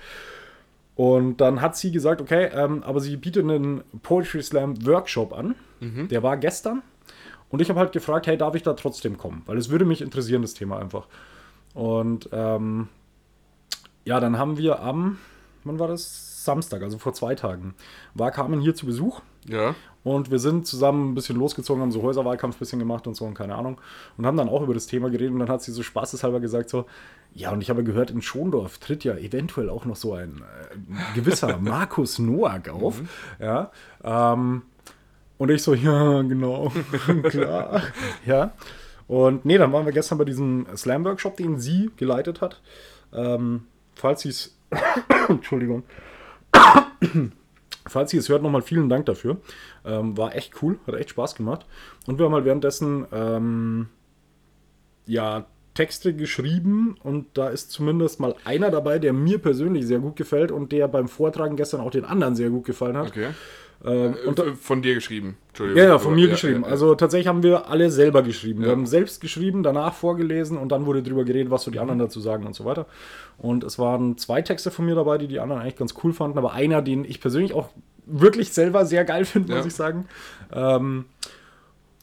Und 0.97 1.41
dann 1.43 1.61
hat 1.61 1.77
sie 1.77 1.93
gesagt, 1.93 2.21
okay, 2.21 2.49
ähm, 2.55 2.83
aber 2.83 3.01
sie 3.01 3.17
bietet 3.17 3.45
einen 3.45 3.83
Poetry 4.03 4.43
Slam 4.43 4.85
Workshop 4.87 5.33
an. 5.33 5.55
Der 6.09 6.23
war 6.23 6.37
gestern. 6.39 6.83
Und 7.51 7.62
ich 7.62 7.68
habe 7.68 7.78
halt 7.78 7.92
gefragt, 7.92 8.26
hey, 8.26 8.36
darf 8.36 8.55
ich 8.55 8.62
da 8.62 8.74
trotzdem 8.74 9.18
kommen? 9.18 9.42
Weil 9.47 9.59
es 9.59 9.70
würde 9.70 9.84
mich 9.84 10.03
interessieren, 10.03 10.42
das 10.42 10.55
Thema 10.55 10.78
einfach. 10.78 11.07
Und 11.74 12.28
ähm, 12.32 12.88
ja, 14.05 14.20
dann 14.20 14.38
haben 14.38 14.59
wir 14.59 14.80
am, 14.80 15.18
wann 15.64 15.78
war 15.78 15.88
das? 15.88 16.36
Samstag, 16.47 16.82
also 16.82 16.97
vor 16.97 17.12
zwei 17.12 17.34
Tagen, 17.34 17.74
war 18.14 18.30
Carmen 18.30 18.61
hier 18.61 18.74
zu 18.74 18.86
Besuch. 18.86 19.20
Ja. 19.47 19.74
Und 20.03 20.30
wir 20.30 20.38
sind 20.38 20.66
zusammen 20.66 21.11
ein 21.11 21.14
bisschen 21.14 21.36
losgezogen, 21.36 21.82
haben 21.82 21.92
so 21.92 22.03
Häuserwahlkampf 22.03 22.57
ein 22.57 22.59
bisschen 22.61 22.78
gemacht 22.78 23.07
und 23.07 23.14
so 23.14 23.24
und 23.24 23.34
keine 23.34 23.57
Ahnung. 23.57 23.80
Und 24.16 24.24
haben 24.24 24.36
dann 24.36 24.49
auch 24.49 24.62
über 24.62 24.72
das 24.72 24.86
Thema 24.86 25.11
geredet 25.11 25.32
und 25.32 25.40
dann 25.40 25.49
hat 25.49 25.62
sie 25.62 25.72
so 25.72 25.82
spaßeshalber 25.82 26.40
gesagt 26.40 26.70
so, 26.70 26.86
ja, 27.34 27.51
und 27.51 27.61
ich 27.61 27.68
habe 27.68 27.84
gehört, 27.84 28.11
in 28.11 28.22
Schondorf 28.22 28.78
tritt 28.78 29.05
ja 29.05 29.16
eventuell 29.16 29.68
auch 29.68 29.84
noch 29.84 29.97
so 29.97 30.14
ein 30.14 30.42
äh, 30.42 31.14
gewisser 31.16 31.59
Markus 31.61 32.18
Noack 32.18 32.68
auf. 32.68 33.03
Ja. 33.40 33.72
Ähm, 34.03 34.62
und 35.39 35.51
ich 35.51 35.62
so, 35.62 35.74
ja, 35.74 36.22
genau, 36.22 36.72
klar. 37.24 37.82
ja. 38.24 38.53
Und 39.09 39.45
nee, 39.45 39.57
dann 39.57 39.72
waren 39.72 39.87
wir 39.87 39.93
gestern 39.93 40.18
bei 40.18 40.24
diesem 40.24 40.66
Slam-Workshop, 40.74 41.37
den 41.37 41.59
sie 41.61 41.91
geleitet 41.97 42.41
hat. 42.41 42.61
Ähm, 43.12 43.64
falls 43.95 44.22
sie 44.22 44.30
es, 44.30 44.59
Entschuldigung, 45.28 45.84
Falls 47.89 48.12
ihr 48.12 48.20
es 48.20 48.28
hört, 48.28 48.43
nochmal 48.43 48.62
vielen 48.62 48.89
Dank 48.89 49.07
dafür. 49.07 49.39
Ähm, 49.84 50.16
war 50.16 50.34
echt 50.34 50.61
cool, 50.62 50.78
hat 50.87 50.95
echt 50.97 51.11
Spaß 51.11 51.34
gemacht. 51.37 51.66
Und 52.07 52.18
wir 52.18 52.26
haben 52.26 52.34
halt 52.34 52.45
währenddessen 52.45 53.07
ähm, 53.12 53.89
ja 55.07 55.47
Texte 55.74 56.14
geschrieben 56.14 56.97
und 57.03 57.26
da 57.34 57.49
ist 57.49 57.70
zumindest 57.70 58.18
mal 58.18 58.34
einer 58.45 58.70
dabei, 58.70 58.99
der 58.99 59.12
mir 59.12 59.39
persönlich 59.39 59.87
sehr 59.87 59.99
gut 59.99 60.16
gefällt 60.16 60.51
und 60.51 60.72
der 60.72 60.89
beim 60.89 61.07
Vortragen 61.07 61.57
gestern 61.57 61.80
auch 61.80 61.91
den 61.91 62.07
anderen 62.07 62.34
sehr 62.34 62.49
gut 62.49 62.64
gefallen 62.64 62.97
hat. 62.97 63.09
Okay. 63.09 63.28
Ähm, 63.85 64.14
Äh, 64.37 64.53
von 64.61 64.83
dir 64.83 64.95
geschrieben. 64.95 65.37
Entschuldigung. 65.49 65.83
ja, 65.83 65.89
ja, 65.91 65.99
von 65.99 66.14
mir 66.14 66.29
geschrieben. 66.29 66.62
ja, 66.62 66.66
ja. 66.66 66.72
Also 66.72 66.95
tatsächlich 66.95 67.29
haben 67.29 67.43
wir 67.43 67.68
alle 67.68 67.91
selber 67.91 68.22
geschrieben. 68.22 68.61
Wir 68.61 68.68
Ja. 68.68 68.72
haben 68.72 68.87
selbst 68.87 69.20
geschrieben, 69.20 69.62
danach 69.62 69.95
vorgelesen 69.95 70.57
und 70.59 70.70
dann 70.72 70.87
wurde 70.87 71.03
drüber 71.03 71.24
geredet, 71.24 71.51
was 71.51 71.62
so 71.64 71.70
die 71.70 71.79
anderen 71.79 71.99
dazu 71.99 72.20
sagen 72.20 72.47
und 72.47 72.55
so 72.55 72.64
weiter. 72.64 72.87
Und 73.39 73.64
es 73.64 73.79
waren 73.79 74.16
zwei 74.18 74.43
Texte 74.43 74.70
von 74.70 74.87
mir 74.87 74.95
dabei, 74.95 75.18
die 75.18 75.29
die 75.29 75.41
anderen 75.41 75.61
eigentlich 75.62 75.77
ganz 75.77 75.95
cool 76.03 76.12
fanden, 76.12 76.39
aber 76.39 76.53
einer, 76.53 76.83
den 76.83 77.05
ich 77.05 77.20
persönlich 77.20 77.53
auch 77.55 77.68
wirklich 78.07 78.53
selber 78.53 78.87
sehr 78.87 79.05
geil 79.05 79.24
finde, 79.24 79.55
muss 79.55 79.64
Ja. 79.64 79.66
ich 79.68 79.74
sagen. 79.74 80.07
Ähm, 80.53 81.05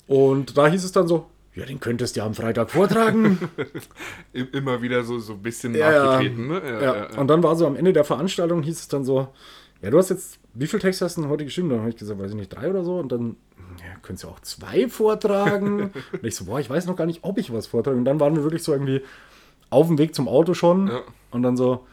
und 0.07 0.57
da 0.57 0.67
hieß 0.67 0.84
es 0.84 0.91
dann 0.91 1.07
so, 1.07 1.28
ja, 1.55 1.65
den 1.65 1.80
könntest 1.80 2.15
du 2.15 2.19
ja 2.21 2.26
am 2.26 2.34
Freitag 2.34 2.71
vortragen. 2.71 3.38
Immer 4.34 4.82
wieder 4.82 5.03
so, 5.03 5.19
so 5.19 5.34
ein 5.34 5.41
bisschen 5.41 5.76
Ja, 5.76 5.91
ja. 5.91 6.05
nachgetreten, 6.05 6.47
ne? 6.47 6.61
ja. 6.82 7.19
Und 7.19 7.28
dann 7.28 7.43
war 7.43 7.55
so 7.55 7.67
am 7.67 7.76
Ende 7.76 7.93
der 7.93 8.03
Veranstaltung, 8.03 8.63
hieß 8.63 8.80
es 8.80 8.88
dann 8.88 9.03
so, 9.05 9.28
ja, 9.82 9.89
du 9.91 9.97
hast 9.97 10.09
jetzt, 10.09 10.39
wie 10.54 10.68
viele 10.68 10.82
Texte 10.82 11.06
hast 11.06 11.18
du 11.18 11.22
denn 11.22 11.30
heute 11.30 11.45
geschrieben? 11.45 11.70
Dann 11.70 11.80
habe 11.80 11.89
ich 11.89 11.97
gesagt, 11.97 12.20
weiß 12.20 12.32
ich 12.32 12.36
nicht, 12.36 12.49
drei 12.49 12.70
oder 12.70 12.84
so. 12.84 12.97
Und 12.99 13.12
dann, 13.12 13.38
ja, 13.80 13.95
könntest 14.01 14.24
du 14.24 14.28
auch 14.30 14.39
zwei 14.41 14.88
vortragen. 14.88 15.91
und 16.12 16.24
ich 16.24 16.36
so, 16.36 16.45
boah, 16.45 16.60
ich 16.60 16.70
weiß 16.70 16.86
noch 16.86 16.95
gar 16.95 17.06
nicht, 17.06 17.24
ob 17.24 17.38
ich 17.38 17.51
was 17.51 17.68
vortrage. 17.68 17.97
Und 17.97 18.06
dann 18.06 18.20
waren 18.20 18.36
wir 18.36 18.43
wirklich 18.43 18.64
so 18.64 18.72
irgendwie 18.72 19.01
auf 19.70 19.88
dem 19.88 19.97
Weg 19.97 20.14
zum 20.14 20.28
Auto 20.28 20.54
schon. 20.54 20.88
Ja. 20.88 21.01
Und 21.32 21.41
dann 21.41 21.58
so, 21.58 21.88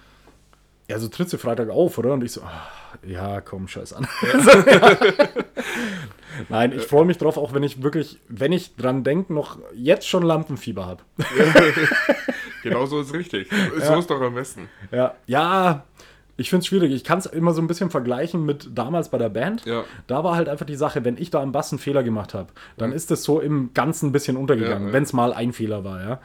ja, 0.88 0.98
so 0.98 1.08
trittst 1.08 1.32
du 1.32 1.38
Freitag 1.38 1.70
auf, 1.70 1.96
oder? 1.96 2.12
Und 2.12 2.22
ich 2.22 2.32
so, 2.32 2.42
ah, 2.42 2.68
ja, 3.06 3.40
komm, 3.40 3.66
scheiß 3.66 3.94
an. 3.94 4.06
Nein, 6.48 6.72
ich 6.72 6.82
freue 6.82 7.06
mich 7.06 7.16
drauf, 7.16 7.38
auch 7.38 7.54
wenn 7.54 7.62
ich 7.62 7.82
wirklich, 7.82 8.20
wenn 8.28 8.52
ich 8.52 8.76
dran 8.76 9.04
denke, 9.04 9.32
noch 9.32 9.58
jetzt 9.74 10.06
schon 10.06 10.22
Lampenfieber 10.22 10.86
habe. 10.86 11.02
Genau 12.62 12.86
so 12.86 13.00
ist 13.00 13.14
richtig. 13.14 13.48
So 13.78 13.98
ist 13.98 14.10
doch 14.10 14.20
am 14.20 14.34
besten. 14.34 14.68
Ja, 14.92 15.14
ja 15.26 15.84
ich 16.40 16.48
finde 16.48 16.60
es 16.62 16.66
schwierig. 16.66 16.92
Ich 16.92 17.04
kann 17.04 17.18
es 17.18 17.26
immer 17.26 17.52
so 17.52 17.60
ein 17.60 17.66
bisschen 17.66 17.90
vergleichen 17.90 18.44
mit 18.46 18.70
damals 18.74 19.10
bei 19.10 19.18
der 19.18 19.28
Band. 19.28 19.66
Ja. 19.66 19.84
Da 20.06 20.24
war 20.24 20.36
halt 20.36 20.48
einfach 20.48 20.64
die 20.64 20.74
Sache, 20.74 21.04
wenn 21.04 21.18
ich 21.18 21.30
da 21.30 21.42
am 21.42 21.52
Bass 21.52 21.70
einen 21.70 21.78
Fehler 21.78 22.02
gemacht 22.02 22.32
habe, 22.32 22.48
dann 22.78 22.92
ist 22.92 23.10
das 23.10 23.22
so 23.22 23.40
im 23.40 23.74
Ganzen 23.74 24.08
ein 24.08 24.12
bisschen 24.12 24.36
untergegangen, 24.38 24.84
Ja, 24.84 24.88
ja. 24.88 24.92
wenn 24.94 25.02
es 25.02 25.12
mal 25.12 25.32
ein 25.34 25.52
Fehler 25.52 25.84
war, 25.84 26.00
ja. 26.02 26.20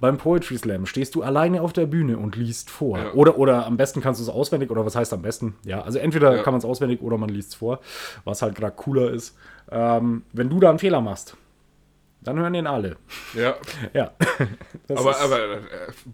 Beim 0.00 0.18
Poetry 0.18 0.58
Slam 0.58 0.84
stehst 0.84 1.14
du 1.14 1.22
alleine 1.22 1.62
auf 1.62 1.72
der 1.72 1.86
Bühne 1.86 2.18
und 2.18 2.36
liest 2.36 2.68
vor. 2.68 2.98
Ja. 2.98 3.12
Oder, 3.14 3.38
oder 3.38 3.64
am 3.64 3.76
besten 3.78 4.02
kannst 4.02 4.20
du 4.20 4.24
es 4.24 4.28
auswendig, 4.28 4.70
oder 4.70 4.84
was 4.84 4.96
heißt 4.96 5.14
am 5.14 5.22
besten? 5.22 5.54
Ja, 5.64 5.80
also 5.80 5.98
entweder 5.98 6.42
kann 6.42 6.52
man 6.52 6.58
es 6.58 6.64
auswendig 6.66 7.00
oder 7.00 7.16
man 7.16 7.30
liest 7.30 7.50
es 7.50 7.54
vor, 7.54 7.80
was 8.24 8.42
halt 8.42 8.54
gerade 8.56 8.74
cooler 8.76 9.10
ist. 9.12 9.34
Ähm, 9.70 10.24
wenn 10.32 10.50
du 10.50 10.60
da 10.60 10.68
einen 10.68 10.78
Fehler 10.78 11.00
machst, 11.00 11.36
dann 12.24 12.38
hören 12.38 12.52
den 12.54 12.66
alle. 12.66 12.96
Ja. 13.34 13.56
Ja. 13.92 14.12
Das 14.86 14.98
Aber, 14.98 15.18
aber 15.18 15.42
äh, 15.54 15.60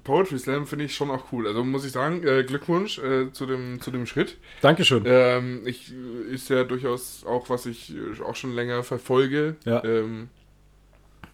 Poetry 0.04 0.38
Slam 0.38 0.64
finde 0.64 0.84
ich 0.84 0.94
schon 0.94 1.10
auch 1.10 1.32
cool. 1.32 1.48
Also 1.48 1.64
muss 1.64 1.84
ich 1.84 1.90
sagen, 1.90 2.22
äh, 2.24 2.44
Glückwunsch 2.44 2.98
äh, 2.98 3.32
zu, 3.32 3.44
dem, 3.44 3.80
zu 3.80 3.90
dem 3.90 4.06
Schritt. 4.06 4.36
Dankeschön. 4.60 5.02
Ähm, 5.06 5.62
ich 5.66 5.92
äh, 5.92 6.32
ist 6.32 6.50
ja 6.50 6.62
durchaus 6.62 7.24
auch, 7.26 7.50
was 7.50 7.66
ich 7.66 7.92
äh, 7.92 8.22
auch 8.22 8.36
schon 8.36 8.54
länger 8.54 8.84
verfolge. 8.84 9.56
Ja. 9.64 9.82
Ähm, 9.82 10.28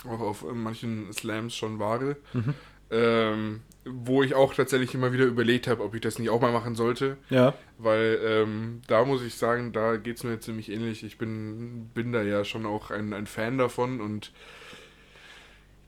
auch 0.08 0.20
auf 0.20 0.44
äh, 0.44 0.54
manchen 0.54 1.12
Slams 1.12 1.54
schon 1.54 1.78
wahre. 1.78 2.16
Mhm. 2.32 2.54
Ähm, 2.90 3.60
wo 3.84 4.22
ich 4.22 4.34
auch 4.34 4.52
tatsächlich 4.54 4.94
immer 4.94 5.12
wieder 5.12 5.24
überlegt 5.24 5.68
habe, 5.68 5.82
ob 5.84 5.94
ich 5.94 6.00
das 6.00 6.18
nicht 6.18 6.30
auch 6.30 6.40
mal 6.40 6.52
machen 6.52 6.74
sollte. 6.74 7.16
Ja. 7.30 7.54
Weil 7.78 8.18
ähm, 8.24 8.82
da 8.88 9.04
muss 9.04 9.22
ich 9.22 9.36
sagen, 9.36 9.72
da 9.72 9.96
geht 9.96 10.16
es 10.16 10.24
mir 10.24 10.40
ziemlich 10.40 10.70
ähnlich. 10.70 11.04
Ich 11.04 11.18
bin, 11.18 11.90
bin 11.94 12.12
da 12.12 12.22
ja 12.22 12.44
schon 12.44 12.66
auch 12.66 12.90
ein, 12.90 13.12
ein 13.12 13.26
Fan 13.26 13.58
davon 13.58 14.00
und 14.00 14.32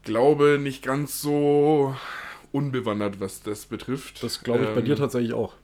glaube 0.05 0.59
nicht 0.61 0.83
ganz 0.85 1.21
so 1.21 1.95
unbewandert, 2.53 3.21
was 3.21 3.43
das 3.43 3.67
betrifft. 3.67 4.23
Das 4.23 4.43
glaube 4.43 4.65
ich 4.65 4.71
bei 4.71 4.81
Ähm, 4.81 4.85
dir 4.87 4.97
tatsächlich 4.97 5.33
auch. 5.35 5.55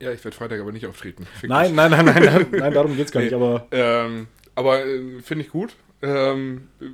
Ja, 0.00 0.12
ich 0.12 0.24
werde 0.24 0.36
Freitag 0.36 0.60
aber 0.60 0.72
nicht 0.72 0.86
auftreten. 0.86 1.26
Nein, 1.42 1.74
nein, 1.74 1.90
nein, 1.90 2.04
nein, 2.04 2.22
nein, 2.22 2.46
nein, 2.52 2.72
darum 2.72 2.96
geht 2.96 3.06
es 3.06 3.12
gar 3.12 3.20
nicht, 3.20 3.34
aber 3.34 3.66
Ähm, 3.72 4.28
aber 4.54 4.84
äh, 4.86 5.20
finde 5.20 5.44
ich 5.44 5.50
gut. 5.50 5.74
Ähm, 6.02 6.68
äh, 6.80 6.84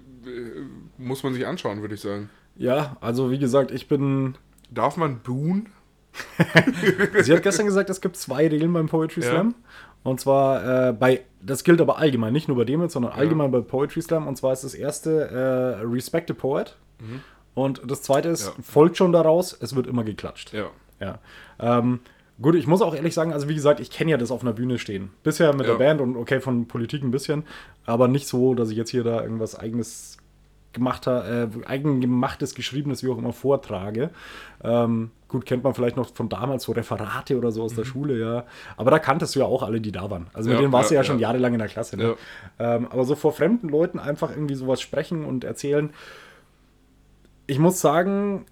muss 0.97 1.23
man 1.23 1.35
sich 1.35 1.47
anschauen, 1.47 1.83
würde 1.83 1.95
ich 1.95 2.01
sagen. 2.01 2.31
ja, 2.57 2.97
also 3.01 3.31
wie 3.31 3.39
gesagt, 3.39 3.71
ich 3.71 3.89
bin. 3.89 4.37
Darf 4.71 4.97
man 4.97 5.19
buhen? 5.21 5.69
Sie 7.23 7.33
hat 7.33 7.43
gestern 7.43 7.67
gesagt, 7.67 7.91
es 7.91 8.01
gibt 8.01 8.17
zwei 8.17 8.49
Regeln 8.49 8.73
beim 8.73 8.87
Poetry 8.89 9.21
Ja. 9.23 9.31
Und 10.05 10.21
zwar 10.21 10.89
äh, 10.89 10.93
bei, 10.93 11.23
das 11.43 11.65
gilt 11.65 11.81
aber 11.81 11.99
allgemein, 11.99 12.33
nicht 12.33 12.47
nur 12.47 12.57
bei 12.57 12.65
dem 12.65 12.89
sondern 12.89 13.13
allgemein 13.13 13.51
bei 13.51 13.61
Poetry 13.61 14.03
Slam. 14.03 14.29
Und 14.29 14.37
zwar 14.37 14.53
ist 14.53 14.63
das 14.63 14.75
erste 14.75 15.29
äh, 15.81 15.85
Respect 15.85 16.29
the 16.29 16.35
Poet. 16.35 16.77
Und 17.55 17.83
das 17.91 18.03
zweite 18.03 18.29
ist, 18.29 18.47
Ja. 18.47 18.53
folgt 18.63 18.97
schon 18.97 19.13
daraus, 19.13 19.57
es 19.59 19.75
wird 19.75 19.87
immer 19.87 20.05
geklatscht. 20.05 20.53
Ja. 20.53 20.67
Ja. 21.01 21.19
Ähm, 21.59 22.01
gut, 22.41 22.55
ich 22.55 22.67
muss 22.67 22.83
auch 22.83 22.95
ehrlich 22.95 23.15
sagen, 23.15 23.33
also 23.33 23.49
wie 23.49 23.55
gesagt, 23.55 23.81
ich 23.81 23.91
kenne 23.91 24.11
ja 24.13 24.17
das 24.17 24.31
auf 24.31 24.43
einer 24.43 24.53
Bühne 24.53 24.79
stehen. 24.79 25.11
Bisher 25.23 25.55
mit 25.55 25.67
der 25.67 25.75
Band 25.75 26.01
und 26.01 26.17
okay, 26.17 26.41
von 26.41 26.67
Politik 26.69 27.03
ein 27.03 27.11
bisschen, 27.11 27.45
aber 27.87 28.07
nicht 28.09 28.29
so, 28.29 28.55
dass 28.55 28.71
ich 28.71 28.77
jetzt 28.77 28.91
hier 28.91 29.05
da 29.05 29.23
irgendwas 29.23 29.59
eigenes 29.59 30.19
gemachter, 30.75 31.45
äh, 31.45 31.49
eigengemachtes, 31.67 32.55
geschriebenes, 32.55 33.03
wie 33.03 33.09
auch 33.09 33.19
immer, 33.19 33.33
vortrage. 33.33 34.11
Ähm, 34.63 35.11
gut, 35.29 35.47
kennt 35.47 35.65
man 35.65 35.75
vielleicht 35.75 35.97
noch 35.97 36.15
von 36.15 36.29
damals 36.29 36.65
so 36.65 36.73
Referate 36.73 37.37
oder 37.39 37.51
so 37.53 37.63
aus 37.63 37.75
der 37.75 37.85
Schule, 37.85 38.19
ja. 38.19 38.45
Aber 38.77 38.91
da 38.91 38.99
kanntest 38.99 39.35
du 39.35 39.41
ja 39.41 39.47
auch 39.47 39.63
alle, 39.63 39.81
die 39.81 39.93
da 39.93 40.11
waren. 40.11 40.27
Also 40.33 40.49
mit 40.49 40.55
Mhm. 40.55 40.55
Ja, 40.55 40.61
denen 40.63 40.73
warst 40.73 40.91
du 40.91 40.95
ja, 40.95 41.01
ja 41.01 41.05
schon 41.05 41.19
ja. 41.19 41.29
jahrelang 41.29 41.55
in 41.55 41.59
der 41.59 41.69
Klasse. 41.69 41.97
Ne? 41.97 42.17
Ähm, 42.59 42.89
aber 42.91 43.05
so 43.05 43.15
vor 43.15 43.33
fremden 43.33 43.69
Leuten 43.69 43.99
einfach 43.99 44.31
irgendwie 44.31 44.55
sowas 44.55 44.81
sprechen 44.81 45.25
und 45.25 45.45
erzählen. 45.45 45.91
Ich 47.47 47.59
muss 47.59 47.81
sagen, 47.81 48.47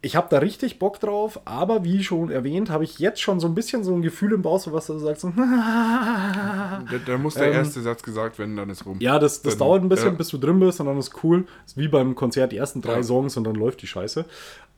ich 0.00 0.14
habe 0.14 0.28
da 0.30 0.38
richtig 0.38 0.78
Bock 0.78 1.00
drauf, 1.00 1.40
aber 1.44 1.82
wie 1.84 2.04
schon 2.04 2.30
erwähnt, 2.30 2.70
habe 2.70 2.84
ich 2.84 2.98
jetzt 3.00 3.20
schon 3.20 3.40
so 3.40 3.48
ein 3.48 3.54
bisschen 3.54 3.82
so 3.82 3.92
ein 3.94 4.02
Gefühl 4.02 4.32
im 4.32 4.42
Bauch, 4.42 4.60
so 4.60 4.72
was 4.72 4.86
du 4.86 4.98
sagst, 4.98 5.22
so, 5.22 5.32
Da, 5.36 6.82
da 7.04 7.18
muss 7.18 7.34
der 7.34 7.48
Ähm, 7.48 7.54
erste 7.54 7.80
Satz 7.82 8.02
gesagt 8.02 8.38
werden, 8.38 8.56
dann 8.56 8.70
ist 8.70 8.86
rum. 8.86 8.96
ja, 9.00 9.18
das, 9.18 9.42
das 9.42 9.54
Dann- 9.54 9.66
dauert 9.66 9.82
ein 9.82 9.88
bisschen, 9.88 10.08
ja. 10.10 10.14
bis 10.14 10.28
du 10.28 10.38
drin 10.38 10.60
bist 10.60 10.80
und 10.80 10.86
dann 10.86 10.98
ist 10.98 11.12
cool. 11.24 11.46
Ist 11.66 11.76
wie 11.76 11.88
beim 11.88 12.14
Konzert 12.14 12.52
die 12.52 12.56
ersten 12.56 12.80
drei 12.80 12.96
Ja. 12.96 13.02
Songs 13.02 13.36
und 13.36 13.44
dann 13.44 13.54
läuft 13.54 13.82
die 13.82 13.86
Scheiße. 13.86 14.24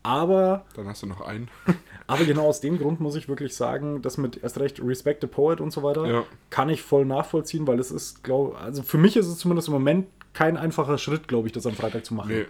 Aber, 0.03 0.65
Dann 0.77 0.89
hast 0.89 1.03
du 1.03 1.07
noch 1.07 1.21
einen. 1.21 1.49
aber 2.07 2.25
genau 2.25 2.47
aus 2.47 2.61
dem 2.63 2.79
Grund 2.79 3.01
muss 3.01 3.17
ich 3.17 3.29
wirklich 3.29 3.55
sagen, 3.55 4.01
das 4.01 4.17
mit 4.17 4.43
erst 4.43 4.59
recht 4.59 4.81
Respect 4.83 5.21
the 5.21 5.27
Poet 5.27 5.61
und 5.61 5.71
so 5.73 5.83
weiter, 5.83 6.07
Ja. 6.07 6.23
kann 6.49 6.71
ich 6.71 6.81
voll 6.83 7.05
nachvollziehen, 7.05 7.67
weil 7.67 7.79
es 7.79 7.91
ist, 7.91 8.25
glaube 8.25 8.57
also 8.59 8.83
für 8.83 8.97
mich 8.97 9.17
ist 9.19 9.27
es 9.27 9.37
zumindest 9.37 9.69
im 9.69 9.75
Moment 9.75 10.07
kein 10.33 10.57
einfacher 10.57 10.97
Schritt, 10.97 11.29
glaube 11.29 11.49
ich, 11.49 11.53
das 11.53 11.67
am 11.67 11.75
Freitag 11.75 12.07
zu 12.07 12.15
machen. 12.15 12.31
Nee. 12.33 12.47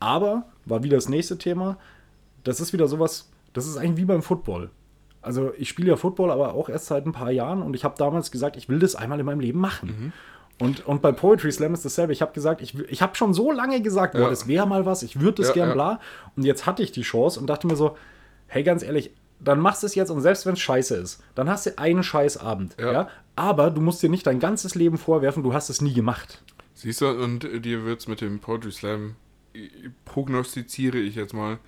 Aber, 0.00 0.44
war 0.66 0.82
wieder 0.82 0.96
das 0.96 1.08
nächste 1.08 1.38
Thema, 1.38 1.78
das 2.44 2.60
ist 2.60 2.72
wieder 2.72 2.88
sowas, 2.88 3.30
das 3.52 3.66
ist 3.66 3.76
eigentlich 3.76 3.96
wie 3.98 4.04
beim 4.04 4.22
Football. 4.22 4.70
Also 5.20 5.52
ich 5.56 5.68
spiele 5.68 5.90
ja 5.90 5.96
Football, 5.96 6.30
aber 6.30 6.54
auch 6.54 6.68
erst 6.68 6.86
seit 6.86 7.06
ein 7.06 7.12
paar 7.12 7.30
Jahren 7.30 7.62
und 7.62 7.74
ich 7.74 7.84
habe 7.84 7.94
damals 7.96 8.30
gesagt, 8.30 8.56
ich 8.56 8.68
will 8.68 8.78
das 8.80 8.96
einmal 8.96 9.20
in 9.20 9.26
meinem 9.26 9.40
Leben 9.40 9.60
machen. 9.60 10.12
Und, 10.58 10.84
und 10.86 11.00
bei 11.02 11.12
Poetry 11.12 11.50
Slam 11.50 11.74
ist 11.74 11.84
dasselbe. 11.84 12.12
Ich 12.12 12.22
habe 12.22 12.32
gesagt, 12.32 12.60
ich, 12.60 12.78
ich 12.88 13.02
habe 13.02 13.14
schon 13.16 13.32
so 13.32 13.50
lange 13.52 13.80
gesagt, 13.82 14.12
boah, 14.14 14.22
Ja. 14.22 14.30
das 14.30 14.46
wäre 14.48 14.66
mal 14.66 14.84
was, 14.86 15.02
ich 15.02 15.18
würde 15.20 15.42
das 15.42 15.48
Ja, 15.48 15.54
gern, 15.54 15.68
ja. 15.68 15.74
bla. 15.74 16.00
Und 16.36 16.44
jetzt 16.44 16.66
hatte 16.66 16.82
ich 16.82 16.92
die 16.92 17.02
Chance 17.02 17.40
und 17.40 17.46
dachte 17.48 17.66
mir 17.66 17.76
so, 17.76 17.96
hey, 18.48 18.62
ganz 18.62 18.82
ehrlich, 18.82 19.12
dann 19.40 19.58
machst 19.60 19.82
du 19.82 19.86
es 19.86 19.94
jetzt 19.94 20.10
und 20.10 20.20
selbst 20.20 20.44
wenn 20.46 20.52
es 20.54 20.60
scheiße 20.60 20.96
ist, 20.96 21.22
dann 21.34 21.48
hast 21.48 21.66
du 21.66 21.78
einen 21.78 22.02
Scheißabend. 22.02 22.76
Ja. 22.78 22.92
Ja. 22.92 23.08
Aber 23.34 23.70
du 23.70 23.80
musst 23.80 24.02
dir 24.02 24.10
nicht 24.10 24.26
dein 24.26 24.40
ganzes 24.40 24.74
Leben 24.74 24.98
vorwerfen, 24.98 25.42
du 25.42 25.52
hast 25.54 25.68
es 25.68 25.80
nie 25.80 25.94
gemacht. 25.94 26.42
Siehst 26.74 27.00
du, 27.00 27.08
und 27.08 27.40
dir 27.64 27.84
wird 27.84 28.00
es 28.00 28.08
mit 28.08 28.20
dem 28.20 28.38
Poetry 28.40 28.70
Slam, 28.72 29.16
prognostiziere 30.04 30.98
ich 30.98 31.14
jetzt 31.14 31.34
mal, 31.34 31.58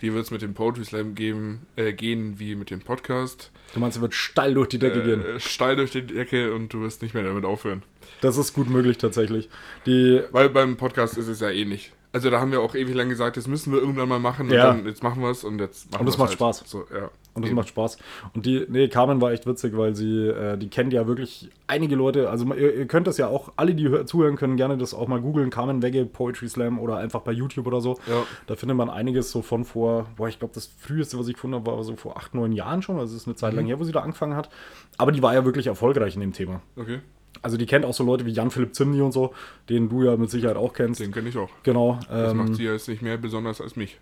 dir 0.00 0.14
wird 0.14 0.24
es 0.24 0.30
mit 0.30 0.42
dem 0.42 0.54
Poetry 0.54 0.84
Slam 0.84 1.14
geben, 1.14 1.66
äh, 1.76 1.92
gehen 1.92 2.38
wie 2.38 2.54
mit 2.54 2.70
dem 2.70 2.80
Podcast. 2.80 3.50
Du 3.74 3.80
meinst, 3.80 3.96
es 3.96 4.00
wird 4.02 4.14
steil 4.14 4.54
durch 4.54 4.68
die 4.68 4.78
Decke 4.78 5.02
gehen. 5.02 5.24
Äh, 5.24 5.40
steil 5.40 5.76
durch 5.76 5.90
die 5.90 6.02
Decke 6.06 6.54
und 6.54 6.72
du 6.72 6.80
wirst 6.82 7.02
nicht 7.02 7.14
mehr 7.14 7.24
damit 7.24 7.44
aufhören. 7.44 7.82
Das 8.20 8.36
ist 8.36 8.52
gut 8.52 8.68
möglich 8.68 8.98
tatsächlich. 8.98 9.48
Die, 9.86 10.20
Weil 10.30 10.50
beim 10.50 10.76
Podcast 10.76 11.16
ist 11.18 11.28
es 11.28 11.40
ja 11.40 11.50
ähnlich. 11.50 11.92
Also 12.12 12.30
da 12.30 12.40
haben 12.40 12.52
wir 12.52 12.60
auch 12.60 12.76
ewig 12.76 12.94
lang 12.94 13.08
gesagt, 13.08 13.36
das 13.36 13.48
müssen 13.48 13.72
wir 13.72 13.80
irgendwann 13.80 14.08
mal 14.08 14.20
machen 14.20 14.48
Ja. 14.50 14.70
und 14.70 14.78
dann 14.78 14.86
jetzt 14.86 15.02
machen 15.02 15.20
wir 15.20 15.30
es 15.30 15.42
und 15.42 15.58
jetzt 15.58 15.90
machen 15.90 16.02
Und 16.02 16.08
es 16.08 16.14
wir's 16.14 16.18
macht 16.18 16.28
halt. 16.28 16.56
Spaß. 16.56 16.62
So, 16.70 16.86
ja. 16.94 17.10
Und 17.34 17.42
das 17.42 17.48
Eben. 17.50 17.56
macht 17.56 17.68
Spaß. 17.68 17.98
Und 18.34 18.46
die, 18.46 18.64
nee, 18.68 18.86
Carmen 18.86 19.20
war 19.20 19.32
echt 19.32 19.44
witzig, 19.46 19.76
weil 19.76 19.96
sie, 19.96 20.28
äh, 20.28 20.56
die 20.56 20.68
kennt 20.68 20.92
ja 20.92 21.08
wirklich 21.08 21.50
einige 21.66 21.96
Leute. 21.96 22.30
Also 22.30 22.46
ihr, 22.54 22.74
ihr 22.76 22.86
könnt 22.86 23.08
das 23.08 23.18
ja 23.18 23.26
auch, 23.26 23.52
alle, 23.56 23.74
die 23.74 23.88
hör- 23.88 24.06
zuhören 24.06 24.36
können, 24.36 24.56
gerne 24.56 24.78
das 24.78 24.94
auch 24.94 25.08
mal 25.08 25.20
googeln. 25.20 25.50
Carmen 25.50 25.82
Wegge, 25.82 26.04
Poetry 26.06 26.48
Slam 26.48 26.78
oder 26.78 26.96
einfach 26.98 27.22
bei 27.22 27.32
YouTube 27.32 27.66
oder 27.66 27.80
so. 27.80 27.98
Ja. 28.06 28.22
Da 28.46 28.54
findet 28.54 28.76
man 28.76 28.88
einiges 28.88 29.32
so 29.32 29.42
von 29.42 29.64
vor, 29.64 30.06
boah, 30.16 30.28
ich 30.28 30.38
glaube, 30.38 30.54
das 30.54 30.66
früheste, 30.78 31.18
was 31.18 31.26
ich 31.26 31.34
gefunden 31.34 31.56
habe, 31.56 31.66
war 31.70 31.82
so 31.82 31.96
vor 31.96 32.16
acht, 32.16 32.34
neun 32.34 32.52
Jahren 32.52 32.82
schon. 32.82 32.98
Also 33.00 33.16
es 33.16 33.22
ist 33.22 33.26
eine 33.26 33.34
Zeit 33.34 33.52
Mhm. 33.52 33.58
lang 33.58 33.66
her, 33.66 33.80
wo 33.80 33.84
sie 33.84 33.90
da 33.92 34.00
angefangen 34.00 34.36
hat. 34.36 34.48
Aber 34.96 35.10
die 35.10 35.20
war 35.22 35.34
ja 35.34 35.44
wirklich 35.44 35.66
erfolgreich 35.66 36.14
in 36.14 36.20
dem 36.20 36.32
Thema. 36.32 36.62
Okay, 36.76 37.00
Also 37.42 37.56
die 37.56 37.66
kennt 37.66 37.84
auch 37.84 37.94
so 37.94 38.04
Leute 38.04 38.24
wie 38.26 38.30
Jan-Philipp 38.30 38.76
Zimny 38.76 39.00
und 39.02 39.10
so, 39.10 39.34
den 39.68 39.88
du 39.88 40.04
ja 40.04 40.16
mit 40.16 40.30
Sicherheit 40.30 40.56
auch 40.56 40.72
kennst. 40.72 41.00
den 41.00 41.10
kenne 41.10 41.28
ich 41.30 41.36
auch. 41.36 41.50
Genau. 41.64 41.98
Das 42.08 42.30
ähm, 42.30 42.36
macht 42.38 42.54
sie 42.54 42.62
ja 42.62 42.72
jetzt 42.74 42.88
nicht 42.88 43.02
mehr 43.02 43.16
besonders 43.18 43.60
als 43.60 43.74
mich. 43.74 43.98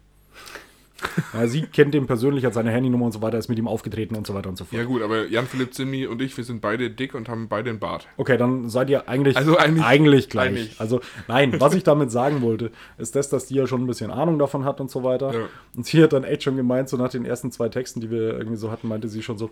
sie 1.46 1.62
kennt 1.62 1.94
den 1.94 2.06
persönlich, 2.06 2.44
hat 2.44 2.54
seine 2.54 2.70
Handynummer 2.70 3.06
und 3.06 3.12
so 3.12 3.22
weiter, 3.22 3.38
ist 3.38 3.48
mit 3.48 3.58
ihm 3.58 3.68
aufgetreten 3.68 4.14
und 4.16 4.26
so 4.26 4.34
weiter 4.34 4.48
und 4.48 4.56
so 4.56 4.64
fort. 4.64 4.78
Ja 4.80 4.84
gut, 4.86 5.02
aber 5.02 5.26
Jan-Philipp 5.26 5.74
Zimny 5.74 6.06
und 6.06 6.20
ich, 6.22 6.36
wir 6.36 6.44
sind 6.44 6.60
beide 6.60 6.90
dick 6.90 7.14
und 7.14 7.28
haben 7.28 7.48
beide 7.48 7.70
einen 7.70 7.78
Bart. 7.78 8.06
Okay, 8.16 8.36
dann 8.36 8.68
seid 8.68 8.90
ihr 8.90 9.08
eigentlich, 9.08 9.36
Also 9.36 9.56
eigentlich- 9.56 10.28
gleich. 10.28 10.48
eigentlich. 10.48 10.80
Also 10.80 11.00
nein, 11.28 11.60
was 11.60 11.74
ich 11.74 11.84
damit 11.84 12.10
sagen 12.10 12.42
wollte, 12.42 12.70
ist 12.98 13.14
das, 13.16 13.28
dass 13.28 13.46
die 13.46 13.54
ja 13.54 13.66
schon 13.66 13.82
ein 13.82 13.86
bisschen 13.86 14.10
Ahnung 14.10 14.38
davon 14.38 14.64
hat 14.64 14.80
und 14.80 14.90
so 14.90 15.02
weiter. 15.04 15.32
Ja. 15.32 15.40
Und 15.76 15.86
sie 15.86 16.02
hat 16.02 16.12
dann 16.12 16.24
echt 16.24 16.42
schon 16.42 16.56
gemeint, 16.56 16.88
so 16.88 16.96
nach 16.96 17.08
den 17.10 17.24
ersten 17.24 17.50
zwei 17.50 17.68
Texten, 17.68 18.00
die 18.00 18.10
wir 18.10 18.36
irgendwie 18.38 18.56
so 18.56 18.70
hatten, 18.70 18.88
meinte 18.88 19.08
sie 19.08 19.22
schon 19.22 19.38
so, 19.38 19.50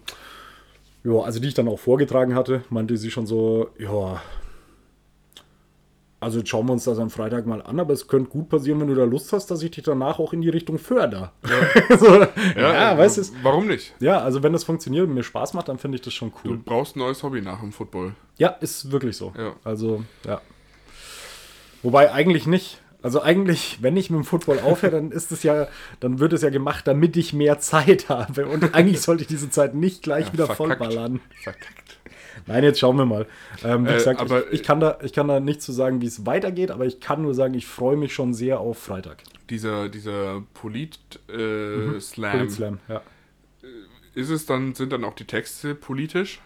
ja, 1.05 1.13
also 1.21 1.41
die 1.41 1.49
ich 1.49 1.55
dann 1.55 1.69
auch 1.69 1.79
vorgetragen 1.79 2.35
hatte, 2.35 2.63
meinte 2.71 2.97
sie 2.97 3.11
schon 3.11 3.27
so, 3.27 3.71
ja, 3.79 4.21
also 6.21 6.39
jetzt 6.39 6.51
schauen 6.51 6.67
wir 6.67 6.75
uns 6.75 6.85
das 6.85 6.99
am 6.99 7.09
Freitag 7.09 7.47
mal 7.47 7.63
an, 7.63 7.81
aber 7.81 7.95
es 7.95 8.07
könnte 8.07 8.29
gut 8.31 8.51
passieren, 8.51 8.79
wenn 8.81 8.89
du 8.89 8.95
da 8.95 9.05
Lust 9.05 9.33
hast, 9.33 9.51
dass 9.51 9.63
ich 9.63 9.71
dich 9.71 9.85
danach 9.85 10.19
auch 10.19 10.35
in 10.35 10.43
die 10.43 10.51
Richtung 10.51 10.79
förder. 10.79 11.33
so, 11.99 12.21
ja, 12.57 12.93
äh, 12.93 12.99
weißt 12.99 13.19
du, 13.19 13.23
Warum 13.43 13.67
nicht? 13.67 13.95
ja, 14.01 14.21
also 14.21 14.43
wenn 14.43 14.53
das 14.53 14.65
funktioniert 14.65 15.09
und 15.09 15.15
mir 15.15 15.23
Spaß 15.23 15.55
macht, 15.55 15.69
dann 15.69 15.79
finde 15.79 15.97
ich 15.97 16.03
das 16.03 16.13
schon 16.13 16.31
cool. 16.45 16.59
Du 16.59 16.63
brauchst 16.63 16.95
ein 16.95 16.99
neues 16.99 17.23
Hobby 17.23 17.41
nach 17.41 17.61
dem 17.61 17.73
Football. 17.73 18.13
Ja, 18.37 18.49
ist 18.49 18.93
wirklich 18.93 19.17
so. 19.17 19.33
Ja. 19.37 19.55
Also, 19.65 20.05
ja. 20.27 20.43
Wobei 21.83 22.13
eigentlich 22.13 22.47
nicht. 22.47 22.83
Also 23.03 23.23
eigentlich, 23.23 23.79
wenn 23.81 23.97
ich 23.97 24.11
mit 24.11 24.19
dem 24.19 24.25
Football 24.25 24.61
aufhöre, 24.61 24.93
dann 24.93 25.11
ist 25.11 25.33
es 25.33 25.43
ja, 25.43 25.69
dann 26.01 26.19
wird 26.19 26.35
es 26.35 26.43
ja 26.43 26.51
gemacht, 26.51 26.87
damit 26.87 27.17
ich 27.17 27.33
mehr 27.33 27.59
Zeit 27.61 28.11
habe. 28.11 28.47
Und 28.47 28.75
eigentlich 28.75 29.01
sollte 29.01 29.23
ich 29.23 29.29
diese 29.29 29.49
Zeit 29.49 29.75
nicht 29.75 30.03
gleich 30.03 30.35
wieder 30.35 30.47
verkackt. 30.47 30.81
vollballern. 30.81 31.21
Verkackt. 31.43 32.00
Nein, 32.47 32.65
jetzt 32.65 32.79
schauen 32.81 32.97
wir 32.97 33.07
mal. 33.07 33.27
Ähm, 33.65 33.87
wie 33.87 33.91
Äh, 33.91 33.95
gesagt, 33.95 34.21
aber- 34.21 34.47
ich, 34.49 34.61
ich, 34.61 34.63
kann 34.63 34.81
da, 34.81 34.99
ich 35.03 35.13
kann 35.13 35.29
da 35.29 35.41
nicht 35.41 35.63
zu 35.63 35.73
sagen, 35.73 36.01
wie 36.01 36.07
es 36.07 36.27
weitergeht, 36.27 36.71
aber 36.71 36.87
ich 36.87 37.01
kann 37.01 37.23
nur 37.23 37.35
sagen, 37.35 37.55
ich 37.55 37.67
freue 37.67 37.97
mich 37.97 38.13
schon 38.15 38.35
sehr 38.35 38.61
auf 38.61 38.79
Freitag. 38.79 39.23
Dieser, 39.51 39.89
dieser 39.89 40.43
Polit-Slam, 40.55 41.97
äh, 41.97 42.01
Slam. 42.01 42.33
Polit 42.39 42.53
Slam, 42.53 42.79
ja. 42.89 43.03
ist 44.15 44.31
es 44.31 44.47
dann, 44.47 44.75
sind 44.75 44.93
dann 44.93 45.05
auch 45.05 45.15
die 45.15 45.25
Texte 45.25 45.75
politisch? 45.75 46.41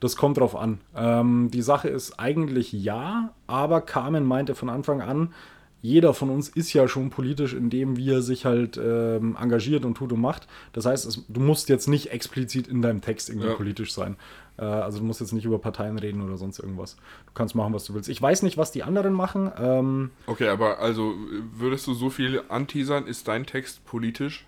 Das 0.00 0.16
kommt 0.16 0.38
drauf 0.38 0.56
an. 0.56 0.80
Ähm, 0.96 1.50
die 1.52 1.62
Sache 1.62 1.88
ist 1.88 2.18
eigentlich 2.18 2.72
ja, 2.72 3.32
aber 3.46 3.80
Carmen 3.80 4.24
meinte 4.24 4.54
von 4.54 4.68
Anfang 4.68 5.00
an, 5.00 5.32
jeder 5.80 6.14
von 6.14 6.30
uns 6.30 6.48
ist 6.48 6.72
ja 6.72 6.88
schon 6.88 7.10
politisch, 7.10 7.52
indem 7.52 7.96
wie 7.98 8.10
er 8.10 8.22
sich 8.22 8.46
halt 8.46 8.78
ähm, 8.82 9.36
engagiert 9.40 9.84
und 9.84 9.94
tut 9.96 10.12
und 10.12 10.20
macht. 10.20 10.46
Das 10.72 10.86
heißt, 10.86 11.04
es, 11.06 11.24
du 11.28 11.40
musst 11.40 11.68
jetzt 11.68 11.88
nicht 11.88 12.10
explizit 12.10 12.66
in 12.68 12.80
deinem 12.80 13.02
Text 13.02 13.28
irgendwie 13.28 13.48
Ja. 13.48 13.54
politisch 13.54 13.92
sein. 13.92 14.16
Äh, 14.58 14.64
also 14.64 14.98
du 14.98 15.04
musst 15.04 15.20
jetzt 15.20 15.32
nicht 15.32 15.44
über 15.44 15.58
Parteien 15.58 15.98
reden 15.98 16.22
oder 16.22 16.36
sonst 16.36 16.58
irgendwas. 16.58 16.96
Du 17.26 17.32
kannst 17.34 17.54
machen, 17.54 17.72
was 17.72 17.84
du 17.84 17.94
willst. 17.94 18.08
Ich 18.08 18.20
weiß 18.20 18.42
nicht, 18.42 18.56
was 18.56 18.72
die 18.72 18.82
anderen 18.82 19.12
machen. 19.12 19.50
Ähm, 19.58 20.10
Okay, 20.26 20.48
aber 20.48 20.78
also 20.78 21.14
würdest 21.52 21.86
du 21.86 21.94
so 21.94 22.10
viel 22.10 22.42
anteasern, 22.48 23.06
ist 23.06 23.28
dein 23.28 23.46
Text 23.46 23.84
politisch? 23.84 24.46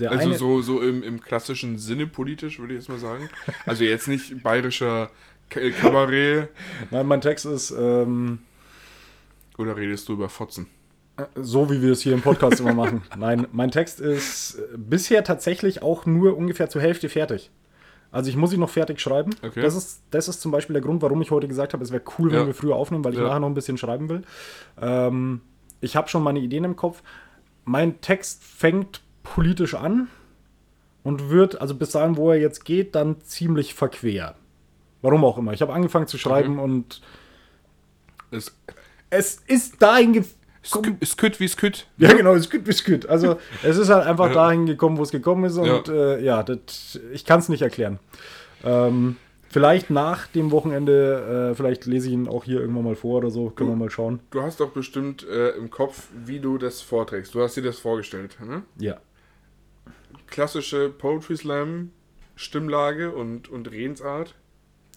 Also 0.00 0.28
eine, 0.28 0.38
so, 0.38 0.62
so 0.62 0.80
im, 0.80 1.02
im 1.02 1.20
klassischen 1.20 1.76
Sinne 1.76 2.06
politisch, 2.06 2.60
würde 2.60 2.74
ich 2.74 2.80
jetzt 2.80 2.88
mal 2.88 2.98
sagen. 2.98 3.28
Also 3.66 3.82
jetzt 3.82 4.06
nicht 4.06 4.42
bayerischer 4.44 5.10
K 5.50 5.70
Kabarett 5.70 6.50
nein, 6.90 7.06
mein 7.06 7.20
Text 7.20 7.46
ist 7.46 7.72
ähm, 7.72 8.38
oder 9.56 9.76
redest 9.76 10.08
du 10.08 10.12
über 10.12 10.28
Fotzen? 10.28 10.68
So 11.34 11.68
wie 11.68 11.82
wir 11.82 11.90
es 11.92 12.02
hier 12.02 12.12
im 12.14 12.22
Podcast 12.22 12.60
immer 12.60 12.74
machen. 12.74 13.02
Nein, 13.16 13.48
mein 13.50 13.72
Text 13.72 13.98
ist 13.98 14.54
äh, 14.54 14.76
bisher 14.76 15.24
tatsächlich 15.24 15.82
auch 15.82 16.06
nur 16.06 16.36
ungefähr 16.36 16.68
zur 16.68 16.80
Hälfte 16.80 17.08
fertig. 17.08 17.50
Also 18.10 18.30
ich 18.30 18.36
muss 18.36 18.52
ihn 18.52 18.60
noch 18.60 18.70
fertig 18.70 19.00
schreiben. 19.00 19.34
Okay. 19.42 19.60
Das, 19.60 19.74
ist, 19.76 20.00
das 20.10 20.28
ist 20.28 20.40
zum 20.40 20.50
Beispiel 20.50 20.72
der 20.74 20.82
Grund, 20.82 21.02
warum 21.02 21.20
ich 21.20 21.30
heute 21.30 21.46
gesagt 21.48 21.74
habe, 21.74 21.84
es 21.84 21.90
wäre 21.92 22.02
cool, 22.18 22.30
wenn 22.32 22.40
Ja. 22.40 22.46
wir 22.46 22.54
früher 22.54 22.74
aufnehmen, 22.76 23.04
weil 23.04 23.12
ich 23.12 23.18
Ja. 23.18 23.26
nachher 23.26 23.40
noch 23.40 23.48
ein 23.48 23.54
bisschen 23.54 23.76
schreiben 23.76 24.08
will. 24.08 24.22
Ähm, 24.80 25.40
ich 25.80 25.94
habe 25.96 26.08
schon 26.08 26.22
meine 26.22 26.38
Ideen 26.40 26.64
im 26.64 26.74
Kopf. 26.76 27.02
Mein 27.64 28.00
Text 28.00 28.42
fängt 28.42 29.02
politisch 29.22 29.74
an 29.74 30.08
und 31.02 31.28
wird, 31.28 31.60
also 31.60 31.74
bis 31.74 31.90
dahin, 31.90 32.16
wo 32.16 32.30
er 32.30 32.38
jetzt 32.40 32.64
geht, 32.64 32.94
dann 32.94 33.20
ziemlich 33.20 33.74
verquer. 33.74 34.34
Warum 35.02 35.24
auch 35.24 35.36
immer. 35.38 35.52
Ich 35.52 35.60
habe 35.62 35.72
angefangen 35.74 36.06
zu 36.06 36.16
schreiben 36.18 36.58
und 36.58 37.02
Es, 38.30 38.54
es 39.10 39.36
ist 39.46 39.80
dahin 39.80 40.24
kütt 40.70 41.40
wie 41.40 41.44
es 41.44 41.56
kütt. 41.56 41.86
Ja, 41.98 42.12
genau, 42.12 42.34
es 42.34 42.50
gibt 42.50 42.68
es 42.68 42.84
gut. 42.84 43.06
Also, 43.06 43.38
es 43.62 43.76
ist 43.76 43.88
halt 43.88 44.06
einfach 44.06 44.32
dahin 44.32 44.66
gekommen, 44.66 44.98
wo 44.98 45.02
es 45.02 45.10
gekommen 45.10 45.44
ist. 45.44 45.56
Und 45.56 45.88
ja, 45.88 45.94
äh, 45.94 46.24
ja 46.24 46.42
das, 46.42 46.98
ich 47.12 47.24
kann 47.24 47.40
es 47.40 47.48
nicht 47.48 47.62
erklären. 47.62 47.98
Ähm, 48.64 49.16
vielleicht 49.48 49.90
nach 49.90 50.26
dem 50.26 50.50
Wochenende, 50.50 51.50
äh, 51.50 51.54
vielleicht 51.54 51.86
lese 51.86 52.08
ich 52.08 52.14
ihn 52.14 52.28
auch 52.28 52.44
hier 52.44 52.60
irgendwann 52.60 52.84
mal 52.84 52.96
vor 52.96 53.18
oder 53.18 53.30
so. 53.30 53.50
Können 53.50 53.70
wir 53.70 53.76
mal 53.76 53.90
schauen. 53.90 54.20
Du 54.30 54.42
hast 54.42 54.60
doch 54.60 54.70
bestimmt 54.70 55.26
äh, 55.26 55.50
im 55.50 55.70
Kopf, 55.70 56.08
wie 56.24 56.40
du 56.40 56.58
das 56.58 56.80
vorträgst. 56.80 57.34
Du 57.34 57.42
hast 57.42 57.56
dir 57.56 57.62
das 57.62 57.78
vorgestellt, 57.78 58.36
ne? 58.44 58.62
Ja. 58.78 58.98
Klassische 60.26 60.90
Poetry 60.90 61.36
Slam 61.36 61.90
Stimmlage 62.38 63.10
und, 63.10 63.48
und 63.48 63.70
Redensart. 63.70 64.34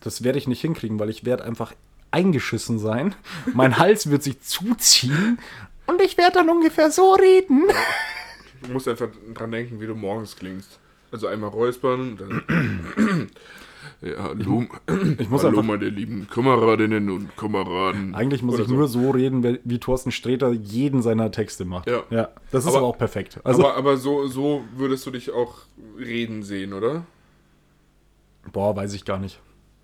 das 0.02 0.24
werde 0.24 0.38
ich 0.38 0.48
nicht 0.48 0.62
hinkriegen, 0.62 1.00
weil 1.00 1.10
ich 1.10 1.26
werde 1.26 1.44
einfach 1.44 1.74
eingeschissen 2.12 2.78
sein. 2.80 3.16
Mein 3.54 3.78
Hals 3.78 4.10
wird 4.10 4.24
sich 4.24 4.42
zuziehen 4.42 5.40
und 5.88 6.02
ich 6.02 6.18
werde 6.18 6.34
dann 6.36 6.50
ungefähr 6.50 6.92
so 6.92 7.14
reden. 7.14 7.64
Du 8.64 8.72
musst 8.74 8.88
einfach 8.88 9.08
dran 9.34 9.52
denken, 9.52 9.80
wie 9.82 9.88
du 9.88 9.96
morgens 9.96 10.36
klingst. 10.36 10.80
Also 11.12 11.28
einmal 11.28 11.50
räuspern, 11.50 12.18
dann. 12.18 13.30
ja, 14.02 14.24
hallo, 14.24 14.66
Ich 15.18 15.30
muss 15.30 15.44
hallo 15.44 15.60
einfach- 15.60 15.68
meine 15.68 15.90
lieben 15.90 16.28
Kameradinnen 16.30 17.10
und 17.10 17.36
Kameraden. 17.36 18.16
Eigentlich 18.16 18.42
muss 18.44 18.56
Oder 18.56 18.64
ich 18.64 18.70
so. 18.70 18.76
nur 18.76 18.88
so 18.88 19.10
reden, 19.12 19.44
wie- 19.44 19.60
wie 19.64 19.80
Thorsten 19.80 20.12
Sträter 20.12 20.52
jeden 20.52 21.02
seiner 21.02 21.32
Texte 21.32 21.66
macht. 21.66 21.90
Ja. 21.90 22.04
ja 22.12 22.30
das 22.52 22.64
ist 22.64 22.70
Aber- 22.70 22.78
aber, 22.78 22.88
auch 22.88 22.98
perfekt. 22.98 23.40
Also, 23.44 23.62
aber 23.66 23.76
aber 23.76 23.98
so, 23.98 24.28
so 24.28 24.64
würdest 24.76 25.06
du 25.06 25.12
dich 25.12 25.32
auch 25.32 25.56
reden 25.98 26.44
sehen, 26.44 26.74
oder? 26.74 27.04
boah, 28.54 28.76
weiß 28.76 28.94
ich 28.94 29.06
gar 29.06 29.20
nicht. 29.20 29.40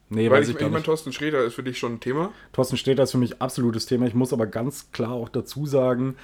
Nee, 0.10 0.30
Weil 0.30 0.39
weiß 0.41 0.49
ich, 0.49 0.55
ich, 0.55 0.62
ich 0.62 0.70
meine. 0.72 0.84
Thorsten 0.84 1.12
Sträter 1.12 1.43
ist 1.43 1.53
für 1.55 1.64
dich 1.64 1.78
schon 1.78 1.95
ein 1.95 1.99
Thema. 1.99 2.32
Thorsten 2.53 2.78
Sträter 2.78 3.03
ist 3.03 3.12
für 3.12 3.18
mich 3.18 3.41
absolutes 3.41 3.86
Thema. 3.86 4.08
Ich 4.08 4.14
muss 4.14 4.32
aber 4.34 4.47
ganz 4.47 4.91
klar 4.91 5.12
auch 5.12 5.30
dazu 5.30 5.66
sagen, 5.66 6.16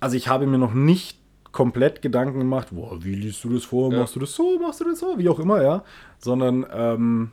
also 0.00 0.16
ich 0.16 0.28
habe 0.28 0.46
mir 0.46 0.58
noch 0.58 0.74
nicht 0.74 1.18
komplett 1.52 2.02
Gedanken 2.02 2.40
gemacht, 2.40 2.68
boah, 2.72 3.02
wie 3.02 3.14
liest 3.14 3.42
du 3.44 3.50
das 3.50 3.64
vor, 3.64 3.90
Ja. 3.92 4.00
machst 4.00 4.14
du 4.16 4.20
das 4.20 4.34
so, 4.34 4.58
machst 4.58 4.80
du 4.80 4.84
das 4.84 4.98
so, 4.98 5.16
wie 5.18 5.28
auch 5.28 5.38
immer, 5.38 5.62
ja. 5.62 5.84
Sondern 6.18 6.66
ähm, 6.70 7.30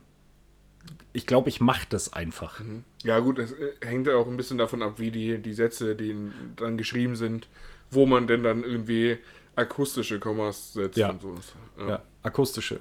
ich 1.14 1.28
glaube, 1.28 1.50
ich 1.50 1.60
mache 1.62 1.86
das 1.90 2.14
einfach. 2.14 2.62
Ja, 3.04 3.20
gut, 3.20 3.40
es 3.40 3.52
äh, 3.52 3.72
hängt 3.84 4.08
ja 4.08 4.16
auch 4.16 4.28
ein 4.28 4.38
bisschen 4.38 4.58
davon 4.58 4.82
ab, 4.82 4.94
wie 4.98 5.12
die, 5.12 5.40
die 5.40 5.54
Sätze, 5.54 5.96
die 5.96 6.16
dann 6.56 6.78
geschrieben 6.78 7.16
sind, 7.16 7.48
wo 7.92 8.06
man 8.06 8.28
denn 8.28 8.44
dann 8.44 8.64
irgendwie 8.64 9.18
akustische 9.56 10.20
Kommas 10.20 10.74
setzt 10.74 10.98
Ja. 10.98 11.10
und 11.10 11.22
so. 11.22 11.30
Ja, 11.88 12.02
akustische 12.24 12.80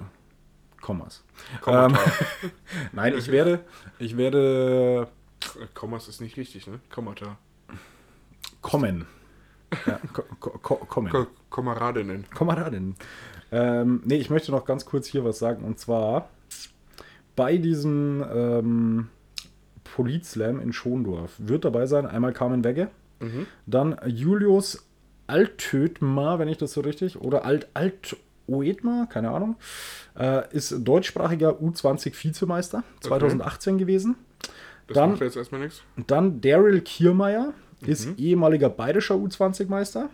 Kommas. 0.83 1.23
Kommentar. 1.61 2.01
Nein, 2.91 3.17
ich 3.17 3.31
werde, 3.31 3.63
ich 3.99 4.17
werde 4.17 5.07
Kommas 5.73 6.09
ist 6.09 6.19
nicht 6.19 6.35
richtig, 6.35 6.67
ne? 6.67 6.81
Kommata. 6.91 7.37
kommen. 8.61 9.07
Ja, 9.87 9.99
ko 10.11 10.23
ko 10.41 10.49
ko 10.61 10.75
kommen. 10.75 11.09
Ko 11.09 11.27
Kameradinnen. 11.49 12.25
Kameradin. 12.29 12.95
Ähm, 13.51 14.01
nee, 14.03 14.17
ich 14.17 14.29
möchte 14.29 14.51
noch 14.51 14.65
ganz 14.65 14.85
kurz 14.85 15.07
hier 15.07 15.23
was 15.23 15.39
sagen. 15.39 15.63
Und 15.63 15.79
zwar 15.79 16.27
bei 17.37 17.55
diesem 17.57 18.21
ähm, 18.29 19.07
Polizslam 19.85 20.59
in 20.59 20.73
Schondorf 20.73 21.31
wird 21.37 21.63
dabei 21.63 21.85
sein 21.85 22.05
einmal 22.05 22.33
Carmen 22.33 22.65
Wegge, 22.65 22.89
dann 23.65 23.95
Julius 24.05 24.85
Altötmar, 25.27 26.39
wenn 26.39 26.49
ich 26.49 26.57
das 26.57 26.73
so 26.73 26.81
richtig, 26.81 27.21
oder 27.21 27.45
Alt 27.45 27.69
Altoetmar, 28.47 29.07
keine 29.07 29.31
Ahnung, 29.31 29.55
äh, 30.19 30.43
ist 30.55 30.75
deutschsprachiger 30.79 31.51
U20-Vizemeister 31.61 32.83
2018 33.01 33.77
gewesen. 33.77 34.15
Das 34.87 34.95
Dann- 34.95 35.11
macht 35.11 35.21
jetzt 35.21 35.37
erstmal 35.37 35.61
nichts. 35.61 35.81
Dann 36.07 36.41
Daryl 36.41 36.81
Kiermeier 36.81 37.53
ist 37.85 38.09
ehemaliger 38.17 38.69
bayerischer 38.69 39.15
U20-Meister. 39.15 40.09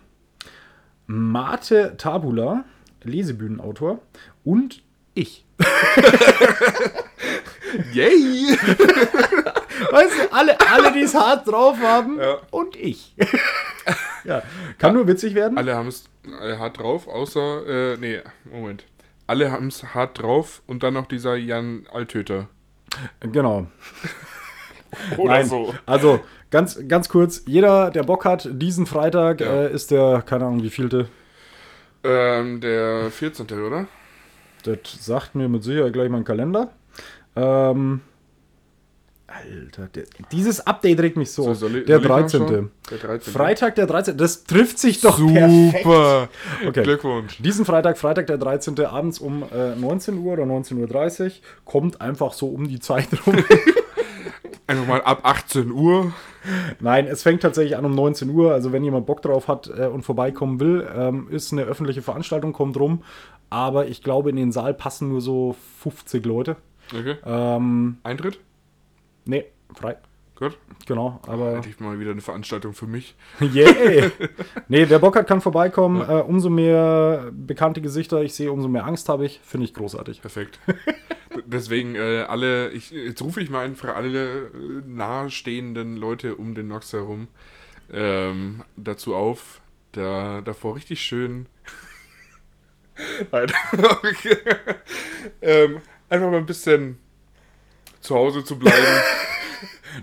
Mate 1.07 1.95
Tabula, 1.97 2.65
Lesebühnenautor. 3.03 3.99
Und 4.43 4.83
ich. 5.15 5.45
Yay! 7.93 8.57
Weißt 9.91 10.13
du, 10.19 10.33
alle, 10.33 10.57
alle 10.71 10.91
die 10.93 11.01
es 11.01 11.13
hart 11.15 11.47
drauf 11.47 11.77
haben. 11.81 12.19
Ja. 12.19 12.37
Und 12.51 12.75
ich. 12.75 13.15
ja, 14.29 14.43
kann 14.77 14.93
nur 14.93 15.07
witzig 15.07 15.35
werden. 15.35 15.57
Alle 15.57 15.75
haben 15.75 15.87
es 15.87 16.05
äh, 16.41 16.57
hart 16.57 16.77
drauf, 16.79 17.07
außer, 17.07 17.67
äh, 17.93 17.97
nee, 17.97 18.19
Moment. 18.49 18.85
Alle 19.27 19.51
haben 19.51 19.67
es 19.67 19.93
hart 19.93 20.21
drauf 20.21 20.61
und 20.67 20.81
dann 20.83 20.93
noch 20.93 21.07
dieser 21.07 21.35
Jan 21.35 21.85
Altöter. 21.91 22.47
Genau. 23.21 23.67
Oder 25.17 25.33
Nein, 25.33 25.45
so. 25.45 25.73
also 25.85 26.19
ganz, 26.49 26.79
ganz 26.87 27.09
kurz, 27.09 27.43
jeder, 27.45 27.91
der 27.91 28.03
Bock 28.03 28.25
hat, 28.25 28.49
diesen 28.51 28.85
Freitag 28.87 29.39
Ja. 29.41 29.63
äh, 29.65 29.71
ist 29.73 29.91
der, 29.91 30.23
keine 30.25 30.45
Ahnung, 30.45 30.63
wie 30.63 30.69
vielte. 30.71 31.07
Ähm, 32.03 32.59
der 32.61 33.11
14. 33.11 33.45
oder? 33.51 33.87
Das 34.63 34.77
sagt 34.99 35.35
mir 35.35 35.47
mit 35.47 35.63
Sicherheit 35.63 35.93
gleich 35.93 36.09
mein 36.09 36.23
Kalender. 36.23 36.71
Ähm, 37.35 38.01
Alter, 39.31 39.87
der, 39.93 40.03
dieses 40.31 40.65
Update 40.65 40.99
regt 40.99 41.17
mich 41.17 41.31
so. 41.31 41.43
So, 41.43 41.53
soll 41.53 41.75
ich- 41.77 41.85
der 41.85 41.97
soll 41.97 42.03
ich 42.05 42.09
mal 42.09 42.19
13. 42.21 42.47
schauen? 42.47 42.71
Der 42.91 42.97
13. 42.97 43.33
Freitag, 43.33 43.75
der 43.75 43.87
13. 43.87 44.17
Das 44.17 44.43
trifft 44.43 44.79
sich 44.79 45.01
doch 45.01 45.17
perfekt. 45.17 45.83
Super! 45.83 46.29
Okay. 46.67 46.83
Glückwunsch. 46.83 47.37
Diesen 47.41 47.65
Freitag, 47.65 47.97
Freitag 47.97 48.27
der 48.27 48.37
13. 48.37 48.79
abends 48.85 49.19
um 49.19 49.43
äh, 49.53 49.75
19 49.75 50.17
Uhr 50.17 50.33
oder 50.33 50.43
19.30 50.43 51.25
Uhr, 51.25 51.31
kommt 51.65 52.01
einfach 52.01 52.33
so 52.33 52.47
um 52.47 52.67
die 52.67 52.79
Zeit 52.79 53.07
rum. 53.25 53.35
Einfach 54.67 54.85
mal 54.87 55.01
ab 55.01 55.21
18 55.23 55.71
Uhr. 55.71 56.13
Nein, 56.79 57.07
es 57.07 57.23
fängt 57.23 57.41
tatsächlich 57.41 57.75
an 57.75 57.85
um 57.85 57.95
19 57.95 58.29
Uhr. 58.29 58.53
Also 58.53 58.71
wenn 58.71 58.83
jemand 58.83 59.07
Bock 59.07 59.23
drauf 59.23 59.47
hat 59.47 59.67
äh, 59.75 59.87
und 59.87 60.03
vorbeikommen 60.03 60.59
will, 60.59 60.87
ähm, 60.95 61.27
ist 61.31 61.51
eine 61.51 61.63
öffentliche 61.63 62.03
Veranstaltung, 62.03 62.53
kommt 62.53 62.77
rum. 62.79 63.01
Aber 63.49 63.87
ich 63.87 64.03
glaube, 64.03 64.29
in 64.29 64.35
den 64.35 64.51
Saal 64.51 64.75
passen 64.75 65.09
nur 65.09 65.21
so 65.21 65.55
50 65.79 66.23
Leute. 66.23 66.55
Okay. 66.95 67.15
Ähm, 67.25 67.97
Eintritt? 68.03 68.39
Nee, 69.29 69.45
frei. 69.73 69.97
Gut. 70.35 70.57
Genau, 70.85 71.19
aber 71.27 71.55
Endlich 71.55 71.79
mal 71.81 71.99
wieder 71.99 72.11
eine 72.11 72.21
Veranstaltung 72.21 72.73
für 72.73 72.87
mich. 72.87 73.15
Yeah! 73.41 74.09
nee, 74.69 74.85
wer 74.87 74.99
Bock 74.99 75.17
hat, 75.17 75.27
kann 75.27 75.41
vorbeikommen. 75.41 76.01
Äh, 76.01 76.21
umso 76.21 76.49
mehr 76.49 77.29
bekannte 77.33 77.81
Gesichter 77.81 78.21
ich 78.21 78.33
sehe, 78.33 78.51
umso 78.51 78.69
mehr 78.69 78.85
Angst 78.85 79.09
habe 79.09 79.25
ich. 79.25 79.41
Finde 79.43 79.65
ich 79.65 79.73
großartig. 79.73 80.21
Perfekt. 80.21 80.59
Deswegen 81.45 81.95
äh, 81.95 82.25
alle, 82.27 82.69
ich, 82.71 82.91
jetzt 82.91 83.21
rufe 83.21 83.41
ich 83.41 83.49
mal 83.49 83.65
einfach 83.65 83.95
alle 83.95 84.47
äh, 84.47 84.51
nahestehenden 84.87 85.97
Leute 85.97 86.35
um 86.35 86.55
den 86.55 86.69
Nox 86.69 86.93
herum 86.93 87.27
ähm, 87.91 88.63
dazu 88.77 89.15
auf, 89.15 89.61
da 89.91 90.41
davor 90.41 90.75
richtig 90.75 91.01
schön 91.01 91.47
okay. 93.31 94.37
ähm, 95.41 95.81
einfach 96.09 96.29
mal 96.29 96.37
ein 96.37 96.45
bisschen 96.45 96.97
zu 98.01 98.15
Hause 98.15 98.43
zu 98.43 98.57
bleiben 98.57 98.77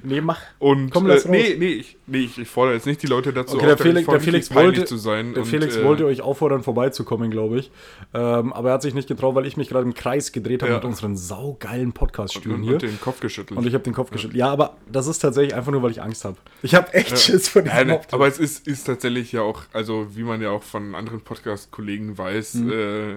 Nee, 0.02 0.20
mach. 0.20 0.40
und 0.58 0.90
Komm, 0.90 1.06
äh, 1.06 1.10
lass 1.14 1.24
raus. 1.24 1.30
nee, 1.30 1.54
nee, 1.58 1.72
ich, 1.74 1.96
nee, 2.06 2.18
ich, 2.18 2.36
ich 2.38 2.48
fordere 2.48 2.74
jetzt 2.74 2.86
nicht 2.86 3.02
die 3.02 3.06
Leute 3.06 3.32
dazu 3.32 3.54
Okay, 3.56 3.66
der 3.66 3.74
auf, 3.74 3.78
damit 3.78 3.92
Felix, 3.94 4.08
der 4.10 4.20
Felix 4.20 4.54
wollte, 4.54 4.84
zu 4.84 4.96
sein 4.96 5.32
der 5.32 5.44
und, 5.44 5.48
Felix 5.48 5.76
äh, 5.76 5.84
wollte 5.84 6.04
euch 6.06 6.22
auffordern, 6.22 6.62
vorbeizukommen, 6.64 7.30
glaube 7.30 7.60
ich. 7.60 7.70
Ähm, 8.12 8.52
aber 8.52 8.70
er 8.70 8.74
hat 8.74 8.82
sich 8.82 8.94
nicht 8.94 9.06
getraut, 9.08 9.36
weil 9.36 9.46
ich 9.46 9.56
mich 9.56 9.68
gerade 9.68 9.84
im 9.84 9.94
Kreis 9.94 10.32
gedreht 10.32 10.62
habe 10.62 10.72
Ja. 10.72 10.78
mit 10.78 10.84
unseren 10.84 11.16
saugeilen 11.16 11.92
Podcast-Stühlen 11.92 12.56
und, 12.58 12.62
hier. 12.64 12.72
und 12.74 12.82
den 12.82 13.00
Kopf 13.00 13.20
geschüttelt. 13.20 13.58
Und 13.58 13.66
ich 13.66 13.74
habe 13.74 13.84
den 13.84 13.94
Kopf 13.94 14.10
geschüttelt. 14.10 14.36
Ja, 14.36 14.50
aber 14.50 14.76
das 14.90 15.06
ist 15.06 15.20
tatsächlich 15.20 15.54
einfach 15.54 15.70
nur, 15.72 15.82
weil 15.82 15.92
ich 15.92 16.02
Angst 16.02 16.24
habe. 16.24 16.36
Ich 16.62 16.74
habe 16.74 16.92
echt 16.92 17.16
Schiss 17.18 17.48
vor 17.48 17.62
diesem 17.62 17.86
Nein, 17.88 18.00
aber 18.10 18.26
es 18.26 18.38
ist, 18.38 18.66
ist 18.66 18.84
tatsächlich 18.84 19.30
ja 19.32 19.42
auch, 19.42 19.62
also 19.72 20.08
wie 20.16 20.24
man 20.24 20.42
ja 20.42 20.50
auch 20.50 20.64
von 20.64 20.96
anderen 20.96 21.20
Podcast-Kollegen 21.20 22.18
weiß, 22.18 22.54
Mhm. 22.54 22.72
äh, 22.72 23.14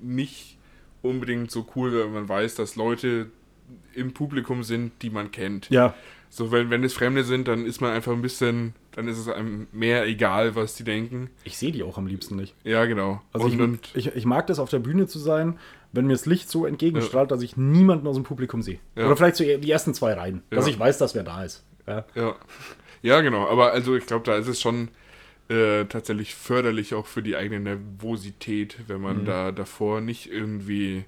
nicht 0.00 0.58
unbedingt 1.02 1.50
so 1.50 1.66
cool, 1.74 1.92
wenn 1.92 2.12
man 2.14 2.28
weiß, 2.28 2.54
dass 2.54 2.76
Leute 2.76 3.26
im 3.94 4.12
Publikum 4.12 4.62
sind, 4.62 4.92
die 5.02 5.10
man 5.10 5.30
kennt. 5.30 5.70
ja, 5.70 5.94
So, 6.30 6.50
wenn, 6.52 6.68
wenn 6.70 6.82
es 6.84 6.94
Fremde 6.94 7.22
sind, 7.24 7.46
dann 7.48 7.64
ist 7.64 7.80
man 7.80 7.92
einfach 7.92 8.12
ein 8.12 8.22
bisschen, 8.22 8.74
dann 8.92 9.06
ist 9.08 9.18
es 9.18 9.28
einem 9.28 9.66
mehr 9.72 10.04
egal, 10.06 10.54
was 10.56 10.74
die 10.74 10.84
denken. 10.84 11.30
ich 11.44 11.56
sehe 11.56 11.70
die 11.72 11.82
auch 11.82 11.96
am 11.98 12.06
liebsten 12.06 12.36
nicht. 12.36 12.54
Ja, 12.64 12.84
genau. 12.86 13.22
Also 13.32 13.46
und, 13.46 13.52
ich, 13.54 13.60
und 13.60 13.90
ich, 13.94 14.06
ich 14.16 14.24
mag 14.26 14.46
das, 14.48 14.58
auf 14.58 14.70
der 14.70 14.80
Bühne 14.80 15.06
zu 15.06 15.18
sein, 15.18 15.58
wenn 15.92 16.06
mir 16.06 16.14
das 16.14 16.26
Licht 16.26 16.50
so 16.50 16.66
entgegenstrahlt, 16.66 17.30
dass 17.30 17.40
ich 17.42 17.56
niemanden 17.56 18.06
aus 18.08 18.16
dem 18.16 18.24
Publikum 18.24 18.62
sehe. 18.62 18.80
Ja. 18.96 19.06
Oder 19.06 19.16
vielleicht 19.16 19.36
so 19.36 19.44
die 19.44 19.70
ersten 19.70 19.94
zwei 19.94 20.12
Reihen, 20.14 20.42
dass 20.50 20.66
Ja. 20.66 20.72
ich 20.72 20.78
weiß, 20.78 20.98
dass 20.98 21.14
wer 21.14 21.22
da 21.22 21.44
ist. 21.44 21.64
Ja. 21.86 22.04
ja. 22.16 22.34
Ja, 23.02 23.20
genau. 23.20 23.46
Aber 23.48 23.70
also 23.72 23.94
ich 23.94 24.06
glaube, 24.06 24.24
da 24.24 24.36
ist 24.36 24.48
es 24.48 24.60
schon 24.60 24.88
äh, 25.48 25.84
tatsächlich 25.84 26.34
förderlich 26.34 26.94
auch 26.94 27.06
für 27.06 27.22
die 27.22 27.36
eigene 27.36 27.60
Nervosität, 27.60 28.78
wenn 28.88 29.00
man 29.02 29.20
Mhm. 29.20 29.24
da 29.26 29.52
davor 29.52 30.00
nicht 30.00 30.30
irgendwie 30.32 31.04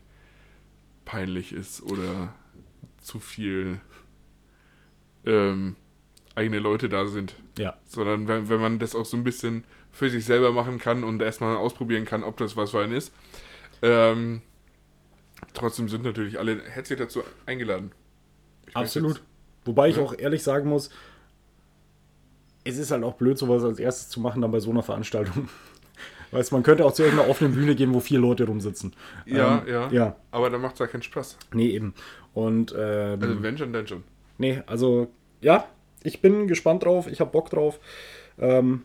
peinlich 1.05 1.53
ist 1.53 1.83
oder 1.83 2.35
zu 3.07 3.21
viel 3.21 3.81
ähm, 5.25 5.77
eigene 6.35 6.59
Leute 6.59 6.89
da 6.89 7.07
sind. 7.07 7.35
ja. 7.57 7.77
Sondern 7.87 8.29
wenn, 8.29 8.49
wenn 8.49 8.61
man 8.61 8.79
das 8.79 8.95
auch 8.95 9.05
so 9.07 9.17
ein 9.17 9.25
bisschen 9.25 9.65
für 9.93 10.11
sich 10.11 10.25
selber 10.25 10.53
machen 10.53 10.79
kann 10.79 11.05
und 11.05 11.23
erstmal 11.23 11.57
ausprobieren 11.57 12.05
kann, 12.05 12.23
ob 12.23 12.37
das 12.37 12.57
was 12.57 12.73
für 12.73 12.81
einen 12.83 12.93
ist. 12.93 13.13
Ähm, 13.81 14.43
trotzdem 15.55 15.89
sind 15.89 16.05
natürlich 16.05 16.39
alle 16.39 16.63
herzlich 16.65 16.99
dazu 16.99 17.23
eingeladen. 17.47 17.93
Ich 18.67 18.77
Absolut. 18.77 19.23
Wobei 19.65 19.89
ich 19.89 19.97
Ja. 19.97 20.03
auch 20.03 20.15
ehrlich 20.19 20.43
sagen 20.43 20.69
muss, 20.69 20.91
es 22.65 22.77
ist 22.79 22.91
halt 22.91 23.05
auch 23.05 23.15
blöd, 23.15 23.39
sowas 23.39 23.63
als 23.65 23.79
erstes 23.79 24.09
zu 24.09 24.21
machen, 24.21 24.43
dann 24.43 24.51
bei 24.51 24.61
so 24.61 24.71
einer 24.71 24.83
Veranstaltung. 24.83 25.49
Weißt 26.31 26.51
du, 26.51 26.57
man 26.57 26.63
könnte 26.63 26.85
auch 26.85 26.93
zu 26.93 27.03
irgendeiner 27.03 27.29
offenen 27.31 27.55
Bühne 27.55 27.75
gehen, 27.75 27.95
wo 27.95 28.01
vier 28.01 28.19
Leute 28.19 28.45
rumsitzen. 28.45 28.95
Ja, 29.27 29.63
Ähm, 29.67 29.69
ja, 29.73 29.89
Ja, 29.91 30.17
Aber 30.31 30.51
da 30.51 30.59
macht 30.59 30.75
es 30.75 30.79
ja 30.81 30.87
keinen 30.87 31.03
Spaß. 31.03 31.39
nee, 31.53 31.69
eben. 31.69 31.95
Und, 32.35 32.75
ähm, 32.77 33.19
Also 33.23 33.43
wenn 33.43 33.57
schon, 33.59 33.73
dann 33.73 33.87
schon. 33.87 34.05
nee, 34.39 34.63
also, 34.67 35.09
ja, 35.41 35.67
ich 36.03 36.21
bin 36.21 36.47
gespannt 36.49 36.85
drauf, 36.85 37.07
ich 37.07 37.21
habe 37.21 37.31
Bock 37.31 37.51
drauf. 37.51 37.81
Ähm, 38.39 38.83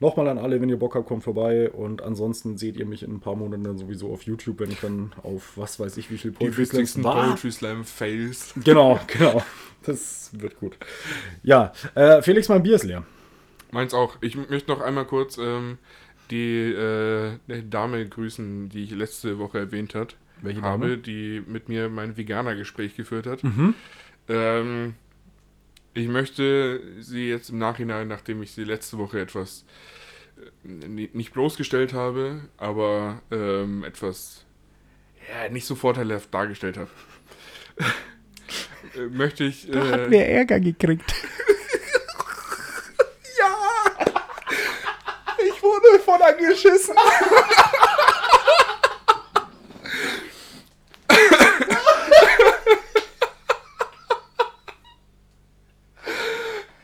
Nochmal 0.00 0.28
an 0.28 0.38
alle, 0.38 0.60
wenn 0.60 0.68
ihr 0.68 0.78
Bock 0.78 0.94
habt, 0.94 1.08
kommt 1.08 1.24
vorbei. 1.24 1.70
Und 1.70 2.02
ansonsten 2.02 2.56
seht 2.56 2.76
ihr 2.76 2.86
mich 2.86 3.02
in 3.02 3.14
ein 3.14 3.20
paar 3.20 3.34
Monaten 3.34 3.64
dann 3.64 3.78
sowieso 3.78 4.12
auf 4.12 4.22
YouTube, 4.22 4.60
wenn 4.60 4.70
ich 4.70 4.78
dann 4.80 5.12
auf 5.24 5.52
was 5.56 5.80
weiß 5.80 5.96
ich 5.96 6.08
wie 6.10 6.18
viel 6.18 6.30
Poetry 6.30 6.66
Slams 6.66 7.02
war. 7.02 7.26
Poetry 7.26 7.50
Slam 7.50 7.84
Fails. 7.84 8.54
Genau, 8.62 9.00
genau. 9.08 9.42
Das 9.82 10.30
wird 10.34 10.60
gut. 10.60 10.76
Ja, 11.42 11.72
äh, 11.96 12.22
Felix, 12.22 12.48
mein 12.48 12.62
Bier 12.62 12.76
ist 12.76 12.84
leer. 12.84 13.02
Meins 13.72 13.92
auch. 13.92 14.16
Ich 14.20 14.36
möchte 14.36 14.70
noch 14.70 14.80
einmal 14.80 15.04
kurz 15.04 15.36
ähm, 15.36 15.78
die 16.30 16.72
äh, 16.72 17.38
Dame 17.68 18.06
grüßen, 18.08 18.68
die 18.68 18.84
ich 18.84 18.90
letzte 18.90 19.38
Woche 19.38 19.58
erwähnt 19.58 19.94
hat, 19.94 20.16
Welche 20.42 20.62
habe, 20.62 20.88
Dame? 20.90 20.98
die 20.98 21.42
mit 21.46 21.68
mir 21.68 21.88
mein 21.88 22.16
Veganer-Gespräch 22.16 22.96
geführt 22.96 23.26
hat. 23.26 23.42
Mhm. 23.44 23.74
Ähm, 24.28 24.94
ich 25.94 26.06
möchte 26.08 26.80
sie 27.00 27.28
jetzt 27.28 27.50
im 27.50 27.58
Nachhinein, 27.58 28.08
nachdem 28.08 28.42
ich 28.42 28.52
sie 28.52 28.64
letzte 28.64 28.98
Woche 28.98 29.20
etwas 29.20 29.64
äh, 30.64 30.86
ni- 30.86 31.10
nicht 31.12 31.32
bloßgestellt 31.32 31.92
habe, 31.92 32.42
aber 32.56 33.22
ähm, 33.30 33.84
etwas 33.84 34.44
ja, 35.30 35.48
nicht 35.50 35.66
so 35.66 35.74
vorteilhaft 35.74 36.32
dargestellt 36.32 36.76
habe, 36.76 36.90
äh, 38.96 39.06
möchte 39.08 39.44
ich. 39.44 39.68
Äh, 39.68 40.10
wer 40.10 40.28
Ärger 40.30 40.60
gekriegt. 40.60 41.12
wurde 45.88 45.98
voll 46.00 46.22
angeschissen. 46.22 46.94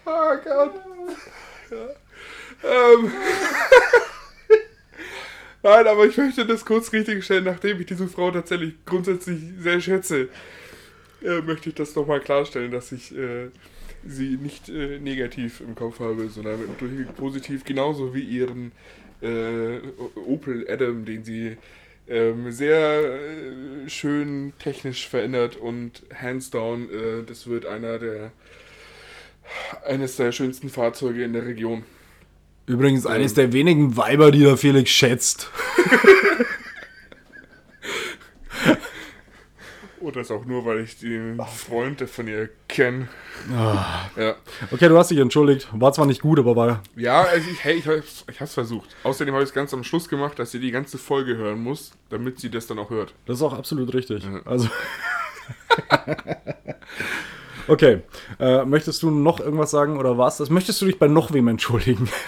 oh 0.04 0.36
Gott. 0.44 0.74
Ähm. 2.62 3.12
Nein, 5.62 5.86
aber 5.86 6.04
ich 6.04 6.16
möchte 6.16 6.44
das 6.44 6.64
kurz 6.64 6.92
richtig 6.92 7.24
stellen, 7.24 7.44
nachdem 7.44 7.80
ich 7.80 7.86
diese 7.86 8.06
Frau 8.06 8.30
tatsächlich 8.30 8.74
grundsätzlich 8.84 9.40
sehr 9.58 9.80
schätze, 9.80 10.28
äh, 11.22 11.40
möchte 11.40 11.70
ich 11.70 11.74
das 11.74 11.94
nochmal 11.94 12.20
klarstellen, 12.20 12.70
dass 12.70 12.92
ich 12.92 13.16
äh, 13.16 13.48
sie 14.06 14.36
nicht 14.36 14.68
äh, 14.68 14.98
negativ 14.98 15.60
im 15.60 15.74
Kopf 15.74 16.00
habe, 16.00 16.28
sondern 16.28 16.60
durchweg 16.78 17.16
positiv, 17.16 17.64
genauso 17.64 18.14
wie 18.14 18.22
ihren 18.22 18.72
äh, 19.22 19.78
Opel 20.26 20.66
Adam, 20.68 21.04
den 21.04 21.24
sie 21.24 21.56
ähm, 22.08 22.52
sehr 22.52 23.02
äh, 23.02 23.88
schön 23.88 24.52
technisch 24.58 25.08
verändert 25.08 25.56
und 25.56 26.02
hands 26.14 26.50
down, 26.50 26.90
äh, 26.90 27.22
das 27.26 27.46
wird 27.46 27.66
einer 27.66 27.98
der 27.98 28.32
eines 29.86 30.16
der 30.16 30.32
schönsten 30.32 30.70
Fahrzeuge 30.70 31.22
in 31.22 31.34
der 31.34 31.46
Region. 31.46 31.84
Übrigens 32.66 33.04
eines 33.06 33.34
der 33.34 33.52
wenigen 33.52 33.96
Weiber, 33.96 34.30
die 34.30 34.40
der 34.40 34.56
Felix 34.56 34.90
schätzt. 34.90 35.50
Und 40.04 40.16
das 40.16 40.30
auch 40.30 40.44
nur, 40.44 40.66
weil 40.66 40.80
ich 40.80 40.98
den 40.98 41.40
Freund 41.56 42.02
von 42.10 42.28
ihr 42.28 42.50
kenne. 42.68 43.08
Ja. 43.50 44.34
Okay, 44.70 44.88
du 44.88 44.98
hast 44.98 45.10
dich 45.10 45.16
entschuldigt. 45.18 45.66
War 45.72 45.94
zwar 45.94 46.04
nicht 46.04 46.20
gut, 46.20 46.38
aber 46.38 46.54
war. 46.56 46.82
Ja, 46.94 47.22
also 47.22 47.50
ich, 47.50 47.64
hey, 47.64 47.76
ich, 47.76 47.86
hab's- 47.88 48.24
ich 48.30 48.38
hab's 48.38 48.52
versucht. 48.52 48.94
Außerdem 49.02 49.32
habe 49.32 49.42
ich 49.42 49.48
es 49.48 49.54
ganz 49.54 49.72
am 49.72 49.82
Schluss 49.82 50.06
gemacht, 50.10 50.38
dass 50.38 50.50
sie 50.50 50.60
die 50.60 50.70
ganze 50.72 50.98
Folge 50.98 51.38
hören 51.38 51.62
muss, 51.62 51.92
damit 52.10 52.38
sie 52.38 52.50
das 52.50 52.66
dann 52.66 52.78
auch 52.78 52.90
hört. 52.90 53.14
Das 53.24 53.38
ist 53.38 53.42
auch 53.42 53.54
absolut 53.54 53.94
richtig. 53.94 54.24
Ja. 54.24 54.40
Also. 54.44 54.68
okay. 57.68 58.02
Äh, 58.38 58.66
möchtest 58.66 59.02
du 59.02 59.10
noch 59.10 59.40
irgendwas 59.40 59.70
sagen 59.70 59.96
oder 59.98 60.18
was? 60.18 60.36
Das 60.36 60.50
möchtest 60.50 60.82
du 60.82 60.86
dich 60.86 60.98
bei 60.98 61.08
noch 61.08 61.32
wem 61.32 61.48
entschuldigen? 61.48 62.08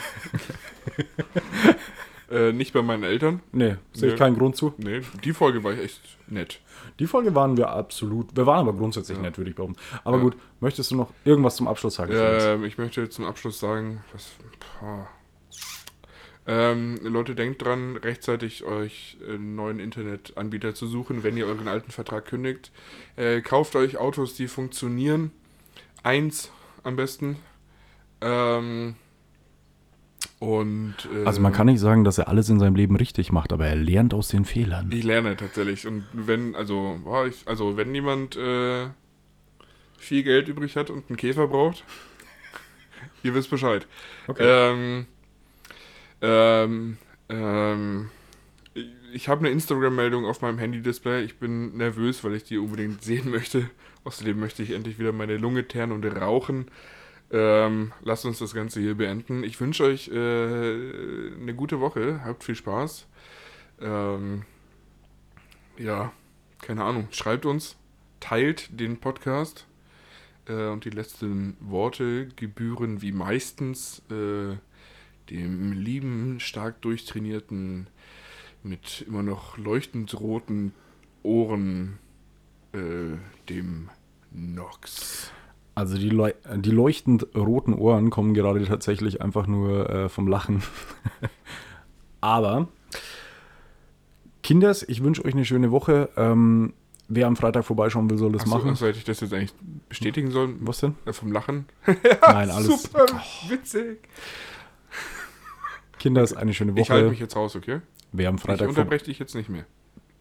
Äh, 2.31 2.53
nicht 2.53 2.73
bei 2.73 2.83
meinen 2.83 3.05
Eltern. 3.05 3.41
nee, 3.53 3.77
sehe 3.93 4.09
ich 4.09 4.15
Nö. 4.15 4.19
keinen 4.19 4.37
Grund 4.37 4.57
zu. 4.57 4.75
Nee, 4.79 5.03
die 5.25 5.33
Folge 5.33 5.63
war 5.63 5.73
echt 5.79 6.01
nett. 6.27 6.61
Die 6.99 7.07
Folge 7.07 7.35
waren 7.35 7.57
wir 7.57 7.71
absolut. 7.71 8.37
Wir 8.37 8.47
waren 8.47 8.67
aber 8.67 8.73
grundsätzlich 8.77 9.19
nett, 9.19 9.39
würde 9.39 9.51
ich 9.51 9.57
behaupten. 9.57 9.77
Aber 10.03 10.17
Ja. 10.17 10.23
gut, 10.25 10.37
möchtest 10.61 10.91
du 10.91 10.97
noch 10.97 11.13
irgendwas 11.25 11.55
zum 11.57 11.69
Abschluss 11.69 11.95
sagen? 11.95 12.13
Ähm, 12.15 12.65
ich 12.65 12.79
möchte 12.79 13.09
zum 13.09 13.25
Abschluss 13.27 13.61
sagen, 13.61 14.03
was. 14.13 14.33
Ähm, 16.49 16.99
Leute, 17.03 17.35
denkt 17.35 17.63
dran, 17.65 17.97
rechtzeitig 17.97 18.65
euch 18.65 19.17
einen 19.29 19.57
neuen 19.57 19.81
Internetanbieter 19.81 20.75
zu 20.75 20.87
suchen, 20.87 21.25
wenn 21.25 21.37
ihr 21.37 21.47
euren 21.47 21.67
alten 21.67 21.91
Vertrag 21.91 22.27
kündigt. 22.27 22.71
Äh, 23.17 23.41
kauft 23.41 23.75
euch 23.75 23.99
Autos, 23.99 24.35
die 24.35 24.47
funktionieren. 24.47 25.33
Eins 26.05 26.53
am 26.85 26.95
besten. 26.95 27.37
Ähm, 28.21 28.95
und. 30.39 30.95
Äh, 31.15 31.25
Also 31.27 31.41
man 31.41 31.53
kann 31.53 31.67
nicht 31.67 31.81
sagen, 31.81 32.05
dass 32.05 32.19
er 32.19 32.29
alles 32.29 32.49
in 32.49 32.59
seinem 32.59 32.75
Leben 32.77 32.97
richtig 32.97 33.33
macht, 33.33 33.53
aber 33.53 33.67
er 33.67 33.77
lernt 33.77 34.13
aus 34.15 34.29
den 34.29 34.45
Fehlern. 34.45 34.91
Ich 34.93 35.05
lerne 35.05 35.37
tatsächlich. 35.37 35.87
Und 35.87 36.05
wenn, 36.13 36.55
also, 36.55 36.99
boah, 37.05 37.27
ich, 37.27 37.47
also 37.47 37.77
wenn 37.77 37.95
jemand 37.95 38.37
äh, 38.37 38.89
viel 39.99 40.23
Geld 40.23 40.49
übrig 40.49 40.77
hat 40.77 40.91
und 40.91 41.09
einen 41.09 41.17
Käfer 41.17 41.49
braucht, 41.49 41.85
ihr 43.23 43.35
wisst 43.35 43.51
Bescheid. 43.51 43.87
Okay. 44.29 44.45
Ähm, 44.45 45.07
ähm, 46.23 46.97
ähm, 47.29 48.11
ich- 49.13 49.29
habe 49.29 49.41
eine 49.41 49.51
Instagram-Meldung 49.51 50.25
auf 50.27 50.43
meinem 50.43 50.59
Handy-Display. 50.59 51.25
Ich 51.25 51.39
bin 51.39 51.77
nervös, 51.77 52.23
weil 52.25 52.35
ich 52.35 52.45
die 52.45 52.59
unbedingt 52.59 53.03
sehen 53.03 53.31
möchte. 53.31 53.71
Außerdem 54.05 54.39
möchte 54.39 54.63
ich 54.63 54.71
endlich 54.73 54.99
wieder 54.99 55.13
meine 55.13 55.37
Lunge 55.37 55.67
teeren 55.67 55.93
und 55.93 56.05
rauchen. 56.05 56.67
Ähm, 57.31 57.93
lasst 58.03 58.25
uns 58.25 58.39
das 58.39 58.55
Ganze 58.55 58.81
hier 58.81 58.97
beenden. 58.97 59.43
Ich 59.43 59.61
wünsche 59.61 59.85
euch 59.85 60.09
äh, 60.09 60.13
eine 60.15 61.55
gute 61.55 61.81
Woche. 61.81 62.21
Habt 62.25 62.45
viel 62.45 62.55
Spaß. 62.55 63.07
Ähm, 63.81 64.45
ja, 65.79 66.13
keine 66.63 66.85
Ahnung. 66.85 67.09
Schreibt 67.11 67.47
uns, 67.47 67.77
teilt 68.21 68.79
den 68.79 68.99
Podcast. 68.99 69.67
Äh, 70.49 70.69
und 70.69 70.85
die 70.85 70.91
letzten 70.91 71.57
Worte 71.61 72.29
gebühren 72.37 73.03
wie 73.03 73.13
meistens 73.13 74.03
äh, 74.11 74.57
dem 75.31 75.73
lieben, 75.73 76.41
stark 76.41 76.81
durchtrainierten, 76.83 77.89
mit 78.63 79.05
immer 79.07 79.23
noch 79.23 79.59
leuchtend 79.59 80.19
roten 80.19 80.73
Ohren, 81.23 81.99
äh, 82.73 83.17
dem 83.49 83.91
Nox. 84.31 85.33
Also 85.77 85.99
die, 85.99 86.09
leu 86.09 86.33
die 86.57 86.71
leuchtend 86.71 87.29
roten 87.37 87.75
Ohren 87.75 88.09
kommen 88.11 88.33
gerade 88.35 88.65
tatsächlich 88.65 89.21
einfach 89.21 89.47
nur 89.47 89.89
äh, 89.91 90.09
vom 90.09 90.27
Lachen. 90.27 90.63
Aber 92.23 92.69
Kinders, 94.43 94.83
ich 94.83 95.03
wünsche 95.03 95.23
euch 95.25 95.35
eine 95.35 95.45
schöne 95.45 95.71
Woche. 95.71 96.09
Ähm, 96.17 96.73
wer 97.09 97.27
am 97.27 97.37
Freitag 97.37 97.65
vorbeischauen 97.67 98.09
will, 98.09 98.17
soll 98.17 98.33
das 98.33 98.43
Achso, 98.43 98.57
machen. 98.57 98.71
also 98.71 98.87
hätte 98.87 98.99
ich 98.99 99.05
das 99.05 99.21
jetzt 99.21 99.35
eigentlich 99.35 99.53
bestätigen 99.89 100.31
sollen? 100.31 100.57
Was 100.61 100.81
denn? 100.81 100.95
Äh, 101.05 101.13
vom 101.13 101.31
Lachen? 101.31 101.67
Nein, 101.87 102.51
alles. 102.51 102.83
Super, 102.83 103.05
witzig. 103.49 103.99
Kinders, 105.99 106.33
eine 106.35 106.55
schöne 106.55 106.73
Ich 106.81 106.89
halte 106.91 107.05
Woche. 107.05 107.11
mich 107.11 107.21
jetzt 107.21 107.37
raus, 107.37 107.55
okay? 107.55 107.81
Wer 108.13 108.31
am 108.31 108.37
Ich 108.37 108.41
Freitag 108.41 108.69
unterbreche 108.71 109.05
dich 109.05 109.19
jetzt 109.19 109.35
nicht 109.35 109.51
mehr. 109.51 109.67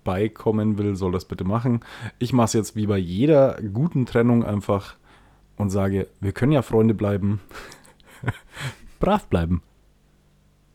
vorbeikommen 0.04 0.78
will, 0.78 0.96
soll 0.96 1.14
das 1.14 1.26
bitte 1.26 1.46
machen. 1.46 1.80
Ich 2.20 2.34
mache 2.34 2.46
es 2.46 2.54
jetzt 2.54 2.76
wie 2.76 2.88
bei 2.88 2.98
jeder 2.98 3.62
guten 3.74 4.06
Trennung 4.06 4.44
einfach 4.44 4.96
und 5.58 5.70
sage, 5.70 6.08
wir 6.20 6.32
können 6.32 6.52
ja 6.52 6.62
Freunde 6.62 6.94
bleiben. 6.94 7.42
Brav 9.00 9.28
bleiben. 9.28 9.62